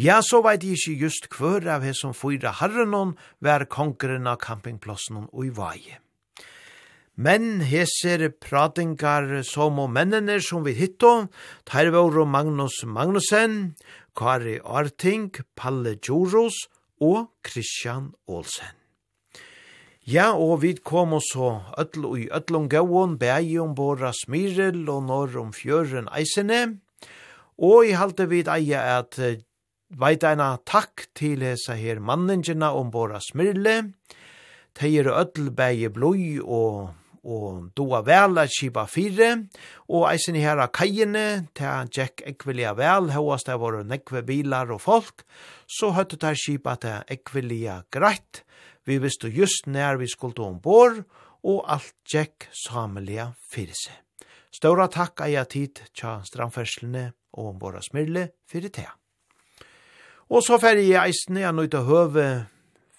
Ja, 0.00 0.22
så 0.24 0.40
veit 0.44 0.64
jeg 0.64 0.80
ikke 0.80 0.96
just 1.04 1.28
hver 1.36 1.68
av 1.76 1.84
hesson 1.84 2.16
fyra 2.16 2.56
herrenon 2.56 3.16
var 3.44 3.68
kongren 3.68 4.28
av 4.28 4.40
campingplassen 4.40 5.28
og 5.28 5.44
i 5.44 5.52
vaje. 5.52 6.00
Men 7.16 7.62
heser 7.64 8.28
pratingar 8.44 9.40
som 9.48 9.78
og 9.80 9.88
mennene 9.88 10.36
som 10.44 10.66
vi 10.66 10.74
hitto, 10.76 11.30
tar 11.64 11.88
våre 11.94 12.26
Magnus 12.28 12.82
Magnussen, 12.84 13.72
Kari 14.12 14.58
Arting, 14.60 15.30
Palle 15.56 15.94
Djoros 15.96 16.66
og 17.00 17.30
Christian 17.40 18.10
Olsen. 18.28 18.74
Ja, 20.04 20.34
og 20.36 20.60
vi 20.62 20.74
kom 20.76 21.16
oss 21.16 21.32
så 21.32 21.54
og 21.72 22.18
i 22.20 22.28
øtlom 22.28 22.68
gauon, 22.68 23.16
bægi 23.18 23.56
om 23.64 23.72
båra 23.74 24.12
smirel 24.12 24.84
og 24.84 25.08
når 25.08 25.38
om 25.40 25.56
fjøren 25.56 26.12
eisene, 26.12 26.76
og 27.56 27.88
i 27.88 27.96
halte 27.96 28.28
vid 28.28 28.46
eie 28.52 28.76
at 28.76 29.16
veit 29.88 30.22
eina 30.22 30.58
takk 30.68 31.08
til 31.16 31.40
hesa 31.42 31.74
her 31.80 31.98
manningina 31.98 32.74
om 32.76 32.92
båra 32.92 33.24
smirle, 33.24 33.96
teir 34.76 35.08
öll 35.08 35.50
bei 35.56 35.88
bloi 35.88 36.38
og 36.44 36.92
og 37.26 37.72
doa 37.76 38.02
vel 38.06 38.38
at 38.38 38.54
kipa 38.54 38.86
fire, 38.86 39.32
og 39.90 40.06
eisen 40.12 40.38
i 40.38 40.44
her 40.44 40.62
av 40.62 40.70
kajene, 40.76 41.48
til 41.58 41.66
han 41.66 41.90
tjekk 41.90 42.22
ekvelia 42.30 42.76
vel, 42.78 43.10
høyast 43.14 43.50
det 43.50 43.58
var 43.60 43.80
nekve 43.84 44.22
bilar 44.26 44.70
og 44.70 44.82
folk, 44.84 45.26
så 45.66 45.90
høytte 45.96 46.20
der 46.22 46.38
kipa 46.38 46.76
til 46.80 47.16
ekvelia 47.16 47.82
greit, 47.90 48.44
vi 48.86 49.00
visste 49.02 49.28
just 49.34 49.66
nær 49.66 49.98
vi 49.98 50.06
skulle 50.06 50.46
ombord, 50.46 51.02
og 51.46 51.62
alt 51.70 51.94
tjekk 52.06 52.48
samelia 52.54 53.32
fyrir 53.50 53.74
seg. 53.74 54.02
Ståra 54.54 54.86
takk 54.88 55.20
eia 55.26 55.44
tid 55.44 55.82
tja 55.94 56.20
strandferslene 56.24 57.10
og 57.36 57.50
ombora 57.52 57.82
smyrle 57.84 58.30
fyrir 58.48 58.72
tega. 58.72 58.94
Og 60.32 60.42
så 60.42 60.56
fer 60.58 60.80
jeg 60.80 60.96
eisen 60.98 61.38
i 61.38 61.44
han 61.44 61.60
høve 61.60 62.46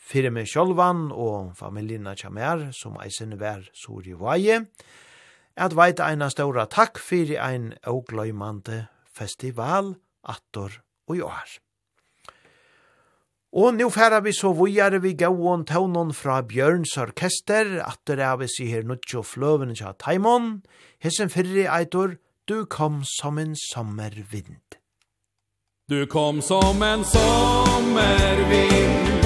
fyrir 0.08 0.32
meg 0.34 0.48
sjálvan 0.48 1.12
og 1.12 1.52
familjina 1.60 2.16
tja 2.18 2.32
mer, 2.34 2.70
som 2.72 2.98
eisen 3.04 3.36
vær 3.40 3.68
sur 3.76 4.08
i 4.08 4.16
vaje, 4.16 4.64
at 5.58 5.76
veit 5.76 6.00
eina 6.04 6.30
ståra 6.32 6.68
takk 6.70 7.00
fyrir 7.02 7.40
ein 7.42 7.74
augløymande 7.88 8.88
festival 9.12 9.96
attor 10.24 10.72
og 11.10 11.24
år. 11.28 11.58
Og 13.58 13.74
nu 13.74 13.90
færa 13.90 14.20
vi 14.22 14.32
så 14.36 14.52
vujare 14.54 15.00
vi 15.02 15.14
gauon 15.18 15.66
taunon 15.66 16.14
fra 16.14 16.42
Bjørns 16.44 16.98
orkester, 17.00 17.82
atter 17.82 18.20
er 18.20 18.36
vi 18.38 18.48
si 18.52 18.66
her 18.70 18.84
nutjo 18.84 19.24
fløven 19.24 19.76
tja 19.76 19.94
taimon, 19.98 20.62
hessen 21.00 21.30
fyrir 21.34 21.72
eitor, 21.72 22.18
du 22.48 22.66
kom 22.66 23.04
som 23.04 23.38
en 23.40 23.56
sommervind. 23.72 24.78
Du 25.90 26.06
kom 26.06 26.42
som 26.42 26.84
en 26.84 27.04
sommervind 27.08 29.17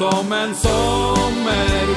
som 0.00 0.32
en 0.32 0.54
sommervind. 0.54 1.90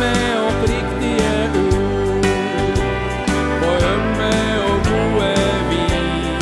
ømme 0.00 0.40
og 0.46 0.52
priktige 0.60 1.50
ord. 1.54 2.24
På 3.60 3.70
ømme 3.92 4.32
og 4.68 4.76
gode 4.88 5.34
vin 5.70 6.40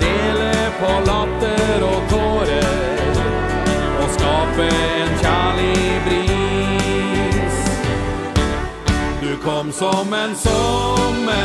Dele 0.00 0.52
på 0.80 0.90
latter 1.08 1.78
og 1.82 2.00
tårer. 2.10 2.98
Og 4.02 4.08
skape 4.16 4.66
en 5.02 5.10
kjærlig 5.22 6.02
bris. 6.06 7.56
Du 9.22 9.30
kom 9.42 9.72
som 9.72 10.14
en 10.24 10.36
sommervind. 10.36 11.44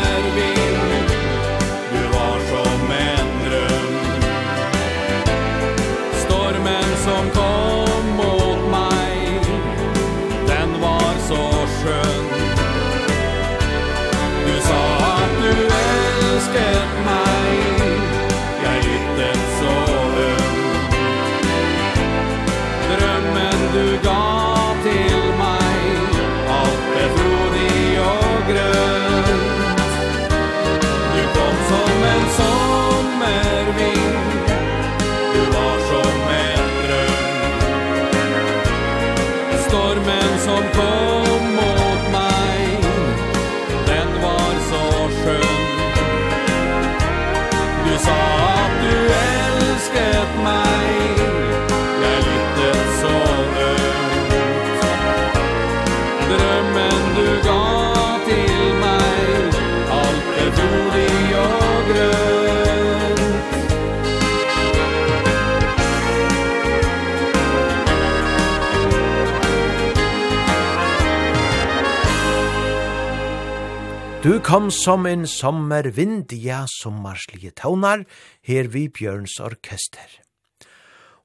Du 74.29 74.35
kom 74.45 74.67
som 74.69 75.07
en 75.09 75.23
sommervind, 75.25 76.29
ja, 76.37 76.59
sommarslige 76.69 77.49
taunar, 77.57 78.03
her 78.45 78.67
vi 78.69 78.83
Bjørns 78.93 79.39
orkester. 79.41 80.05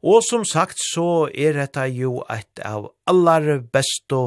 Og 0.01 0.23
som 0.25 0.47
sagt 0.49 0.81
så 0.81 1.27
er 1.29 1.53
dette 1.59 1.85
jo 1.93 2.23
et 2.33 2.63
av 2.65 2.87
aller 3.05 3.61
beste 3.77 4.23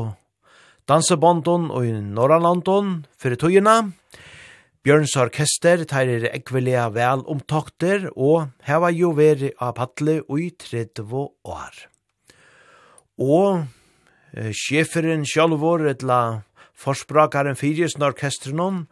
dansebondon 0.85 1.71
og 1.73 1.87
i 1.89 1.95
Norrlandon 1.97 2.91
for 3.17 3.33
tøyene. 3.41 3.95
Bjørns 4.85 5.17
orkester 5.25 5.81
tar 5.89 6.13
er 6.13 6.29
ekvelia 6.35 6.85
vel 6.93 7.25
omtokter 7.25 8.11
og 8.13 8.51
heva 8.69 8.93
jo 8.93 9.15
veri 9.17 9.55
av 9.57 9.73
paddle 9.79 10.19
i 10.37 10.51
30 10.53 11.25
år. 11.49 11.81
Og 13.25 13.63
eh, 14.37 14.53
sjeferen 14.53 15.25
sjálvor 15.25 15.89
etla 15.95 16.21
Forsprakaren 16.77 17.57
Fyris 17.57 17.95
Norkestrinon, 17.97 18.83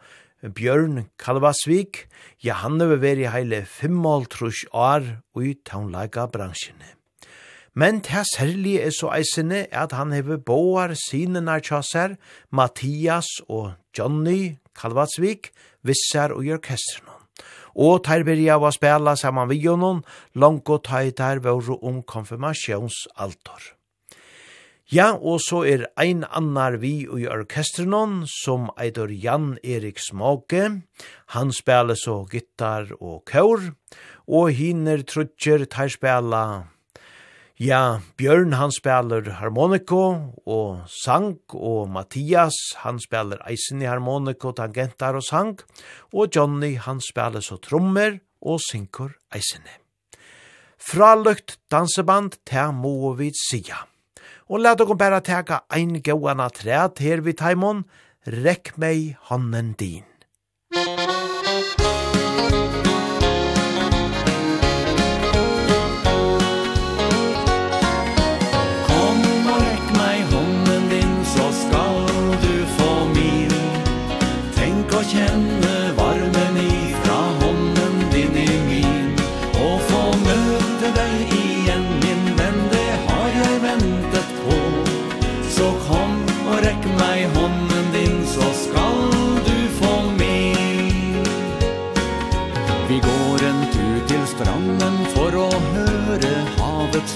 Bjørn 0.42 1.06
Kalvasvik, 1.22 2.06
ja 2.42 2.58
han 2.64 2.80
har 2.82 2.96
vært 2.98 3.22
i 3.22 3.30
heile 3.30 3.62
5,5 3.62 4.66
år 4.74 5.06
i 5.38 5.54
taunlaga 5.62 6.26
bransjene. 6.26 6.96
Men 7.76 8.00
det 8.02 8.24
særlig 8.32 8.78
er 8.80 8.94
så 8.96 9.12
eisende 9.14 9.66
at 9.70 9.92
han 9.94 10.14
hever 10.16 10.40
boar 10.42 10.96
sine 10.98 11.44
tjasser, 11.60 12.16
Mathias 12.50 13.28
og 13.48 13.76
Johnny 13.96 14.56
Kalvatsvik, 14.74 15.52
vissar 15.84 16.34
og 16.34 16.48
orkestren. 16.58 17.12
Og 17.76 18.02
ter 18.08 18.24
byrja 18.24 18.56
å 18.58 18.72
spela 18.72 19.14
saman 19.20 19.50
vi 19.52 19.60
jonon, 19.60 20.02
langt 20.34 20.68
og 20.72 20.82
tøy 20.88 21.12
ter 21.12 21.44
våre 21.44 21.76
om 21.84 22.02
konfirmasjonsaltor. 22.02 23.75
Ja, 24.86 25.16
og 25.18 25.40
så 25.42 25.64
er 25.66 25.88
ein 25.98 26.20
annar 26.30 26.76
vi 26.78 27.08
i 27.10 27.24
orkestrenon 27.26 28.20
som 28.30 28.68
eitur 28.78 29.10
Jan 29.10 29.56
Erik 29.66 29.98
Smake. 29.98 30.60
Han 31.34 31.50
spela 31.50 31.96
så 31.98 32.20
gitar 32.30 32.92
og 33.00 33.24
kår, 33.26 33.72
og 34.30 34.52
hiner 34.54 35.02
trutjer 35.02 35.64
tar 35.66 35.90
spela. 35.90 36.42
Ja, 37.58 37.98
Bjørn 38.14 38.54
han 38.54 38.70
spelar 38.70 39.26
harmoniko 39.40 40.04
og 40.46 40.86
sang, 41.02 41.40
og 41.50 41.90
Mathias 41.90 42.54
han 42.84 43.02
spelar 43.02 43.42
eisen 43.50 43.82
i 43.82 43.90
harmoniko, 43.90 44.54
tangentar 44.54 45.18
og 45.18 45.26
sang, 45.26 45.56
og 46.14 46.30
Johnny 46.30 46.76
han 46.78 47.02
spelar 47.02 47.42
så 47.42 47.58
trommer 47.58 48.20
og 48.38 48.62
synkur 48.62 49.18
eisene. 49.34 49.80
Fralukt 50.78 51.58
danseband, 51.74 52.38
ta 52.46 52.70
må 52.70 53.16
vi 53.18 53.32
sija 53.34 53.82
og 54.48 54.62
let 54.62 54.78
dere 54.78 54.94
bæra 54.98 55.20
teka 55.20 55.62
ein 55.74 56.00
gauana 56.02 56.48
træt 56.48 57.02
her 57.02 57.20
vid 57.20 57.40
taimon, 57.40 57.84
rekk 58.26 58.76
meg 58.78 59.16
hannen 59.30 59.74
din. 59.78 60.04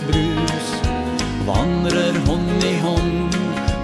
brus 0.09 0.69
Vandrer 1.47 2.19
hånd 2.27 2.65
i 2.65 2.75
hånd 2.85 3.39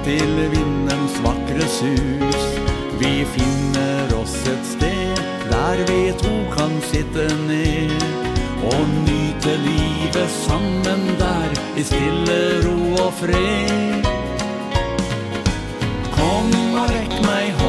til 0.07 0.35
vindens 0.53 1.17
vakre 1.25 1.67
sus. 1.67 2.45
Vi 3.01 3.25
finner 3.35 4.13
oss 4.21 4.37
et 4.47 4.69
sted 4.69 5.23
der 5.51 5.83
vi 5.89 6.13
to 6.21 6.35
kan 6.55 6.77
sitte 6.91 7.27
ned 7.47 7.93
Og 8.71 8.83
nyte 9.09 9.57
livet 9.65 10.31
sammen 10.47 11.07
der 11.19 11.59
i 11.77 11.85
stille 11.85 12.41
ro 12.67 12.79
og 13.07 13.13
fred. 13.21 14.07
Kom 16.17 16.53
og 16.81 16.91
rekk 16.95 17.19
meg 17.27 17.53
hånd 17.61 17.66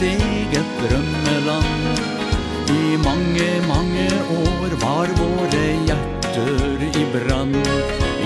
sitt 0.00 0.22
eget 0.22 0.66
drømmeland. 0.80 1.98
I 2.68 2.96
mange, 3.04 3.48
mange 3.68 4.08
år 4.36 4.70
var 4.80 5.08
våre 5.20 5.64
hjerter 5.86 6.84
i 7.00 7.04
brand. 7.14 7.56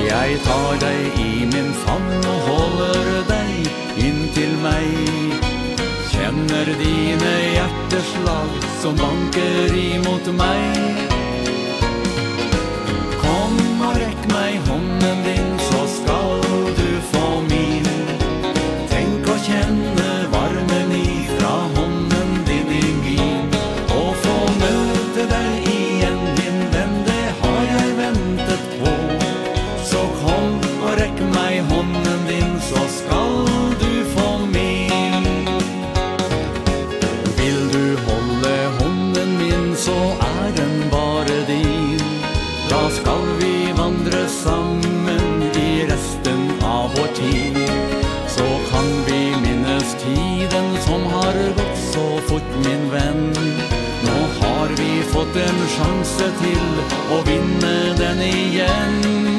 Jeg 0.09 0.39
tar 0.45 0.77
deg 0.81 1.19
i 1.19 1.45
min 1.51 1.73
famn 1.85 2.29
og 2.33 2.39
holder 2.49 3.25
deg 3.31 4.05
inn 4.07 4.23
til 4.37 4.55
meg. 4.63 4.87
Kjenner 6.13 6.71
dine 6.83 7.35
hjerteslag 7.57 8.71
som 8.83 8.95
banker 9.01 9.75
imot 9.75 10.31
meg. 10.39 11.03
Kom 13.25 13.59
og 13.89 13.99
rekk 14.05 14.31
meg 14.31 14.63
hånden 14.71 15.14
til 56.41 56.65
Å 57.15 57.21
vinne 57.27 57.75
den 57.99 58.25
igjen 58.25 59.34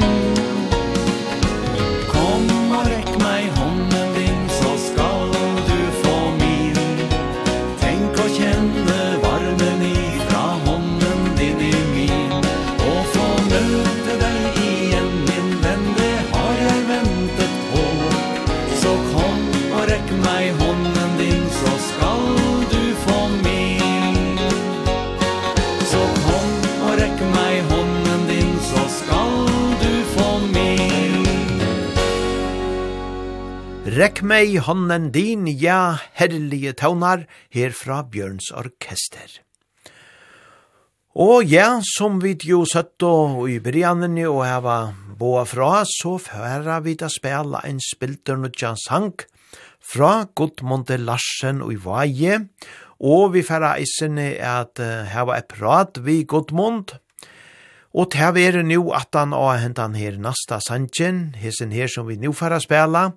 meg 34.36 34.58
hånden 34.66 35.06
din, 35.14 35.46
ja, 35.48 35.96
herlige 36.18 36.74
taunar, 36.76 37.22
her 37.54 37.72
fra 37.72 38.02
Bjørns 38.04 38.50
orkester. 38.52 39.30
Og 41.16 41.46
ja, 41.48 41.78
som 41.96 42.18
vi 42.20 42.34
jo 42.44 42.66
søtt 42.68 43.00
og 43.06 43.46
i 43.48 43.56
brygjannene 43.64 44.26
og 44.28 44.42
heva 44.44 44.76
boa 45.16 45.46
fra, 45.48 45.86
så 45.88 46.18
færa 46.20 46.82
vi 46.84 46.98
da 47.00 47.08
spela 47.12 47.62
en 47.64 47.80
spilter 47.80 48.36
nutja 48.36 48.74
sang 48.82 49.14
fra 49.80 50.26
Gudmunde 50.36 51.00
Larsen 51.00 51.64
og 51.64 51.72
i 51.72 51.80
Vaje, 51.86 52.42
og 53.00 53.32
vi 53.38 53.46
færa 53.46 53.78
eisene 53.80 54.34
at 54.36 54.84
heva 55.14 55.40
et 55.40 55.48
prat 55.54 56.04
vi 56.04 56.24
Gudmund, 56.28 56.98
Og 57.96 58.10
til 58.12 58.34
vi 58.36 58.42
er 58.44 58.58
nu 58.60 58.90
at 58.92 59.14
han 59.16 59.32
har 59.32 59.62
hentan 59.62 59.94
her 59.96 60.18
nasta 60.20 60.58
sanjen, 60.60 61.32
hesen 61.40 61.72
her 61.72 61.88
som 61.88 62.04
vi 62.08 62.18
nu 62.20 62.34
fara 62.36 62.58
spela, 62.60 63.12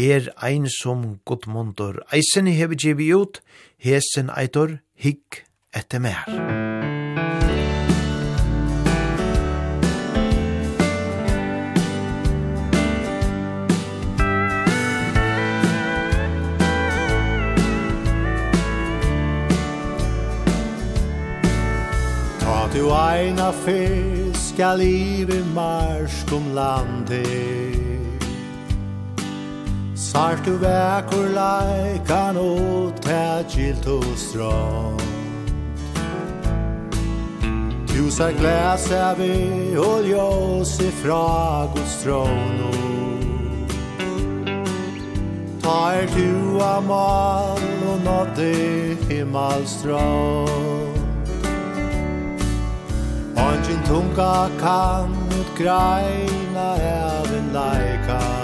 er 0.00 0.30
ein 0.36 0.68
som 0.68 1.20
godmundur. 1.24 2.00
Eisen 2.12 2.48
i 2.48 2.56
hevi 2.56 2.76
givi 2.76 3.10
ut, 3.14 3.40
hesen 3.78 4.30
eitor, 4.36 4.78
hikk 4.94 5.44
etter 5.76 6.00
mer. 6.00 6.24
Ta 22.40 22.68
du 22.72 22.86
eina 22.94 23.50
fisk, 23.64 24.40
skal 24.50 24.78
liv 24.78 25.30
i 25.30 25.42
marskum 25.54 26.50
landet, 26.54 27.79
Sart 30.00 30.46
du 30.46 30.54
vekur 30.56 31.26
laikan 31.36 32.38
og 32.40 32.92
tætjilt 33.04 33.84
og 33.86 34.04
strand 34.16 35.00
Ljusa 37.92 38.30
glas 38.32 38.90
är 38.90 39.14
vi 39.14 39.76
och 39.76 40.02
ljus 40.04 40.80
ifra 40.80 41.68
Guds 41.74 42.02
tron 42.02 42.60
och 42.70 42.76
Ta 45.62 45.92
er 45.92 46.06
tua 46.06 46.80
mal 46.80 47.60
och 47.92 48.00
nådde 48.04 48.54
himmelsstrand 49.08 50.48
Angin 53.36 53.82
tunga 53.86 54.48
kan 54.60 55.16
ut 55.40 55.58
greina 55.58 56.76
även 56.76 57.52
laikan 57.52 58.39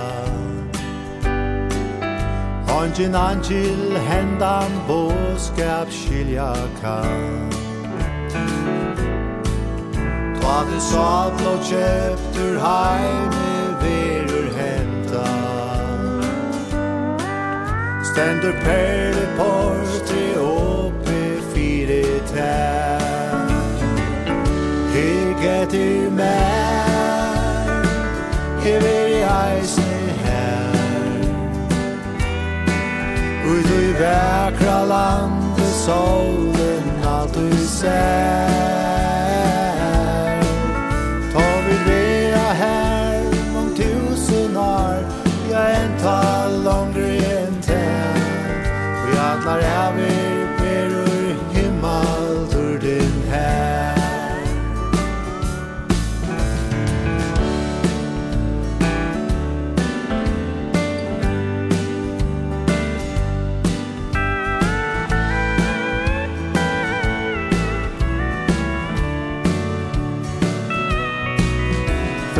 Ongjin 2.76 3.14
angjil 3.14 3.96
hendan 4.08 4.72
boskap 4.88 5.88
skilja 5.90 6.52
kan 6.82 7.48
Ta 10.40 10.56
det 10.68 10.82
sa 10.88 11.30
blå 11.38 11.54
kjeptur 11.68 12.58
heime 12.60 13.54
verur 13.80 14.48
henta 14.58 15.30
Stendur 18.10 18.52
perle 18.66 19.24
porti 19.38 20.26
oppi 20.40 21.24
fire 21.54 22.04
tær. 22.32 23.48
Hygg 24.92 25.48
etter 25.56 26.12
meg 26.20 27.90
Hygg 28.64 28.95
Ut 33.46 33.70
i 33.70 33.92
vekra 33.92 34.84
lande 34.84 35.62
solen 35.62 37.04
alt 37.06 37.34
du 37.34 37.56
ser 37.56 38.50
Ta 41.32 41.46
vi 41.66 41.76
vera 41.90 42.48
her 42.62 43.22
om 43.58 43.74
tusen 43.76 44.56
år 44.56 45.06
Ja, 45.50 45.58
en 45.58 45.98
tal 46.02 46.64
lång 46.64 46.94
en 46.94 47.62
tär 47.62 48.20
Vi 49.06 49.18
atlar 49.18 49.58
är 49.58 49.92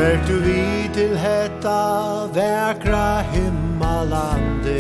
Vert 0.06 0.28
du 0.28 0.36
vi 0.38 0.90
til 0.94 1.16
hetta 1.18 1.78
verkra 2.34 3.22
himmalande 3.32 4.76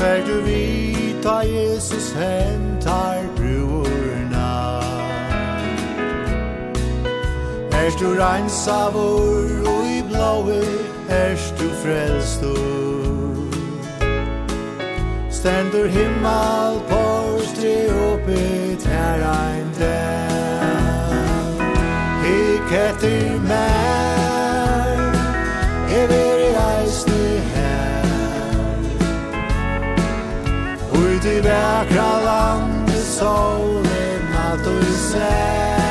Vert 0.00 0.26
du 0.26 0.40
vi 0.42 1.14
ta 1.22 1.36
Jesus 1.46 2.10
hentar 2.18 3.22
bruorna 3.36 4.82
Erst 7.84 8.02
du 8.02 8.10
reinsavur 8.18 9.70
og 9.70 9.86
i 9.86 10.02
blåi 10.10 10.60
Erst 11.08 11.54
du 11.62 11.70
frelstur 11.86 13.46
Stendur 15.30 15.86
himmel 15.86 16.82
på 16.90 17.04
stre 17.54 17.76
opet 18.10 18.90
her 18.90 19.28
ein 19.38 19.76
dag 19.78 20.33
lycketyr 22.70 23.40
mer 23.40 25.04
i 25.90 26.54
eisne 26.56 27.40
her 27.54 28.04
Ut 30.92 31.24
i 31.24 31.40
väkra 31.40 32.20
landet 32.24 33.04
solen 33.04 34.36
att 34.36 34.64
du 34.64 34.92
ser 34.92 35.83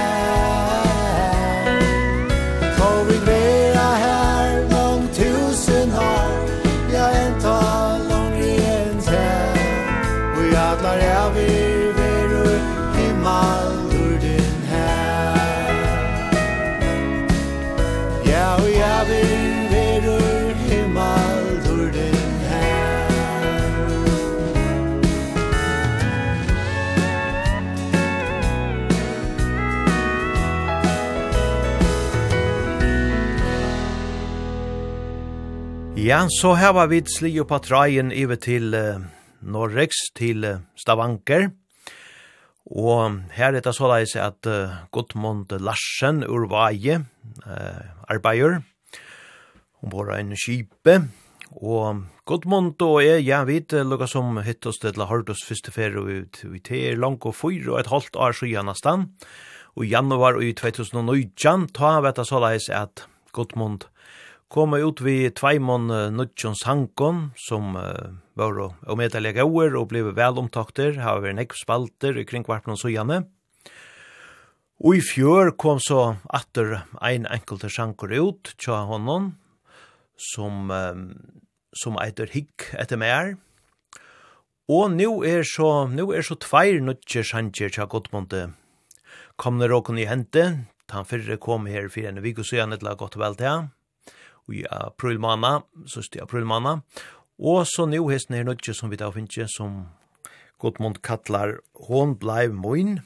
Ja, 36.04 36.26
så 36.28 36.50
her 36.60 36.74
var 36.76 36.90
vi 36.92 36.98
sli 37.08 37.30
på 37.48 37.58
trajen 37.64 38.10
iver 38.12 38.36
til 38.36 38.74
uh, 38.76 39.00
Norrex, 39.40 40.10
til 40.20 40.44
uh, 40.44 40.58
Stavanker. 40.76 41.46
Og 42.68 43.22
her 43.32 43.56
er 43.56 43.64
det 43.64 43.72
såleis 43.72 44.12
at 44.20 44.44
uh, 44.52 44.84
Gottmund 44.92 45.54
Larsen 45.64 46.26
ur 46.28 46.50
Vaje 46.52 46.98
uh, 47.46 47.86
arbeider. 48.12 48.60
Hun 49.80 49.94
bor 49.94 50.12
en 50.12 50.36
kjipe. 50.36 50.98
Og 51.64 52.04
Gottmund 52.28 52.84
og 52.84 53.00
jeg, 53.06 53.24
ja, 53.24 53.46
vi 53.48 53.62
uh, 53.72 53.88
lukka 53.88 54.12
som 54.12 54.44
hitt 54.44 54.68
oss 54.68 54.84
til 54.84 55.00
Hordos 55.08 55.46
første 55.48 55.72
ferie 55.72 56.04
ut 56.04 56.44
i 56.44 56.60
te 56.60 56.84
langt 57.00 57.24
og 57.24 57.40
fyr 57.40 57.72
og 57.72 57.80
et 57.80 57.94
halvt 57.96 58.20
år 58.20 58.36
så 58.36 58.52
gjerne 58.52 58.76
stand. 58.76 59.08
Og 59.80 59.88
i 59.88 59.96
januar 59.96 60.44
i 60.44 60.52
2019 60.52 61.70
ta 61.72 61.96
vet 62.04 62.20
det 62.20 62.28
såleis 62.28 62.68
at 62.68 63.08
Gudmund 63.32 63.88
koma 64.54 64.78
ut 64.86 65.02
vi 65.02 65.32
tveimon 65.34 65.90
uh, 65.90 66.12
nudjon 66.14 66.54
sankon 66.58 67.32
som 67.40 67.74
uh, 67.74 68.14
var 68.38 68.60
og 68.62 68.98
medelige 69.00 69.40
gauer 69.40 69.74
og 69.80 69.90
blev 69.90 70.12
velomtakter, 70.18 71.00
har 71.02 71.24
vært 71.24 71.40
nekv 71.40 71.58
spalter 71.58 72.20
i 72.22 72.26
kring 72.30 72.46
kvarpen 72.46 72.76
og 72.76 72.82
sojane. 72.82 73.24
Og 74.84 75.00
i 75.00 75.02
fjør 75.06 75.54
kom 75.58 75.82
så 75.82 76.18
atter 76.30 76.84
ein 77.02 77.26
enkelte 77.26 77.72
sankor 77.72 78.14
ut, 78.14 78.54
tja 78.62 78.84
honom, 78.90 79.34
som, 80.34 80.70
um, 80.70 81.06
som 81.74 81.98
eiter 82.02 82.30
hikk 82.30 82.70
etter 82.78 83.02
mer. 83.02 83.36
Og 84.70 84.92
nu 84.94 85.24
er 85.26 85.48
så, 85.48 85.88
nu 85.90 86.12
er 86.14 86.26
så 86.26 86.38
tveir 86.38 86.82
nutje 86.84 87.26
sankjer 87.26 87.74
tja 87.74 87.90
godmonte 87.90 88.52
kom 89.36 89.58
nere 89.58 89.76
åkken 89.80 89.98
i 89.98 90.06
hente, 90.06 90.44
han 90.94 91.08
fyrre 91.10 91.40
kom 91.42 91.66
her 91.66 91.90
fyrir 91.90 92.12
en 92.12 92.22
vik 92.22 92.44
og 92.44 92.46
så 92.46 92.68
til 92.70 92.86
å 92.86 92.92
ha 92.92 93.00
gått 93.00 93.18
vel 93.18 93.34
til 93.40 93.50
han 93.50 93.72
i 94.52 94.64
april 94.70 95.20
måned, 95.20 95.64
sørste 95.88 96.22
april 96.22 96.46
måned. 96.46 96.84
Og 97.40 97.66
så 97.68 97.86
nå 97.90 98.02
hesten 98.10 98.36
er 98.38 98.48
nødje 98.48 98.76
som 98.78 98.92
vi 98.92 99.00
da 99.00 99.10
finner, 99.14 99.48
som 99.50 99.86
Godmund 100.62 101.02
kallar 101.04 101.58
hon 101.88 102.16
blei 102.20 102.48
moin. 102.48 103.00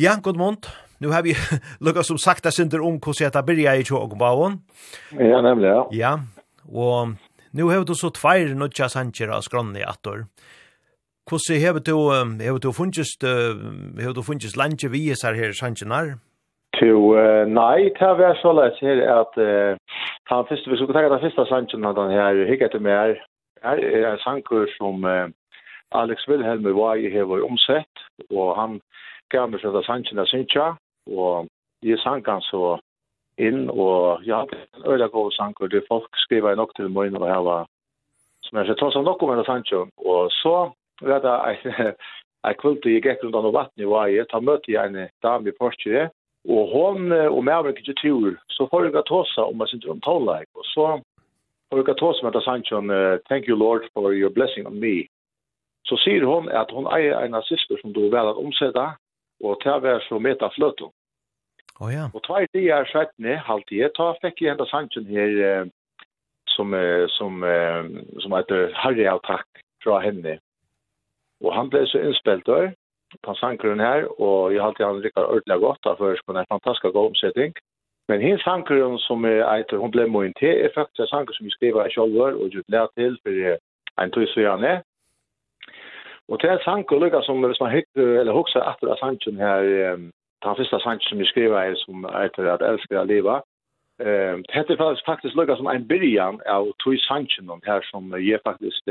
Ja, 0.00 0.16
Godmund, 0.22 0.66
nu 0.98 1.10
har 1.12 1.22
vi 1.22 1.34
lukket 1.84 2.06
som 2.06 2.18
sagt 2.18 2.44
det 2.44 2.54
synder 2.54 2.82
om 2.82 2.98
hvordan 2.98 3.30
jeg 3.34 3.46
byrja 3.46 3.74
i 3.78 3.84
Tjåkbauen. 3.84 4.60
Ja, 5.12 5.40
nemlig, 5.40 5.68
ja. 5.68 5.84
Ja, 5.92 6.12
og 6.68 7.16
nu 7.52 7.68
har 7.68 7.84
du 7.84 7.94
så 7.94 8.10
tveir 8.10 8.54
nødja 8.54 8.88
sanger 8.88 9.30
av 9.36 9.42
skronni 9.46 9.84
attor. 9.86 10.26
Hvordan 11.28 11.60
har 11.62 11.78
du, 11.80 11.96
har 12.10 12.58
du 12.58 12.72
funnet, 12.72 13.24
har 14.02 14.12
du 14.12 14.22
funnet 14.22 14.56
landje 14.56 14.90
vi 14.90 15.10
er 15.10 15.34
her 15.34 15.52
sangernar? 15.52 16.18
To 16.80 17.14
uh, 17.14 17.44
nei, 17.46 17.90
det 17.94 18.10
var 18.18 18.34
så 18.40 18.50
lett 18.56 18.80
her 18.82 19.02
at 19.06 19.36
uh, 19.38 19.76
han 20.30 20.46
første, 20.48 20.70
vi 20.70 20.76
skulle 20.76 20.94
tenke 20.96 21.12
den 21.12 21.22
første 21.22 21.46
sangen 21.46 21.86
av 21.86 21.94
den 21.98 22.10
her 22.10 22.40
hikk 22.48 22.64
etter 22.66 22.82
mer. 22.82 23.14
Her 23.62 23.78
er 23.78 24.06
en 24.08 24.22
sanger 24.24 24.66
som 24.78 25.04
uh, 25.06 25.28
Alex 25.94 26.26
Wilhelm 26.28 26.66
var 26.76 26.98
i 26.98 27.12
hever 27.12 27.44
omsett, 27.46 28.02
og 28.30 28.56
han 28.58 28.80
gav 29.30 29.52
meg 29.52 29.62
sånn 29.62 29.78
sangen 29.86 30.18
av 30.18 30.26
Sintja, 30.30 30.72
og 31.10 31.46
jeg 31.84 32.00
sang 32.02 32.24
han 32.26 32.42
så 32.48 32.78
inn, 33.38 33.68
og 33.70 34.26
ja, 34.26 34.42
det 34.50 34.58
er 34.58 34.66
en 34.80 34.90
øyla 34.94 35.08
god 35.14 35.30
sanger, 35.38 35.70
det 35.70 35.86
folk 35.86 36.10
skriver 36.26 36.58
nok 36.58 36.74
til 36.74 36.90
morgen 36.90 37.20
og 37.20 37.28
her 37.28 37.46
var, 37.46 37.70
som 38.48 38.58
jeg 38.58 38.72
ser 38.72 38.80
tror 38.82 38.92
som 38.94 39.06
nok 39.06 39.22
om 39.22 39.36
en 39.36 39.46
sangen, 39.46 39.94
og 40.02 40.30
så 40.42 40.58
vet 41.02 41.30
jeg, 41.30 41.94
Jeg 42.44 42.58
kvult 42.60 42.84
i 42.84 42.98
gikk 42.98 43.22
rundt 43.22 43.36
av 43.38 43.46
vatten 43.56 43.80
i 43.80 43.86
var 43.88 44.10
jeg, 44.12 44.26
da 44.28 44.36
møtte 44.36 44.68
jeg 44.68 44.90
en 44.90 45.06
dame 45.24 45.48
i 45.48 45.54
Porsche, 45.56 46.10
Og 46.44 46.68
hon 46.72 47.12
og 47.12 47.44
mer 47.44 47.62
var 47.64 47.72
ikke 47.72 47.96
tur, 47.96 48.34
så 48.52 48.68
får 48.70 48.90
jeg 48.90 49.04
tåsa 49.08 49.46
om 49.48 49.60
jeg 49.60 49.68
synes 49.68 49.86
om 49.86 50.00
tåleik. 50.04 50.48
Og 50.54 50.64
så 50.74 50.86
får 51.70 51.88
jeg 51.88 51.96
tåsa 51.96 52.24
med 52.26 52.42
Sanchon, 52.44 52.88
thank 53.28 53.48
you 53.48 53.56
Lord 53.56 53.88
for 53.94 54.12
your 54.12 54.30
blessing 54.30 54.66
on 54.66 54.80
me. 54.80 55.06
Så 55.88 55.96
sier 56.00 56.24
hon 56.24 56.48
at 56.48 56.70
hon 56.72 56.88
eier 56.92 57.16
en 57.20 57.32
nazister 57.36 57.80
som 57.80 57.92
du 57.92 58.08
vel 58.12 58.28
at 58.28 58.40
omsetta, 58.40 58.92
og 59.44 59.56
til 59.62 59.72
å 59.72 59.80
være 59.84 60.04
så 60.08 60.18
meta 60.18 60.48
fløtum. 60.52 60.92
Oh, 61.80 61.90
ja. 61.92 62.06
Og 62.14 62.22
tvær 62.22 62.46
det 62.52 62.68
er 62.70 62.86
skjedd 62.88 63.12
ned, 63.18 63.40
halte 63.48 63.74
jeg, 63.80 63.92
tar 63.96 64.16
fikk 64.22 64.44
jeg 64.44 64.52
enda 64.52 64.68
Sanchon 64.68 65.08
her 65.08 65.66
som, 66.54 66.76
som, 67.16 67.44
som 68.22 68.36
heter 68.36 68.70
Harry 68.78 69.08
Autak 69.10 69.64
fra 69.82 69.98
henne. 70.04 70.38
Og 71.44 71.52
han 71.56 71.70
ble 71.72 71.84
så 71.90 72.00
innspilt 72.00 72.46
der, 72.46 72.72
på 73.22 73.34
sankeren 73.34 73.80
her, 73.80 74.20
og 74.20 74.52
jeg 74.52 74.60
har 74.60 74.68
alltid 74.68 74.84
han 74.84 75.04
rikker 75.04 75.30
ordentlig 75.34 75.60
godt, 75.60 75.82
for 75.98 76.32
det 76.32 76.40
er 76.40 76.46
en 76.46 76.54
fantastisk 76.56 76.92
god 76.92 77.06
omsetning. 77.10 77.54
Men 78.08 78.20
hinn 78.20 78.38
sankeren 78.38 78.98
som 78.98 79.24
er 79.24 79.40
etter, 79.48 79.80
hun 79.80 79.92
ble 79.94 80.04
moen 80.06 80.34
til, 80.40 80.52
er 80.64 80.74
faktisk 80.74 81.00
en 81.00 81.12
sanker 81.12 81.34
som 81.36 81.46
jeg 81.46 81.56
skriver 81.56 81.86
i 81.86 81.94
kjolver, 81.94 82.36
og 82.40 82.52
jeg 82.52 82.66
ble 82.68 82.82
til 82.98 83.16
for 83.22 84.02
en 84.02 84.12
tog 84.12 84.26
så 84.28 84.40
gjerne. 84.44 84.74
Og 86.28 86.40
til 86.40 86.50
en 86.50 86.64
sanker 86.64 87.00
lykker 87.00 87.22
som, 87.22 87.40
hvis 87.44 87.60
man 87.60 87.72
hykker, 87.76 88.20
eller 88.20 88.36
hukser 88.36 88.64
etter 88.70 88.92
av 88.92 89.00
sanken 89.00 89.40
her, 89.40 89.64
den 90.44 90.56
første 90.60 90.80
sanken 90.84 91.08
som 91.08 91.20
jeg 91.22 91.32
skriver 91.32 91.58
er 91.58 91.74
som 91.80 92.04
etter 92.24 92.48
at 92.52 92.64
elsker 92.64 93.00
å 93.00 93.08
leve, 93.08 93.40
det 93.98 94.52
heter 94.52 94.80
faktisk 95.06 95.36
lukka 95.38 95.56
som 95.56 95.68
en 95.70 95.88
byrjan 95.88 96.40
av 96.50 96.72
tog 96.82 96.96
sanken 97.06 97.52
her, 97.66 97.84
som 97.92 98.12
jeg 98.18 98.40
faktisk 98.44 98.90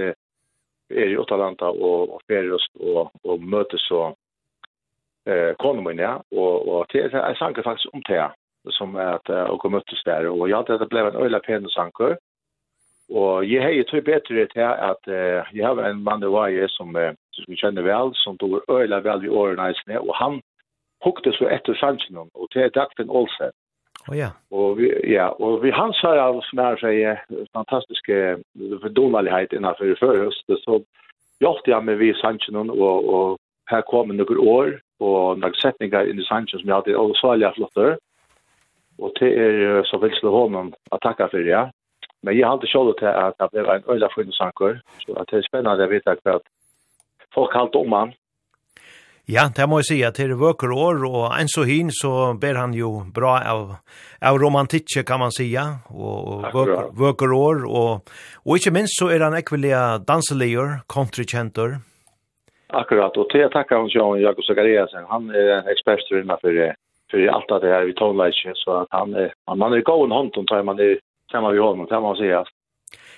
er 0.89 1.11
i 1.11 1.17
Åttalanta 1.17 1.69
og, 1.71 2.13
og 2.15 2.21
Ferrost 2.27 2.71
og, 2.79 3.11
og 3.23 3.41
møtes 3.41 3.85
så 3.87 4.13
eh, 5.27 5.53
konen 5.59 5.99
ja. 5.99 6.17
Og, 6.31 6.67
og 6.67 6.89
til, 6.91 7.09
jeg 7.11 7.35
sanker 7.39 7.63
faktisk 7.63 7.93
om 7.93 8.03
det, 8.07 8.23
som 8.71 8.95
er 8.95 9.17
at 9.19 9.29
uh, 9.29 9.49
og 9.51 9.71
møttes 9.71 10.03
der. 10.05 10.29
Og 10.29 10.49
ja, 10.49 10.61
det 10.67 10.89
ble 10.89 11.07
en 11.07 11.19
øyla 11.19 11.39
pen 11.43 11.69
sanker. 11.69 12.15
Og 13.11 13.51
jeg 13.51 13.61
har 13.61 13.69
jo 13.69 13.83
tog 13.83 14.03
bedre 14.03 14.45
til 14.47 14.61
at 14.61 15.03
uh, 15.07 15.43
jeg 15.57 15.65
har 15.65 15.83
en 15.83 16.03
mann 16.03 16.23
i 16.23 16.31
Vaje 16.31 16.67
som, 16.69 16.95
uh, 16.95 17.11
som 17.33 17.45
vi 17.51 17.59
kjenner 17.59 17.83
vel, 17.83 18.15
som 18.15 18.37
tog 18.37 18.63
øyla 18.71 19.01
vel 19.03 19.25
i 19.25 19.29
årene 19.29 19.71
i 19.71 19.79
sne, 19.83 19.99
og 19.99 20.15
han 20.15 20.41
hukte 21.03 21.33
så 21.35 21.49
etter 21.51 21.75
sannsyn, 21.75 22.17
og 22.17 22.47
til 22.53 22.71
Dagfinn 22.71 23.11
Olsen. 23.11 23.51
Oh, 24.09 24.15
ja. 24.17 24.29
Og 24.51 24.77
vi, 24.77 24.89
ja, 25.07 25.29
og 25.39 25.61
vi 25.63 25.71
hans 25.71 25.99
har 26.03 26.19
av 26.19 26.41
som 26.49 26.59
er 26.59 26.79
seg 26.81 27.45
fantastiske 27.55 28.17
fordonalighet 28.83 29.55
innenfor 29.55 29.95
førhøst, 29.99 30.49
så 30.65 30.79
gjort 31.43 31.67
jeg 31.67 31.87
med 31.87 32.01
vi 32.01 32.11
i 32.11 32.17
Sanchen 32.19 32.59
og, 32.59 32.73
og 32.77 33.37
her 33.71 33.85
kom 33.87 34.11
noen 34.11 34.41
år, 34.43 34.73
og 35.03 35.39
noen 35.39 35.55
setninger 35.59 36.09
inn 36.09 36.19
i 36.19 36.27
Sanchen 36.27 36.59
som 36.59 36.67
jeg 36.67 36.75
hadde, 36.75 36.97
og 36.99 37.15
så 37.19 37.33
er 37.33 37.45
jeg 37.45 37.57
flottere. 37.59 37.95
Og 38.99 39.15
det 39.19 39.31
er 39.39 39.87
så 39.89 39.97
veldig 39.97 40.19
slå 40.19 40.33
hånden 40.35 40.73
å 40.93 40.99
takke 41.01 41.29
for, 41.31 41.47
ja. 41.47 41.69
Men 42.23 42.37
jeg 42.37 42.45
har 42.45 42.55
alltid 42.55 42.71
kjølet 42.71 42.99
til 43.01 43.09
at 43.09 43.39
det 43.41 43.63
ble 43.63 43.77
en 43.79 43.87
øyla 43.89 44.09
funnet 44.13 44.35
sanker, 44.35 44.77
så 45.03 45.15
det 45.15 45.39
er 45.39 45.47
spennende 45.47 45.87
å 45.87 45.91
vite 45.91 46.13
at 46.15 46.45
folk 47.35 47.55
har 47.55 47.65
halte 47.65 47.81
om 47.81 47.95
han, 47.97 48.13
Ja, 49.27 49.47
det 49.55 49.69
må 49.71 49.79
jeg 49.79 49.87
si 49.87 49.97
at 50.03 50.17
det 50.19 50.25
er 50.27 50.35
vøker 50.35 50.73
år, 50.75 51.05
og 51.07 51.21
en 51.37 51.47
så 51.47 51.63
hin 51.63 51.91
så 51.95 52.33
ber 52.35 52.59
han 52.59 52.73
jo 52.75 53.05
bra 53.15 53.37
av, 53.47 53.77
av 54.19 54.39
romantikje, 54.41 55.05
kan 55.07 55.21
man 55.21 55.31
sija, 55.31 55.63
og 55.95 56.43
vøker, 56.51 56.89
vøker 56.91 57.31
år, 57.31 57.63
og, 57.63 58.13
og 58.43 58.59
ikke 58.59 58.75
minst 58.75 58.99
så 58.99 59.07
er 59.15 59.23
han 59.23 59.37
ekvelige 59.39 59.79
danselier, 60.03 60.81
countrykjenter. 60.91 61.79
Akkurat, 62.73 63.15
og 63.15 63.29
til 63.31 63.45
jeg 63.45 63.53
takker 63.53 63.79
han 63.79 63.91
Sjøen 63.93 64.19
Jakob 64.25 64.43
Zakariasen, 64.43 65.07
han 65.07 65.31
er 65.31 65.71
ekspert 65.71 66.03
innenfor 66.11 66.73
för 67.13 67.27
allt 67.27 67.61
det 67.61 67.69
här 67.69 67.85
vi 67.85 67.93
talar 67.93 68.25
ju 68.27 68.53
så 68.55 68.71
att 68.81 68.87
han 68.89 69.13
är 69.13 69.55
man 69.55 69.73
är 69.73 69.81
god 69.81 70.11
hand 70.11 70.31
om 70.37 70.45
tar 70.45 70.63
man 70.63 70.79
i 70.79 70.99
tema 71.31 71.51
vi 71.51 71.59
har 71.59 71.75
man 71.75 71.87
kan 71.87 72.01
man 72.01 72.15
si, 72.15 72.43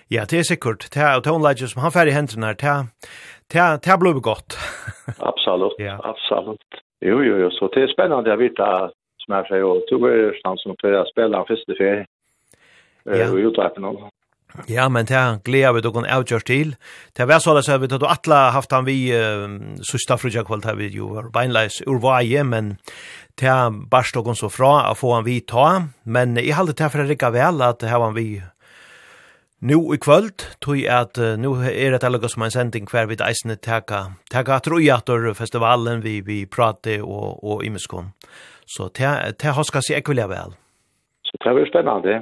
Ja, 0.08 0.26
det 0.30 0.40
är 0.40 0.44
säkert. 0.44 0.92
Det 0.94 1.00
är 1.00 1.22
tonlages 1.22 1.72
som 1.72 1.82
han 1.82 1.92
färdig 1.92 2.12
hendene 2.12 2.48
när 2.48 2.54
det 2.54 2.88
det, 3.54 3.80
det 3.84 3.98
blev 4.00 4.20
gott. 4.20 4.58
absolut, 5.30 5.76
ja. 5.78 6.00
absolut. 6.04 6.66
Jo, 7.02 7.24
jo, 7.24 7.38
jo, 7.38 7.50
så 7.50 7.68
det 7.68 7.84
är 7.84 7.88
spännande 7.88 8.34
att 8.34 8.40
veta 8.40 8.92
som 9.26 9.36
jag 9.36 9.48
säger, 9.48 9.64
och 9.64 9.88
tog 9.88 10.08
är 10.10 10.40
han 10.44 10.58
som 10.58 10.76
får 10.82 11.06
spela 11.12 11.46
första 11.46 11.74
ferie. 11.78 12.06
Ja. 13.04 13.32
Och 13.32 13.38
utlöpen 13.38 13.84
honom. 13.84 14.10
Ja, 14.68 14.90
men 14.90 15.06
det 15.06 15.22
gleder 15.44 15.74
vi 15.76 15.82
dere 15.84 16.12
avgjørs 16.16 16.46
til. 16.48 16.76
Det 17.18 17.28
var 17.28 17.40
så 17.44 17.58
at 17.58 17.82
vi 17.82 17.90
tatt 17.92 18.06
alle 18.08 18.38
haft 18.56 18.72
han 18.72 18.86
vi 18.88 19.12
uh, 19.12 19.76
sista 19.84 20.16
frugja 20.18 20.46
kvalt 20.48 20.66
her 20.66 20.78
vi 20.80 20.88
jo 20.96 21.12
var 21.18 21.30
beinleis 21.34 21.82
urvaje, 21.88 22.44
men 22.44 22.78
det 23.40 23.56
barst 23.92 24.16
dere 24.16 24.36
så 24.36 24.50
fra 24.50 24.92
å 24.92 24.96
få 24.96 25.16
han 25.18 25.28
vi 25.28 25.42
ta. 25.42 25.90
Men 26.06 26.38
jeg 26.40 26.56
halte 26.56 26.78
det 26.80 26.92
for 26.92 27.04
å 27.04 27.10
rikke 27.10 27.34
vel 27.36 27.62
at 27.62 27.84
det 27.84 27.92
var 27.92 28.08
han 28.08 28.16
vi 28.16 28.40
nu 29.66 29.78
i 29.94 29.98
kvöld, 29.98 30.46
tog 30.62 30.78
jeg 30.78 30.94
at 30.94 31.18
uh, 31.18 31.34
nu 31.42 31.56
er 31.58 31.96
det 31.96 32.06
allega 32.06 32.30
som 32.30 32.46
en 32.46 32.54
sending 32.54 32.86
hver 32.92 33.10
vid 33.10 33.24
eisne 33.26 33.56
teka, 33.58 34.02
teka 34.32 34.60
trojator 34.62 35.34
festivalen 35.34 36.04
vi, 36.06 36.20
vi 36.26 36.46
prate 36.46 37.00
og, 37.02 37.42
og 37.44 37.66
imeskon. 37.66 38.14
Så 38.66 38.90
det 38.98 39.52
har 39.58 39.64
skal 39.64 39.86
si 39.86 39.98
ekvilja 39.98 40.28
vel. 40.30 40.54
Så 41.26 41.38
det 41.44 41.56
var 41.56 41.68
spennande. 41.70 42.22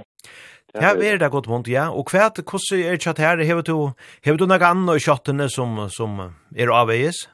Ja, 0.81 0.93
vi 0.97 1.07
er 1.07 1.19
det 1.21 1.29
godt 1.31 1.47
vondt, 1.47 1.67
ja. 1.69 1.89
Og 1.93 2.09
hva, 2.09 2.25
er 2.25 2.31
det, 2.35 2.47
hvordan 2.49 2.79
er 2.81 2.97
det 2.97 3.25
her? 3.25 3.43
Hever 3.45 3.61
du, 3.61 3.77
hever 4.25 4.37
du 4.37 4.47
noen 4.47 4.63
annen 4.63 4.95
i 4.95 5.03
kjattene 5.03 5.45
som, 5.49 5.77
som 5.93 6.17
er 6.57 6.71
avveies? 6.73 7.27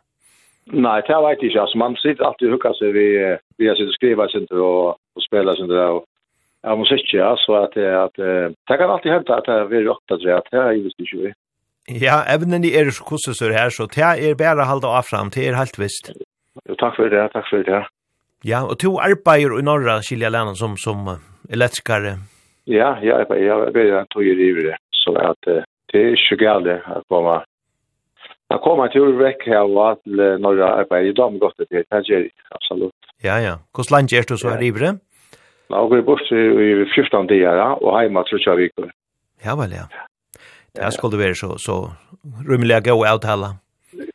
Nei, 0.74 1.00
det 1.08 1.18
vet 1.24 1.40
jeg 1.42 1.54
ikke. 1.54 1.62
Altså, 1.62 1.78
man 1.78 1.96
sitter 2.02 2.26
alltid 2.28 2.50
og 2.50 2.58
hukker 2.58 2.76
seg 2.78 2.94
Vi, 2.94 3.08
vi 3.58 3.70
har 3.70 3.78
sittet 3.78 3.94
og 3.94 3.98
skrive 3.98 4.28
sin 4.30 4.50
og, 4.52 5.00
og 5.16 5.24
spiller, 5.24 5.56
sin 5.56 5.72
og 5.72 6.04
av 6.64 6.80
musikk, 6.80 7.14
ja, 7.14 7.36
så 7.40 7.64
at 7.64 7.76
det 7.76 7.88
at 7.88 8.18
det 8.20 8.78
kan 8.78 8.90
alltid 8.90 9.12
hente 9.12 9.36
at 9.36 9.48
det 9.48 9.78
er 9.80 9.86
rått 9.88 10.12
at 10.12 10.20
det 10.24 10.60
er 10.60 10.72
är 10.72 10.84
visst 10.84 11.00
ikke 11.00 11.18
ju. 11.18 11.34
Ja, 11.90 12.24
evnen 12.28 12.64
i 12.64 12.76
er 12.76 12.92
så 12.92 13.04
kosesur 13.04 13.52
her, 13.52 13.70
så 13.70 13.88
det 13.88 14.04
er 14.04 14.36
bare 14.36 14.66
halda 14.66 14.88
av 14.88 15.04
fram 15.10 15.30
det 15.30 15.48
er 15.48 15.56
helt 15.56 15.80
visst. 15.80 16.12
Jo, 16.68 16.76
takk 16.76 16.96
for 16.96 17.10
det, 17.10 17.32
takk 17.34 17.48
for 17.50 17.64
det. 17.64 17.84
Ja, 18.46 18.64
og 18.64 18.80
to 18.80 18.98
arbeider 19.00 19.60
i 19.60 19.62
norra 19.62 20.02
Chile 20.02 20.30
länen 20.30 20.56
som 20.56 20.78
som 20.78 21.20
elektrikare. 21.50 22.18
Ja, 22.66 22.98
ja, 23.02 23.20
jeg 23.20 23.44
jag 23.44 23.88
jag 23.88 24.10
tog 24.10 24.24
ju 24.24 24.64
det 24.64 24.78
så 24.92 25.16
at 25.16 25.66
det 25.92 26.00
er 26.02 26.12
ikke 26.14 26.44
gärna 26.44 26.76
att 26.86 27.04
komme. 27.10 27.44
Jeg 28.50 28.60
kommer 28.64 28.88
til 28.88 29.02
å 29.02 29.18
vekk 29.18 29.46
her 29.46 29.64
og 29.64 29.92
att 29.92 30.06
norra 30.40 30.68
arbetar 30.80 31.06
i 31.06 31.14
dem 31.14 31.40
godt 31.40 31.58
det. 31.58 31.68
Det 31.70 31.86
er 31.92 32.30
absolutt. 32.52 32.96
Ja, 33.24 33.38
ja. 33.38 33.56
Hvordan 33.74 33.92
land 33.92 34.14
är 34.14 34.24
du 34.30 34.38
så 34.38 34.50
her 34.50 34.62
i 34.62 34.72
det? 34.72 35.00
Nå 35.70 35.88
går 35.88 36.00
jeg 36.00 36.06
bort 36.06 36.32
i 36.34 36.70
14 36.96 37.28
dager, 37.30 37.76
og 37.78 37.98
hjemme 38.02 38.24
tror 38.26 38.46
jeg 38.46 38.58
vi 38.58 38.70
går. 38.78 38.92
Ja, 39.46 39.56
vel, 39.56 39.76
ja. 39.78 39.88
Det 40.76 40.94
skulle 40.94 41.20
være 41.20 41.36
så, 41.36 41.56
så 41.58 41.76
rymmelig 42.50 42.84
gå 42.86 42.96
og 42.96 43.08
avtale. 43.08 43.54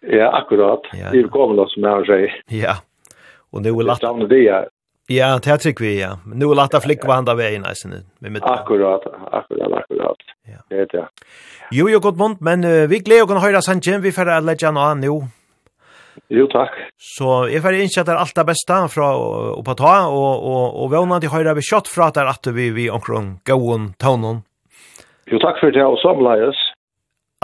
Ja, 0.02 0.30
akkurat. 0.38 0.86
Ja, 0.92 1.06
ja. 1.06 1.10
Vi 1.14 1.28
kommer 1.28 1.56
nå, 1.58 1.66
som 1.72 1.86
jeg 1.86 2.08
sier. 2.10 2.38
Ja, 2.64 2.78
og 3.52 3.62
nå 3.62 3.74
er 3.74 3.92
latt... 3.92 4.08
Det 4.30 4.46
er 4.48 4.70
Ja, 5.08 5.38
det 5.42 5.50
här 5.50 5.56
tycker 5.56 5.84
vi, 5.84 6.00
ja. 6.00 6.18
Men 6.24 6.38
nå 6.38 6.46
Nu 6.46 6.52
är 6.52 6.56
lätta 6.56 6.80
flickor 6.80 7.08
vandra 7.08 7.34
vägen, 7.34 7.64
alltså 7.64 7.88
nu. 7.88 8.02
Akkurat, 8.42 9.06
akkurat, 9.32 9.72
akkurat. 9.72 10.16
Ja. 10.46 10.58
Det 10.68 10.80
er 10.80 10.86
det. 10.86 11.08
Jo, 11.70 11.88
jo, 11.88 12.00
godt 12.00 12.16
mont, 12.16 12.40
men 12.40 12.64
uh, 12.64 12.88
vi 12.88 12.98
gleder 12.98 13.24
å 13.24 13.26
kan 13.26 13.40
höra 13.42 13.60
Sanchen, 13.62 14.02
vi 14.02 14.12
får 14.12 14.40
legge 14.40 14.66
han 14.66 14.76
annan 14.76 15.00
nå. 15.04 15.28
Jo, 16.32 16.46
takk. 16.52 16.76
Så 17.00 17.46
jeg 17.52 17.62
får 17.64 17.78
innskje 17.78 18.02
at 18.02 18.08
det 18.08 18.14
er 18.14 18.22
alt 18.22 18.36
det 18.36 18.46
beste 18.48 18.80
fra 18.94 19.10
oppa 19.58 19.74
ta, 19.78 19.94
og, 20.08 20.44
og, 20.46 20.64
og 20.82 20.90
vana 20.92 21.20
til 21.22 21.32
høyre 21.34 21.56
vi 21.58 21.66
kjøtt 21.66 21.90
fra 21.90 22.10
der 22.14 22.30
at 22.30 22.50
vi 22.54 22.70
vi 22.74 22.88
omkring 22.92 23.38
gåen 23.48 23.92
tånen. 24.02 24.42
Jo, 25.30 25.40
takk 25.42 25.60
for 25.62 25.74
det, 25.74 25.84
og 25.84 25.98
samleis. 26.02 26.58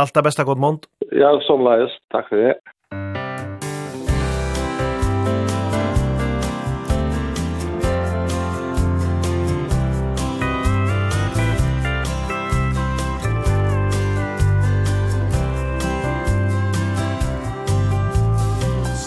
Alt 0.00 0.14
det 0.16 0.24
beste, 0.24 0.44
godt 0.48 0.60
månd. 0.60 0.86
Ja, 1.12 1.32
samleis. 1.46 1.92
Takk 2.12 2.28
for 2.30 2.40
det. 2.40 2.54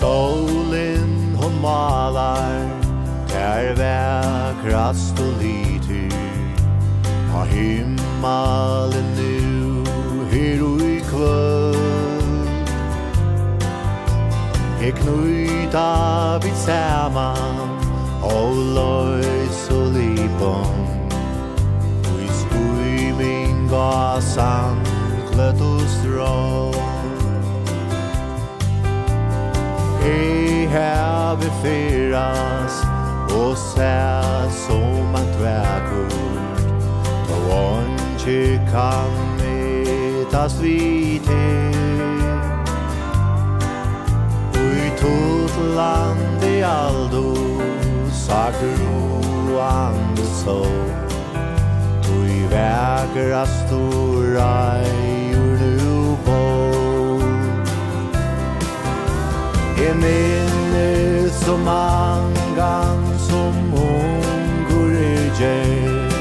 Solen 0.03 1.35
hon 1.39 1.61
malar 1.61 2.67
Tær 3.27 3.69
vækrast 3.79 5.19
og 5.19 5.33
litur 5.39 6.17
Ha 7.31 7.43
himmalen 7.43 9.07
nu 9.15 9.85
Her 10.31 10.63
og 10.63 10.81
i 10.81 10.99
kvöld. 10.99 12.47
Her 14.81 14.91
knuta 14.91 15.87
vi 16.43 16.51
saman 16.65 17.71
Og 18.21 18.55
løys 18.75 19.69
og 19.71 19.87
lipon 19.95 20.83
Vi 22.03 22.25
i 22.25 22.29
skuiming 22.41 23.73
og 23.73 24.23
sand 24.23 24.83
Kløtt 25.31 25.61
og 25.61 25.81
strål 25.95 27.02
Ei 30.03 30.67
herbe 30.67 31.49
feras 31.61 32.81
O 33.31 33.55
ser 33.55 34.49
som 34.67 35.15
han 35.15 35.29
dvergod 35.37 36.13
Og 37.33 37.41
onge 37.57 38.61
kan 38.71 39.11
metas 39.39 40.59
vite 40.61 41.43
Ui 44.59 44.91
tot 44.99 45.57
land 45.75 46.43
i 46.43 46.61
aldo 46.61 47.27
Saker 48.11 48.79
o 48.89 49.59
ande 49.59 50.25
så. 50.43 50.61
Ui 52.17 52.47
verger 52.49 53.33
a 53.33 53.45
stor 53.45 54.37
Jeg 59.83 59.95
minner 59.95 61.29
så 61.43 61.57
mangan 61.57 63.03
som 63.19 63.73
unger 63.73 64.91
i 64.99 65.29
djel 65.39 66.13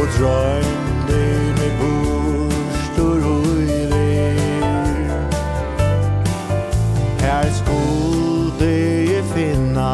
Og 0.00 0.06
drømmer 0.16 1.40
med 1.58 1.72
bort 1.80 2.98
og 3.04 3.14
røyler 3.24 4.40
Her 7.20 7.52
skulle 7.60 8.72
jeg 9.12 9.24
finna 9.34 9.92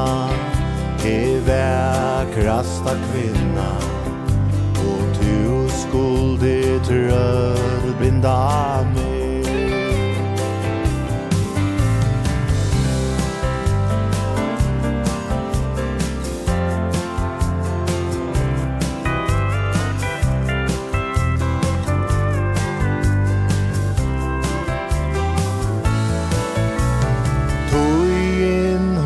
er 1.04 1.40
vækrasta 1.40 2.94
kvinna. 3.12 3.70
Og 4.76 5.00
du 5.20 5.68
skulle 5.68 6.80
trøll 6.84 7.94
blinda 7.98 8.82
mig. 8.94 9.03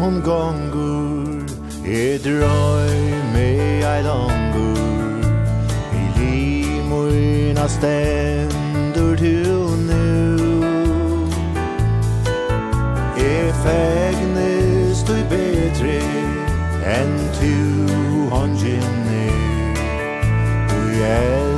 hon 0.08 0.22
gongur 0.22 1.44
E 1.84 2.18
drøy 2.24 2.98
me 3.32 3.48
ei 3.92 4.02
langur. 4.02 5.24
I 6.00 6.04
limoina 6.16 7.68
stendur 7.68 9.16
tu 9.16 9.68
nu 9.88 10.06
E 13.16 13.52
fegnes 13.62 15.04
du 15.08 15.16
betre 15.30 16.00
Enn 16.96 17.14
tu 17.38 17.54
hon 18.32 18.56
gynner 18.60 19.76
Du 20.68 21.04
er 21.04 21.57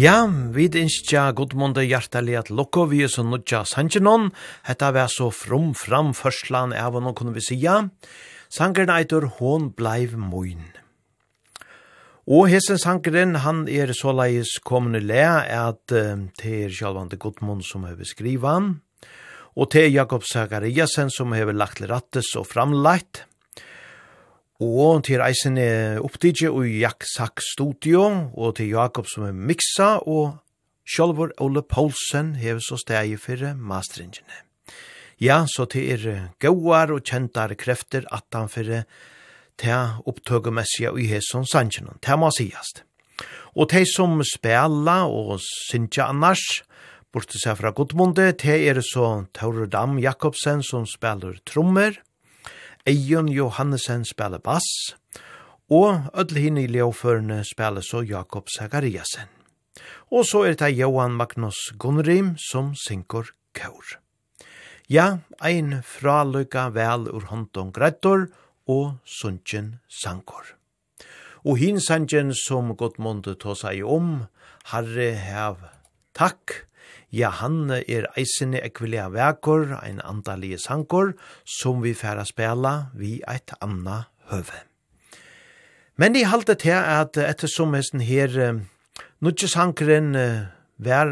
Ja, 0.00 0.22
vi 0.24 0.64
innskja 0.80 1.26
godmunde 1.36 1.82
hjertelig 1.84 2.36
at 2.38 2.48
lukko 2.48 2.86
vi 2.88 3.02
som 3.10 3.26
nudja 3.28 3.66
sanjinon, 3.68 4.30
hetta 4.64 4.88
var 4.96 5.10
så 5.12 5.26
frum 5.34 5.74
fram 5.76 6.14
førslan 6.16 6.72
av 6.72 6.94
hon 6.96 7.12
kunne 7.12 7.34
vi 7.34 7.42
sija, 7.44 7.74
Sangeren 8.48 8.88
eitur 8.94 9.26
hon 9.36 9.68
bleiv 9.76 10.14
moin. 10.16 10.62
Og 12.24 12.48
hessen 12.48 12.80
sangeren, 12.80 13.42
han 13.44 13.66
er 13.68 13.92
såleis 13.92 14.56
kommende 14.64 15.02
le 15.04 15.26
at 15.58 15.92
uh, 15.92 16.16
det 16.40 16.54
er 16.64 16.72
sjalvande 16.72 17.20
godmund 17.20 17.60
som 17.66 17.84
hever 17.84 18.08
han. 18.46 18.80
og 19.54 19.68
det 19.70 19.84
er 19.84 19.96
Jakob 20.00 20.24
Sagariasen 20.24 21.10
som 21.10 21.32
hever 21.32 21.52
lagt 21.52 21.82
rattes 21.82 22.34
og 22.36 22.46
framlagt, 22.46 23.26
Og 24.60 25.06
til 25.08 25.16
reisen 25.22 25.56
er 25.56 26.02
opptidje 26.04 26.50
i 26.52 26.82
Jaksak 26.82 27.40
Studio, 27.40 28.02
og 28.36 28.58
til 28.58 28.74
Jakob 28.74 29.06
som 29.08 29.24
er 29.24 29.32
miksa, 29.32 30.02
og 30.04 30.36
sjolvor 30.84 31.32
Ole 31.40 31.62
Poulsen 31.64 32.34
hever 32.36 32.60
så 32.60 32.76
steg 32.76 33.14
for 33.22 33.40
masteringene. 33.56 34.42
Ja, 35.20 35.46
så 35.48 35.64
til 35.64 35.88
er 35.94 36.28
gauar 36.40 36.92
og 36.92 37.08
kjentar 37.08 37.54
krefter 37.56 38.04
at 38.12 38.28
han 38.36 38.52
for 38.52 38.68
til 39.60 40.04
opptøgemessige 40.08 40.92
i 40.96 41.08
hesson 41.08 41.48
sannsjonen, 41.48 41.96
til 42.04 42.20
må 42.20 42.28
sigast. 42.36 42.84
Og 43.56 43.72
til 43.72 43.88
som 43.88 44.20
spela 44.24 45.06
og 45.08 45.40
synsja 45.40 46.10
annars, 46.12 46.62
borte 47.12 47.40
seg 47.40 47.56
fra 47.58 47.72
Godmunde, 47.72 48.28
til 48.36 48.68
er 48.68 48.84
så 48.84 49.24
Taurur 49.32 49.72
Dam 49.72 49.98
Jakobsen 50.00 50.60
som 50.64 50.84
spelar 50.88 51.40
trommer, 51.48 51.96
Eion 52.88 53.28
Johannesen 53.28 54.06
spiller 54.08 54.40
bass, 54.40 54.94
og 55.70 56.08
ødel 56.16 56.38
hinn 56.40 56.58
i 56.58 56.66
leoførene 56.66 57.42
spiller 57.44 57.84
så 57.84 58.00
Jakob 58.02 58.48
Sagariasen. 58.48 59.28
Og 60.10 60.24
så 60.26 60.46
er 60.48 60.56
det 60.58 60.72
Johan 60.78 61.12
Magnus 61.12 61.58
Gunnrim 61.78 62.34
som 62.40 62.72
synker 62.74 63.30
kaur. 63.54 63.84
Ja, 64.90 65.20
ein 65.44 65.82
fraløyga 65.86 66.70
vel 66.74 67.06
ur 67.12 67.28
håndom 67.30 67.70
grættor 67.70 68.26
og 68.66 68.96
sunnkjen 69.04 69.76
sankor. 69.86 70.56
Og 71.44 71.60
hin 71.60 71.78
sanjen 71.80 72.32
som 72.34 72.72
godt 72.76 72.98
månde 72.98 73.36
ta 73.38 73.54
seg 73.54 73.84
om, 73.84 74.26
Herre 74.72 75.12
hev 75.20 75.62
takk, 76.16 76.64
Ja, 77.10 77.32
han 77.40 77.72
er 77.74 78.06
eisene 78.18 78.60
ekvilea 78.62 79.08
vekor, 79.10 79.72
ein 79.82 79.98
andalige 80.06 80.60
sankor, 80.62 81.16
som 81.44 81.82
vi 81.82 81.90
færa 81.94 82.22
spela 82.24 82.92
vi 82.94 83.18
eit 83.26 83.50
anna 83.60 84.04
høve. 84.30 84.62
Men 85.98 86.14
i 86.16 86.22
halte 86.22 86.54
til 86.54 86.78
at 86.78 87.18
ettersom 87.18 87.74
hesten 87.74 88.00
her, 88.00 88.62
nudje 89.20 89.50
sankeren 89.50 90.14
vær 90.78 91.10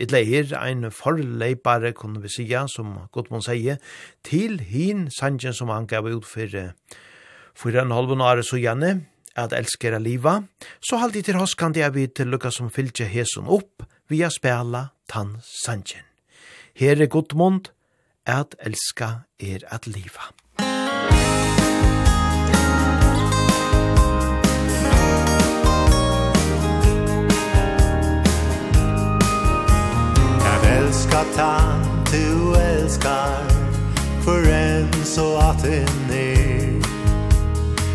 et 0.00 0.12
leir, 0.12 0.50
ein 0.58 0.90
forleipare, 0.90 1.92
kunne 1.92 2.20
vi 2.20 2.28
sija, 2.28 2.66
som 2.68 2.98
Gottmund 3.12 3.46
sier, 3.46 3.78
til 4.26 4.58
hin 4.60 5.06
sanjen 5.14 5.54
som 5.56 5.70
han 5.70 5.86
gav 5.86 6.10
ut 6.10 6.26
for, 6.26 6.58
for 7.54 7.70
en 7.78 7.94
halvun 7.94 8.24
år 8.24 8.42
så 8.42 8.58
gjerne, 8.58 9.06
at 9.44 9.54
elskera 9.56 9.98
liva, 9.98 10.42
så 10.80 11.00
halt 11.00 11.16
i 11.16 11.22
til 11.26 11.38
oss 11.40 11.54
kan 11.54 11.72
det 11.72 11.88
vi 11.94 12.06
til 12.06 12.30
lukka 12.32 12.50
som 12.54 12.70
fylgje 12.70 13.08
hesun 13.08 13.48
opp 13.48 13.84
via 14.10 14.30
spela 14.30 14.90
tann 15.10 15.38
sanjen. 15.44 16.06
Her 16.74 17.02
er 17.02 17.06
godmund, 17.06 17.70
at 18.26 18.54
elska 18.58 19.26
er 19.40 19.64
at 19.70 19.86
liva. 19.86 20.30
Jeg 30.44 30.78
elskar 30.78 31.26
tann, 31.34 31.82
du 32.12 32.54
elskar, 32.54 33.44
for 34.24 34.52
en 34.54 35.04
så 35.04 35.36
at 35.50 35.64
en 35.64 36.10
er 36.10 36.49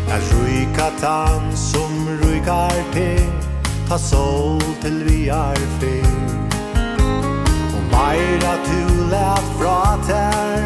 Er 0.08 0.20
ruika 0.32 0.90
tan 1.00 1.56
som 1.56 2.08
ruikar 2.22 2.78
te 2.92 3.16
Ta 3.88 3.98
sol 3.98 4.62
til 4.82 5.04
vi 5.06 5.28
er 5.28 5.58
fe. 5.80 5.96
Og 7.76 7.82
meira 7.90 8.54
tu 8.66 8.80
let 9.10 9.46
fra 9.58 9.98
ter 10.06 10.62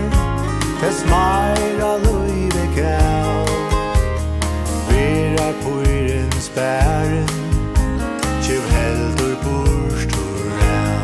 Tes 0.80 1.00
meira 1.12 1.90
luive 2.04 2.64
kjell 2.76 3.50
Verar 4.88 5.54
poiren 5.64 6.32
spæren 6.40 7.28
Tjuv 8.44 8.64
heldur 8.76 9.34
borstur 9.44 10.62
el 10.68 11.02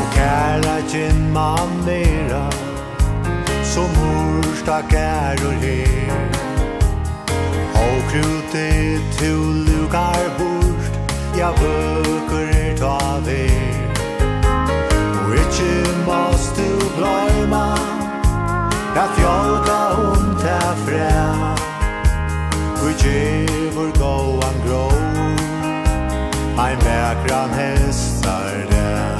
Og 0.00 0.08
kæra 0.16 0.76
kjinn 0.92 1.24
man 1.32 1.80
mera 1.86 2.44
Som 3.74 3.88
hon 4.00 4.21
stak 4.62 4.94
og 5.46 5.52
her. 5.52 6.10
Og 7.84 7.96
krute 8.10 8.68
tu 9.18 9.34
lukar 9.66 10.22
bort 10.38 10.84
Ja 11.36 11.48
vøker 11.50 12.46
er 12.62 12.76
ta 12.76 12.98
ver. 13.26 13.82
Og 15.24 15.34
ikkje 15.34 15.74
måst 16.06 16.56
du 16.56 16.70
gløyma 16.96 17.66
At 19.02 19.10
fjolka 19.16 19.80
hund 19.98 20.36
ta 20.42 20.60
fræ 20.84 21.12
Og 22.82 22.92
djevor 23.02 23.90
gåan 23.98 24.56
grå 24.66 24.88
Ein 26.66 26.78
vekran 26.78 27.50
hestar 27.50 28.66
der 28.70 29.11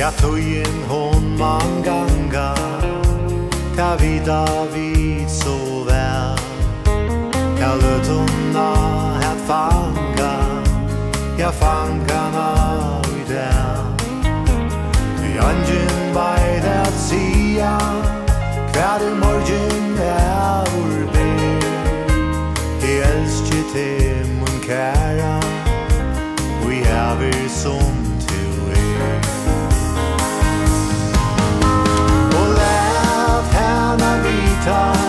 Ja 0.00 0.10
tøyen 0.16 0.84
hon 0.88 1.36
man 1.38 1.82
ganga 1.84 2.54
Ta 3.76 3.96
vida 4.00 4.44
vid 4.72 5.28
så 5.28 5.84
vel 5.84 6.40
Ta 7.58 7.74
løt 7.74 8.08
het 9.20 9.40
fanga 9.48 10.32
Ja 11.38 11.50
fanga 11.50 12.22
na 12.36 12.48
i 13.12 13.28
der 13.28 13.84
Du 15.20 15.28
jangen 15.36 16.14
bei 16.14 16.60
der 16.64 16.90
Sia 16.96 17.76
Hver 18.72 19.00
morgen 19.20 19.79
time 34.64 34.99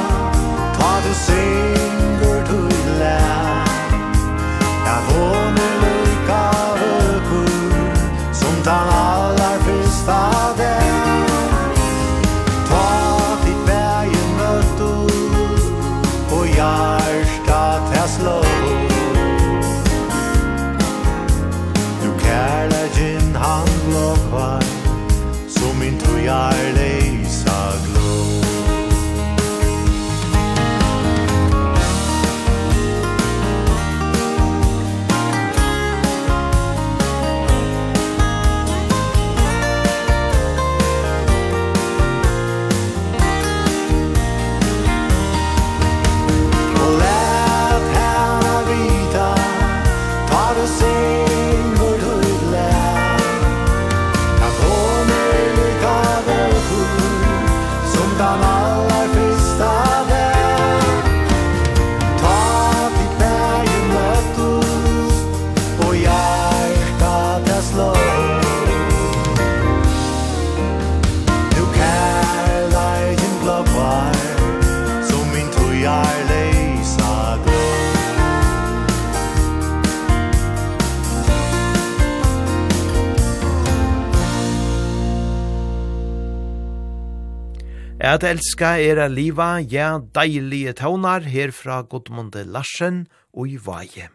At 88.11 88.25
elska 88.27 88.73
er 88.75 88.99
a 88.99 89.05
liva, 89.07 89.61
ja, 89.71 89.93
deilige 90.15 90.73
taunar 90.75 91.23
her 91.23 91.53
fra 91.55 91.77
Godmunde 91.87 92.41
Larsen 92.43 93.05
og 93.31 93.47
i 93.47 93.55
Vaje. 93.55 94.09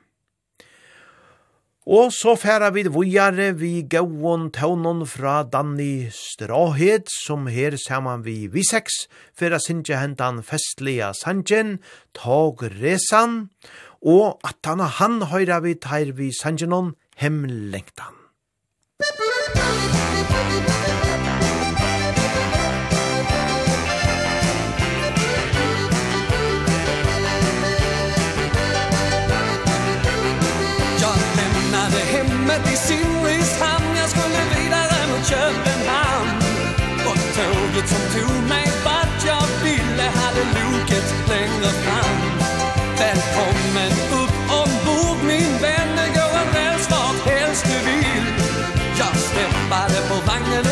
Og 1.87 2.13
så 2.13 2.35
færa 2.37 2.69
vi 2.75 2.83
vujare 2.93 3.55
vi 3.57 3.87
gauon 3.89 4.51
taunon 4.53 5.07
fra 5.09 5.39
Danny 5.49 6.11
Strahed, 6.13 7.09
som 7.25 7.47
her 7.47 7.79
saman 7.87 8.25
vi 8.27 8.51
vi 8.53 8.67
seks, 8.69 9.07
færa 9.33 9.63
sinja 9.65 10.03
hentan 10.03 10.43
festliga 10.45 11.15
sanjen, 11.17 11.79
tog 12.13 12.67
resan, 12.83 13.49
og 14.05 14.37
at 14.45 14.61
han 14.67 14.85
han 14.99 15.23
høyra 15.33 15.63
vi 15.65 15.73
teir 15.73 16.13
vi 16.13 16.35
sanjenon 16.37 16.93
hemlengtan. 17.17 18.13
Musikk 19.01 20.16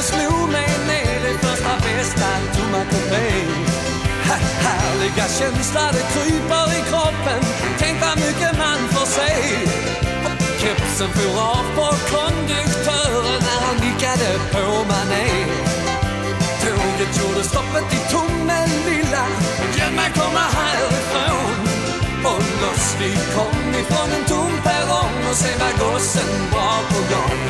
slog 0.09 0.49
mig 0.57 0.71
ner 0.91 1.21
i 1.33 1.35
första 1.39 1.75
bästa 1.85 2.29
tomma 2.55 2.85
kupé 2.91 3.29
ha, 4.29 4.37
Härliga 4.65 5.27
känslor 5.39 5.91
det 5.97 6.05
kryper 6.13 6.67
i 6.79 6.81
kroppen. 6.91 7.43
Tänk 7.79 8.01
vad 8.01 8.17
mycket 8.17 8.59
man 8.59 8.79
får 8.93 9.07
se. 9.07 9.33
Kepsen 10.61 11.11
for 11.17 11.41
av 11.53 11.65
på 11.77 11.89
konduktören 12.13 13.41
När 13.47 13.61
han 13.67 13.77
nickade 13.87 14.29
på 14.53 14.65
mané. 14.91 15.29
Tåget 16.63 17.13
gjorde 17.19 17.45
stoppet 17.45 17.89
i 17.99 18.01
tommen 18.13 18.71
lilla. 18.89 19.25
Hjälp 19.77 19.95
mig 19.97 20.11
komma 20.15 20.45
härifrån. 20.59 21.59
Och 22.25 22.45
loss 22.63 22.97
vi 23.01 23.11
kom 23.37 23.75
ifrån 23.81 24.11
en 24.19 24.25
tom 24.25 24.53
perrong. 24.63 25.17
Och 25.31 25.37
se 25.37 25.51
vad 25.61 25.75
gossen 25.83 26.33
var 26.53 26.79
på 26.91 27.01
gång. 27.15 27.43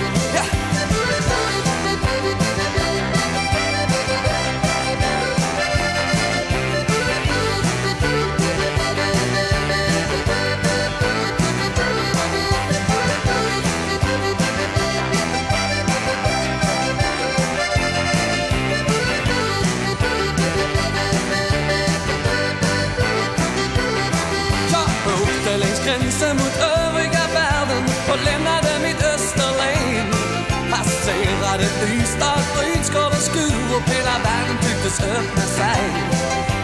yngsta 31.93 32.31
bryn 32.55 32.85
ska 32.85 33.09
det 33.09 33.23
skur 33.29 33.77
och 33.77 33.85
hela 33.95 34.17
världen 34.27 34.59
tycktes 34.65 35.01
öppna 35.01 35.47
sig. 35.59 35.83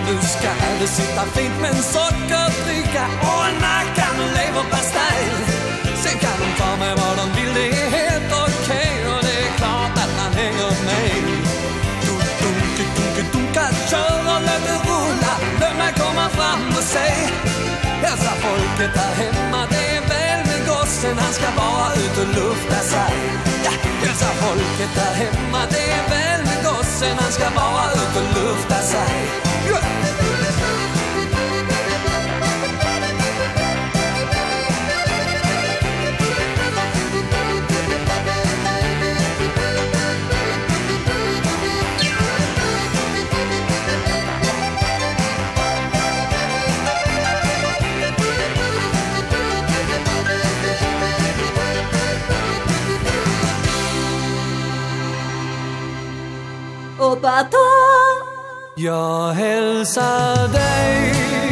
Nu 0.07 0.15
ska 0.35 0.51
det 0.81 0.87
sitta 0.87 1.23
fint 1.35 1.61
med 1.61 1.71
en 1.71 1.83
sockerdricka 1.83 3.05
och 3.31 3.43
en 3.49 3.57
nackan 3.67 4.17
leverpastej. 4.37 5.23
Sen 6.03 6.19
kan 6.23 6.37
de 6.43 6.49
ta 6.63 6.71
med 6.77 6.95
vad 7.03 7.15
de 7.21 7.27
vill, 7.37 7.55
det 7.55 7.67
är 7.69 7.91
helt 7.91 8.33
okej 8.47 8.93
okay, 8.93 9.13
och 9.13 9.23
det 9.27 9.37
är 9.47 9.53
klart 9.61 9.97
att 10.05 10.13
man 10.21 10.33
hänger 10.41 10.73
med. 10.89 11.15
Du 12.03 12.13
dunke 12.41 12.85
dunke 12.97 13.23
dunka, 13.33 13.67
kör 13.91 14.21
och 14.35 14.41
låt 14.47 14.63
det 14.69 14.79
rulla. 14.89 15.35
Låt 15.61 15.77
mig 15.79 15.93
komma 16.03 16.29
fram 16.29 16.69
och 16.79 16.85
säg 16.95 17.17
Hälsa 18.03 18.33
folket 18.43 18.95
där 18.95 19.15
hemma, 19.23 19.67
det 19.71 19.90
bussen 21.01 21.19
han 21.19 21.33
ska 21.33 21.47
vara 21.57 21.95
ut 21.95 22.19
och 22.19 22.35
lufta 22.35 22.79
sig. 22.79 23.15
Ja, 23.65 23.71
hälsa 24.07 24.27
folket 24.27 24.95
där 24.95 25.15
hemma 25.15 25.59
Det 25.71 25.91
är 25.91 26.11
väl 26.11 26.45
med 26.45 26.65
gossen. 26.65 27.17
Han 27.19 27.33
ska 27.33 27.45
vara 27.51 27.93
ut 27.93 28.17
och 28.17 28.43
lufta 28.43 28.75
sig. 28.75 29.31
Ja, 29.71 29.79
på 57.11 57.17
Baton 57.17 57.61
Jag 58.75 59.33
hälsar 59.33 60.49
dig. 60.53 61.50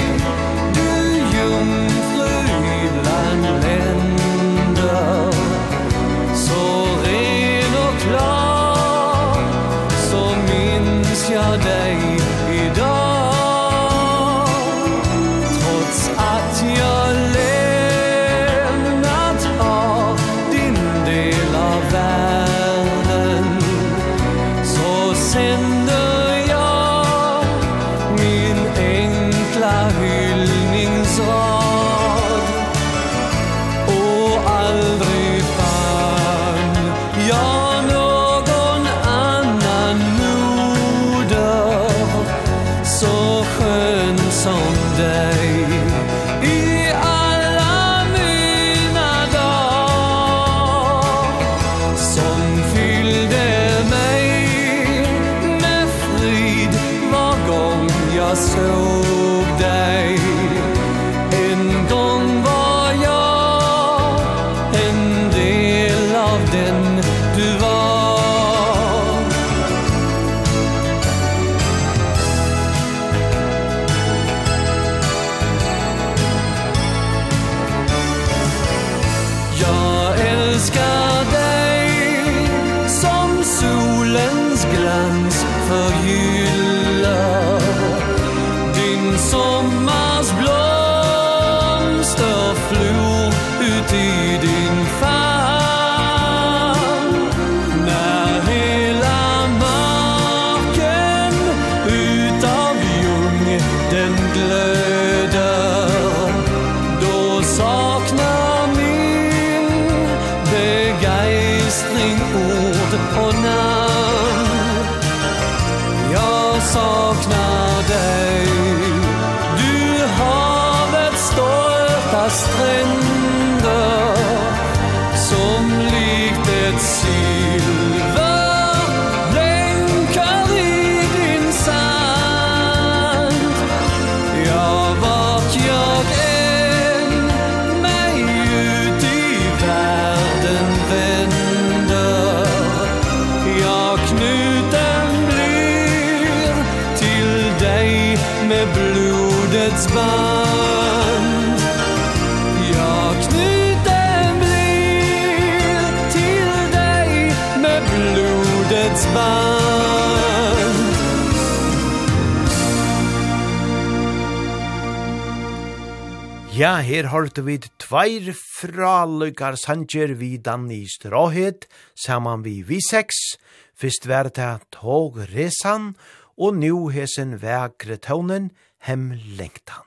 her 166.98 167.12
hørte 167.12 167.44
vi 167.46 167.58
tveir 167.78 168.32
fraløkar 168.34 169.54
sanger 169.60 170.16
vi 170.18 170.32
danni 170.42 170.80
i 170.82 170.88
stråhet, 170.90 171.68
saman 171.94 172.42
vi 172.42 172.56
vi 172.66 172.80
seks, 172.82 173.36
fyrst 173.78 174.08
vær 174.10 174.32
det 174.34 174.64
tog 174.74 175.20
resan, 175.30 175.92
og 176.34 176.58
nu 176.58 176.88
hesen 176.90 177.36
vekre 177.38 178.00
tånen 178.02 178.50
hem 178.88 179.12
lengtan. 179.38 179.86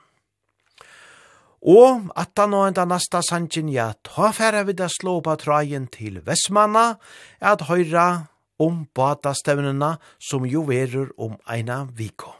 Og 1.62 2.08
at 2.16 2.32
da 2.40 2.48
nå 2.48 2.64
enda 2.70 2.88
nasta 2.88 3.20
sangen, 3.28 3.68
ja, 3.68 3.92
ta 4.08 4.32
færa 4.32 4.64
vi 4.64 4.78
da 4.80 4.88
slå 4.88 5.20
på 5.22 5.36
trajen 5.36 5.90
til 5.92 6.22
Vestmanna, 6.24 6.96
at 7.42 7.68
høyra 7.68 8.28
om 8.62 8.86
badastevnena 8.96 9.98
som 10.20 10.48
jo 10.48 10.64
verur 10.70 11.12
om 11.20 11.36
eina 11.44 11.84
viko. 11.92 12.38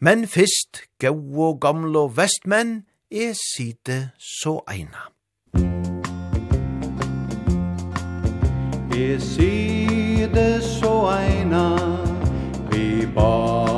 Men 0.00 0.24
fyrst, 0.24 0.86
gau 0.96 1.20
og 1.44 1.60
gamlo 1.60 2.08
vestmenn, 2.08 2.86
er 3.12 3.32
sitte 3.32 4.10
så 4.18 4.60
eina. 4.70 5.10
Jeg 8.94 9.22
sitte 9.22 10.62
så 10.62 11.10
eina, 11.10 11.66
vi 12.70 13.06
bare 13.14 13.69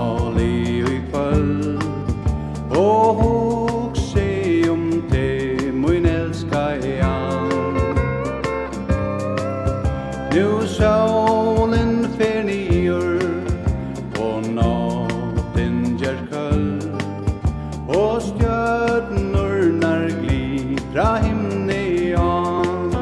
rahimni 20.95 22.15
on 22.15 22.93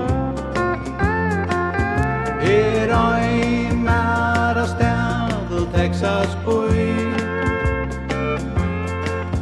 Er 2.43 2.93
ei 2.95 3.73
mæra 3.87 4.67
stæðl 4.71 5.67
Texas 5.75 6.37
bui 6.45 6.87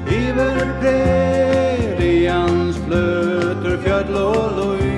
Iver 0.08 0.64
prerians 0.80 2.80
bløtur 2.86 3.76
fjöll 3.84 4.16
og 4.22 4.56
lui 4.56 4.96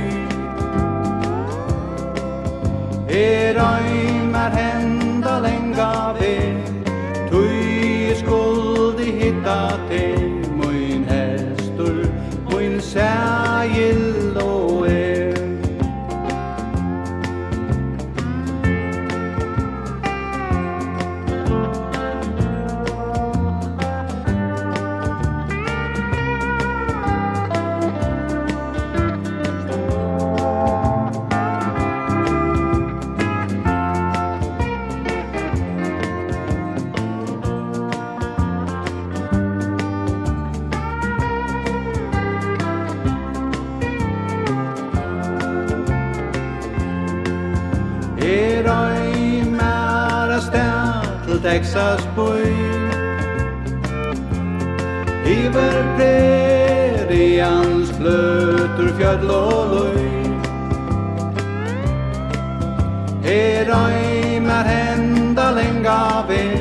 Er 3.09 3.59
ei 3.66 4.14
mær 4.31 4.55
henda 4.60 5.35
lenga 5.43 5.93
vei 6.20 6.55
Tui 7.31 8.14
skuldi 8.22 9.10
hitta 9.18 9.60
til 9.90 10.19
Texas 51.70 52.05
boi 52.16 52.51
Iver 55.24 55.76
prerians 55.97 57.92
bløtur 57.98 58.90
fjöll 58.98 59.30
og 59.30 59.70
løy. 59.74 60.02
Her 63.22 63.70
øymer 63.70 64.64
henda 64.72 65.47
lenga 65.60 66.02
vei 66.28 66.59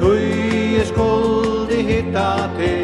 Tui 0.00 0.80
skuldi 0.88 1.82
hitta 1.90 2.30
til. 2.56 2.83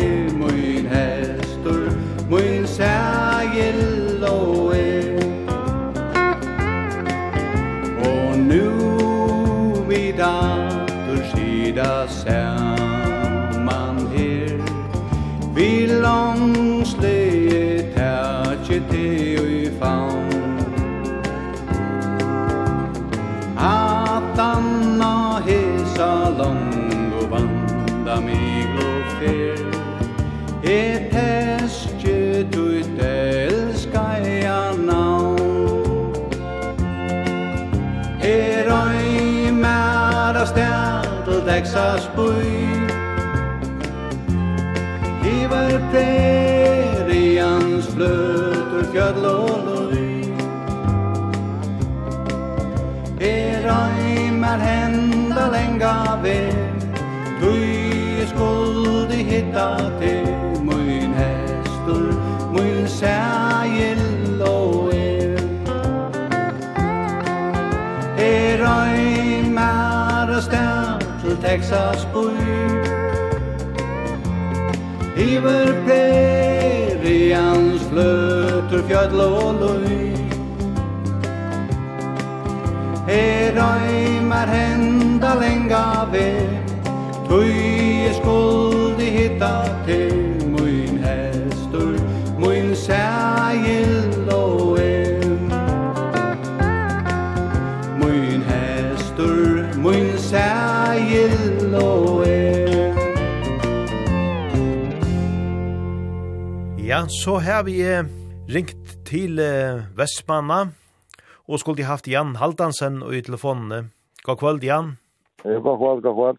Texas 41.70 42.10
bui 42.16 42.82
Hiver 45.22 45.78
prerians 45.92 47.86
bløtur 47.94 48.88
fjöll 48.90 49.24
og 49.30 49.60
lui 49.66 50.34
Er 53.20 53.70
aimer 53.70 54.58
henda 54.66 55.46
lenga 55.54 55.94
ver 56.22 56.58
Tui 57.38 58.26
skuldi 58.32 59.22
hitta 59.30 59.70
te 60.02 60.29
Texas 71.40 72.06
bor 72.12 72.32
Iver 75.16 75.72
prerians 75.86 77.82
fløter 77.90 78.82
fjöll 78.88 79.20
og 79.20 79.54
løy 79.60 80.16
Her 83.08 83.52
røymar 83.58 84.48
henda 84.54 85.34
lenga 85.40 85.86
ve 86.12 86.30
Tøy 87.30 88.10
skuldi 88.14 89.04
hitta. 89.04 89.79
så 107.10 107.40
har 107.42 107.64
vi 107.66 107.82
ringt 108.54 108.90
til 109.04 109.40
Vestmanna, 109.98 110.60
og 111.50 111.58
skulle 111.58 111.80
de 111.80 111.88
haft 111.88 112.06
Jan 112.06 112.36
Haldansen 112.38 113.00
i 113.10 113.18
telefonene. 113.26 113.90
God 114.22 114.38
kvöld, 114.38 114.62
Jan. 114.64 114.92
God 115.42 115.78
kvöld, 115.78 116.02
god 116.02 116.14
kvöld. 116.14 116.38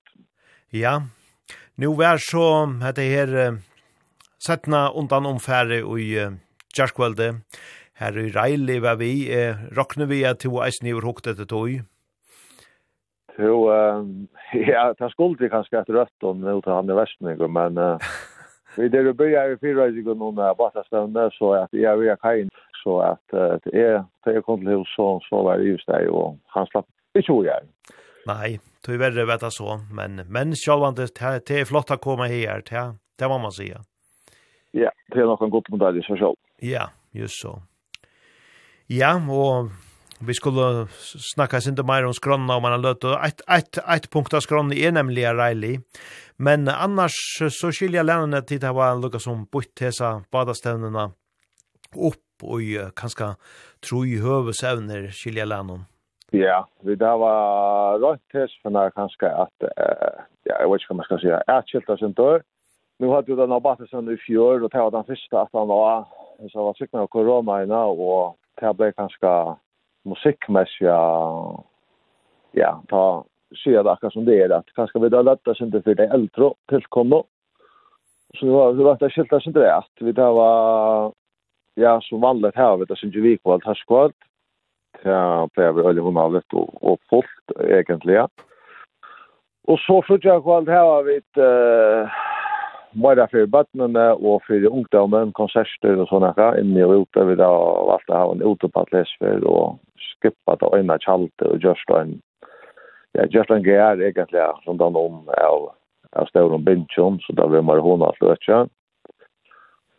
Ja, 0.72 1.02
nu 1.77 1.93
vær 1.99 2.18
så 2.23 2.65
hette 2.80 3.03
her 3.03 3.57
settna 4.39 4.88
undan 4.95 5.26
omfære 5.26 5.84
i 5.99 6.07
Gjerskvölde. 6.72 7.41
Her 7.99 8.18
i 8.18 8.31
Reili 8.31 8.80
var 8.80 8.95
vi, 8.95 9.27
råkne 9.77 10.07
vi 10.07 10.23
at 10.23 10.39
to 10.39 10.56
eisen 10.64 10.88
i 10.88 10.95
hukte 10.95 11.35
etter 11.35 11.45
tog. 11.45 11.69
Jo, 13.39 13.72
ja, 14.53 14.91
det 14.99 15.07
skulle 15.11 15.49
kanskje 15.49 15.80
etter 15.80 15.95
rødt 15.95 16.23
om 16.27 16.43
nå 16.43 16.60
til 16.61 16.73
han 16.73 16.89
i 16.89 17.02
Vestmanna, 17.02 17.48
men... 17.48 17.80
Vi 18.77 18.88
der 18.91 19.10
å 19.11 19.15
begynne 19.18 19.56
i 19.56 19.60
fyrreisigen 19.60 20.19
nå 20.22 20.31
med 20.38 20.57
Batastavne, 20.60 21.27
så 21.35 21.53
at 21.60 21.76
jeg 21.76 21.99
vil 21.99 22.11
ha 22.11 22.18
kajen, 22.22 22.52
så 22.81 22.98
at 23.11 23.38
jeg, 23.73 24.03
da 24.26 24.35
jeg 24.35 24.45
kom 24.48 24.64
til 24.64 24.81
hos 24.81 24.95
så 24.95 25.07
så 25.27 25.43
var 25.45 25.60
det 25.60 25.73
just 25.73 25.89
deg, 25.91 26.07
og 26.10 26.38
han 26.56 26.69
slapp 26.72 26.88
ikke 27.19 27.34
hvor 27.34 27.48
jeg. 27.49 27.68
Nei, 28.30 28.49
tog 28.85 28.99
verre 29.02 29.27
vet 29.27 29.43
jeg 29.48 29.57
så, 29.57 29.77
men, 29.91 30.22
men 30.31 30.56
sjølvande, 30.57 31.10
det 31.11 31.57
er 31.60 31.69
flott 31.69 31.91
å 31.91 31.99
komme 32.02 32.30
her, 32.31 32.64
det 32.64 33.30
må 33.30 33.41
man 33.41 33.52
säga. 33.52 33.84
Ja, 34.72 34.91
det 35.11 35.19
er 35.19 35.27
nok 35.27 35.41
en 35.43 35.52
god 35.52 35.68
medalje, 35.69 36.03
så 36.07 36.15
själv. 36.15 36.39
Ja, 36.64 36.89
just 37.11 37.41
så. 37.41 37.57
Ja, 38.88 39.15
og 39.30 39.72
vi 40.27 40.34
skulle 40.34 40.88
snakka 41.34 41.61
sin 41.61 41.72
inte 41.72 41.84
mer 41.84 42.06
om 42.06 42.14
skronna 42.14 42.56
om 42.56 42.61
man 42.61 42.72
har 42.72 42.80
løtt, 42.80 43.03
og 43.03 43.26
ett, 43.26 43.41
ett, 43.49 43.77
ett 43.77 44.10
punkt 44.10 44.34
av 44.34 44.39
skronna 44.39 44.76
är 44.76 44.91
nämligen 44.91 45.38
Riley. 45.38 45.80
Men 46.38 46.68
annars 46.68 47.11
så 47.52 47.72
skiljer 47.72 48.03
lärarna 48.03 48.41
till 48.41 48.60
det 48.60 48.72
var 48.72 49.02
lukka 49.02 49.19
som 49.19 49.45
bytt 49.45 49.80
hesa 49.80 50.23
badastevnena 50.31 51.11
opp 51.95 52.43
og 52.43 52.61
uh, 52.61 52.89
kanske 52.98 53.34
tro 53.85 54.03
i 54.06 54.18
høvesevner 54.22 55.10
skiljer 55.11 55.45
lärarna. 55.45 55.85
Ja, 56.31 56.68
vi 56.81 56.95
där 56.95 57.18
var 57.18 57.99
rätt 57.99 58.34
hess 58.34 58.52
för 58.61 58.69
när 58.69 58.89
kanske 58.89 59.30
att 59.30 59.64
uh, 59.64 59.69
ja, 60.43 60.56
jag 60.60 60.72
vet 60.72 60.81
inte 60.81 60.85
vad 60.89 60.98
man 60.98 61.06
ska 61.06 61.18
säga, 61.18 61.43
är 61.48 61.61
kiltar 61.61 61.98
sin 61.98 62.14
dörr. 62.14 62.41
Nu 62.99 63.10
hade 63.10 63.31
vi 63.31 63.41
den 63.41 63.52
av 63.52 63.61
Battesen 63.61 64.14
i 64.14 64.18
fjör 64.18 64.64
och 64.64 64.69
det 64.69 64.77
var 64.77 64.91
den 64.91 65.03
första 65.03 65.41
att 65.41 65.49
han 65.53 65.68
var 65.68 66.06
så 66.52 66.64
var 66.64 66.73
sykna 66.73 67.02
av 67.02 67.07
corona 67.07 67.85
och 67.85 68.38
det 68.61 68.73
blev 68.73 68.91
kanske 68.91 69.56
musikmässiga 70.03 70.98
ja, 72.52 72.84
ta 72.88 73.26
se 73.64 73.84
det 73.84 73.91
akkurat 73.91 74.14
som 74.14 74.26
det 74.26 74.41
är 74.41 74.49
att 74.49 74.73
kanske 74.76 74.99
vi 74.99 75.10
då 75.10 75.22
lätta 75.22 75.56
sig 75.56 75.65
inte 75.65 75.82
för 75.82 75.95
det 75.95 76.06
äldre 76.06 76.53
tillkomna. 76.69 77.23
Så 78.40 78.45
det 78.45 78.52
var 78.52 78.73
det 78.73 78.84
var 78.84 78.98
att 79.06 79.14
skilta 79.14 79.40
sig 79.40 79.53
det 79.53 79.76
att 79.76 79.91
vi 79.99 80.14
tar 80.14 80.34
var 80.34 81.14
ja, 81.76 82.02
som 82.02 82.22
vanligt 82.22 82.56
här 82.56 82.78
vet 82.78 82.90
jag 82.90 82.98
syns 82.98 83.15
ju 83.15 83.22
vi 83.22 83.40
här 83.44 83.73
skvalt 83.73 84.15
Ja, 85.03 85.49
blev 85.56 85.76
vi 85.76 85.82
öligen 85.82 86.18
av 86.18 86.41
och, 86.53 86.91
och 86.91 86.99
fullt 87.10 87.61
egentligen. 87.69 88.28
Och 89.64 89.80
så 89.80 90.02
flyttar 90.02 90.30
jag 90.30 90.44
kvar 90.44 90.65
här 90.65 91.03
vid 91.03 91.38
eh 91.38 92.31
mer 92.93 93.22
for 93.31 93.47
bøttene 93.47 94.07
og 94.18 94.41
for 94.47 94.68
ungdommen, 94.69 95.31
konserter 95.38 95.99
og 96.01 96.09
sånne 96.09 96.34
her, 96.38 96.59
inni 96.59 96.84
og 96.84 97.05
ute 97.05 97.23
där 97.26 97.35
da 97.35 97.49
valgte 97.88 98.13
ha 98.13 98.31
en 98.31 98.43
utopattlesfer 98.43 99.45
og 99.47 99.80
skippa 99.97 100.55
til 100.55 100.73
øyne 100.76 100.97
kjalte 100.99 101.51
og 101.51 101.63
just 101.63 101.89
en 101.89 102.22
ja, 103.13 103.26
just 103.26 103.49
en 103.51 103.63
gær 103.63 103.99
egentlig, 103.99 104.41
som 104.65 104.77
den 104.77 104.95
om 104.95 105.30
av, 105.38 105.72
av 106.15 106.27
støvren 106.27 106.63
bintjon, 106.63 107.19
så 107.19 107.34
da 107.34 107.47
vil 107.47 107.63
man 107.63 107.80
hona 107.80 108.11
sløtja. 108.18 108.65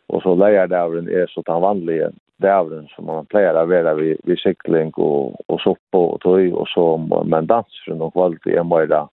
Og 0.09 0.21
så 0.21 0.35
leier 0.35 0.67
dævren 0.67 1.09
er 1.09 1.27
så 1.27 1.41
den 1.45 1.61
vanlige 1.61 2.11
dævren 2.41 2.87
som 2.95 3.05
man 3.05 3.25
pleier 3.31 3.55
å 3.57 3.65
være 3.69 3.95
vid, 3.95 4.17
vid 4.25 4.41
sikling 4.41 4.91
og, 4.97 5.37
og 5.47 5.61
soppe 5.61 5.97
og 5.97 6.19
tøy, 6.25 6.51
og 6.51 6.67
så, 6.73 6.97
men 6.97 7.47
danseren 7.47 8.01
och 8.01 8.13
kvalitet 8.13 8.57
er 8.57 8.63
mer 8.63 8.85
da, 8.87 9.07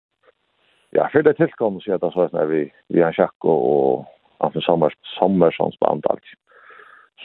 Ja, 0.91 1.10
för 1.11 1.24
det 1.24 1.34
tillkom 1.34 1.82
så 1.82 1.94
att 1.94 2.14
så 2.14 2.22
att 2.22 2.34
när 2.34 2.45
vi 2.45 2.72
vi 2.88 3.02
har 3.02 3.14
schack 3.14 3.45
och 3.45 4.06
alltså 4.38 4.61
sommar 4.61 4.94
sommarsons 5.20 5.80
band 5.80 6.06
alltså. 6.10 6.36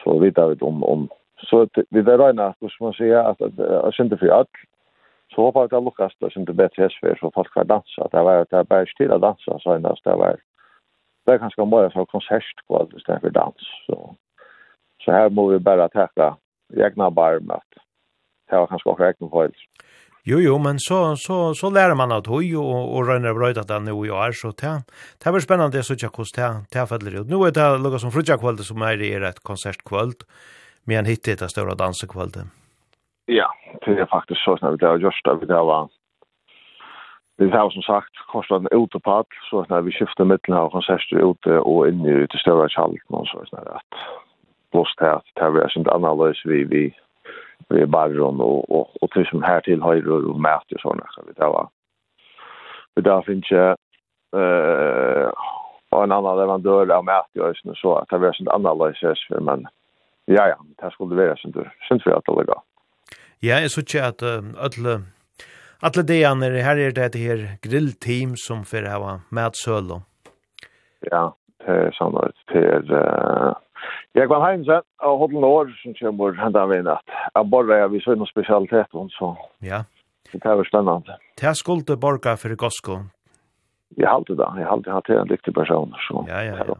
Så 0.02 0.18
vi 0.18 0.32
tar 0.32 0.54
det 0.54 0.64
om 0.64 0.84
om 0.84 1.08
så 1.38 1.68
vi 1.90 2.02
där 2.02 2.18
rena 2.18 2.54
hur 2.60 2.68
ska 2.68 2.84
man 2.84 2.94
säga 2.94 3.26
att 3.26 3.40
jag 3.56 3.94
synte 3.94 4.16
för 4.16 4.40
att 4.40 4.48
så 5.34 5.42
hoppas 5.42 5.68
jag 5.72 5.84
Lukas 5.84 6.12
då 6.18 6.30
synte 6.30 6.52
bättre 6.52 6.88
för 7.00 7.16
så 7.20 7.30
folk 7.30 7.54
kan 7.54 7.66
dansa. 7.66 8.08
Det 8.12 8.22
var 8.22 8.46
det 8.50 8.64
bara 8.64 8.86
stilla 8.86 9.18
dansa 9.18 9.58
så 9.58 9.72
ändå 9.72 9.96
det 10.04 10.16
var 10.16 10.36
det 11.26 11.32
er 11.32 11.40
kanskje 11.40 11.64
mer 11.64 11.90
så 11.90 12.04
konsert 12.04 12.60
på 12.68 12.78
alt 12.78 12.92
stedet 13.00 13.20
for 13.20 13.30
dans. 13.32 13.68
Så, 13.86 14.14
så 15.04 15.12
her 15.12 15.28
må 15.28 15.46
vi 15.52 15.58
bare 15.58 15.88
takle 15.88 16.34
egna 16.76 17.10
barm 17.10 17.50
at 17.50 17.80
det 18.50 18.58
var 18.58 18.68
kanskje 18.68 18.90
også 18.92 19.06
egna 19.08 19.28
foreldre. 19.28 19.68
Jo, 20.24 20.38
jo, 20.40 20.54
men 20.56 20.78
så, 20.80 21.16
så, 21.20 21.52
så 21.52 21.68
lærer 21.68 21.92
man 22.00 22.12
at 22.16 22.30
høy 22.32 22.54
og, 22.56 22.94
og 22.96 23.08
røyner 23.10 23.34
brøyt 23.36 23.58
at 23.60 23.68
det 23.68 23.76
er 23.76 24.04
i 24.06 24.08
år, 24.08 24.32
så 24.32 24.54
det, 24.56 24.70
det 25.20 25.28
er 25.28 25.44
spennende 25.44 25.82
å 25.82 25.96
ikke 25.96 26.08
hvordan 26.08 26.62
det, 26.64 26.70
det 26.72 26.84
faller 26.88 27.18
ut. 27.20 27.28
Nå 27.28 27.42
er 27.44 27.52
det 27.52 27.66
lukket 27.84 28.04
som 28.06 28.14
frutjakvøld 28.14 28.62
som 28.64 28.84
er 28.88 29.04
i 29.04 29.12
et 29.20 29.42
konsertkvold, 29.44 30.24
med 30.88 31.02
en 31.02 31.10
hittet 31.12 31.44
det 31.44 31.50
større 31.52 31.76
dansekvøld. 31.76 32.40
Ja, 33.28 33.50
det 33.84 33.98
er 34.00 34.08
faktisk 34.08 34.40
så 34.40 34.56
snart 34.56 34.80
det 34.80 34.88
er 34.88 35.04
gjørst 35.04 35.28
av 35.28 35.44
det 35.44 35.60
har 35.60 35.92
Vi 37.36 37.50
har 37.50 37.70
som 37.70 37.82
sagt 37.82 38.16
kostat 38.32 38.62
en 38.62 38.80
utepall, 38.80 39.24
så 39.50 39.66
när 39.68 39.80
vi 39.80 39.92
skiftar 39.92 40.24
mitten 40.24 40.54
av 40.54 40.70
konserter 40.70 41.30
ute 41.30 41.58
och 41.58 41.88
in 41.88 42.06
i 42.06 42.26
det 42.26 42.38
större 42.38 42.68
kjallet, 42.68 43.00
så 43.08 43.38
är 43.56 43.64
det 43.64 43.76
att 43.76 43.94
blåst 44.72 45.00
här, 45.00 45.20
det 45.34 45.40
här 45.40 45.58
är 45.58 45.78
inte 45.78 45.90
annorlunda 45.90 46.34
vi, 46.44 46.64
vi 46.64 46.94
vi 47.68 47.86
barron 47.86 48.40
och 48.40 48.70
och 48.70 49.02
och 49.02 49.10
till 49.10 49.26
som 49.26 49.42
här 49.42 49.60
till 49.60 49.82
höjder 49.82 50.30
och 50.30 50.40
mäter 50.40 50.78
såna 50.78 51.06
så 51.10 51.22
vet 51.22 51.38
jag 51.38 51.52
va. 51.52 51.70
Men 52.94 53.04
där 53.04 53.22
finns 53.22 53.50
ju 53.50 53.74
eh 54.40 55.30
en 56.02 56.12
annan 56.12 56.36
leverantör 56.36 56.90
av 56.90 57.04
mät 57.04 57.36
och 57.36 57.56
såna 57.56 57.74
så 57.74 57.96
att 57.96 58.08
det 58.08 58.28
är 58.28 58.32
sånt 58.32 58.48
analysis 58.48 59.26
för 59.28 59.40
men 59.40 59.66
ja 60.24 60.48
ja, 60.48 60.56
det 60.78 60.90
skulle 60.90 61.14
vara 61.14 61.36
sånt 61.36 61.56
sånt 61.88 62.02
för 62.02 62.10
att 62.10 62.24
det 62.24 62.32
går. 62.32 62.62
Ja, 63.40 63.68
så 63.68 63.80
såg 63.86 64.00
att 64.00 64.22
alla 64.22 65.02
alla 65.80 66.02
det 66.02 66.24
andra 66.24 66.46
här 66.46 66.76
är 66.76 66.90
det 66.90 67.18
här 67.18 67.58
grillteam 67.62 68.36
som 68.36 68.64
för 68.64 68.82
att 68.82 69.02
ha 69.02 69.20
mätsöl. 69.28 70.00
Ja, 71.00 71.36
det 71.58 71.72
är 71.72 71.90
sant 71.90 72.34
det 72.52 72.58
är 72.58 73.54
Jeg 74.14 74.28
kan 74.30 74.44
heimse, 74.44 74.76
og 75.02 75.18
hodde 75.18 75.34
noen 75.34 75.48
år 75.48 75.74
som 75.80 75.94
kommer 75.98 76.36
hendt 76.38 76.56
av 76.56 76.72
en 76.72 76.92
at 76.92 77.14
jeg 77.34 77.50
bare 77.50 77.80
er 77.82 77.90
viss 77.90 78.06
noen 78.06 78.30
spesialitet, 78.30 78.94
så 79.18 79.32
ja. 79.66 79.82
det 80.30 80.44
er 80.44 80.60
jo 80.60 80.66
spennende. 80.68 81.18
Det 81.34 81.48
er 81.50 81.58
skulde 81.58 81.96
borga 81.98 82.36
for 82.38 82.54
Gosko? 82.54 83.00
Jeg 83.98 84.06
halte 84.10 84.36
det, 84.38 84.46
jeg 84.58 84.70
halte 84.70 84.94
hatt 84.94 85.10
en 85.10 85.30
dyktig 85.30 85.54
person. 85.54 85.94
Så, 86.06 86.24
ja, 86.30 86.42
ja, 86.46 86.62
ja. 86.62 86.78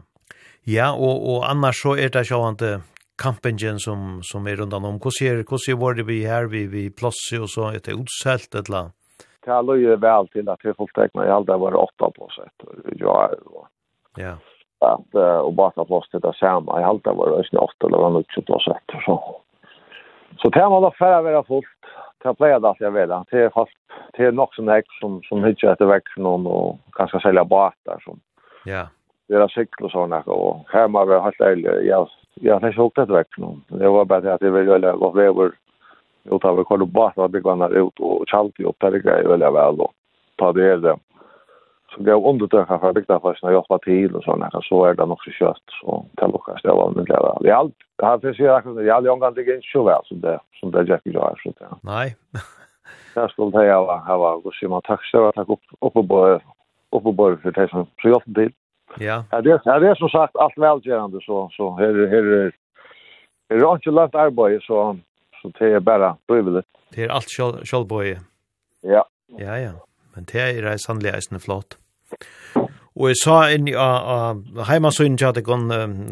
Ja, 0.65 0.87
og, 0.95 1.21
og 1.29 1.43
annars 1.45 1.83
så 1.83 1.93
er 1.99 2.09
det 2.09 2.25
sjående 2.25 2.79
kampengen 3.21 3.77
som, 3.83 4.21
som 4.23 4.47
er 4.47 4.57
rundan 4.63 4.87
om. 4.87 4.97
Hvordan 5.03 5.27
er, 5.27 5.43
hvordan 5.43 5.79
var 5.83 5.99
det 5.99 6.07
vi 6.07 6.23
her, 6.25 6.47
vi, 6.51 6.65
vi 6.71 6.87
plasser 6.89 7.43
og 7.45 7.51
så, 7.51 7.69
etter 7.75 7.99
utselt 7.99 8.55
et 8.55 8.65
eller 8.65 8.79
annet? 8.85 9.27
Det 9.45 9.53
er 9.53 9.61
løye 9.61 9.99
vel 10.01 10.31
til 10.33 10.47
at 10.49 10.63
vi 10.65 10.73
fulgtekna, 10.73 11.27
jeg 11.27 11.35
halte 11.35 11.51
det 11.51 11.61
var 11.61 11.77
åtta 11.77 12.09
på 12.15 12.31
sett, 12.33 12.65
og 12.65 12.95
ja, 12.97 13.17
og 13.51 13.67
ja 14.17 14.37
att 14.79 15.15
och 15.43 15.53
bara 15.53 15.85
plats 15.85 16.09
till 16.09 16.19
det 16.19 16.33
samma. 16.33 16.81
I 16.81 16.83
allt 16.83 17.05
var 17.05 17.29
det 17.29 17.37
inte 17.37 17.57
åtta 17.57 17.87
eller 17.87 18.09
något 18.09 18.31
sånt 18.31 18.45
plats 18.45 18.67
efter 18.67 19.01
så. 19.05 19.41
Så 20.37 20.49
det 20.49 20.65
var 20.65 20.91
färra 20.91 21.21
vara 21.21 21.43
fullt. 21.43 21.65
Det 22.23 22.33
plejer 22.33 22.59
det 22.59 22.69
att 22.69 22.79
jag 22.79 22.91
vill. 22.91 23.09
Det 23.09 23.43
är 23.43 23.49
fast 23.49 23.71
det 24.13 24.25
är 24.25 24.31
nog 24.31 24.53
som 24.55 24.67
häck 24.67 24.85
som 24.99 25.21
som 25.23 25.43
hittar 25.43 25.67
efter 25.67 25.85
väck 25.85 26.17
någon 26.17 26.47
och 26.47 26.79
kanske 26.91 27.19
sälja 27.19 27.45
båtar 27.45 27.99
som 28.03 28.19
ja. 28.65 28.87
Det 29.27 29.33
är 29.35 29.47
cykel 29.47 29.85
och 29.85 29.91
såna 29.91 30.21
och 30.21 30.65
här 30.69 30.87
man 30.87 31.07
var 31.07 31.21
helt 31.21 31.41
ärlig 31.41 31.87
jag 31.89 32.09
jag 32.41 32.59
har 32.59 32.71
sålt 32.71 32.95
det 32.95 33.05
väck 33.05 33.37
någon. 33.37 33.63
Det 33.67 33.89
var 33.89 34.05
bara 34.05 34.21
det 34.21 34.33
att 34.33 34.41
jag 34.41 34.51
vill 34.51 34.69
väl 34.69 34.97
vad 34.97 35.15
vi 35.15 35.27
var 35.27 35.51
utan 36.23 36.57
vi 36.57 36.63
kollade 36.63 36.91
båtar 36.91 37.27
det 37.27 37.39
går 37.39 37.77
ut 37.77 37.99
och 37.99 38.29
chalt 38.29 38.59
upp 38.59 38.75
där 38.79 38.91
grejer 38.91 39.27
väl 39.27 39.39
väl 39.39 39.77
då. 39.77 39.91
Ta 40.35 40.53
det 40.53 40.77
det 40.77 40.97
så 41.95 42.03
gav 42.03 42.25
undertøkene 42.29 42.79
fra 42.81 42.91
bygdafløsene 42.97 43.49
og 43.49 43.55
hjelpa 43.55 43.77
til 43.85 44.15
og 44.17 44.23
sånne, 44.25 44.49
så 44.67 44.81
er 44.87 44.97
det 44.99 45.07
nok 45.07 45.23
så 45.23 45.31
kjøtt, 45.37 45.77
så 45.79 46.01
til 46.19 46.33
lukkast, 46.35 46.65
det 46.67 46.75
var 46.79 46.91
min 46.95 47.07
glede. 47.07 47.31
Det 47.45 47.51
er 47.53 47.61
alt, 47.61 47.87
det 47.99 48.09
her 48.09 48.19
finnes 48.23 48.41
jeg 48.41 48.51
akkurat, 48.51 48.77
det 48.81 48.89
er 48.89 48.97
alle 48.97 49.13
omgang, 49.13 49.35
det 49.35 49.45
er 49.45 49.55
ikke 49.55 49.71
så 49.71 49.85
vel 49.87 50.09
som 50.09 50.21
det, 50.25 50.35
som 50.59 50.73
det 50.73 50.81
er 50.81 50.91
Jack 50.91 51.07
og 51.15 51.39
så 51.43 51.53
det 51.55 51.69
er. 51.69 51.79
Nei. 51.87 52.07
Det 53.15 53.29
skulle 53.31 53.63
jeg 53.63 53.79
ha, 53.79 53.97
her 54.09 54.19
var, 54.19 54.43
og 54.43 54.59
sier 54.59 54.71
man 54.73 54.83
takk, 54.83 55.07
så 55.07 55.23
var 55.23 55.37
takk 55.39 55.55
oppe 55.55 56.03
på, 56.11 56.21
oppe 56.91 57.15
på, 57.15 57.31
for 57.43 57.55
det 57.55 57.69
som 57.71 57.87
så 58.03 58.11
hjelpte 58.11 58.35
til. 58.41 58.53
Ja. 58.99 59.23
Det 59.31 59.37
är 59.37 59.79
det 59.79 59.89
är 59.89 59.95
som 59.95 60.09
sagt, 60.09 60.35
allt 60.35 60.57
välgörande 60.57 61.19
så, 61.21 61.49
så 61.51 61.75
här 61.75 62.07
här 62.07 62.23
är 62.23 62.51
det 63.49 63.55
er 63.61 63.75
ikke 63.77 63.91
lätt 63.91 64.15
arbete 64.15 64.59
så, 64.65 64.97
så 65.41 65.51
det 65.59 65.73
är 65.75 65.79
bara 65.79 66.17
frivillig. 66.27 66.63
Det 66.95 67.03
er 67.03 67.11
alt 67.13 67.29
sjølvbøye. 67.29 68.19
Ja. 68.81 69.03
Ja, 69.37 69.57
ja. 69.57 69.71
Men 70.15 70.25
det 70.25 70.41
er 70.41 70.77
sannelig 70.77 71.13
eisende 71.13 71.39
flott. 71.39 71.77
Og 72.95 73.09
jeg 73.11 73.17
sa 73.19 73.37
inn 73.51 73.67
i 73.67 73.73
heimasøyen 74.69 75.17
til 75.19 75.27
at 75.27 75.35
jeg 75.35 75.43
kan, 75.49 75.65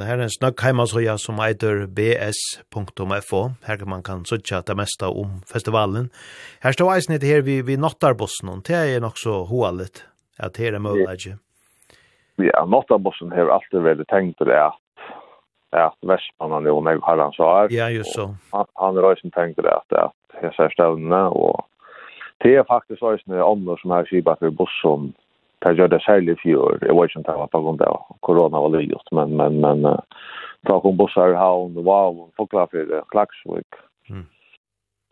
her 0.03 0.17
er 0.17 0.25
en 0.25 0.33
snakk 0.33 0.59
heimasøya 0.65 1.15
som 1.21 1.39
heter 1.39 1.85
bs.fo. 1.87 3.41
Her 3.63 3.79
kan 3.79 3.89
man 3.89 4.03
kan 4.03 4.25
søtja 4.27 4.59
det 4.67 4.75
meste 4.75 5.07
om 5.07 5.39
festivalen. 5.47 6.09
Her 6.63 6.75
står 6.75 6.91
eisen 6.97 7.15
etter 7.15 7.31
her 7.31 7.45
vi, 7.47 7.61
vi 7.63 7.79
Nottarbossen, 7.79 8.51
og 8.51 8.65
det 8.67 8.75
er 8.75 8.99
nok 8.99 9.15
så 9.21 9.45
hoalit 9.47 10.03
at 10.43 10.57
det 10.57 10.73
er 10.73 10.79
mulig 10.83 11.07
ikke. 11.07 11.37
Ja, 12.43 12.65
nattarbossen 12.67 13.31
har 13.31 13.51
alltid 13.53 13.79
veldig 13.85 14.07
tenkt 14.11 14.43
det 14.43 14.57
at 14.57 14.79
at 15.73 15.95
Vestmannen 16.05 16.67
jo 16.69 16.81
meg 16.85 16.99
har 17.01 17.17
han 17.17 17.33
svar. 17.33 17.71
Ja, 17.73 17.87
just 17.89 18.13
så. 18.13 18.27
Han, 18.53 18.67
han 18.77 18.97
har 18.97 19.07
også 19.09 19.29
tenkt 19.33 19.57
det 19.57 19.71
at, 19.71 19.95
at 19.97 20.43
jeg 20.43 20.53
ser 20.53 20.69
støvnene, 20.69 21.21
og 21.33 21.65
det 22.45 22.57
er 22.59 22.67
faktisk 22.69 23.01
også 23.01 23.25
noen 23.31 23.41
ånder 23.41 23.79
som 23.81 23.95
har 23.95 24.05
skibet 24.05 24.37
for 24.41 24.53
bussen 24.59 25.13
det 25.63 25.77
gjør 25.77 25.87
det 25.93 26.01
særlig 26.03 26.37
i. 26.45 26.53
Jeg 26.53 26.95
vet 26.97 27.09
ikke 27.09 27.19
om 27.19 27.27
det 27.27 27.39
var 27.39 27.49
på 27.51 27.61
grunn 27.63 27.81
av 27.87 28.05
korona 28.27 28.61
var 28.63 28.75
lyst, 28.77 29.11
men, 29.11 29.35
men, 29.39 29.59
men 29.63 29.85
uh, 29.85 29.97
ta 30.67 30.79
kom 30.83 30.97
bussar 30.97 31.35
havn, 31.39 31.75
wow, 31.87 32.29
folklafir, 32.37 32.91
klaksvik. 33.11 33.79
Mm. 34.09 34.27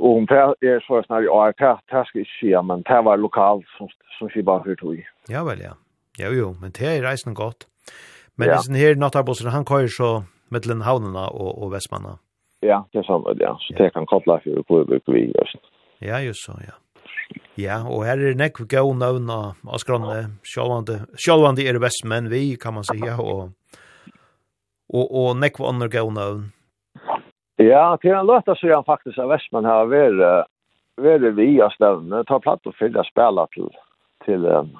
Og 0.02 0.18
om 0.18 0.28
det 0.28 0.70
er 0.72 0.80
så 0.88 1.02
snarere, 1.06 1.30
ja, 1.30 1.52
det, 1.60 1.72
det 1.92 2.04
skal 2.08 2.20
jeg 2.20 2.28
ikke 2.28 2.40
si, 2.40 2.52
men 2.70 2.84
det 2.90 3.00
var 3.06 3.22
lokalt 3.22 3.68
som, 3.78 3.90
som 4.18 4.32
sier 4.34 4.48
bare 4.48 4.66
for 4.66 4.82
tog. 4.82 5.02
Ja 5.30 5.46
vel, 5.48 5.62
ja. 5.62 5.78
Jo, 6.20 6.32
jo, 6.36 6.48
men 6.62 6.74
det 6.76 6.88
er 6.90 7.06
reisen 7.06 7.38
godt. 7.38 7.68
Men 8.38 8.50
ja. 8.50 8.60
denne 8.66 8.82
her 8.82 8.98
nattabussen, 8.98 9.52
han 9.54 9.66
kører 9.66 9.88
så 9.88 10.10
mellom 10.52 10.82
havnene 10.82 11.26
og, 11.30 11.52
og 11.64 11.72
Vestmannen. 11.76 12.20
Ja, 12.66 12.84
det 12.94 13.02
er 13.02 13.08
sånn, 13.08 13.26
ja. 13.42 13.56
Så 13.66 13.78
det 13.78 13.92
kan 13.96 14.06
koble 14.10 14.38
for 14.44 14.66
hvor 14.68 14.86
vi 14.90 15.00
over 15.00 15.18
i 15.18 15.28
Ja, 16.02 16.18
just 16.26 16.46
så, 16.46 16.58
ja. 16.66 16.76
Ja, 17.60 17.82
og 17.84 18.06
her 18.08 18.22
er 18.22 18.38
nekk 18.40 18.64
gau 18.72 18.94
navn 18.98 19.30
av 19.32 19.80
skranne, 19.82 20.32
sjálvandi 20.48 21.68
er 21.68 21.80
vestmenn 21.84 22.30
vi, 22.32 22.56
kan 22.62 22.78
man 22.78 22.88
sige, 22.88 23.12
og, 23.20 23.52
og, 24.92 25.06
og 25.06 25.36
nekk 25.40 25.60
var 25.60 25.74
andre 25.74 25.90
gau 25.92 26.10
navn. 26.16 26.50
Ja, 27.62 27.92
til 28.02 28.16
en 28.16 28.26
løtta 28.26 28.56
så 28.58 28.70
er 28.70 28.80
han 28.80 28.88
faktisk 28.88 29.20
av 29.22 29.30
vestmenn 29.34 29.68
her, 29.68 29.86
vi 29.92 30.00
er 31.12 31.28
vi 31.38 31.50
av 31.62 31.76
stedene, 31.76 32.24
ta 32.30 32.40
platt 32.42 32.66
og 32.66 32.78
fylla 32.80 33.04
spela 33.08 33.46
til, 33.54 33.70
til 34.26 34.48
um, 34.48 34.72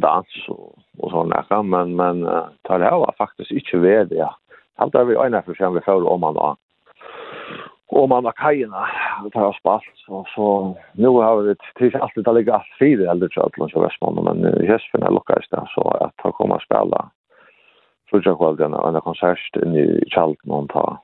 dans 0.00 0.38
og, 0.54 0.70
og 1.02 1.12
sånn 1.12 1.34
ekka, 1.36 1.60
men, 1.66 1.94
men 1.98 2.24
uh, 2.24 2.48
tar 2.68 2.80
det 2.80 2.88
her 2.88 3.02
var 3.02 3.18
faktisk 3.20 3.52
ikke 3.52 3.82
ved, 3.84 4.14
ja. 4.16 4.30
Alt 4.82 4.96
er 4.98 5.06
vi 5.06 5.18
øyne 5.18 5.42
for 5.46 5.54
seg 5.54 5.68
om 5.68 5.76
vi 5.76 5.84
føler 5.86 6.10
om 6.10 6.24
han 6.26 6.38
da 6.38 6.54
og 7.92 8.08
man 8.08 8.24
har 8.24 8.32
kajerna 8.32 8.86
och 9.24 9.32
tar 9.32 9.52
spalt. 9.52 9.84
Så, 9.94 10.24
så 10.34 10.76
nu 10.92 11.08
har 11.08 11.36
vi 11.36 11.54
tills 11.78 11.94
allt 11.94 12.14
det 12.14 12.32
ligger 12.32 12.52
allt 12.52 12.78
fyra 12.78 13.10
eldre 13.10 13.28
til 13.28 13.40
att 13.40 13.58
lunch 13.58 13.76
Västmanland. 13.76 14.40
Men 14.40 14.62
i 14.62 14.66
Hespen 14.66 15.02
är 15.02 15.38
i 15.38 15.42
sted 15.42 15.66
så 15.74 15.88
att 15.88 16.14
han 16.16 16.32
kommer 16.32 16.54
att 16.54 16.62
spela 16.62 17.10
första 18.10 18.36
kvällen 18.36 18.74
och 18.74 18.88
en 18.88 19.00
konsert 19.00 19.56
inn 19.56 19.76
i 19.76 20.04
Chalten 20.10 20.50
och 20.50 20.68
ta. 20.68 20.98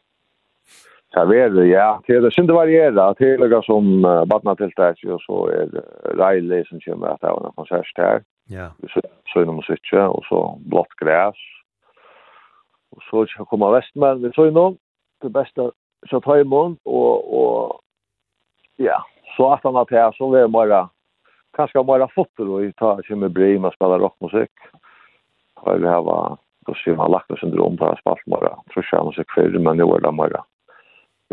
Så 1.15 1.25
vet 1.25 1.55
det, 1.55 1.67
ja, 1.67 2.01
det 2.07 2.15
är 2.15 2.31
synd 2.31 2.51
att 2.51 2.57
variera. 2.57 3.15
Det 3.19 3.35
är 3.35 3.39
lika 3.39 3.63
som 3.63 4.05
uh, 4.05 4.25
badnatiltag 4.25 4.97
och 5.07 5.23
så 5.23 5.47
är 5.47 5.69
Riley 6.15 6.65
som 6.65 6.81
kommer 6.81 7.07
att 7.07 7.23
ha 7.23 7.47
en 7.47 7.53
konsert 7.53 7.97
där. 7.97 8.23
Ja. 8.49 8.71
Så, 8.95 9.01
så 9.33 9.41
är 9.41 9.47
det 9.47 9.53
musik 9.53 9.93
och 9.93 10.25
så 10.25 10.59
blått 10.67 10.95
gräs. 11.01 11.35
Och 12.91 13.03
så 13.03 13.45
kommer 13.45 13.71
Västmanland, 13.71 14.23
vi 14.23 14.33
så 14.33 14.45
ju 14.45 14.51
någon 14.51 14.77
det 15.21 15.29
bästa 15.29 15.71
så 16.09 16.21
tar 16.21 16.37
jag 16.37 16.47
mun 16.47 16.77
och 16.85 17.41
och 17.41 17.81
ja, 18.77 19.05
så 19.37 19.53
at 19.53 19.61
han 19.63 19.75
har 19.75 19.85
til, 19.85 20.13
så 20.17 20.35
det 20.35 20.49
bare, 20.49 20.89
kanske 21.57 21.85
bara 21.85 22.09
fotter 22.09 22.49
och 22.49 22.65
i 22.65 22.73
ta 22.73 23.03
sig 23.03 23.17
med 23.17 23.33
brim 23.33 23.65
och 23.65 23.75
spela 23.75 23.99
rockmusik. 23.99 24.51
Har 25.55 25.79
det 25.79 25.89
här 25.89 26.03
var 26.03 26.37
då 26.67 26.75
ser 26.75 26.97
man 26.97 27.11
lagt 27.11 27.31
oss 27.31 27.43
under 27.43 27.61
om 27.61 27.77
på 27.77 27.97
spalt 28.01 28.25
bara 28.27 28.57
tror 28.73 28.89
jag 28.93 29.07
musik 29.07 29.31
för 29.35 29.59
men 29.59 29.77
det 29.77 29.85
var 29.85 30.01
det 30.01 30.13
bara 30.13 30.45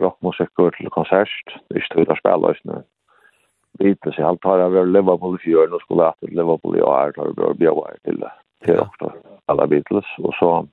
rockmusik 0.01 0.53
går 0.53 0.71
till 0.71 0.89
konsert 0.89 1.57
i 1.75 1.81
stora 1.81 2.15
spelhus 2.15 2.57
nu. 2.63 2.83
Lite 3.79 4.11
så 4.11 4.25
allt 4.25 4.43
har 4.43 4.59
jag 4.59 4.87
Liverpool 4.87 5.35
i 5.35 5.37
fjärn 5.37 5.73
och 5.73 5.81
skulle 5.81 6.07
att 6.07 6.21
Liverpool 6.21 6.77
i 6.77 6.81
år 6.81 7.13
har 7.17 7.25
det 7.25 7.33
bra 7.33 7.53
bra 7.53 7.89
till 8.03 8.25
till 8.65 8.79
också 8.79 9.13
alla 9.45 9.67
Beatles 9.67 10.05
och 10.17 10.33
så 10.33 10.67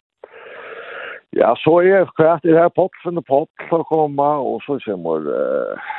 Ja, 1.35 1.55
så 1.59 1.81
er 1.83 2.11
kvart 2.17 2.45
det 2.47 2.55
her 2.55 2.71
potsen 2.71 3.19
og 3.19 3.27
pott 3.27 3.69
for 3.69 3.83
å 3.83 3.89
komme, 3.89 4.27
og 4.39 4.61
så 4.67 4.79
kommer 4.85 5.25
uh, 5.27 5.95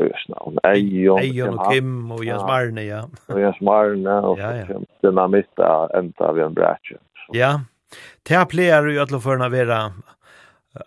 Øsnavn, 0.00 0.60
Eion, 0.64 1.20
Eion 1.20 1.58
og 1.58 1.72
Kim 1.72 2.12
og 2.14 2.24
Jens 2.24 2.46
Marne, 2.48 2.86
ja. 2.86 3.02
Og 3.28 3.40
Jens 3.42 3.60
Marne, 3.60 4.14
og 4.24 4.40
så 4.40 4.52
kommer 4.70 4.88
Dynamitt 5.04 5.66
enda 5.98 6.32
ved 6.36 6.46
en 6.46 6.56
brætje. 6.56 7.00
Ja, 7.36 7.52
det 8.26 8.36
her 8.36 8.48
pleier 8.48 8.88
jo 8.88 9.02
alle 9.02 9.20
førne 9.20 9.50
være 9.52 9.82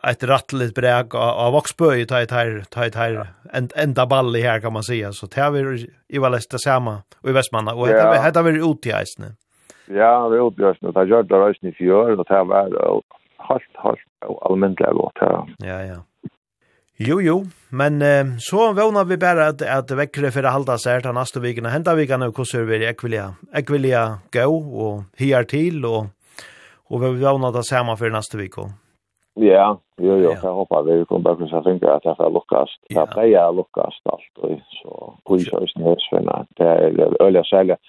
ett 0.09 0.23
rattligt 0.23 0.75
bräk 0.75 1.15
av 1.15 1.53
Voxböj 1.53 2.05
ta 2.05 2.21
ett 2.21 2.31
här 2.31 2.63
ta 2.69 2.85
ett 2.85 2.95
här 2.95 3.27
en 3.53 3.69
enda 3.75 4.05
ball 4.05 4.35
i 4.35 4.41
här 4.41 4.59
kan 4.59 4.73
man 4.73 4.83
säga 4.83 5.11
så 5.11 5.27
tar 5.27 5.51
vi 5.51 5.87
i 6.07 6.17
Valesta 6.17 6.57
samma 6.57 6.97
och 7.21 7.29
i 7.29 7.33
Västmanna 7.33 7.73
och 7.73 7.87
heter 7.87 8.11
vi 8.11 8.17
heter 8.17 8.43
vi 8.43 8.51
ut 8.51 8.85
i 8.85 8.89
isen. 8.89 9.35
Ja, 9.85 10.27
vi 10.27 10.37
ut 10.37 10.59
i 10.59 10.71
isen. 10.71 10.93
Det 10.93 11.05
gör 11.05 11.23
det 11.23 11.51
isen 11.51 11.69
i 11.69 11.71
fjör 11.71 12.19
och 12.19 12.27
tar 12.27 12.45
var 12.45 13.01
helt, 13.49 13.77
helt 13.83 14.07
allmennelig 14.49 14.95
godt, 14.99 15.21
ja. 15.21 15.43
Ja, 15.67 15.79
ja. 15.91 15.99
Jo, 17.01 17.17
jo, 17.25 17.39
men 17.71 18.01
eh, 18.05 18.35
så 18.37 18.69
vågnar 18.77 19.05
vi 19.09 19.17
bara 19.17 19.47
at, 19.51 19.63
at 19.65 19.89
vekkere 19.97 20.29
for 20.31 20.45
å 20.45 20.51
halda 20.53 20.75
seg 20.77 21.01
til 21.01 21.15
neste 21.17 21.41
vikene. 21.41 21.71
Henta 21.73 21.95
vikene 21.97 22.29
og 22.29 22.37
hvordan 22.37 22.67
vi 22.69 22.83
jeg 22.85 23.65
vil 23.71 23.87
jeg 23.89 24.19
gå 24.31 24.45
og 24.85 25.03
hier 25.17 25.47
til, 25.49 25.81
og, 25.89 26.13
og 26.93 27.01
vi 27.01 27.17
vågnar 27.25 27.55
det 27.57 27.65
samme 27.65 27.97
for 27.97 28.13
neste 28.13 28.37
vik. 28.37 28.59
Ja, 29.41 29.73
jo, 29.97 30.13
jo, 30.21 30.29
jeg 30.29 30.37
håper 30.37 30.85
vi 30.85 31.05
kommer 31.09 31.31
bare 31.31 31.41
kunne 31.41 31.63
finne 31.65 31.95
at 31.95 32.05
jeg 32.05 32.17
får 32.19 32.33
lukkast. 32.37 32.79
Jeg 32.93 33.09
pleier 33.15 33.49
å 33.49 33.57
lukkast 33.57 34.13
alt, 34.13 34.33
og 34.45 34.59
så 34.77 35.13
priser 35.25 35.65
oss 35.65 35.73
nedsvinner. 35.81 36.45
Det 36.61 36.67
er 36.69 37.17
øyelig 37.17 37.45
særlig 37.49 37.79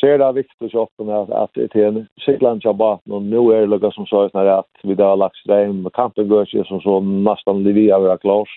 ser 0.00 0.18
det 0.18 0.32
viktigt 0.32 0.72
så 0.72 0.80
ofta 0.80 1.04
med 1.04 1.16
att 1.16 1.50
det 1.54 1.74
är 1.74 1.86
en 1.86 2.06
Shetland 2.26 2.64
jobba 2.64 2.98
och 3.10 3.22
nu 3.22 3.36
är 3.36 3.60
det 3.60 3.66
lugga 3.66 3.90
som 3.90 4.06
så 4.06 4.30
här 4.34 4.46
att 4.46 4.70
vi 4.82 4.94
där 4.94 5.16
lax 5.16 5.38
stream 5.38 5.82
med 5.82 5.92
kampen 5.92 6.28
går 6.28 6.64
som 6.64 6.80
så 6.80 7.00
nästan 7.00 7.62
livet 7.62 7.94
över 7.94 8.16
klart. 8.16 8.48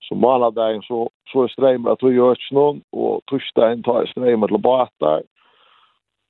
Så 0.00 0.14
månad 0.14 0.54
där 0.54 0.80
så 0.80 1.10
så 1.32 1.42
är 1.42 1.48
stream 1.48 1.86
att 1.86 2.02
vi 2.02 2.14
gör 2.14 2.34
snön 2.48 2.82
och 2.90 3.20
torsdag 3.26 3.70
en 3.70 3.82
tar 3.82 4.06
stream 4.06 4.42
att 4.42 4.50
låta 4.50 4.88
där. 4.98 5.22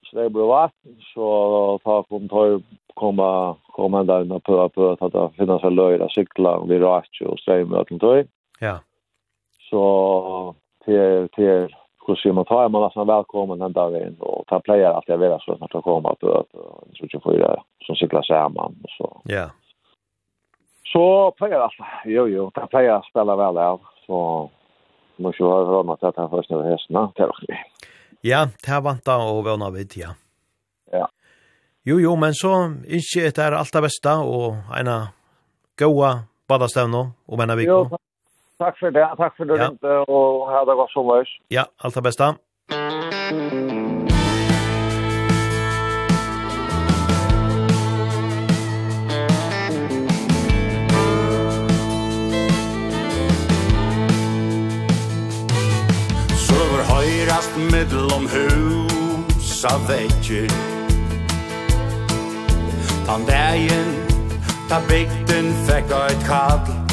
Stream 0.07 0.33
blir 0.33 0.43
vatten 0.43 0.97
så 1.15 1.81
ta 1.85 2.03
kom 2.03 2.29
ta 2.29 2.61
komma 2.95 3.57
komma 3.63 4.05
där 4.05 4.25
när 4.25 4.39
på 4.39 4.69
på 4.69 4.97
att 5.01 5.13
det 5.13 5.31
finns 5.37 5.65
en 5.65 5.75
löjda 5.75 6.09
cykla 6.09 6.57
och 6.57 6.71
vi 6.71 6.79
rör 6.79 7.03
och 7.27 7.39
stream 7.39 7.75
att 7.75 7.89
då. 7.89 8.25
Ja. 8.61 8.79
Så 9.71 10.55
till 10.85 11.29
till 11.33 11.69
hur 12.09 12.17
ser 12.17 12.33
man 12.33 12.45
tar 12.45 12.69
man 12.69 12.83
nästan 12.83 13.07
välkommen 13.07 13.59
den 13.59 13.73
där 13.73 14.07
in 14.07 14.17
och 14.21 14.47
ta 14.47 14.61
player 14.61 14.91
att 14.91 15.09
jag 15.09 15.19
vill 15.19 15.39
så 15.41 15.53
att 15.53 15.71
komma 15.71 15.83
kommer 15.83 16.11
att 16.11 16.25
att 16.25 16.47
så 16.95 17.03
tycker 17.03 17.21
för 17.21 17.39
det 17.39 17.63
som 17.87 17.97
cyklar 17.97 18.23
samman 18.23 18.77
och 18.85 18.91
så. 18.99 19.21
Ja. 19.25 19.51
Så 20.93 21.31
player 21.31 21.61
alltså. 21.61 21.83
Jo 22.05 22.29
jo, 22.29 22.51
ta 22.51 22.67
player 22.67 23.03
spela 23.11 23.37
väl 23.37 23.55
där 23.55 23.79
så 24.07 24.51
måste 25.17 25.43
jag 25.43 25.51
ha 25.51 25.61
råd 25.61 25.91
att 25.91 26.15
ta 26.15 26.29
först 26.29 26.51
nu 26.51 26.63
hästarna 26.63 27.13
till 27.15 27.25
och 27.25 27.45
med. 27.49 27.59
Ja, 28.21 28.49
det 28.67 28.81
vantar 28.81 29.33
och 29.33 29.45
vånar 29.45 29.71
vi 29.71 29.89
till. 29.89 30.09
Ja. 30.91 31.09
Jo 31.85 32.01
jo, 32.01 32.17
men 32.17 32.35
så 32.35 32.65
inte 33.17 33.43
det 33.43 33.43
är 33.43 33.53
allt 33.53 33.73
det 33.73 33.83
bästa 33.83 34.19
och 34.19 34.53
ena 34.81 35.09
goa 35.79 36.23
badastävno 36.49 37.11
och 37.27 37.39
mena 37.39 37.57
vi. 37.57 37.65
Jo, 37.65 37.99
Takk 38.59 38.75
for 38.81 38.91
det. 38.91 39.07
Takk 39.17 39.37
for 39.37 39.45
det 39.45 39.57
ja. 39.59 39.69
ringte, 39.69 39.93
og 40.11 40.51
ha 40.51 40.61
det 40.67 40.75
godt 40.81 40.91
så 40.93 41.03
løs. 41.11 41.31
Ja, 41.51 41.65
alt 41.85 41.95
det 41.95 42.03
beste. 42.03 42.25
Søver 56.47 56.83
høyrast 56.91 57.55
middelom 57.71 58.27
hus 58.35 59.65
av 59.71 59.87
vekkir 59.91 60.51
Tan 63.07 63.25
dagen, 63.31 63.95
ta 64.69 64.83
bygden 64.91 65.55
fekk 65.71 65.95
eit 66.03 66.29
kall 66.29 66.88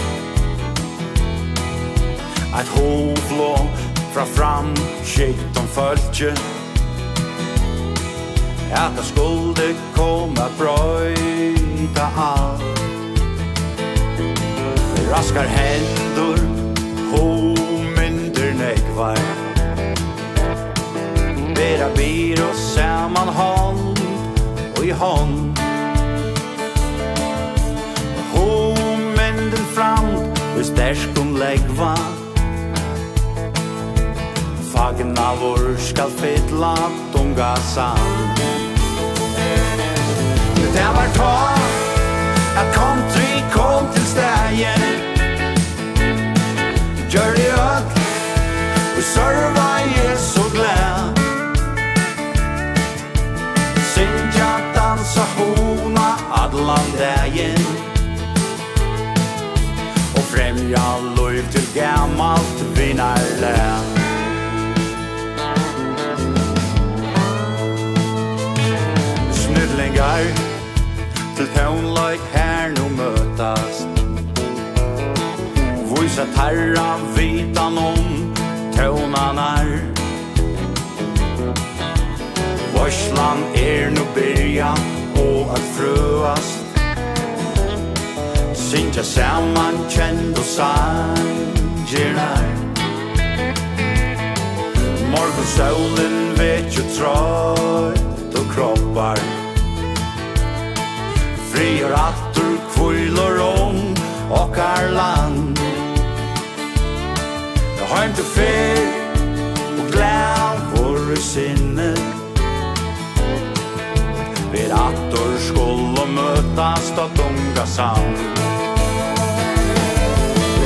Eit 2.55 2.67
hovlå 2.67 3.57
fra 4.13 4.25
fram 4.25 4.75
Skikt 5.03 5.57
om 5.59 5.67
fölkje 5.67 6.33
At 8.71 8.91
det 8.97 9.03
skulle 9.03 9.75
komma 9.95 10.47
brøyta 10.57 12.07
allt 12.17 12.79
Raskar 15.11 15.43
hendur 15.45 16.39
Hominder 17.11 18.53
nekvar 18.53 19.19
Bera 21.55 21.89
bir 21.95 22.39
og 22.47 22.55
saman 22.55 23.27
hånd 23.27 23.99
Og 24.77 24.85
i 24.85 24.91
hånd 24.91 25.57
Hominden 28.33 29.65
fram 29.75 30.13
Og 30.57 30.65
stersk 30.65 31.19
om 31.19 31.35
legvar 31.35 32.14
vår 35.41 35.77
skal 35.77 36.09
fylla 36.09 36.75
tunga 37.13 37.55
sand. 37.55 38.39
Det 40.73 40.87
var 40.95 41.07
ta 41.15 41.49
At 42.57 42.75
country 42.75 43.43
kom 43.53 43.87
til 43.93 44.05
stegen 44.05 44.81
Gjør 47.09 47.35
det 47.35 47.51
øk 47.53 47.97
Vi 48.95 49.01
serva 49.01 49.69
er 50.05 50.15
så 50.17 50.43
glad 50.53 51.19
Sinja 53.93 54.51
dansa 54.75 55.25
hona 55.35 56.09
Adlan 56.43 56.89
dagen 56.99 57.65
Og 60.15 60.23
fremja 60.33 60.87
lov 61.15 61.51
til 61.51 61.67
gammalt 61.75 62.65
vinnarlän 62.77 64.04
gau 69.95 70.25
Til 71.35 71.47
tøvnløyk 71.55 72.21
her 72.33 72.69
nu 72.77 72.85
møtast. 72.95 73.87
Vysa 75.89 76.25
tarra 76.35 76.97
vitan 77.15 77.77
om 77.77 78.33
tøvnanar 78.75 79.67
Vårslan 82.73 83.43
er 83.55 83.89
nu 83.89 84.03
byrja 84.15 84.71
og 85.15 85.51
at 85.55 85.65
frøast. 85.75 86.59
Sintja 88.53 89.03
saman 89.03 89.75
kjend 89.89 90.37
og 90.37 90.45
sangernar 90.55 92.45
Morgon 95.11 95.47
solen 95.57 96.35
vet 96.37 96.77
ju 96.77 96.83
trött 96.97 98.35
och 98.35 98.55
kroppar. 98.55 99.34
Frier 101.55 101.93
attur 101.93 102.57
kvulor 102.73 103.39
om 103.39 103.75
okkar 104.29 104.89
land. 104.91 105.59
Jeg 107.77 107.87
har 107.91 108.03
ikke 108.09 108.25
fer 108.33 108.81
og 109.77 109.85
glæv 109.93 110.65
vår 110.73 111.15
sinne. 111.15 111.87
Ver 114.51 114.75
attur 114.81 115.31
skål 115.47 115.95
og 116.03 116.11
møtast 116.17 116.99
at 117.05 117.23
unga 117.29 117.65
sand. 117.77 118.19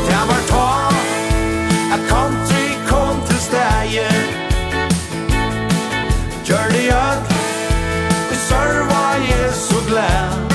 Det 0.10 0.26
var 0.34 0.44
ta 0.50 0.74
at 1.94 2.02
country 2.10 2.68
kom 2.90 3.22
til 3.30 3.42
steg 3.46 3.98
Gjør 6.50 6.70
det 6.74 6.86
jød, 6.90 7.34
vi 8.30 8.46
sørva 8.50 9.04
Jesu 9.30 9.76
glæv 9.88 10.49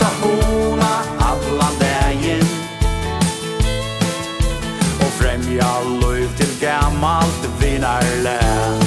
dansa 0.00 0.14
hona 0.22 1.02
alla 1.18 1.70
dagen 1.80 2.46
Och 4.98 5.12
främja 5.12 5.80
löv 6.00 6.36
till 6.36 6.60
gammalt 6.60 7.48
vinarlän 7.60 8.79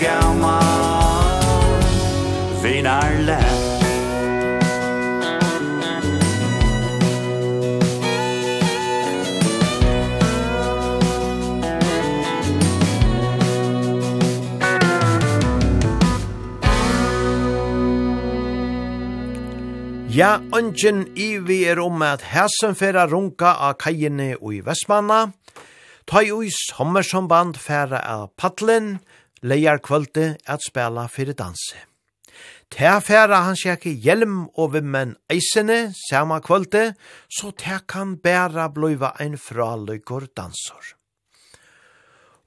gammal 0.00 1.82
Vinarlätt 2.62 3.70
Ja, 20.10 20.40
ønsken 20.52 21.04
i 21.16 21.36
vi 21.38 21.62
er 21.70 21.78
om 21.78 22.02
at 22.02 22.24
hæsen 22.32 22.74
færa 22.74 23.04
runka 23.06 23.52
av 23.62 23.76
kajene 23.78 24.34
og 24.40 24.56
i 24.56 24.58
Vestmanna, 24.66 25.20
ta 26.10 26.20
i 26.26 26.32
ui 26.34 26.50
sommersamband 26.50 27.54
færa 27.56 28.02
av 28.02 28.26
paddelen 28.36 28.98
leier 29.42 29.78
kvölde 29.78 30.36
at 30.46 30.64
spela 30.66 31.06
fyrir 31.08 31.36
danse. 31.38 31.76
Ta 32.70 33.00
færa 33.02 33.42
han 33.48 33.58
sjekke 33.58 33.90
hjelm 33.90 34.44
og 34.54 34.74
vimmen 34.76 35.16
eisene 35.32 35.90
sama 36.06 36.38
kvölde, 36.40 36.94
så 37.28 37.50
ta 37.50 37.80
kan 37.88 38.16
bæra 38.22 38.68
bløyva 38.70 39.16
ein 39.20 39.36
fraløykor 39.38 40.30
dansor. 40.36 40.94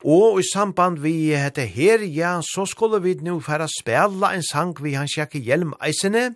Og 0.03 0.39
i 0.39 0.43
samband 0.43 0.99
vi 0.99 1.31
hette 1.35 1.65
her, 1.67 2.03
ja, 2.03 2.39
så 2.43 2.65
skulle 2.65 3.01
vi 3.03 3.15
nu 3.23 3.39
færa 3.39 3.67
spela 3.67 4.33
en 4.35 4.43
sang 4.43 4.75
vi 4.83 4.95
han 4.95 5.07
sjekke 5.07 5.39
hjelm 5.39 5.73
eisene, 5.83 6.35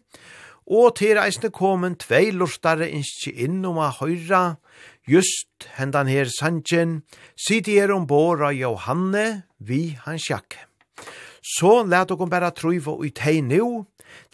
og 0.67 0.95
til 0.99 1.19
eisene 1.19 1.51
komen 1.51 1.95
tvei 1.95 2.31
lortare 2.35 2.89
innskje 2.91 3.31
inn 3.47 3.63
om 3.65 3.79
a 3.79 3.88
høyra 4.01 4.57
Just 5.07 5.69
hendan 5.77 6.09
her 6.11 6.27
sanjen, 6.27 7.01
sidi 7.39 7.77
er 7.79 7.93
ombord 7.95 8.41
av 8.43 8.51
Johanne 8.57 9.43
vi 9.63 9.95
hans 10.03 10.25
jakke. 10.27 10.65
Så 11.39 11.85
let 11.88 12.11
okon 12.11 12.27
bæra 12.27 12.49
truiva 12.51 12.91
ui 12.91 13.13
tei 13.15 13.39
nu, 13.39 13.85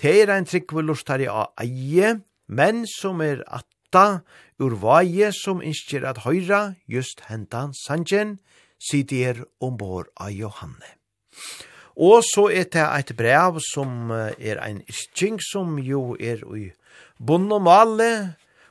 tei 0.01 0.23
er 0.23 0.33
ein 0.33 0.49
tryggve 0.49 0.81
lustari 0.81 1.27
av 1.29 1.53
eie, 1.61 2.15
men 2.49 2.87
som 2.89 3.21
er 3.21 3.45
atta 3.45 4.23
ur 4.57 4.73
vaie 4.81 5.29
som 5.37 5.61
innskjer 5.61 6.07
at 6.09 6.23
høyra 6.25 6.63
just 6.89 7.21
hendan 7.29 7.77
sanjen, 7.77 8.39
sidi 8.81 9.21
er 9.29 9.45
ombord 9.61 10.09
av 10.17 10.33
Johanne. 10.33 10.97
Og 12.01 12.23
så 12.25 12.47
er 12.49 12.65
det 12.73 12.81
et 12.81 13.13
brev 13.13 13.61
som 13.61 14.09
er 14.09 14.57
ein 14.57 14.81
yrking 14.89 15.37
som 15.37 15.77
jo 15.77 16.15
er 16.17 16.41
i 16.57 16.71
bunn 17.21 17.51
og 17.53 17.61
male, 17.61 18.09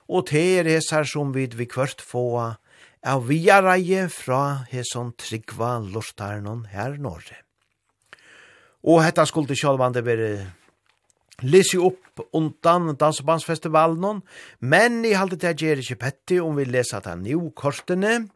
og 0.09 0.27
te 0.31 0.62
hesar 0.66 1.07
som 1.09 1.33
vid 1.35 1.55
vi 1.59 1.69
kvørt 1.70 2.03
fåa, 2.05 2.57
av 3.03 3.27
viareie 3.27 4.07
fra 4.12 4.65
heson 4.70 5.11
tryggva 5.19 5.81
lortarnon 5.83 6.69
her 6.70 6.99
norre. 7.03 7.41
Og 8.87 9.03
hetta 9.03 9.24
skulle 9.27 9.59
sjálvande 9.59 10.05
være 10.07 10.29
lesi 11.43 11.79
upp 11.83 12.23
undan 12.35 12.93
dansebandsfestivalen, 12.99 14.23
men 14.61 15.03
i 15.07 15.16
halte 15.19 15.41
det 15.43 15.57
gjer 15.59 15.83
ikkje 15.83 15.99
petti 15.99 16.39
om 16.43 16.55
vi 16.59 16.69
lesa 16.69 17.03
ta 17.03 17.16
new 17.19 17.51
kortene, 17.59 18.29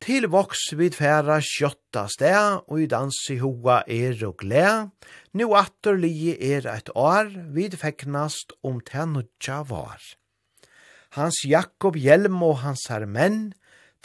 Til 0.00 0.30
voks 0.32 0.70
vid 0.80 0.94
færa 0.96 1.42
sjotta 1.44 2.06
sted, 2.08 2.62
og 2.72 2.78
i 2.80 2.86
dans 2.88 3.16
i 3.28 3.34
hoa 3.42 3.82
er 3.84 4.16
og 4.24 4.38
gled. 4.40 4.88
Nu 5.36 5.52
atter 5.52 5.98
li 6.00 6.32
er 6.32 6.64
et 6.72 6.88
år, 6.96 7.28
vid 7.52 7.76
feknast 7.76 8.56
om 8.64 8.80
tenutja 8.80 9.60
var 9.68 10.00
hans 11.16 11.42
Jakob 11.46 11.96
hjelm 11.98 12.42
og 12.46 12.60
hans 12.64 12.86
hermenn, 12.90 13.52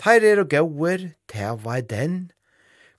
teir 0.02 0.26
er 0.26 0.41
og 0.44 0.49
gauer, 0.53 1.11
teva 1.32 1.80
i 1.80 1.86
den. 1.86 2.32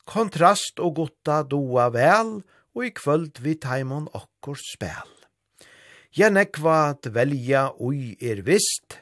Kontrast 0.07 0.79
og 0.79 1.01
gutta 1.01 1.43
doa 1.43 1.89
vel, 1.95 2.41
og 2.77 2.85
i 2.85 2.93
kvöld 2.95 3.41
vi 3.43 3.57
taimon 3.59 4.07
okkur 4.15 4.59
spel. 4.61 5.13
Jeg 6.17 6.33
nekva 6.33 6.77
at 6.93 7.09
velja 7.13 7.71
ui 7.83 8.15
er 8.21 8.45
vist, 8.47 9.01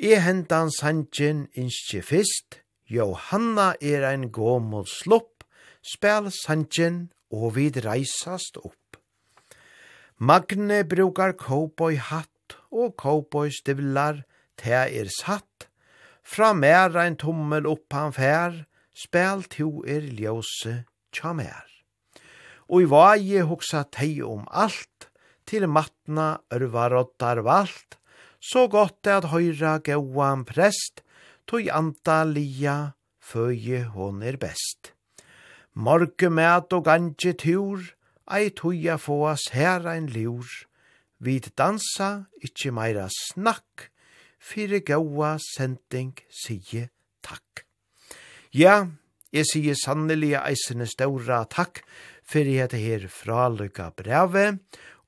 i 0.00 0.16
hendan 0.16 0.70
sanjen 0.72 1.44
innskje 1.52 2.00
fist, 2.02 2.62
Johanna 2.90 3.74
er 3.78 4.06
ein 4.08 4.30
gomol 4.34 4.86
slopp, 4.88 5.44
spel 5.84 6.30
sanjen 6.34 7.10
og 7.30 7.54
vid 7.58 7.82
reisast 7.84 8.56
opp. 8.58 8.96
Magne 10.18 10.82
brukar 10.88 11.36
cowboy 11.38 12.00
hatt 12.00 12.56
og 12.70 12.96
cowboy 12.98 13.52
stivlar, 13.54 14.24
te 14.60 14.76
er 15.00 15.08
satt, 15.16 15.68
fra 16.22 16.52
mer 16.54 16.94
ein 17.00 17.16
tommel 17.18 17.66
opp 17.66 17.92
han 17.96 18.12
fær, 18.14 18.64
spel 18.94 19.46
to 19.50 19.80
er 19.88 20.04
ljose 20.04 20.84
tja 21.14 21.32
mer. 21.34 21.66
Og 22.70 22.84
i 22.84 22.90
vaje 22.90 23.46
hoksa 23.48 23.84
tei 23.90 24.20
om 24.22 24.44
alt, 24.50 25.08
til 25.48 25.66
matna 25.66 26.36
ørvarottar 26.54 27.40
valt, 27.42 27.96
så 28.40 28.68
godt 28.70 29.02
det 29.04 29.16
at 29.18 29.30
høyra 29.32 29.78
gauan 29.84 30.44
prest, 30.46 31.02
tog 31.50 31.66
anta 31.74 32.22
lia, 32.24 32.94
føje 33.18 33.82
hon 33.94 34.22
er 34.22 34.38
best. 34.40 34.94
Morge 35.74 36.30
mæt 36.30 36.72
og 36.76 36.86
ganje 36.86 37.34
tur, 37.34 37.82
ei 38.30 38.50
tøya 38.54 38.96
fåas 39.02 39.50
her 39.54 39.86
ein 39.90 40.06
lur, 40.14 40.46
vid 41.18 41.50
dansa, 41.58 42.30
ikkje 42.42 42.72
meira 42.74 43.08
snakk, 43.10 43.90
fyrir 44.40 44.82
gaua 44.86 45.36
sending 45.38 46.16
sige 46.32 46.88
takk. 47.22 47.64
Ja, 48.52 48.88
jeg 49.30 49.46
sier 49.46 49.76
sannelig 49.78 50.34
eisene 50.40 50.88
ståra 50.90 51.44
takk 51.46 51.84
fyrir 52.26 52.64
hette 52.64 52.80
her 52.80 53.06
fraløyga 53.12 53.90
breve 53.94 54.46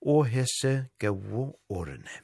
og 0.02 0.28
hese 0.30 0.90
gaua 1.00 1.48
årene. 1.72 2.20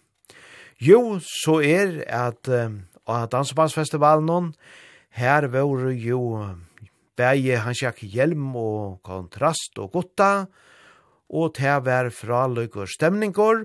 Jo, 0.79 1.19
så 1.19 1.59
er 1.65 2.05
at 2.07 2.47
uh, 2.47 2.71
at 3.09 3.33
Dansebandsfestivalen 3.33 4.53
her 5.17 5.47
var 5.49 5.91
jo 5.97 6.21
bæje 7.17 7.57
Hansjak 7.65 8.03
hjelm 8.05 8.55
og 8.57 9.01
kontrast 9.03 9.79
og 9.79 9.93
gutta 9.93 10.47
og 11.29 11.55
til 11.57 11.73
å 11.73 11.85
være 11.85 12.13
og 12.13 12.89
stemninger 12.89 13.65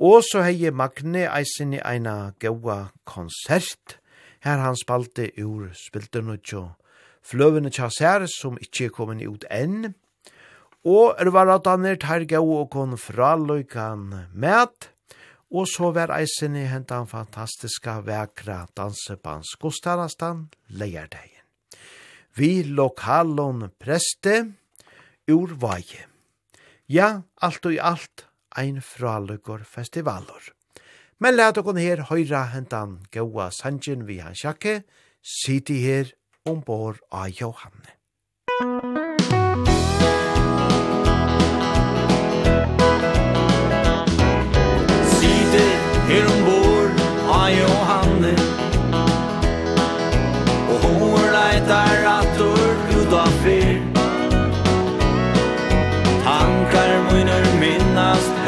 Og 0.00 0.22
så 0.24 0.40
hei 0.46 0.70
Magne 0.72 1.26
eisen 1.28 1.74
i 1.76 1.80
eina 1.84 2.32
gaua 2.40 2.86
konsert, 3.04 3.98
her 4.40 4.56
han 4.56 4.78
spalte 4.80 5.26
ur 5.36 5.66
spilte 5.76 6.22
nutjo 6.24 6.70
fløvene 7.20 7.68
tjasser 7.68 8.24
som 8.32 8.56
ikkje 8.64 8.86
er 8.88 8.94
kommet 8.96 9.26
ut 9.28 9.44
enn, 9.52 9.92
og 10.88 11.20
er 11.20 11.28
var 11.34 11.52
at 11.52 11.68
han 11.68 11.84
er 11.84 12.00
tar 12.00 12.24
gaua 12.24 12.62
og 12.62 12.70
kon 12.72 12.96
fraløykan 12.96 14.06
med, 14.32 14.88
og 15.52 15.68
så 15.68 15.90
var 15.92 16.14
eisen 16.16 16.56
i 16.56 16.64
hentan 16.70 17.04
fantastiska 17.10 17.98
vekra 18.06 18.62
dansebans 18.72 19.52
Gustavastan 19.60 20.46
leierdegjen. 20.72 21.44
Vi 22.40 22.62
lokalon 22.64 23.68
preste 23.76 24.46
ur 25.28 25.52
vaje. 25.60 26.06
Ja, 26.88 27.20
alt 27.42 27.66
og 27.66 27.76
i 27.76 27.82
alt 27.82 28.29
ein 28.56 28.80
fralukor 28.82 29.64
festivalor. 29.64 30.52
Men 31.18 31.36
let 31.36 31.58
okon 31.60 31.80
her 31.80 32.06
høyra 32.08 32.46
hentan 32.54 33.00
gaua 33.12 33.50
sanjen 33.52 34.06
vi 34.08 34.20
han 34.24 34.34
sjakke, 34.34 34.82
siti 35.20 35.82
her 35.84 36.14
ombor 36.48 37.02
av 37.12 37.28
Johanne. 37.28 37.98
Musik 38.60 38.89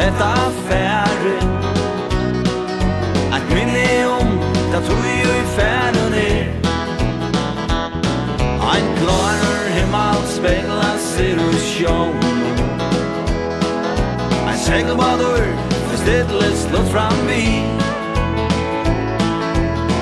hetta 0.03 0.29
affære. 0.47 1.37
At 3.37 3.45
minne 3.55 3.89
om 4.19 4.29
da 4.73 4.79
tui 4.89 5.15
i 5.23 5.45
færen 5.57 6.15
er. 6.15 6.62
Ein 8.73 8.87
klarer 9.01 9.65
himmel 9.77 10.23
spegla 10.37 10.93
ser 10.99 11.37
ur 11.47 11.57
sjån 11.70 12.15
Ein 14.49 14.59
segelbadur 14.66 15.45
for 15.89 15.97
stedlet 15.97 16.57
slått 16.65 16.89
fram 16.93 17.19
vi 17.29 17.45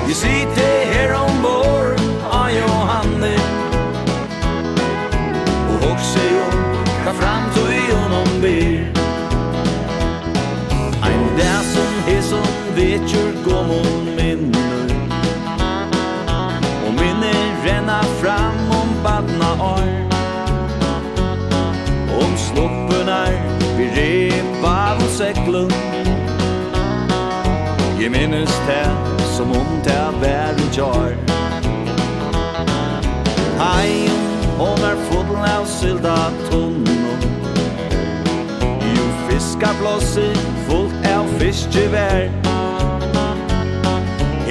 You 0.07 0.13
see 0.13 0.45
vetjur 12.75 13.31
gå 13.45 13.63
mot 13.69 14.05
minner 14.17 14.91
Og 16.87 16.93
minner 16.99 17.41
renna 17.65 18.01
fram 18.21 18.71
om 18.81 18.89
badna 19.03 19.51
år 19.63 19.89
Om 22.21 22.37
sluppunar 22.37 23.31
vi 23.77 23.89
repa 23.97 24.75
av 24.93 25.03
seklun 25.17 25.71
Jeg 27.99 28.11
minnes 28.11 28.55
det 28.67 28.87
som 29.35 29.51
om 29.51 29.77
det 29.85 30.03
var 30.21 30.57
i 30.57 30.69
jar 30.77 31.31
Hei, 33.61 34.09
hon 34.57 34.79
er 34.81 34.97
foten 35.05 35.43
av 35.45 35.67
sylda 35.69 36.15
tunnum. 36.49 37.21
Jo 38.81 39.05
fiska 39.27 39.69
blåsi 39.77 40.31
fullt 40.65 41.05
av 41.13 41.29
fiskevær 41.37 42.40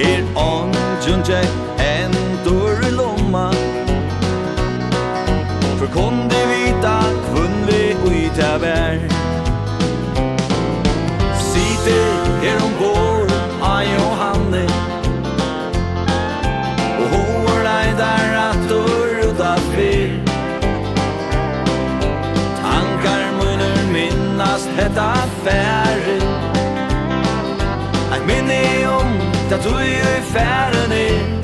Her 0.01 0.23
on 0.35 0.71
junje 1.05 1.41
en 1.77 2.11
dörr 2.45 2.87
i 2.87 2.91
lomma. 2.91 3.51
For 5.77 5.87
kon 5.93 6.27
de 6.29 6.39
vita 6.49 6.95
kvunn 7.27 7.57
vi 7.67 7.81
uita 8.09 8.57
vær 8.63 8.97
Sitte 11.37 11.99
her 12.41 12.57
ombord, 12.65 13.29
ai 13.61 13.85
og 14.05 14.15
hande. 14.21 14.63
Og 17.01 17.07
hoar 17.13 17.61
dei 17.69 17.93
der 18.01 18.33
at 18.47 18.61
dörr 18.69 19.13
ut 19.27 19.45
fyr 19.75 20.17
Tankar 22.63 23.27
munner 23.37 23.85
minnast 23.93 24.73
hetta 24.79 25.13
færre 25.45 26.10
att 29.61 29.69
du 29.69 29.79
är 29.79 30.17
i 30.17 30.21
färden 30.21 30.91
in 30.91 31.41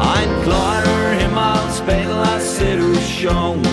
Ein 0.00 0.42
klarer 0.44 1.14
himmel 1.20 1.72
speglar 1.72 2.38
ser 2.38 2.76
du 2.76 2.94
sjån 2.94 3.66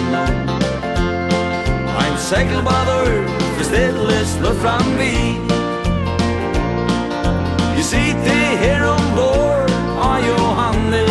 Ein 2.00 2.18
segelbader 2.18 3.28
for 3.58 3.64
stille 3.64 4.26
lå 4.42 4.54
fram 4.54 4.98
vi. 4.98 5.40
Vi 7.76 7.84
sitter 7.84 8.58
her 8.58 8.84
ombord 8.90 9.72
av 10.00 10.18
Johanne 10.28 11.06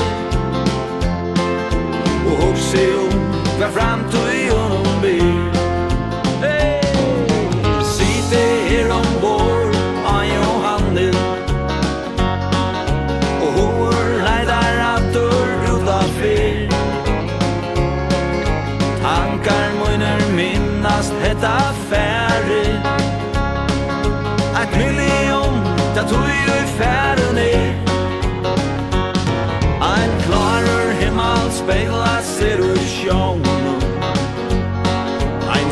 Og 2.27 2.37
hoppas 2.37 2.75
om 2.75 3.21
hver 3.59 3.71
framtid 3.71 4.70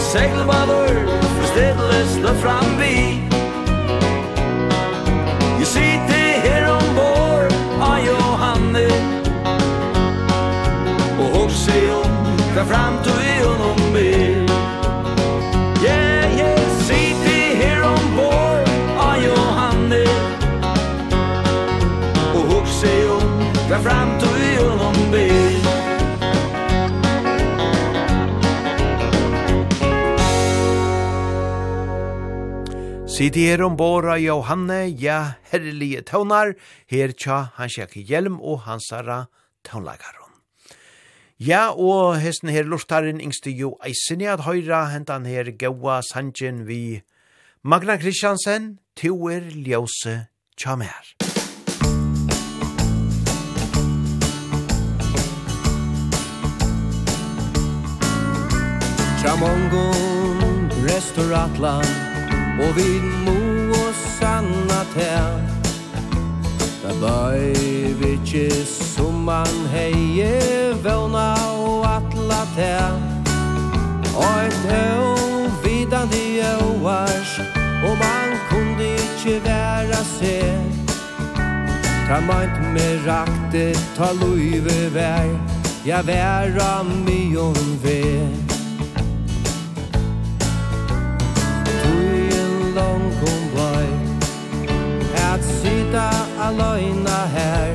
Sailed 0.09 0.47
by 0.47 0.65
the 0.65 0.88
Sidi 33.19 33.49
er 33.51 33.65
ombora 33.67 34.15
Johanne, 34.23 34.93
ja, 34.95 35.33
herrelige 35.51 36.05
tøvnar, 36.07 36.53
her 36.87 37.11
tja 37.19 37.49
hans 37.57 37.75
jakke 37.75 38.05
hjelm 38.07 38.37
og 38.39 38.61
hansara 38.63 39.25
tøvnlagaron. 39.67 40.37
Ja, 41.43 41.73
og 41.75 42.21
hesten 42.23 42.53
her 42.55 42.63
lortaren 42.63 43.19
yngste 43.19 43.51
jo 43.51 43.73
eisen 43.83 44.23
at 44.23 44.45
høyra 44.47 44.85
hentan 44.93 45.27
her 45.27 45.51
gaua 45.51 45.99
sanjen 46.07 46.63
vi 46.71 47.03
Magna 47.67 47.99
Kristiansen, 47.99 48.79
Tuer 48.95 49.51
Ljose 49.51 50.29
Tjamer. 50.55 51.17
Tramongon, 59.19 60.71
Restauratland, 60.87 62.08
Og 62.59 62.77
vid 62.77 63.05
mo 63.25 63.39
og 63.73 63.95
sanna 64.19 64.83
tær. 64.95 65.39
Da 66.83 66.95
bøy 67.01 67.55
vi 68.01 68.15
ikke 68.17 68.49
som 68.65 69.15
man 69.29 69.55
heie 69.73 70.75
Våna 70.85 71.35
og 71.59 71.87
atla 71.87 72.43
tær. 72.57 72.99
Og 74.19 74.35
et 74.47 74.63
høy 74.73 75.09
vidande 75.65 76.19
øvars 76.53 77.41
Og 77.85 77.95
man 77.99 78.29
kunde 78.51 78.85
ikke 78.85 79.45
væra 79.45 80.03
se 80.19 80.39
Ta 82.09 82.21
meint 82.21 82.73
me 82.75 82.89
rakte 83.07 83.75
ta 83.97 84.13
luive 84.13 84.95
vær. 84.95 85.29
Ja 85.85 86.01
væra 86.03 86.83
myon 86.83 87.79
vær 87.83 88.48
tanken 93.09 93.51
blei 93.53 93.89
At 95.33 95.41
sita 95.45 96.11
aløyna 96.41 97.27
her. 97.35 97.75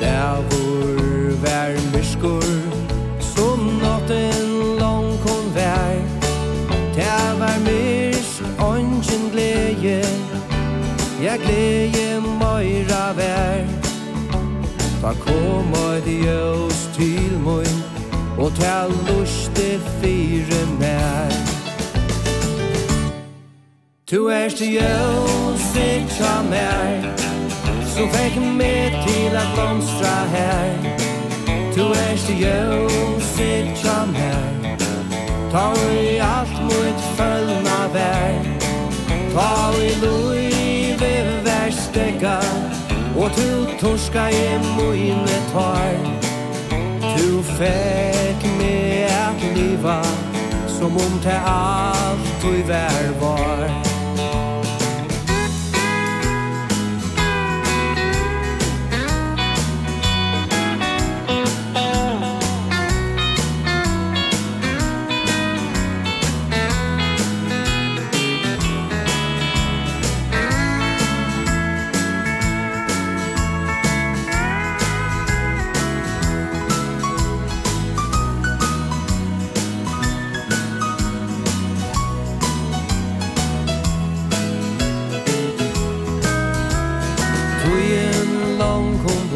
Der 0.00 0.42
vor 0.48 1.36
vær 1.42 1.72
myrskur 1.92 2.44
Som 3.20 3.60
natten 3.82 4.78
langkon 4.78 5.54
vær. 5.54 5.96
Der 6.94 7.38
var 7.38 7.58
myrs 7.64 8.42
ongen 8.58 9.30
gleje 9.32 10.04
Jeg 11.22 11.38
gleje 11.44 12.20
møyra 12.20 13.12
vær. 13.16 13.64
Ta 15.00 15.12
kom 15.12 15.72
og 15.72 16.00
ljøs 16.06 16.88
til 16.96 17.38
mun 17.44 17.82
Og 18.38 18.52
ta 18.54 18.86
lusti 18.86 19.78
fire 20.00 20.66
mer. 20.80 21.45
Tu 24.06 24.30
erst 24.30 24.60
ljus 24.60 25.62
sitt 25.72 26.20
av 26.22 26.44
mig 26.50 27.02
Som 27.94 28.08
fick 28.10 28.36
mig 28.38 28.92
til 29.06 29.36
at 29.36 29.48
blomstra 29.54 30.14
her. 30.30 30.70
Tu 31.74 31.82
erst 31.82 32.30
ljus 32.30 33.24
sitt 33.34 33.82
av 33.90 34.06
mig 34.08 34.76
Ta 35.50 35.72
i 35.90 36.18
alt 36.18 36.54
mot 36.68 37.02
følna 37.16 37.80
vær 37.96 38.46
Ta 39.34 39.74
i 39.74 39.90
liv 40.04 41.02
i 41.02 41.16
värstega 41.48 42.38
Och 43.16 43.30
tu 43.36 43.66
torska 43.80 44.30
i 44.30 44.58
mine 44.76 45.38
tar 45.52 45.98
Tu 47.16 47.42
fekk 47.42 48.46
mig 48.58 49.04
at 49.04 49.42
liva 49.56 50.02
Som 50.78 50.96
om 50.96 51.20
det 51.24 51.40
allt 51.46 52.42
du 52.42 52.62
var 52.62 53.20
var. 53.20 53.85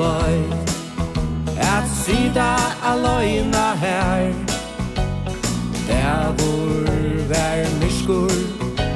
løy 0.00 0.38
At 1.76 1.88
sida 2.04 2.52
aløyna 2.90 3.66
her. 3.82 4.32
Der 5.88 6.32
vor 6.38 6.90
vær 7.28 7.64
myskur 7.80 8.36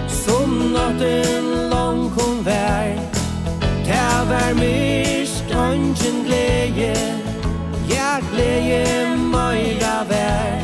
Som 0.08 0.50
natten 0.74 1.44
lang 1.72 2.02
kom 2.16 2.46
vær. 2.46 2.96
Der 3.88 4.24
vær 4.30 4.54
mist 4.54 5.54
ongen 5.66 6.16
gleje 6.26 6.96
Ja 7.90 8.12
gleje 8.32 9.16
møyra 9.16 9.96
vær. 10.10 10.62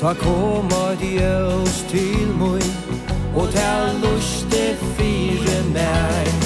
Ta 0.00 0.12
koma 0.24 0.84
djøs 1.00 1.84
til 1.90 2.28
møy 2.40 2.66
Og 3.34 3.48
ta 3.54 3.72
luste 4.02 4.76
fire 4.96 5.62
mær. 5.74 6.37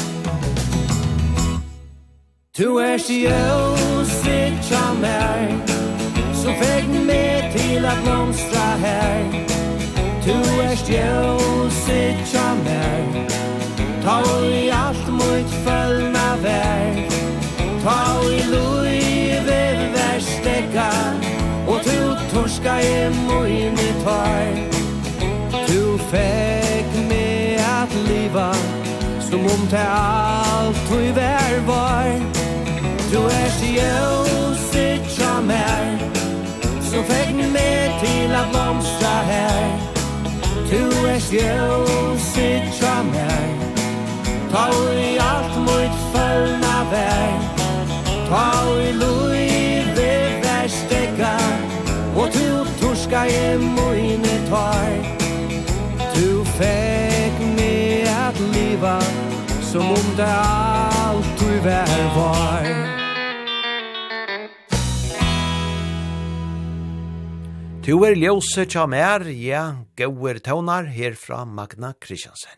Tu 2.55 2.79
er 2.79 2.99
si 2.99 3.15
ljuset 3.25 4.59
som 4.61 4.97
mig 5.01 5.55
Som 6.35 6.53
fick 6.55 6.89
med 7.07 7.53
till 7.53 7.87
att 7.87 8.05
blomstra 8.05 8.61
här 8.61 9.47
Tu 10.25 10.37
er 10.61 10.77
si 10.77 10.93
ljuset 10.93 12.29
som 12.29 12.59
mig 12.65 13.29
Ta 14.05 14.45
i 14.45 14.71
allt 14.71 15.09
mot 15.09 15.51
följna 15.65 16.37
värld 16.43 17.13
Ta 17.85 18.23
i 18.33 18.43
loive 18.43 19.91
värsteka 19.95 20.93
Och 21.67 21.83
tu 21.83 22.15
torska 22.35 22.83
i 22.83 23.11
mojne 23.11 23.93
tar 24.05 24.69
Tu 25.67 25.99
fick 25.99 27.09
med 27.09 27.61
att 27.83 27.95
liva 28.09 28.55
Som 29.31 29.41
om 29.41 29.69
det 29.71 29.89
allt 29.89 30.89
tu 30.89 31.01
i 31.01 31.13
värvar 31.13 32.42
Du 33.13 33.19
er 33.19 33.53
ljus 33.61 34.75
i 34.75 35.01
mer 35.47 35.99
Som 36.81 37.05
fick 37.05 37.35
med 37.53 38.01
till 38.01 38.35
att 38.35 38.51
blomstra 38.51 39.09
här. 39.09 39.79
Du 40.71 41.09
er 41.09 41.21
ljus 41.31 42.39
i 42.39 42.63
mer 43.13 43.49
Ta 44.53 44.93
i 44.95 45.19
allt 45.19 45.57
mot 45.59 45.95
följna 46.13 46.85
vär 46.91 47.41
Ta 48.29 48.81
i 48.81 48.93
liv 48.93 49.99
i 49.99 50.41
värstega 50.43 51.39
Och 52.17 52.29
du 52.33 52.65
torska 52.81 53.27
i 53.27 53.59
mojne 53.59 54.49
tar 54.51 55.19
Du 56.15 56.45
fick 56.45 57.57
med 57.57 58.09
att 58.29 58.41
liva 58.41 59.01
Som 59.63 59.91
om 59.91 60.17
det 60.17 60.35
allt 60.35 61.39
du 61.39 61.59
vär 61.61 62.17
var. 62.17 62.92
Tu 67.83 67.97
er 68.07 68.15
ljose 68.15 68.63
tja 68.71 68.85
mer, 68.87 69.25
ja, 69.27 69.63
gauer 69.99 70.39
taunar 70.39 70.87
her 70.95 71.17
fra 71.19 71.41
Magna 71.43 71.89
Kristiansen. 71.99 72.55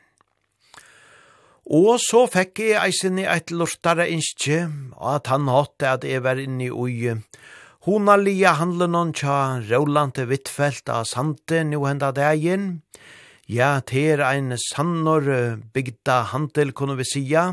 Og 1.64 1.96
så 2.04 2.26
fekk 2.28 2.60
jeg 2.60 2.76
eisen 2.76 3.16
i 3.22 3.24
eit 3.24 3.48
lortare 3.48 4.04
innskje, 4.12 4.66
og 4.98 5.14
at 5.14 5.30
han 5.32 5.48
hatt 5.48 5.86
at 5.88 6.04
jeg 6.04 6.20
var 6.26 6.42
inne 6.42 6.66
i 6.66 6.68
ui. 6.68 7.14
Hun 7.88 8.10
har 8.12 8.20
lia 8.20 8.52
handlen 8.58 8.98
om 9.00 9.14
tja 9.16 9.62
Rauland 9.64 10.20
Wittfeldt 10.28 10.92
av 10.92 11.08
Sante 11.08 11.62
nu 11.64 11.78
henda 11.86 12.12
dagen. 12.12 12.82
Ja, 13.48 13.78
ter 13.80 14.20
ein 14.28 14.52
sannor 14.60 15.56
bygda 15.72 16.18
handel, 16.34 16.76
kunne 16.76 16.98
vi 17.00 17.08
sija. 17.08 17.46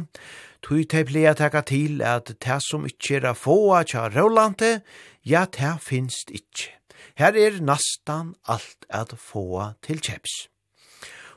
Tui 0.60 0.84
te 0.84 1.06
pleia 1.08 1.32
teka 1.40 1.64
til 1.64 2.04
at 2.04 2.36
det 2.36 2.60
som 2.68 2.84
ikkje 2.84 3.24
er 3.24 3.32
få 3.32 3.80
tja 3.88 4.10
Rauland, 4.12 4.60
ja, 5.24 5.48
det 5.48 5.78
finst 5.88 6.36
ikkje. 6.36 6.81
Her 7.22 7.36
er 7.38 7.60
nastan 7.62 8.32
alt 8.50 8.88
at 8.90 9.12
få 9.14 9.62
til 9.86 10.00
kjeps. 10.02 10.48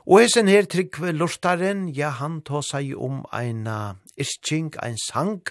Og 0.09 0.23
hesen 0.23 0.47
her 0.49 0.65
tryggve 0.65 1.11
lortaren, 1.13 1.83
ja, 1.93 2.09
han 2.09 2.39
ta 2.41 2.63
seg 2.65 2.95
om 2.97 3.19
ein 3.29 3.67
irsking, 4.17 4.71
ein 4.81 4.97
sang, 4.97 5.43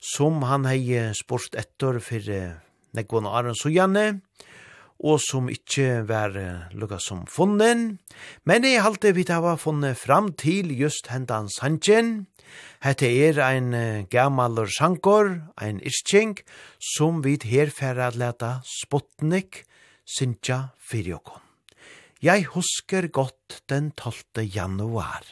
som 0.00 0.40
han 0.48 0.64
hei 0.64 1.12
spurt 1.12 1.52
etter 1.52 2.00
for 2.00 2.32
nekvån 2.96 3.28
Aron 3.28 3.58
Sujane, 3.60 4.22
og 5.04 5.20
som 5.20 5.52
ikkje 5.52 6.00
var 6.08 6.32
lukka 6.72 6.96
som 7.04 7.26
funnen, 7.28 7.98
men 8.48 8.64
eg 8.64 8.80
halte 8.80 9.12
vi 9.12 9.28
hava 9.28 9.58
funnet 9.60 10.00
fram 10.00 10.32
til 10.32 10.72
just 10.80 11.12
hendan 11.12 11.52
sangen, 11.52 12.24
Hette 12.80 13.06
er 13.06 13.38
ein 13.44 14.06
gammalur 14.10 14.68
sankor, 14.68 15.32
ein 15.56 15.80
isching, 15.80 16.38
som 16.78 17.24
vid 17.24 17.44
herfæra 17.44 18.10
leta 18.14 18.60
Sputnik 18.64 19.64
Sintja 20.06 20.70
Fyrjokon. 20.78 21.42
Jeg 22.22 22.44
husker 22.54 23.06
godt 23.08 23.62
den 23.68 23.92
12. 23.92 24.42
januar. 24.54 25.22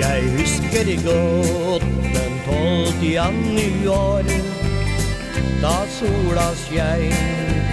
Jeg 0.00 0.22
husker 0.38 0.86
godt 1.04 1.84
den 2.14 2.32
12. 2.46 3.12
januar 3.12 4.49
Da 5.60 5.84
sola 5.92 6.54
skjein 6.56 7.12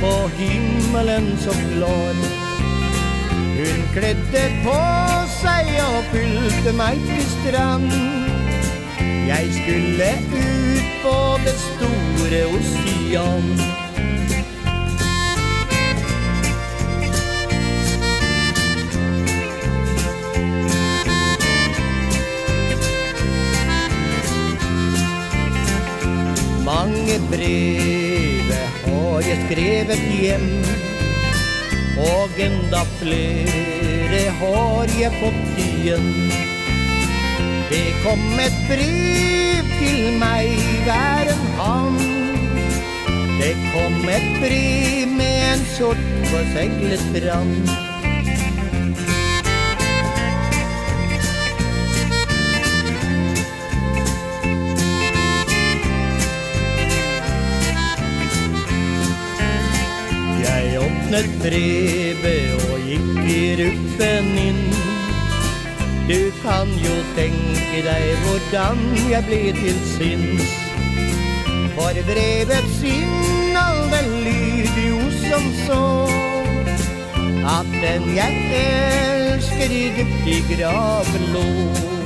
på 0.01 0.13
himmelen 0.37 1.37
så 1.39 1.51
klar 1.51 2.17
Hun 3.57 3.79
kledde 3.93 4.43
på 4.65 4.75
seg 5.37 5.71
og 5.85 6.11
fylte 6.11 6.73
meg 6.75 6.99
til 7.07 7.23
strand. 7.31 7.89
Jeg 9.27 9.49
skulle 9.55 10.11
ut 10.35 10.93
på 11.05 11.17
det 11.47 11.55
store 11.63 12.45
ocean 12.59 13.86
mange 26.67 27.15
breve 27.31 28.59
har 28.83 29.23
jeg 29.23 29.39
skrevet 29.45 30.03
hjem. 30.19 30.49
Og 32.03 32.41
enda 32.43 32.83
flere 32.99 34.21
har 34.41 34.93
jeg 34.99 35.15
fått 35.21 35.61
igjen. 35.63 36.11
Det 37.71 37.87
kom 38.03 38.23
et 38.43 38.59
brev 38.67 39.73
til 39.79 40.19
meg 40.19 40.59
hver 40.85 41.33
en 41.33 41.49
hand. 41.61 41.99
Det 43.39 43.53
kom 43.71 43.99
et 44.11 44.31
brev 44.43 45.17
med 45.17 45.43
en 45.53 45.67
kjort 45.77 46.07
på 46.31 46.47
seglet 46.55 47.11
brand 47.15 47.96
åpnet 61.07 61.39
brevet 61.39 62.63
og 62.67 62.79
gikk 62.83 63.19
i 63.31 63.43
ruppen 63.59 64.25
inn. 64.41 64.57
Du 66.09 66.31
kan 66.41 66.67
jo 66.81 66.95
tenke 67.15 67.79
deg 67.85 68.25
hvordan 68.25 68.81
jeg 69.07 69.23
ble 69.29 69.39
til 69.55 69.79
sinns. 69.93 70.51
For 71.77 71.95
brevets 72.09 72.83
innehåll 72.83 73.83
det 73.93 74.03
lyder 74.27 74.79
jo 74.83 75.01
som 75.23 75.51
så 75.63 75.83
At 77.47 77.69
den 77.79 78.09
jeg 78.17 78.41
elsker 78.59 79.71
i 79.71 79.85
dypt 79.95 80.27
i 80.27 80.41
graven 80.51 81.29
lå. 81.35 81.96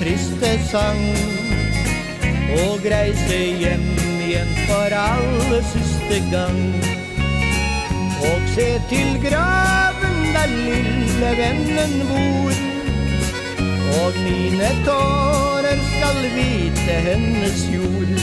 triste 0.00 0.50
sang 0.70 1.02
Og 2.64 2.84
reise 2.92 3.38
hjem 3.60 3.84
igjen 4.24 4.52
for 4.68 4.94
alle 4.96 5.60
siste 5.70 6.20
gang. 6.32 6.60
Og 8.30 8.40
se 8.54 8.68
til 8.88 9.10
graven 9.24 10.18
der 10.34 10.54
lille 10.54 11.30
vennen 11.40 11.94
bor 12.08 12.56
Og 14.00 14.18
mine 14.24 14.70
tårer 14.88 15.80
skal 15.92 16.20
vite 16.36 16.96
hennes 17.08 17.64
jord. 17.74 18.14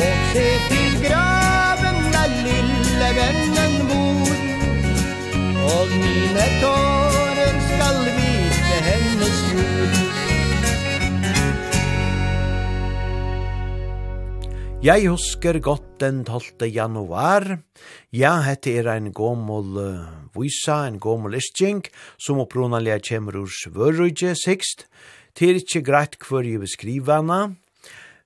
Og 0.00 0.14
se 0.32 0.48
til 0.72 0.96
graven 1.04 2.00
der 2.16 2.36
lille 2.48 3.10
vennen 3.20 3.76
bor 3.92 4.36
Og 5.74 5.86
mine 6.00 6.48
tårer 6.64 7.60
skal 7.68 8.02
vite 8.16 8.80
hennes 8.88 9.44
jord. 9.52 10.29
Jeg 14.80 15.10
husker 15.12 15.58
godt 15.60 15.98
den 16.00 16.22
12. 16.24 16.64
januar. 16.72 17.44
Ja, 18.16 18.38
hette 18.46 18.72
er 18.80 18.86
ein 18.88 19.10
gommel 19.12 19.76
uh, 19.76 20.06
visa, 20.32 20.86
en 20.88 20.96
gommel 20.96 21.36
isting, 21.36 21.82
som 22.16 22.40
opprunalega 22.40 22.96
kjemur 23.04 23.42
ur 23.42 23.52
svørrujje 23.52 24.32
sikst. 24.40 24.86
Det 25.36 25.50
er 25.50 25.60
ikkje 25.60 25.84
greit 25.84 26.16
hver 26.24 26.48
jeg 26.48 26.64
beskriver 26.64 27.20
hana. 27.20 27.40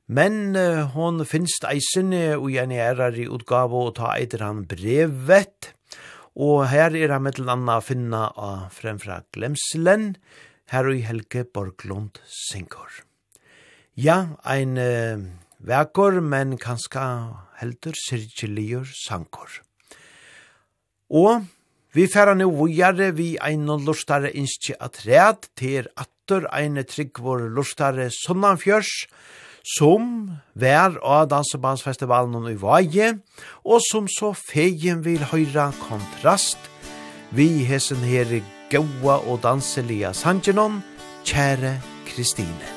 Men 0.06 0.54
uh, 0.54 0.86
hon 0.94 1.26
finst 1.26 1.66
eisene 1.66 2.36
og 2.38 2.52
gjerne 2.54 2.78
erar 2.86 3.18
i 3.18 3.26
utgave 3.26 3.82
og 3.88 3.96
ta 3.98 4.14
eitir 4.14 4.46
han 4.46 4.62
brevet. 4.70 5.74
Og 6.38 6.68
her 6.70 6.94
er 6.94 7.18
han 7.18 7.26
mittel 7.26 7.50
anna 7.50 7.80
finna 7.82 8.28
av 8.38 8.68
fremfra 8.78 9.24
glemselen, 9.34 10.12
her 10.70 10.86
og 10.86 11.02
i 11.02 11.06
Helge 11.10 11.48
Borglund 11.50 12.22
Sinkor. 12.46 13.02
Ja, 13.98 14.36
ein... 14.46 14.78
Uh, 14.78 15.42
vekor, 15.64 16.20
men 16.20 16.58
kanska 16.60 17.04
heldur 17.60 17.96
sirkjeligur 17.98 18.88
sankor. 19.04 19.60
Og 21.10 21.44
vi 21.94 22.08
færa 22.10 22.34
nu 22.34 22.50
vujare 22.50 23.12
vi 23.14 23.34
ein 23.38 23.68
og 23.70 23.84
lustare 23.86 24.32
innskje 24.34 24.76
at 24.82 25.04
red 25.06 25.48
til 25.56 25.88
atter 25.96 26.48
ein 26.52 26.80
trygg 26.84 27.20
vår 27.22 27.48
lustare 27.54 28.10
sonnanfjørs, 28.10 29.06
som 29.78 30.28
vær 30.60 30.98
av 31.00 31.30
Dansebandsfestivalen 31.32 32.50
i 32.50 32.58
Vaje, 32.60 33.14
og 33.64 33.80
som 33.88 34.10
så 34.10 34.34
fegen 34.36 35.00
vil 35.06 35.24
høyra 35.32 35.70
kontrast 35.86 36.70
vi 37.34 37.64
hesen 37.66 38.04
her 38.06 38.30
gaua 38.70 39.18
og 39.26 39.42
danselia 39.42 40.12
sangenon, 40.14 40.82
kjære 41.26 41.78
Kristine. 42.06 42.73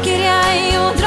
Saker 0.00 0.20
jag 0.20 0.90
och 0.90 0.99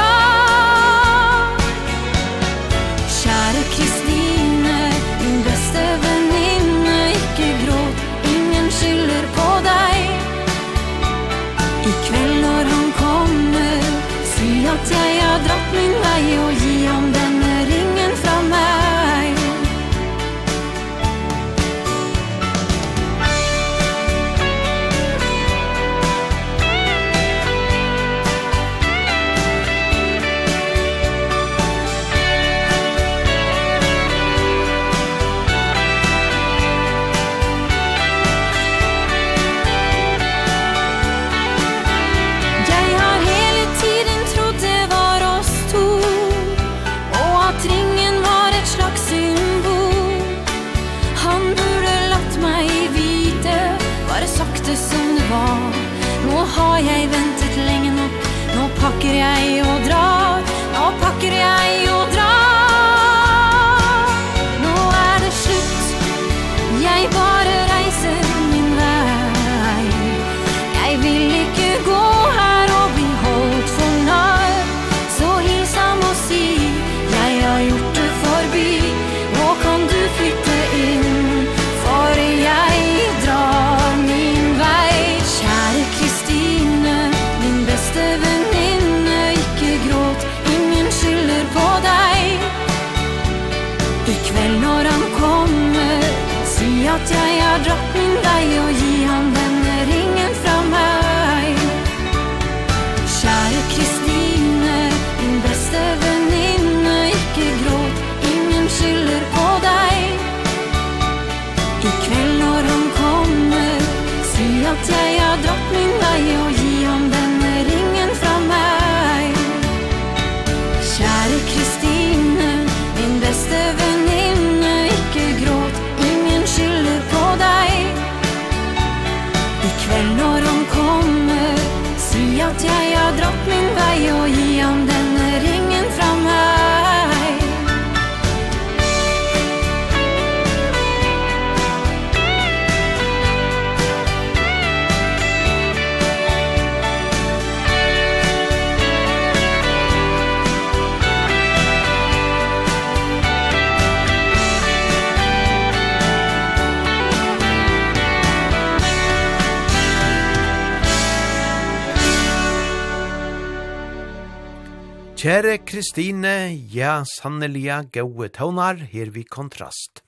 Kristine, 165.74 166.54
ja, 166.70 167.00
sannelige, 167.02 167.74
gode 167.96 168.28
tøvnar, 168.36 168.76
her 168.92 169.08
vi 169.10 169.24
kontrast. 169.26 170.04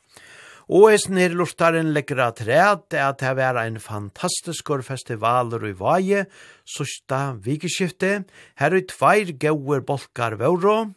Og 0.71 0.93
eisen 0.93 1.19
her 1.19 1.33
lortaren 1.35 1.89
legger 1.91 2.21
at 2.23 2.43
ræd 2.47 2.95
at 2.95 3.19
det 3.19 3.43
er 3.43 3.59
en 3.65 3.81
fantastisk 3.83 4.71
festival 4.87 5.51
i 5.67 5.73
Vaje, 5.75 6.27
sørsta 6.63 7.35
vikeskifte, 7.43 8.25
her 8.63 8.77
er 8.79 8.87
tveir 8.87 9.33
gode 9.43 9.81
bolkar 9.83 10.39
vårå, 10.39 10.93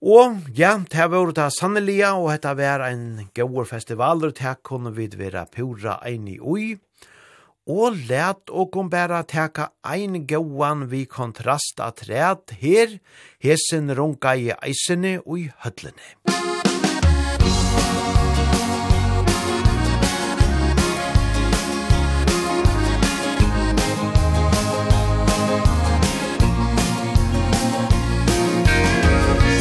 Og 0.00 0.36
ja, 0.56 0.78
det 0.88 1.10
var 1.10 1.32
ta 1.32 1.50
sannelige, 1.50 2.08
og 2.08 2.30
det 2.30 2.64
er 2.64 2.86
en 2.86 3.28
gode 3.34 3.66
festival, 3.66 4.24
og 4.24 4.38
det 4.38 4.62
kunne 4.62 4.94
vi 4.94 5.10
være 5.12 5.46
pura 5.52 5.98
enig 6.06 6.38
i 6.38 6.76
og 7.70 7.94
let 8.08 8.50
og 8.50 8.70
kom 8.74 8.88
bæra 8.90 9.22
teka 9.22 9.70
ein 9.86 10.26
gauan 10.26 10.88
vi 10.90 11.04
kontrast 11.04 11.80
at 11.80 12.02
ræt 12.08 12.56
her, 12.62 12.98
hesen 13.38 13.94
runga 13.98 14.34
i 14.34 14.50
eisene 14.50 15.20
og 15.26 15.38
i 15.38 15.50
høtlene. 15.62 16.08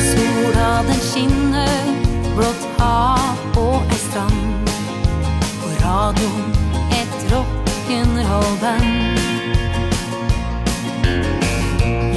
Sola 0.10 0.72
den 0.90 1.02
skinner, 1.12 1.94
blått 2.36 2.68
hav 2.82 3.64
og 3.68 3.82
ei 3.86 4.04
strand, 4.10 4.76
og 5.64 5.74
radion 5.86 6.54
et 6.90 7.34
rock 7.34 7.69
rock'n'roll-band 7.90 9.20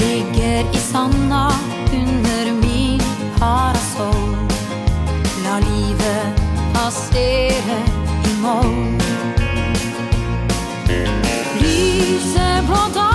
Ligger 0.00 0.74
i 0.74 0.76
sanda 0.76 1.52
under 1.92 2.52
min 2.52 3.00
parasoll 3.38 4.36
La 5.44 5.58
livet 5.58 6.42
passere 6.74 7.82
i 8.24 8.40
mål. 8.40 9.00
Lyser 11.60 12.62
blå 12.66 12.88
dag 12.94 13.11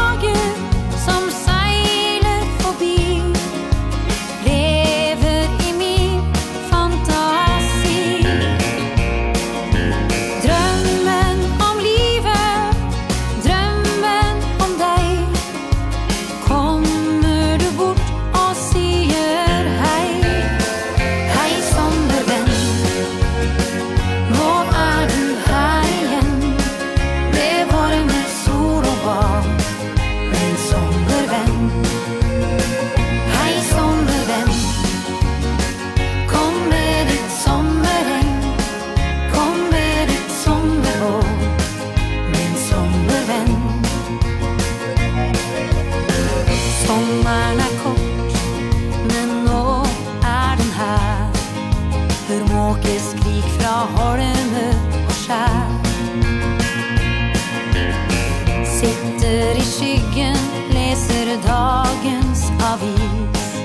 skyggen 59.79 60.37
läser 60.73 61.25
dagens 61.47 62.51
avis. 62.73 63.55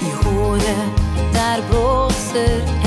I 0.00 0.24
håret 0.24 0.96
där 1.32 1.62
blåser 1.70 2.81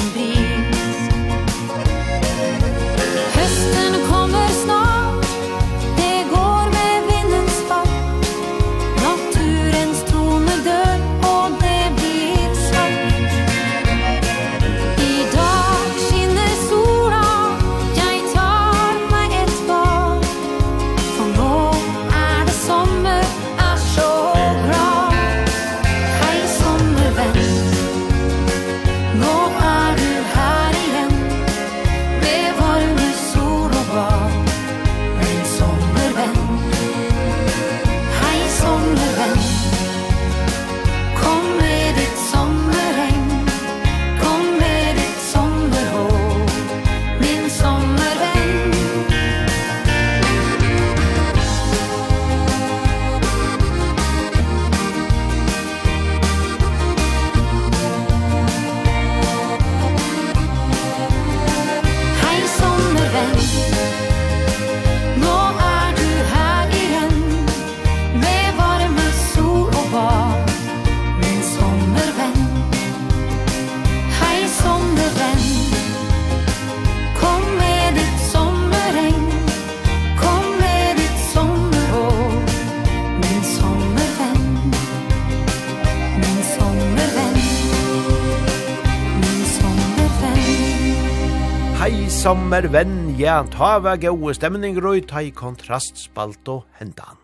vær 92.65 92.71
venn, 92.73 93.13
ja, 93.19 93.43
ta 93.53 93.75
vær 93.77 93.99
gode 94.01 94.33
stemning 94.33 94.79
røy, 94.81 95.03
ta 95.05 95.21
i 95.21 95.29
kontrastspalt 95.29 96.47
og 96.49 96.63
hendan. 96.79 97.19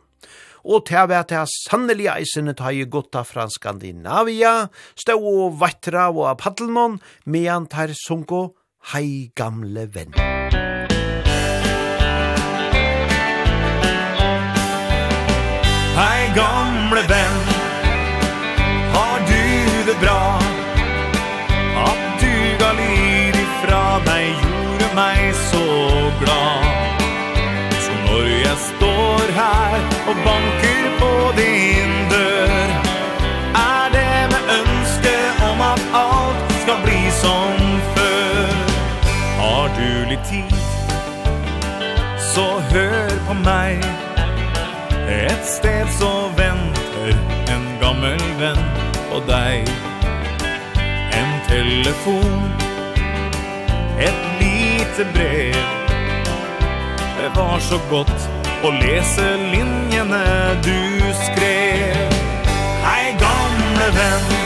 Og 0.61 0.83
ta 0.85 1.07
vær 1.09 1.23
ta 1.25 1.45
sannelig 1.49 2.09
eisene 2.11 2.53
ta 2.53 2.69
i 2.69 2.83
gotta 2.85 3.23
fra 3.25 3.47
Skandinavia, 3.49 4.69
stå 4.93 5.17
og 5.17 5.57
vattra 5.57 6.11
og 6.13 6.37
paddelmån, 6.37 6.99
medan 7.25 7.65
tar 7.65 7.89
sunko, 8.05 8.53
hei 8.93 9.31
gamle 9.33 9.87
venn. 9.89 10.13
Hei 15.97 16.21
gamle 16.37 16.80
og 26.11 26.19
glad 26.19 26.63
Så 27.83 27.91
Norge 28.07 28.53
står 28.69 29.31
her 29.39 29.75
og 30.09 30.15
banker 30.25 30.83
på 30.99 31.11
din 31.37 31.91
dør 32.11 32.67
Er 33.55 33.85
det 33.95 34.15
med 34.33 34.43
ønske 34.59 35.15
om 35.51 35.61
at 35.61 35.81
alt 35.93 36.51
skal 36.61 36.77
bli 36.83 37.01
som 37.11 37.53
før. 37.95 38.53
Har 39.39 39.67
du 39.77 40.09
litt 40.09 40.25
tid, 40.29 40.55
så 42.33 42.45
hør 42.71 43.09
på 43.27 43.33
meg. 43.33 43.83
Et 45.09 45.45
sted 45.45 45.89
så 45.99 46.11
venter 46.37 47.11
en 47.55 47.67
gammel 47.81 48.23
venn 48.39 48.63
på 49.11 49.23
deg. 49.27 49.69
En 51.19 51.31
telefon 51.49 52.51
Et 53.99 54.25
lite 54.39 55.05
brev. 55.13 55.80
Det 57.21 57.29
var 57.35 57.59
så 57.59 57.77
godt 57.89 58.23
å 58.65 58.71
lese 58.81 59.25
linjene 59.37 60.23
du 60.65 61.05
skrev. 61.21 62.17
Hei 62.81 63.13
gamle 63.21 63.93
venn. 63.93 64.40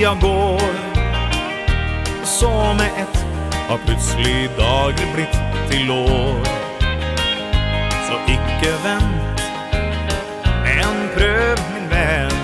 jag 0.00 0.20
går. 0.20 0.60
Så 2.24 2.50
med 2.50 2.90
ett 3.02 3.26
har 3.68 3.78
plutselig 3.86 4.50
dager 4.58 5.14
blitt 5.14 5.70
til 5.70 5.90
år. 5.90 6.60
Så 8.10 8.16
ikke 8.26 8.70
vent 8.84 9.42
Men 10.64 10.96
prøv 11.14 11.60
min 11.74 11.90
venn 11.90 12.40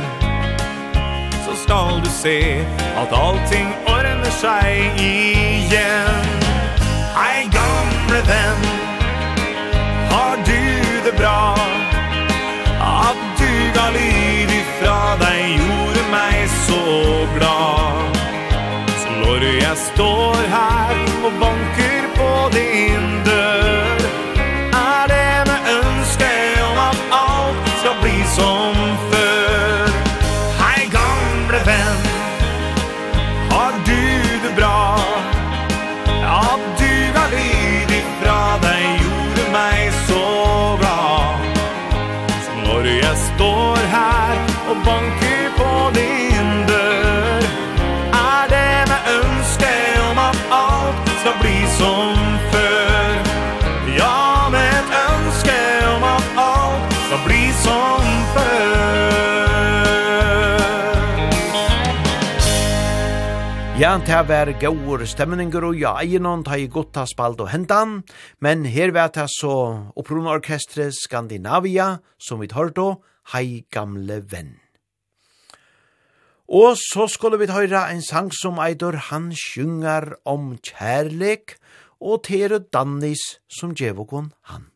Så 1.46 1.56
skal 1.62 2.00
du 2.04 2.10
se 2.10 2.38
at 3.00 3.12
allting 3.12 3.72
ordner 3.90 4.30
seg 4.30 5.00
igjen 5.02 6.30
Hei 7.16 7.48
gamle 7.56 8.20
venn 8.30 8.68
Har 10.12 10.38
du 10.46 10.62
det 11.08 11.16
bra? 11.18 11.56
At 12.86 13.26
du 13.40 13.50
ga 13.74 13.88
liv 13.98 14.54
ifra 14.60 15.00
deg 15.24 15.58
jord 15.58 15.85
så 16.68 16.82
glad. 17.34 18.14
Så 19.00 19.08
når 19.22 19.40
jeg 19.64 19.76
står 19.88 20.34
her 20.56 20.94
og 21.26 21.32
banker 21.42 21.95
Ja, 63.76 63.98
det 64.00 64.22
var 64.24 64.48
gauur 64.56 65.02
stemninger 65.04 65.64
og 65.68 65.76
ja, 65.76 65.90
egnon 66.00 66.40
ta 66.46 66.56
i 66.56 66.64
gutta 66.72 67.02
spalt 67.04 67.42
og 67.44 67.50
hentan, 67.52 67.98
men 68.40 68.62
her 68.64 68.88
vet 68.96 69.18
jeg 69.20 69.28
så 69.34 69.56
opprona 69.92 70.32
orkestre 70.32 70.86
Skandinavia, 70.96 71.98
som 72.16 72.40
vi 72.40 72.48
tar 72.48 72.72
då, 72.72 73.02
Hei 73.34 73.66
gamle 73.70 74.22
venn. 74.32 74.54
Og 76.48 76.78
så 76.80 77.04
skulle 77.04 77.36
vi 77.36 77.50
høre 77.52 77.82
en 77.92 78.00
sang 78.00 78.30
som 78.32 78.56
Eidor, 78.64 78.96
Han 79.10 79.34
synger 79.36 80.14
om 80.24 80.56
kjærlek, 80.56 81.58
og 82.00 82.24
Tere 82.24 82.60
Dannis 82.72 83.42
som 83.48 83.74
djevokon 83.74 84.32
han. 84.48 84.70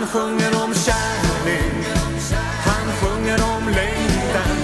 Han 0.00 0.08
sjunger 0.08 0.64
om 0.64 0.74
kärlek. 0.74 1.86
Han 2.64 2.92
sjunger 2.92 3.38
om 3.56 3.68
längtan. 3.68 4.56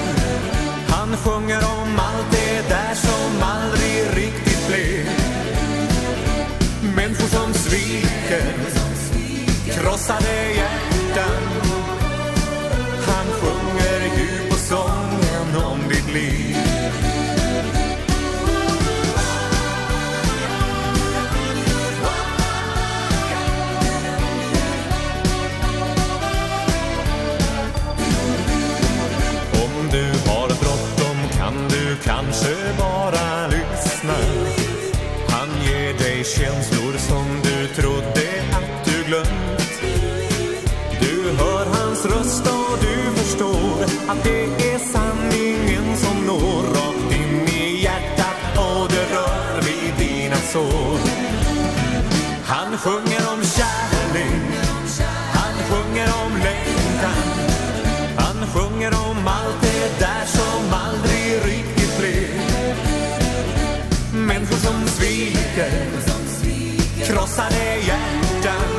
Han 0.88 1.16
sjunger 1.16 1.58
om 1.58 1.98
allt 1.98 2.30
det 2.30 2.68
där 2.68 2.94
som 2.94 3.42
aldrig 3.42 4.24
riktigt 4.24 4.68
blev. 4.68 5.06
Människor 6.94 7.28
som 7.28 7.54
sviker 7.54 8.54
Krossade 9.74 10.52
hjärtan. 10.56 10.85
Människor 64.26 64.56
som 64.56 64.86
sviker 64.88 65.70
Krossade 67.04 67.76
hjärtan. 67.86 68.70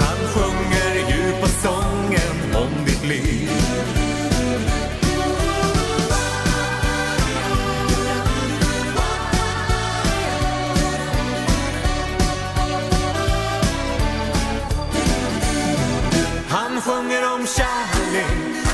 Han 0.00 0.18
sjunger 0.28 0.94
djupa 1.10 1.46
sången 1.46 2.54
om 2.56 2.84
ditt 2.84 3.04
liv. 3.04 3.50
Han 16.48 16.80
sjunger 16.80 17.34
om 17.34 17.46
kärlek 17.46 18.66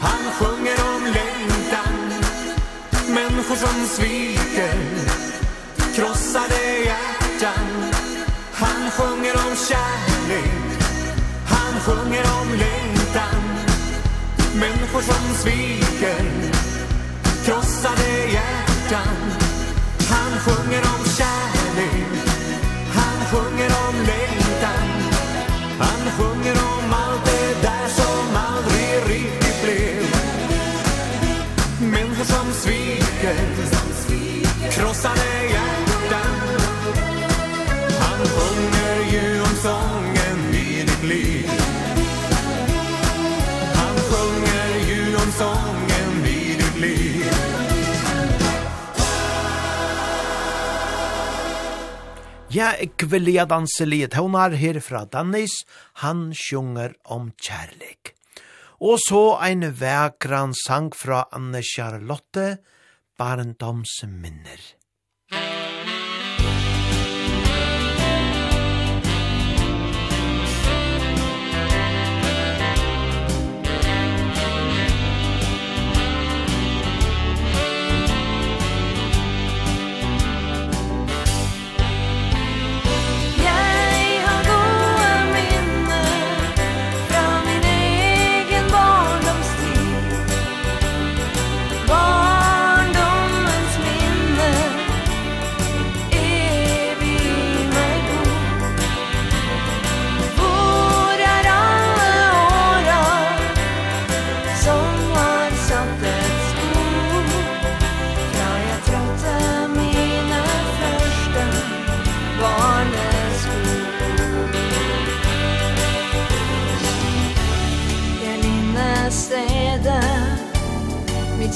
Han 0.00 0.32
sjunger 0.38 0.76
om 0.94 1.04
längtan. 1.04 1.67
Människor 3.18 3.56
som 3.56 3.86
sviker 3.86 4.78
Krossade 5.94 6.78
hjärtan. 6.84 7.66
Han 8.52 8.90
sjunger 8.90 9.34
om 9.34 9.56
kärlek 9.68 10.82
Han 11.46 11.80
sjunger 11.80 12.24
om 12.40 12.48
längtan. 12.48 13.42
Människor 14.54 15.00
som 15.00 15.34
sviker 15.34 16.24
Krossade 17.44 18.10
hjärtan. 18.32 19.16
Han 20.10 20.32
sjunger 20.44 20.82
om 20.82 21.04
kärlek 21.18 22.06
Han 22.92 23.18
sjunger 23.30 23.70
om 23.88 23.94
längtan. 23.94 24.88
Han 25.78 26.12
sjunger 26.18 26.52
om 26.52 26.92
allt 26.92 27.24
det 27.24 27.62
där 27.62 27.88
som 27.88 28.36
aldrig 28.36 29.16
riktigt 29.16 29.47
tycker 33.20 34.70
Krossade 34.70 35.48
hjärtan. 35.50 36.34
Han 38.00 38.26
sjunger 38.26 39.12
ju 39.12 39.40
om 39.40 39.56
sången 39.62 40.54
i 40.54 40.82
ditt 40.82 41.02
liv. 41.02 41.50
Han 43.74 43.96
sjunger 43.96 44.88
ju 44.88 45.16
om 45.16 45.32
sången 45.32 46.26
i 46.26 46.56
ditt 46.56 46.80
liv. 46.80 47.24
Ja, 52.48 52.74
ik 52.74 53.02
vil 53.02 53.34
ja 53.34 53.44
danse 53.44 53.86
liet 53.86 54.14
honar 54.14 54.50
her 54.50 54.80
fra 54.80 55.04
Dannis, 55.04 55.50
han 55.92 56.32
sjunger 56.34 56.94
om 57.04 57.32
kjærlighet 57.36 58.14
og 58.80 59.00
så 59.02 59.38
ein 59.42 59.64
vækran 59.74 60.52
sang 60.54 60.92
fra 60.94 61.24
Anne 61.34 61.62
Charlotte, 61.66 62.58
barndomsminner. 63.18 64.77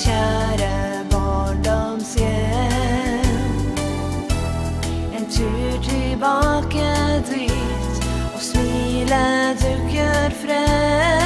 kära 0.05 1.05
barndomshem 1.11 2.23
En 5.17 5.27
tur 5.27 5.83
tillbaka 5.83 7.23
dit 7.31 8.05
och 8.35 8.41
smilet 8.41 9.61
duken 9.61 10.31
främ 10.31 11.22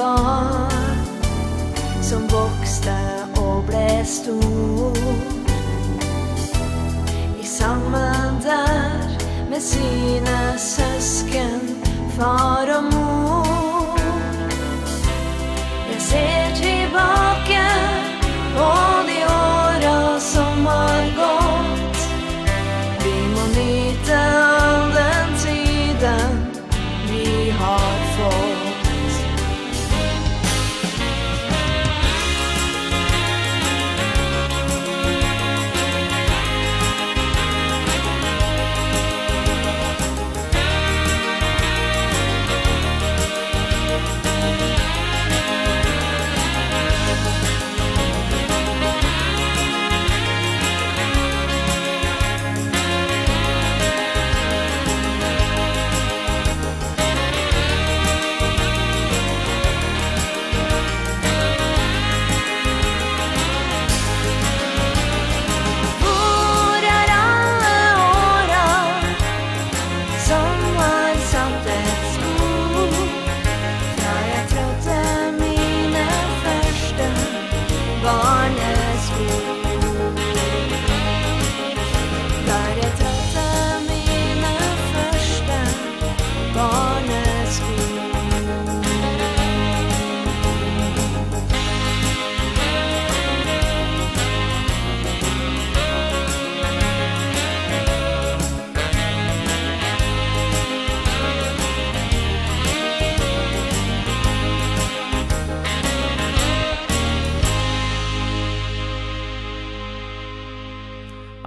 barn 0.00 0.98
Som 2.02 2.22
vokste 2.28 2.96
og 3.36 3.64
ble 3.68 4.00
stor. 4.04 4.96
I 7.40 7.46
sammen 7.46 8.40
der 8.44 9.12
med 9.50 9.60
sine 9.60 10.38
søsken 10.58 11.60
Far 12.16 12.72
og 12.76 12.84
mor. 12.92 14.00
Jeg 15.92 16.00
ser 16.08 16.56
tilbake 16.56 17.64
på 18.56 18.70
de 19.08 19.18
åra 19.30 20.20
som 20.20 20.66
har 20.66 21.10
gått. 21.20 22.06
Vi 23.04 23.16
må 23.34 23.50
nyte 23.54 24.20
av 24.20 24.49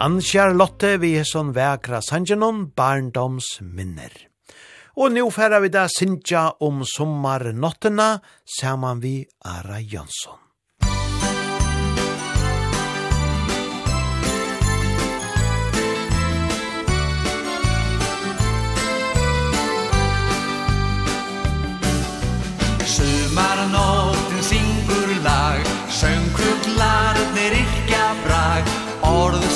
Anskjær 0.04 0.52
Lotte 0.52 0.98
vi 1.00 1.14
er 1.16 1.24
sånn 1.24 1.54
vekra 1.56 2.02
sangenon 2.04 2.66
barndoms 2.76 3.62
minner. 3.64 4.12
Og 5.00 5.16
nå 5.16 5.24
færa 5.32 5.62
vi 5.64 5.72
da 5.72 5.86
Sintja 5.88 6.44
om 6.68 6.84
sommarnottena 6.84 8.10
saman 8.60 9.00
vi 9.00 9.22
Ara 9.48 9.80
Jonsson. 9.80 10.43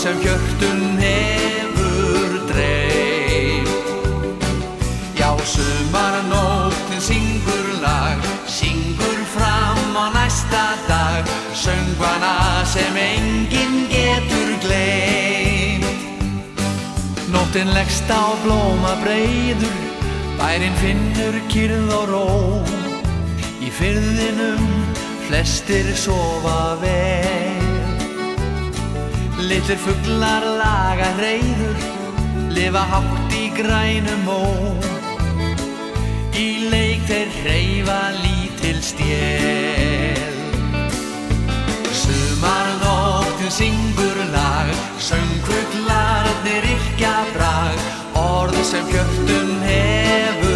sem 0.07 0.19
hjörtun 0.23 0.97
hefur 1.03 2.31
dreif 2.47 3.69
Já, 5.19 5.37
sumarnóttin 5.53 7.01
syngur 7.01 7.67
lag 7.81 8.19
Syngur 8.47 9.19
fram 9.35 9.97
á 10.03 10.05
næsta 10.15 10.65
dag 10.87 11.23
Söngvana 11.53 12.63
sem 12.65 12.95
enginn 12.95 13.87
getur 13.91 14.51
gleymt. 14.63 15.85
Nóttin 17.33 17.73
leggst 17.75 18.07
á 18.07 18.23
blóma 18.43 18.93
breiður 19.03 19.75
Bærin 20.39 20.75
finnur 20.83 21.35
kyrð 21.51 21.91
og 21.99 22.05
ró. 22.13 22.29
Í 23.59 23.69
fyrðinum 23.79 24.63
flestir 25.27 25.91
sofa 25.97 26.77
vel. 26.79 27.46
Littir 29.37 29.77
fuglar 29.77 30.41
laga 30.57 31.11
reyður 31.19 31.77
Liva 32.55 32.81
hátt 32.89 33.35
í 33.37 33.43
grænum 33.53 34.23
mó 34.25 34.39
Í 36.33 36.69
leik 36.71 37.05
þeir 37.05 37.37
reyfa 37.45 37.99
lítil 38.17 38.81
stjél 38.81 40.41
Sumarnóttin 42.01 43.53
syngur 43.59 44.19
lag 44.33 44.73
Söngfuglarnir 45.07 46.65
yrkja 46.73 47.15
brag. 47.35 47.77
Orð 48.17 48.57
sem 48.65 48.85
kjöftun 48.89 49.53
hefur 49.61 50.46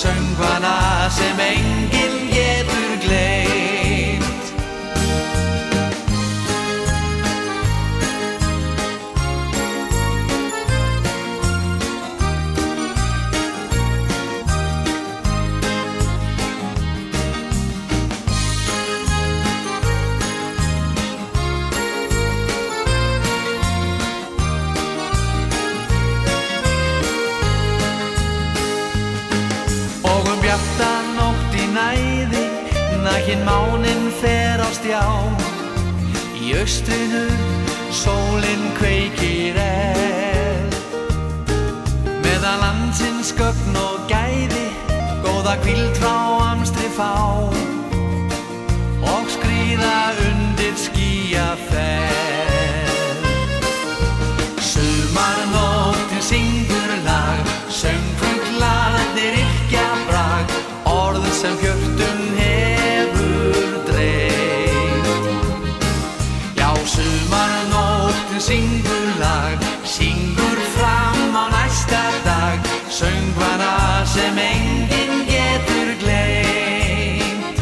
Søng 0.00 0.36
sem 0.38 0.58
nase 0.60 1.28
Engin 33.30 33.44
mánin 33.46 34.10
fer 34.20 34.58
á. 34.58 34.66
Stjá 34.74 35.06
Í 36.34 36.50
austrinu 36.58 37.30
sólin 37.94 38.64
kveikir 38.74 39.54
eld 39.54 40.74
Meðan 42.24 42.58
landsins 42.58 43.30
gögn 43.38 43.78
og 43.78 44.02
gæði 44.10 44.64
Góða 45.22 45.54
kvild 45.62 45.94
frá 46.00 46.16
amstri 46.48 46.90
fá. 46.96 47.14
Og 49.12 49.30
skrýða 49.36 49.94
undir 50.26 50.74
skýja 50.74 51.54
fell 51.70 53.22
Sumarnóttin 54.58 56.26
syngur 56.32 56.98
lag 57.06 57.46
Söngfuglarnir 57.70 59.38
yrkja 59.44 59.86
brag. 60.10 60.58
Orð 60.90 61.30
sem 61.30 61.54
fjörð 61.62 61.89
sem 74.14 74.38
engin 74.38 75.12
getur 75.30 75.90
gleymt 76.02 77.58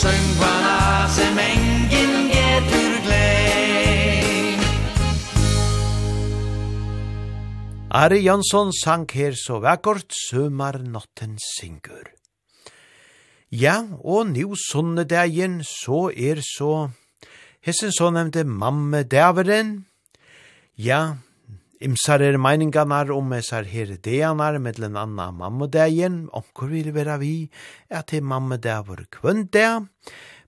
Söngvana 0.00 1.08
sem 1.16 1.38
engin 1.38 2.14
getur 2.32 2.92
gleymt 3.06 4.64
Ari 7.90 8.20
Jansson 8.24 8.72
sang 8.72 9.06
her 9.12 9.36
så 9.36 9.60
vekkort 9.64 10.10
Sømarnotten 10.28 11.38
syngur 11.38 12.08
Ja, 13.52 13.84
og 14.02 14.26
nu 14.32 14.56
sunnedegin 14.58 15.60
så 15.62 16.08
er 16.10 16.40
så 16.42 16.88
Hessen 17.64 17.92
så 17.96 18.10
nevnte 18.12 18.44
mamme 18.44 19.02
dæveren. 19.08 19.86
Ja, 20.76 21.16
Imsar 21.84 22.22
er 22.24 22.38
meiningarnar 22.40 23.10
om 23.12 23.34
esar 23.36 23.66
her 23.68 23.90
deanar 24.00 24.56
mittlen 24.56 24.94
anna 24.96 25.26
mammodegin, 25.36 26.30
omkur 26.32 26.70
vil 26.72 26.88
vera 26.96 27.18
vi 27.20 27.50
at 27.90 28.08
til 28.08 28.24
mammodegvor 28.24 29.02
kvöndeg, 29.12 29.90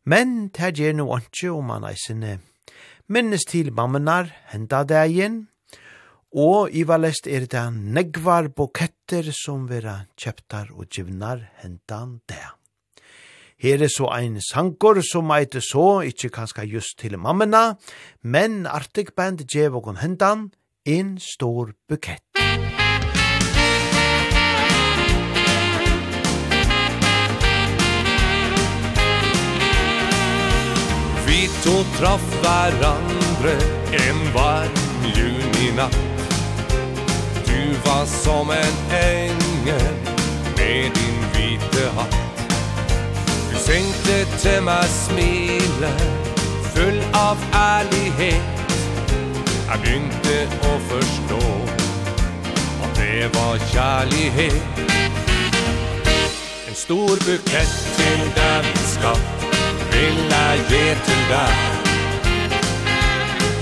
men 0.09 0.49
det 0.57 0.71
gjer 0.79 0.97
no 0.97 1.11
anki 1.13 1.51
om 1.53 1.69
man 1.69 1.85
eisene 1.85 2.39
minnes 3.13 3.45
til 3.45 3.69
mammenar 3.77 4.33
henda 4.55 4.81
degin, 4.89 5.43
og 6.33 6.73
i 6.73 6.89
valest 6.89 7.29
er 7.29 7.45
det 7.45 7.69
negvar 7.77 8.49
buketter 8.49 9.29
som 9.37 9.69
vera 9.69 10.07
kjeptar 10.17 10.73
og 10.73 10.89
givnar 10.89 11.51
hendan 11.61 12.21
deg. 12.33 12.49
Her 13.61 13.85
er 13.85 13.93
så 13.93 14.09
ein 14.17 14.41
sankor 14.41 15.05
som 15.05 15.31
eit 15.37 15.53
så, 15.61 16.01
ikkje 16.01 16.33
kanska 16.33 16.65
just 16.65 16.97
til 16.99 17.19
mammena, 17.21 17.77
men 18.23 18.65
Arctic 18.65 19.13
Band 19.17 19.45
djev 19.45 19.77
og 19.77 19.99
hendan, 20.01 20.51
en 20.87 21.21
stor 21.21 21.73
bukett. 21.89 22.23
Vi 31.27 31.49
to 31.63 31.85
traff 31.99 32.27
hverandre 32.43 33.57
en 33.93 34.35
varm 34.35 34.71
juninatt. 35.17 35.97
Du 37.47 37.75
var 37.85 38.07
som 38.07 38.51
en 38.51 38.77
engel 38.91 39.97
med 40.57 40.91
din 40.95 41.19
hvite 41.33 41.91
hatt. 41.97 42.47
Du 43.51 43.59
senkte 43.59 44.23
til 44.39 44.63
meg 44.63 44.87
smilet 44.87 46.07
full 46.75 47.03
av 47.15 47.43
ærlighet. 47.53 48.66
Jeg 49.67 49.81
begynte 49.83 50.35
å 50.63 50.75
forstå 50.87 51.39
At 52.87 52.99
det 53.01 53.27
var 53.35 53.57
kjærlighet. 53.73 54.83
En 56.69 56.77
stor 56.79 57.19
bukett 57.27 57.73
til 57.97 58.23
deg, 58.37 58.69
min 58.69 58.85
skatt 58.93 59.47
Vil 59.91 60.21
jeg 60.31 60.63
ge 60.71 60.85
til 61.09 61.25
deg. 61.33 61.57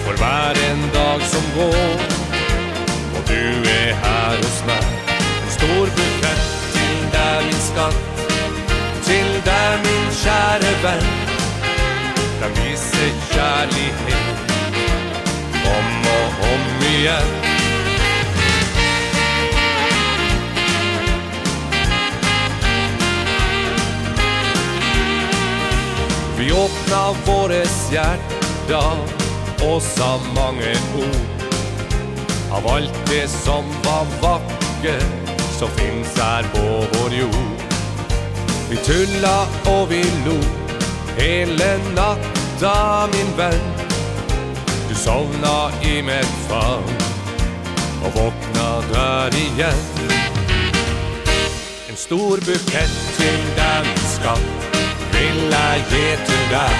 For 0.04 0.20
hver 0.20 0.60
en 0.66 0.84
dag 0.98 1.24
som 1.32 1.48
går 1.56 2.04
Og 3.16 3.24
du 3.32 3.40
er 3.72 3.96
her 4.04 4.36
hos 4.44 4.60
meg. 4.68 4.86
En 5.16 5.52
stor 5.56 5.96
bukett 5.96 6.46
til 6.76 7.02
deg, 7.16 7.48
min 7.48 7.62
skatt 7.70 8.00
Til 9.08 9.34
deg, 9.48 9.72
min 9.88 10.08
kjære 10.20 10.76
venn. 10.84 11.10
Den 12.44 12.56
viser 12.60 13.12
kjærlighet 13.32 14.50
Om 15.64 15.93
börjar 17.04 17.22
Vi 26.38 26.52
åpna 26.52 27.12
våres 27.26 27.92
hjärta 27.92 28.92
och 29.64 29.82
sa 29.82 30.20
mange 30.34 30.74
ord. 30.96 31.44
Av 32.50 32.66
allt 32.66 33.06
det 33.06 33.28
som 33.28 33.64
var 33.84 34.06
vackert 34.22 35.30
som 35.58 35.68
finns 35.68 36.18
här 36.18 36.42
på 36.42 36.84
vår 36.92 37.12
jord. 37.12 37.60
Vi 38.70 38.76
tulla 38.76 39.46
och 39.64 39.92
vi 39.92 40.02
lo 40.02 40.40
Hele 41.16 41.78
natta 41.94 43.08
min 43.12 43.36
vän. 43.36 43.83
Sovna 45.04 45.70
i 45.82 46.02
mitt 46.02 46.34
fall 46.48 46.82
Och 48.04 48.14
vakna 48.14 48.80
där 48.92 49.36
igen. 49.36 49.74
En 51.88 51.96
stor 51.96 52.36
bukett 52.36 53.16
till 53.16 53.40
den 53.56 53.84
skatt 53.96 54.40
Vil 55.12 55.50
jeg 55.50 55.82
ge 55.90 56.16
til 56.26 56.46
deg 56.50 56.76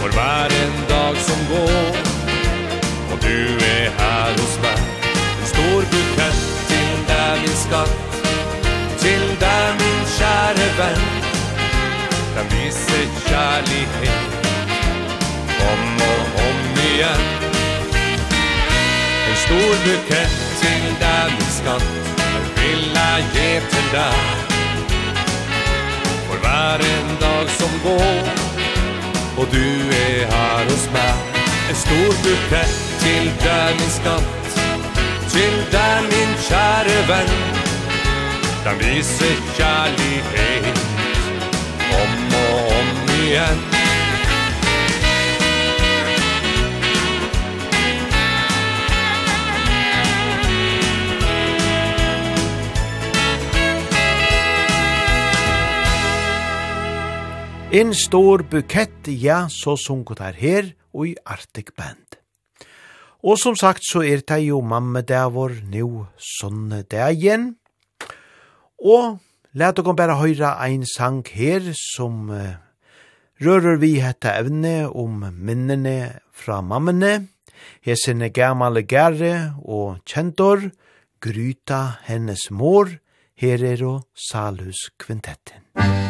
For 0.00 0.08
hver 0.08 0.56
en 0.64 0.78
dag 0.88 1.16
som 1.16 1.44
går 1.50 2.00
Og 3.12 3.18
du 3.22 3.66
er 3.66 3.90
här 3.98 4.32
hos 4.32 4.56
meg. 4.62 4.80
En 5.40 5.46
stor 5.52 5.82
bukett 5.92 6.40
til 6.72 6.96
deg 7.12 7.44
min 7.44 7.60
skatt 7.66 8.24
Til 9.04 9.28
deg 9.44 9.68
min 9.84 10.02
kjære 10.16 10.72
venn. 10.80 11.06
Den 12.36 12.50
viser 12.56 13.06
kjærlighet 13.28 14.45
om 15.60 16.00
og 16.10 16.40
om 16.46 16.80
igjen. 16.88 17.24
En 19.28 19.36
stor 19.44 19.72
bukett 19.84 20.36
til 20.60 20.84
deg, 21.00 21.32
min 21.38 21.52
skatt 21.58 21.86
Jeg 22.18 22.44
vil 22.56 22.84
jeg 22.96 23.24
ge 23.34 23.50
til 23.72 23.86
deg. 23.92 24.46
For 26.28 26.38
hver 26.42 26.84
en 26.86 27.12
dag 27.20 27.52
som 27.58 27.76
går 27.84 28.30
Og 29.36 29.46
du 29.52 29.66
er 29.98 30.24
her 30.32 30.64
hos 30.70 30.88
meg. 30.96 31.38
En 31.70 31.78
stor 31.84 32.18
bukett 32.24 32.74
til 33.04 33.30
deg, 33.44 33.76
min 33.80 33.94
skatt 33.98 34.58
Til 35.36 35.56
deg, 35.76 36.10
min 36.10 36.34
kjære 36.48 36.98
venn. 37.12 37.32
Den 38.66 38.82
viser 38.82 39.40
kjærlighet 39.54 40.84
Om 42.02 42.36
og 42.42 42.76
om 42.80 43.16
igjen. 43.22 43.75
En 57.74 57.90
stor 57.94 58.44
bukett, 58.46 59.08
ja, 59.10 59.48
så 59.50 59.72
sunket 59.74 60.20
her 60.22 60.36
her 60.38 60.68
og 60.94 61.08
i 61.10 61.14
Arctic 61.26 61.72
Band. 61.74 62.14
Og 63.26 63.40
som 63.42 63.56
sagt 63.58 63.82
så 63.82 64.04
er 64.06 64.22
det 64.22 64.38
jo 64.44 64.60
mamme 64.62 65.02
der 65.02 65.26
vår 65.34 65.56
nå 65.72 66.06
sånne 66.14 66.84
igjen. 67.10 67.56
Og 68.78 69.18
let 69.58 69.80
dere 69.80 69.96
bare 69.98 70.14
høre 70.20 70.52
en 70.62 70.86
sang 70.86 71.24
her 71.26 71.72
som 71.74 72.30
uh, 72.30 72.54
rører 73.42 73.82
vi 73.82 73.96
hette 73.98 74.30
evne 74.30 74.86
om 74.86 75.26
minnene 75.34 76.22
fra 76.30 76.62
mammene. 76.62 77.26
Hesene 77.82 78.30
gamle 78.30 78.86
gære 78.86 79.58
og 79.66 80.06
kjentor, 80.06 80.70
gryta 81.18 81.98
hennes 82.06 82.46
mor, 82.50 82.94
her 83.34 83.58
er 83.74 83.82
og 83.82 84.04
Salhus 84.14 84.92
kvintetten. 85.02 85.66
Musikk 85.74 86.05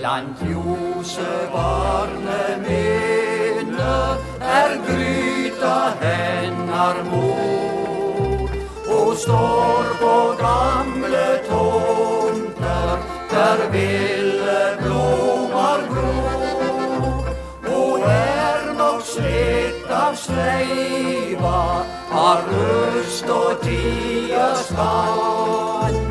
Blant 0.00 0.40
ljose 0.40 1.32
varne 1.52 2.44
minne 2.64 3.96
er 4.40 4.70
gryta 4.86 5.74
hennar 6.00 7.00
mor. 7.10 8.54
Og 8.96 9.10
står 9.24 9.90
på 10.00 10.14
gamle 10.40 11.26
tomter 11.50 12.96
der 13.34 13.60
ville 13.74 14.62
blomar 14.80 15.84
gror 15.92 17.28
Og 17.68 18.08
er 18.08 18.72
nok 18.80 19.04
slitt 19.04 19.92
av 20.00 20.16
sleiva 20.24 21.84
har 22.16 22.48
røst 22.48 23.28
og 23.36 23.60
tida 23.68 24.48
skan 24.64 26.02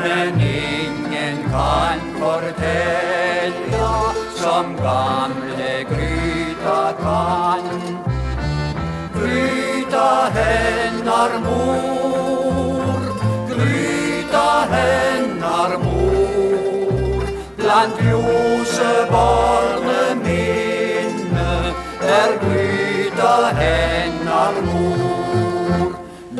Men 0.00 0.40
ingen 0.40 1.44
kan 1.52 2.00
fortelle 2.16 3.33
som 4.44 4.76
gamle 4.76 5.74
gryta 5.90 6.82
kan. 7.02 7.66
Gryta 9.14 10.12
hennar 10.36 11.32
mor 11.44 13.00
Gryta 13.50 14.50
hennar 14.74 15.72
mor. 15.84 17.24
Bland 17.56 17.92
ljoseborne 18.06 20.02
minne 20.24 21.52
Er 22.18 22.30
gryta 22.44 23.34
hennar 23.60 24.54
mor. 24.68 25.88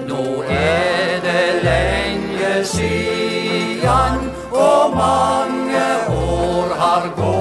Nå 0.09 0.25
er 0.49 1.21
det 1.27 1.49
lenge 1.69 2.55
sian 2.65 4.19
Og 4.51 4.83
mange 4.97 5.87
år 6.09 6.69
har 6.83 7.05
gått. 7.17 7.34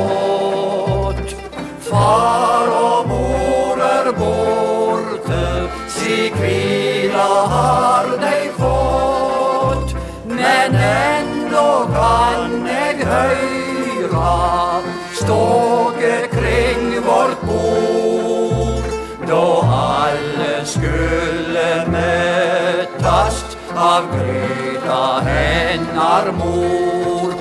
Många 7.24 7.48
har 7.48 8.18
dig 8.18 8.52
fått 8.58 9.96
Men 10.26 10.76
ändå 10.76 11.88
kan 11.94 12.68
jag 12.68 13.06
höra 13.06 14.82
Ståge 15.14 16.28
kring 16.32 17.02
vårt 17.02 17.42
bord. 17.42 18.84
Då 19.28 19.66
alle 19.72 20.66
skulle 20.66 21.86
mötast 21.88 23.58
Av 23.76 24.04
gryta 24.18 25.20
hennar 25.26 26.32
mor. 26.32 27.34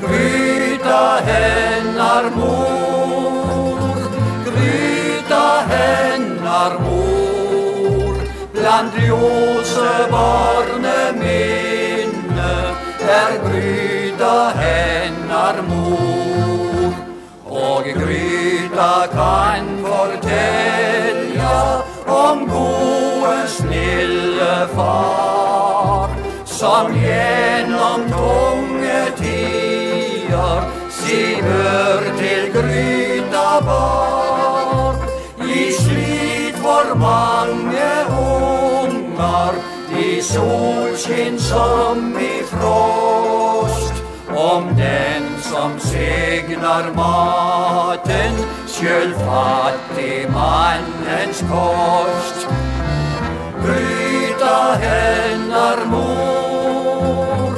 Gryta 0.00 1.20
hennar 1.24 2.30
mor. 2.36 2.59
Andriose 8.80 9.90
barne 10.10 11.00
minne 11.20 12.52
er 13.14 13.34
gryta 13.44 14.36
hennar 14.56 15.58
mor. 15.68 16.94
Og 17.44 17.84
gryta 17.98 18.94
kan 19.12 19.68
fortelja 19.84 21.60
om 22.06 22.46
gode 22.48 23.36
snille 23.56 24.56
far 24.72 26.16
som 26.44 26.96
gjennom 27.02 28.08
tunge 28.16 29.02
tider 29.20 30.60
hör 31.42 32.02
til 32.18 32.52
gryta 32.56 33.60
bar. 33.60 34.96
I 35.44 35.72
slit 35.72 36.56
for 36.62 36.94
mann 36.94 37.59
var 39.30 39.54
i 40.00 40.22
solskin 40.22 41.38
som 41.38 42.18
i 42.18 42.42
frost. 42.42 43.94
Om 44.34 44.64
den 44.76 45.24
som 45.42 45.70
segnar 45.80 46.84
maten 46.94 48.34
skjöld 48.68 49.14
fattig 49.14 50.30
mannens 50.30 51.40
kost. 51.50 52.46
Gryta 53.64 54.60
hennar 54.84 55.84
mor 55.92 57.52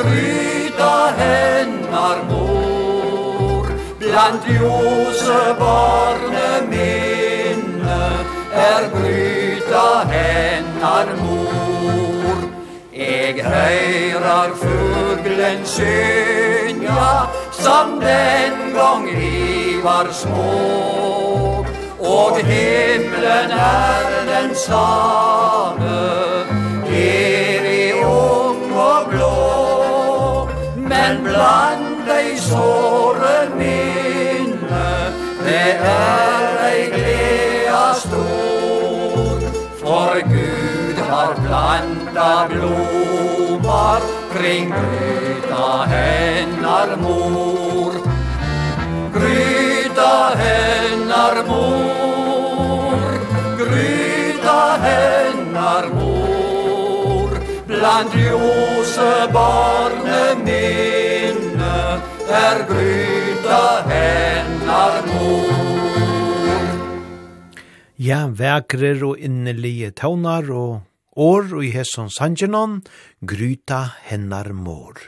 Gryta 0.00 0.96
hennar 1.18 2.18
mor. 2.30 3.66
Bland 3.98 4.40
ljose 4.48 5.42
barne 5.58 6.50
minne 6.70 8.04
er 8.52 8.90
gryta 8.94 9.88
hennar 10.10 10.65
hennar 10.76 11.06
mor 11.20 12.36
Eg 12.92 13.40
høyrar 13.44 14.54
fuglen 14.60 15.64
synja 15.64 17.28
Som 17.52 18.00
den 18.00 18.72
gong 18.74 19.06
vi 19.06 19.80
var 19.84 20.12
små 20.12 21.64
Og 21.98 22.36
himlen 22.36 23.50
er 23.50 24.10
den 24.28 24.54
same 24.54 25.96
Evig 26.96 27.94
ung 28.00 28.70
og 28.72 29.08
blå. 29.10 30.48
Men 30.76 31.20
bland 31.24 32.06
dei 32.08 32.36
såre 32.40 33.50
minne 33.58 34.92
Det 35.44 35.74
er 35.90 36.62
ei 36.70 36.86
gleda 36.94 37.82
stor. 38.00 39.44
For 39.82 40.22
Gud 40.30 40.65
har 41.10 41.34
planta 41.34 42.48
blommar 42.50 44.00
kring 44.32 44.70
gryta 44.70 45.86
hennar 45.92 46.96
mor. 47.02 47.92
Gryta 49.14 50.14
hennar 50.40 51.36
mor 51.48 52.98
Gryta 53.60 54.62
hennar 54.86 55.88
mor. 55.94 57.30
Bland 57.66 58.10
ljose 58.14 59.12
barne 59.32 60.24
minne 60.44 62.00
Er 62.28 62.58
gryta 62.68 63.62
hennar 63.88 65.00
mor. 65.06 65.56
Ja, 67.96 68.26
vekrer 68.28 69.00
og 69.08 69.18
innelige 69.18 69.90
taunar 69.96 70.50
og 70.52 70.82
år 71.16 71.54
og 71.56 71.64
i 71.64 71.72
hesson 71.74 72.10
sangenon, 72.12 72.82
gryta 73.24 73.82
hennar 74.08 74.52
mor. 74.52 75.00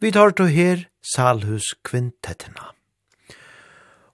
Vi 0.00 0.10
tar 0.10 0.32
to 0.34 0.46
her 0.50 0.86
Salhus 1.02 1.74
kvintettina. 1.84 2.72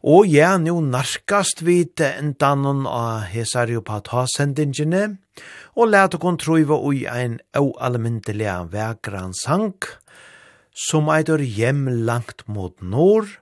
Og 0.08 0.28
ja, 0.30 0.52
nu 0.58 0.78
narkast 0.80 1.64
vi 1.66 1.82
til 1.98 2.20
en 2.20 2.30
dannon 2.38 2.86
av 2.86 3.26
Hesariopata-sendingene, 3.32 5.18
og 5.74 5.90
let 5.90 6.14
okon 6.14 6.38
truiva 6.38 6.78
ui 6.78 7.02
ein 7.10 7.40
aualmyndelega 7.58 8.62
vekran 8.70 9.34
sang, 9.34 9.74
som 10.70 11.10
eitur 11.10 11.42
hjem 11.42 11.88
langt 12.06 12.46
mot 12.46 12.78
nord, 12.80 13.40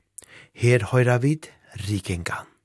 her 0.56 0.88
høyra 0.90 1.20
vid 1.20 1.52
rikingan. 1.86 2.55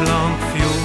blank 0.00 0.40
fjord. 0.52 0.79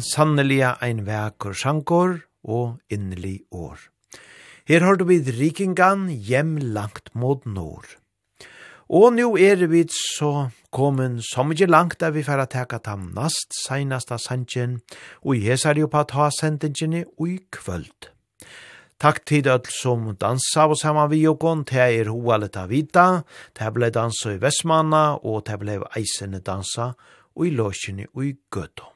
sannelige 0.00 0.76
ein 0.80 1.04
vekur 1.06 1.52
sjankor 1.52 2.20
og 2.44 2.78
innelig 2.88 3.42
år. 3.50 3.78
Her 4.66 4.80
har 4.86 4.96
du 4.96 5.04
vid 5.04 5.28
rikingan 5.38 6.06
hjem 6.08 6.56
langt 6.56 7.10
mot 7.14 7.44
nord. 7.46 7.98
Og 8.92 9.12
nu 9.16 9.36
er 9.36 9.66
vi 9.66 9.86
så 9.88 10.50
komin 10.70 11.20
så 11.24 11.44
mykje 11.44 11.66
langt 11.66 12.00
der 12.00 12.12
vi 12.12 12.22
får 12.22 12.44
teka 12.52 12.78
tam 12.78 13.10
nast 13.16 13.54
seinasta 13.66 14.18
sandjen, 14.18 14.80
og 15.24 15.36
jeg 15.36 15.58
er 15.64 15.80
jo 15.80 15.88
på 15.88 16.04
å 16.04 16.18
ha 16.18 16.28
sendingene 16.30 17.04
i 17.04 17.38
kvöld. 17.50 18.12
Takk 19.02 19.24
til 19.26 19.48
alt 19.50 19.66
som 19.72 20.04
dansa 20.14 20.68
og 20.70 20.76
saman 20.78 21.10
vi 21.10 21.24
og 21.26 21.40
gong, 21.42 21.64
det 21.66 21.80
er 21.80 22.12
hoa 22.12 22.36
leta 22.38 22.68
vita, 22.70 23.24
det 23.58 23.72
ble 23.74 23.90
dansa 23.90 24.36
i 24.36 24.38
Vestmanna, 24.38 25.18
og 25.24 25.42
det 25.48 25.58
ble 25.58 25.80
eisene 25.98 26.38
dansa 26.38 26.92
og 27.34 27.46
i 27.48 27.50
låsjene 27.50 28.12
og 28.14 28.26
i 28.28 28.36
gøtå. 28.52 28.91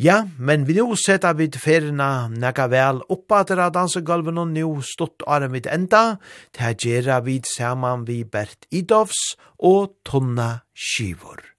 Ja, 0.00 0.22
men 0.38 0.62
vi 0.64 0.78
nu 0.78 0.94
setter 0.96 1.34
vi 1.36 1.50
ferina 1.60 2.30
nekka 2.32 2.70
vel 2.72 3.02
oppa 3.12 3.42
til 3.44 3.60
at 3.60 3.74
dansegulven 3.74 4.40
og 4.40 4.48
nå 4.54 4.70
stått 4.80 5.26
åren 5.28 5.52
vid 5.52 5.68
enda, 5.68 6.16
til 6.56 6.70
å 6.70 6.72
gjøre 6.86 7.20
vi 7.28 7.36
saman 7.44 8.08
vi 8.08 8.22
Bert 8.24 8.64
Idovs 8.72 9.20
og 9.58 9.98
Tonna 10.08 10.50
Skivor. 10.72 11.49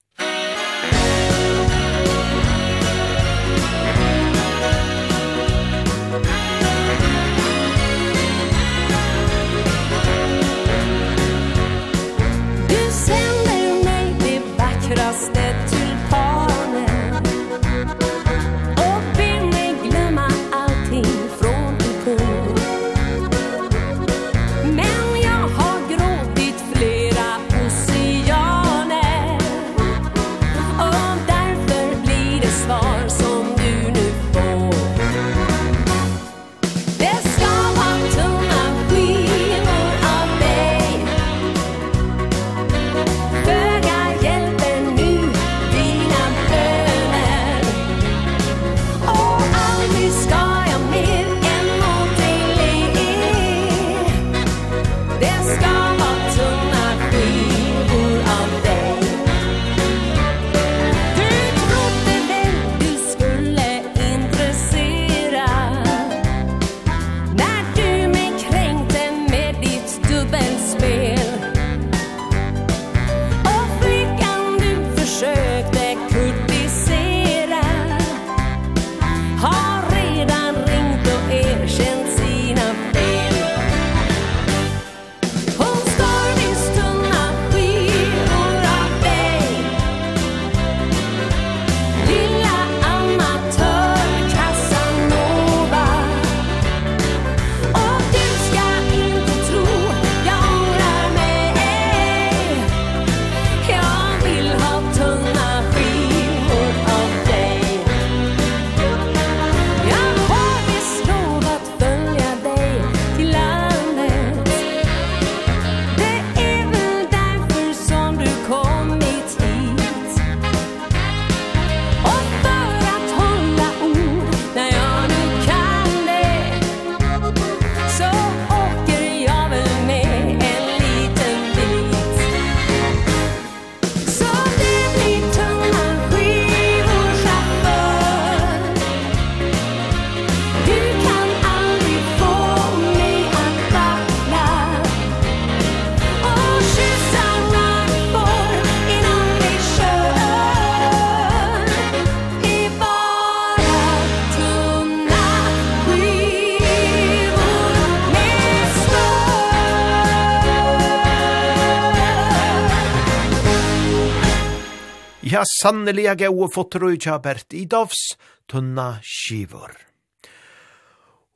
sanneliga 165.62 166.16
gau 166.18 166.48
fotrui 166.50 166.98
tja 166.98 167.20
Bert 167.22 167.54
Idovs 167.54 168.16
tunna 168.50 168.96
skivor. 169.06 169.76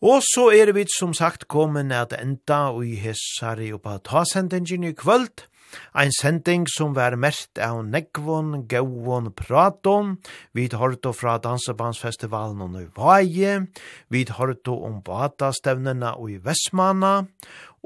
Og 0.03 0.23
så 0.27 0.49
er 0.53 0.73
vi 0.75 0.85
som 0.93 1.15
sagt 1.15 1.47
kommet 1.49 1.93
at 1.95 2.15
enda 2.19 2.75
i 2.83 2.97
hessari 3.01 3.71
oppa 3.73 3.99
ta 4.03 4.25
sendingen 4.29 4.91
i 4.91 4.97
kvöld, 4.99 5.47
Ein 5.95 6.13
sending 6.13 6.67
som 6.71 6.95
var 6.95 7.17
mest 7.21 7.59
av 7.63 7.81
negvon, 7.85 8.67
gauon, 8.71 9.31
praton. 9.35 10.17
Vi 10.55 10.69
hørte 10.73 11.13
fra 11.17 11.37
Dansebandsfestivalen 11.43 12.63
og 12.65 12.75
Nøyvaje. 12.77 13.67
Vi 14.13 14.25
hørte 14.39 14.77
om 14.77 15.01
Bata-stevnene 15.05 16.15
og 16.17 16.31
i 16.31 16.39
Vestmana, 16.43 17.27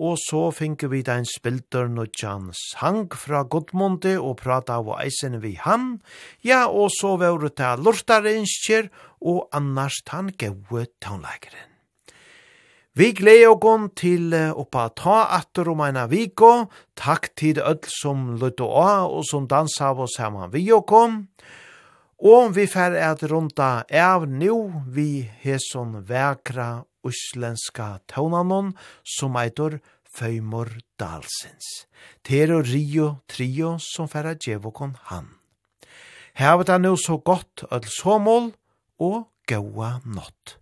og 0.00 0.16
så 0.16 0.46
finke 0.56 0.88
vi 0.88 1.02
den 1.04 1.26
spilter 1.28 1.90
nødjan 1.92 2.48
sang 2.56 3.10
fra 3.12 3.42
Godmonde 3.44 4.14
og 4.16 4.38
prata 4.40 4.78
av 4.80 4.88
eisen 4.96 5.42
vi 5.44 5.56
han, 5.60 5.98
ja, 6.40 6.64
og 6.68 6.88
så 6.96 7.18
var 7.20 7.36
det 7.42 7.58
til 7.60 7.84
lortarinskjer 7.84 8.88
og 9.20 9.50
annars 9.52 10.00
tan 10.08 10.32
gaue 10.40 10.86
tånleikeren. 11.04 11.68
Vi 12.98 13.12
gleder 13.14 13.52
oss 13.54 13.84
til 13.94 14.34
oppa 14.34 14.88
ta 14.98 15.20
atter 15.36 15.68
om 15.70 15.80
eina 15.84 16.08
viko. 16.10 16.66
Takk 16.98 17.30
til 17.38 17.60
ødel 17.62 17.86
som 17.86 18.32
lytte 18.40 18.66
av 18.66 19.12
og 19.14 19.22
som 19.28 19.46
dansa 19.46 19.92
av 19.92 20.02
oss 20.04 20.18
sammen 20.18 20.50
vi 20.50 20.64
og 20.74 20.88
kom. 20.90 21.20
Og 22.20 22.50
vi 22.52 22.66
fer 22.68 22.98
et 22.98 23.22
runda 23.30 23.86
av 23.88 24.26
nu 24.28 24.72
vi 24.90 25.22
heson 25.44 26.02
vekra 26.04 26.82
uslenska 27.06 27.98
tånanon 28.10 28.74
som 29.04 29.36
eitor 29.40 29.80
Føymor 30.10 30.72
Dalsins. 30.98 31.86
Tero 32.22 32.60
Rio 32.62 33.20
Trio 33.30 33.76
som 33.80 34.08
færa 34.10 34.34
djevokon 34.34 34.96
han. 35.10 35.28
Hevet 36.34 36.68
er 36.68 36.78
nu 36.78 36.96
så 36.96 37.18
godt 37.18 37.64
ødel 37.70 37.90
såmål 37.90 38.52
og 39.00 39.28
gaua 39.46 39.98
nått. 40.04 40.59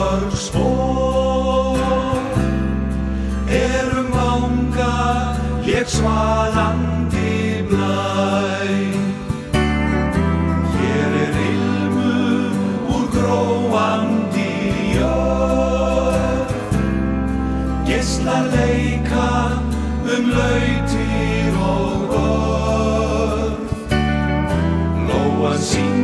mörk 0.00 0.36
spår 0.36 0.80
smalandi 5.90 7.64
blei 7.68 8.92
Her 10.76 11.12
er 11.24 11.36
ilmu 11.50 12.14
Ur 12.94 13.06
gråandi 13.14 14.52
jörg 14.96 16.52
Gessla 17.88 18.38
leika 18.54 19.30
Um 20.14 20.24
løytir 20.36 21.54
og 21.70 21.96
gørg 22.14 23.54
Lóa 25.08 25.56
sin 25.58 25.99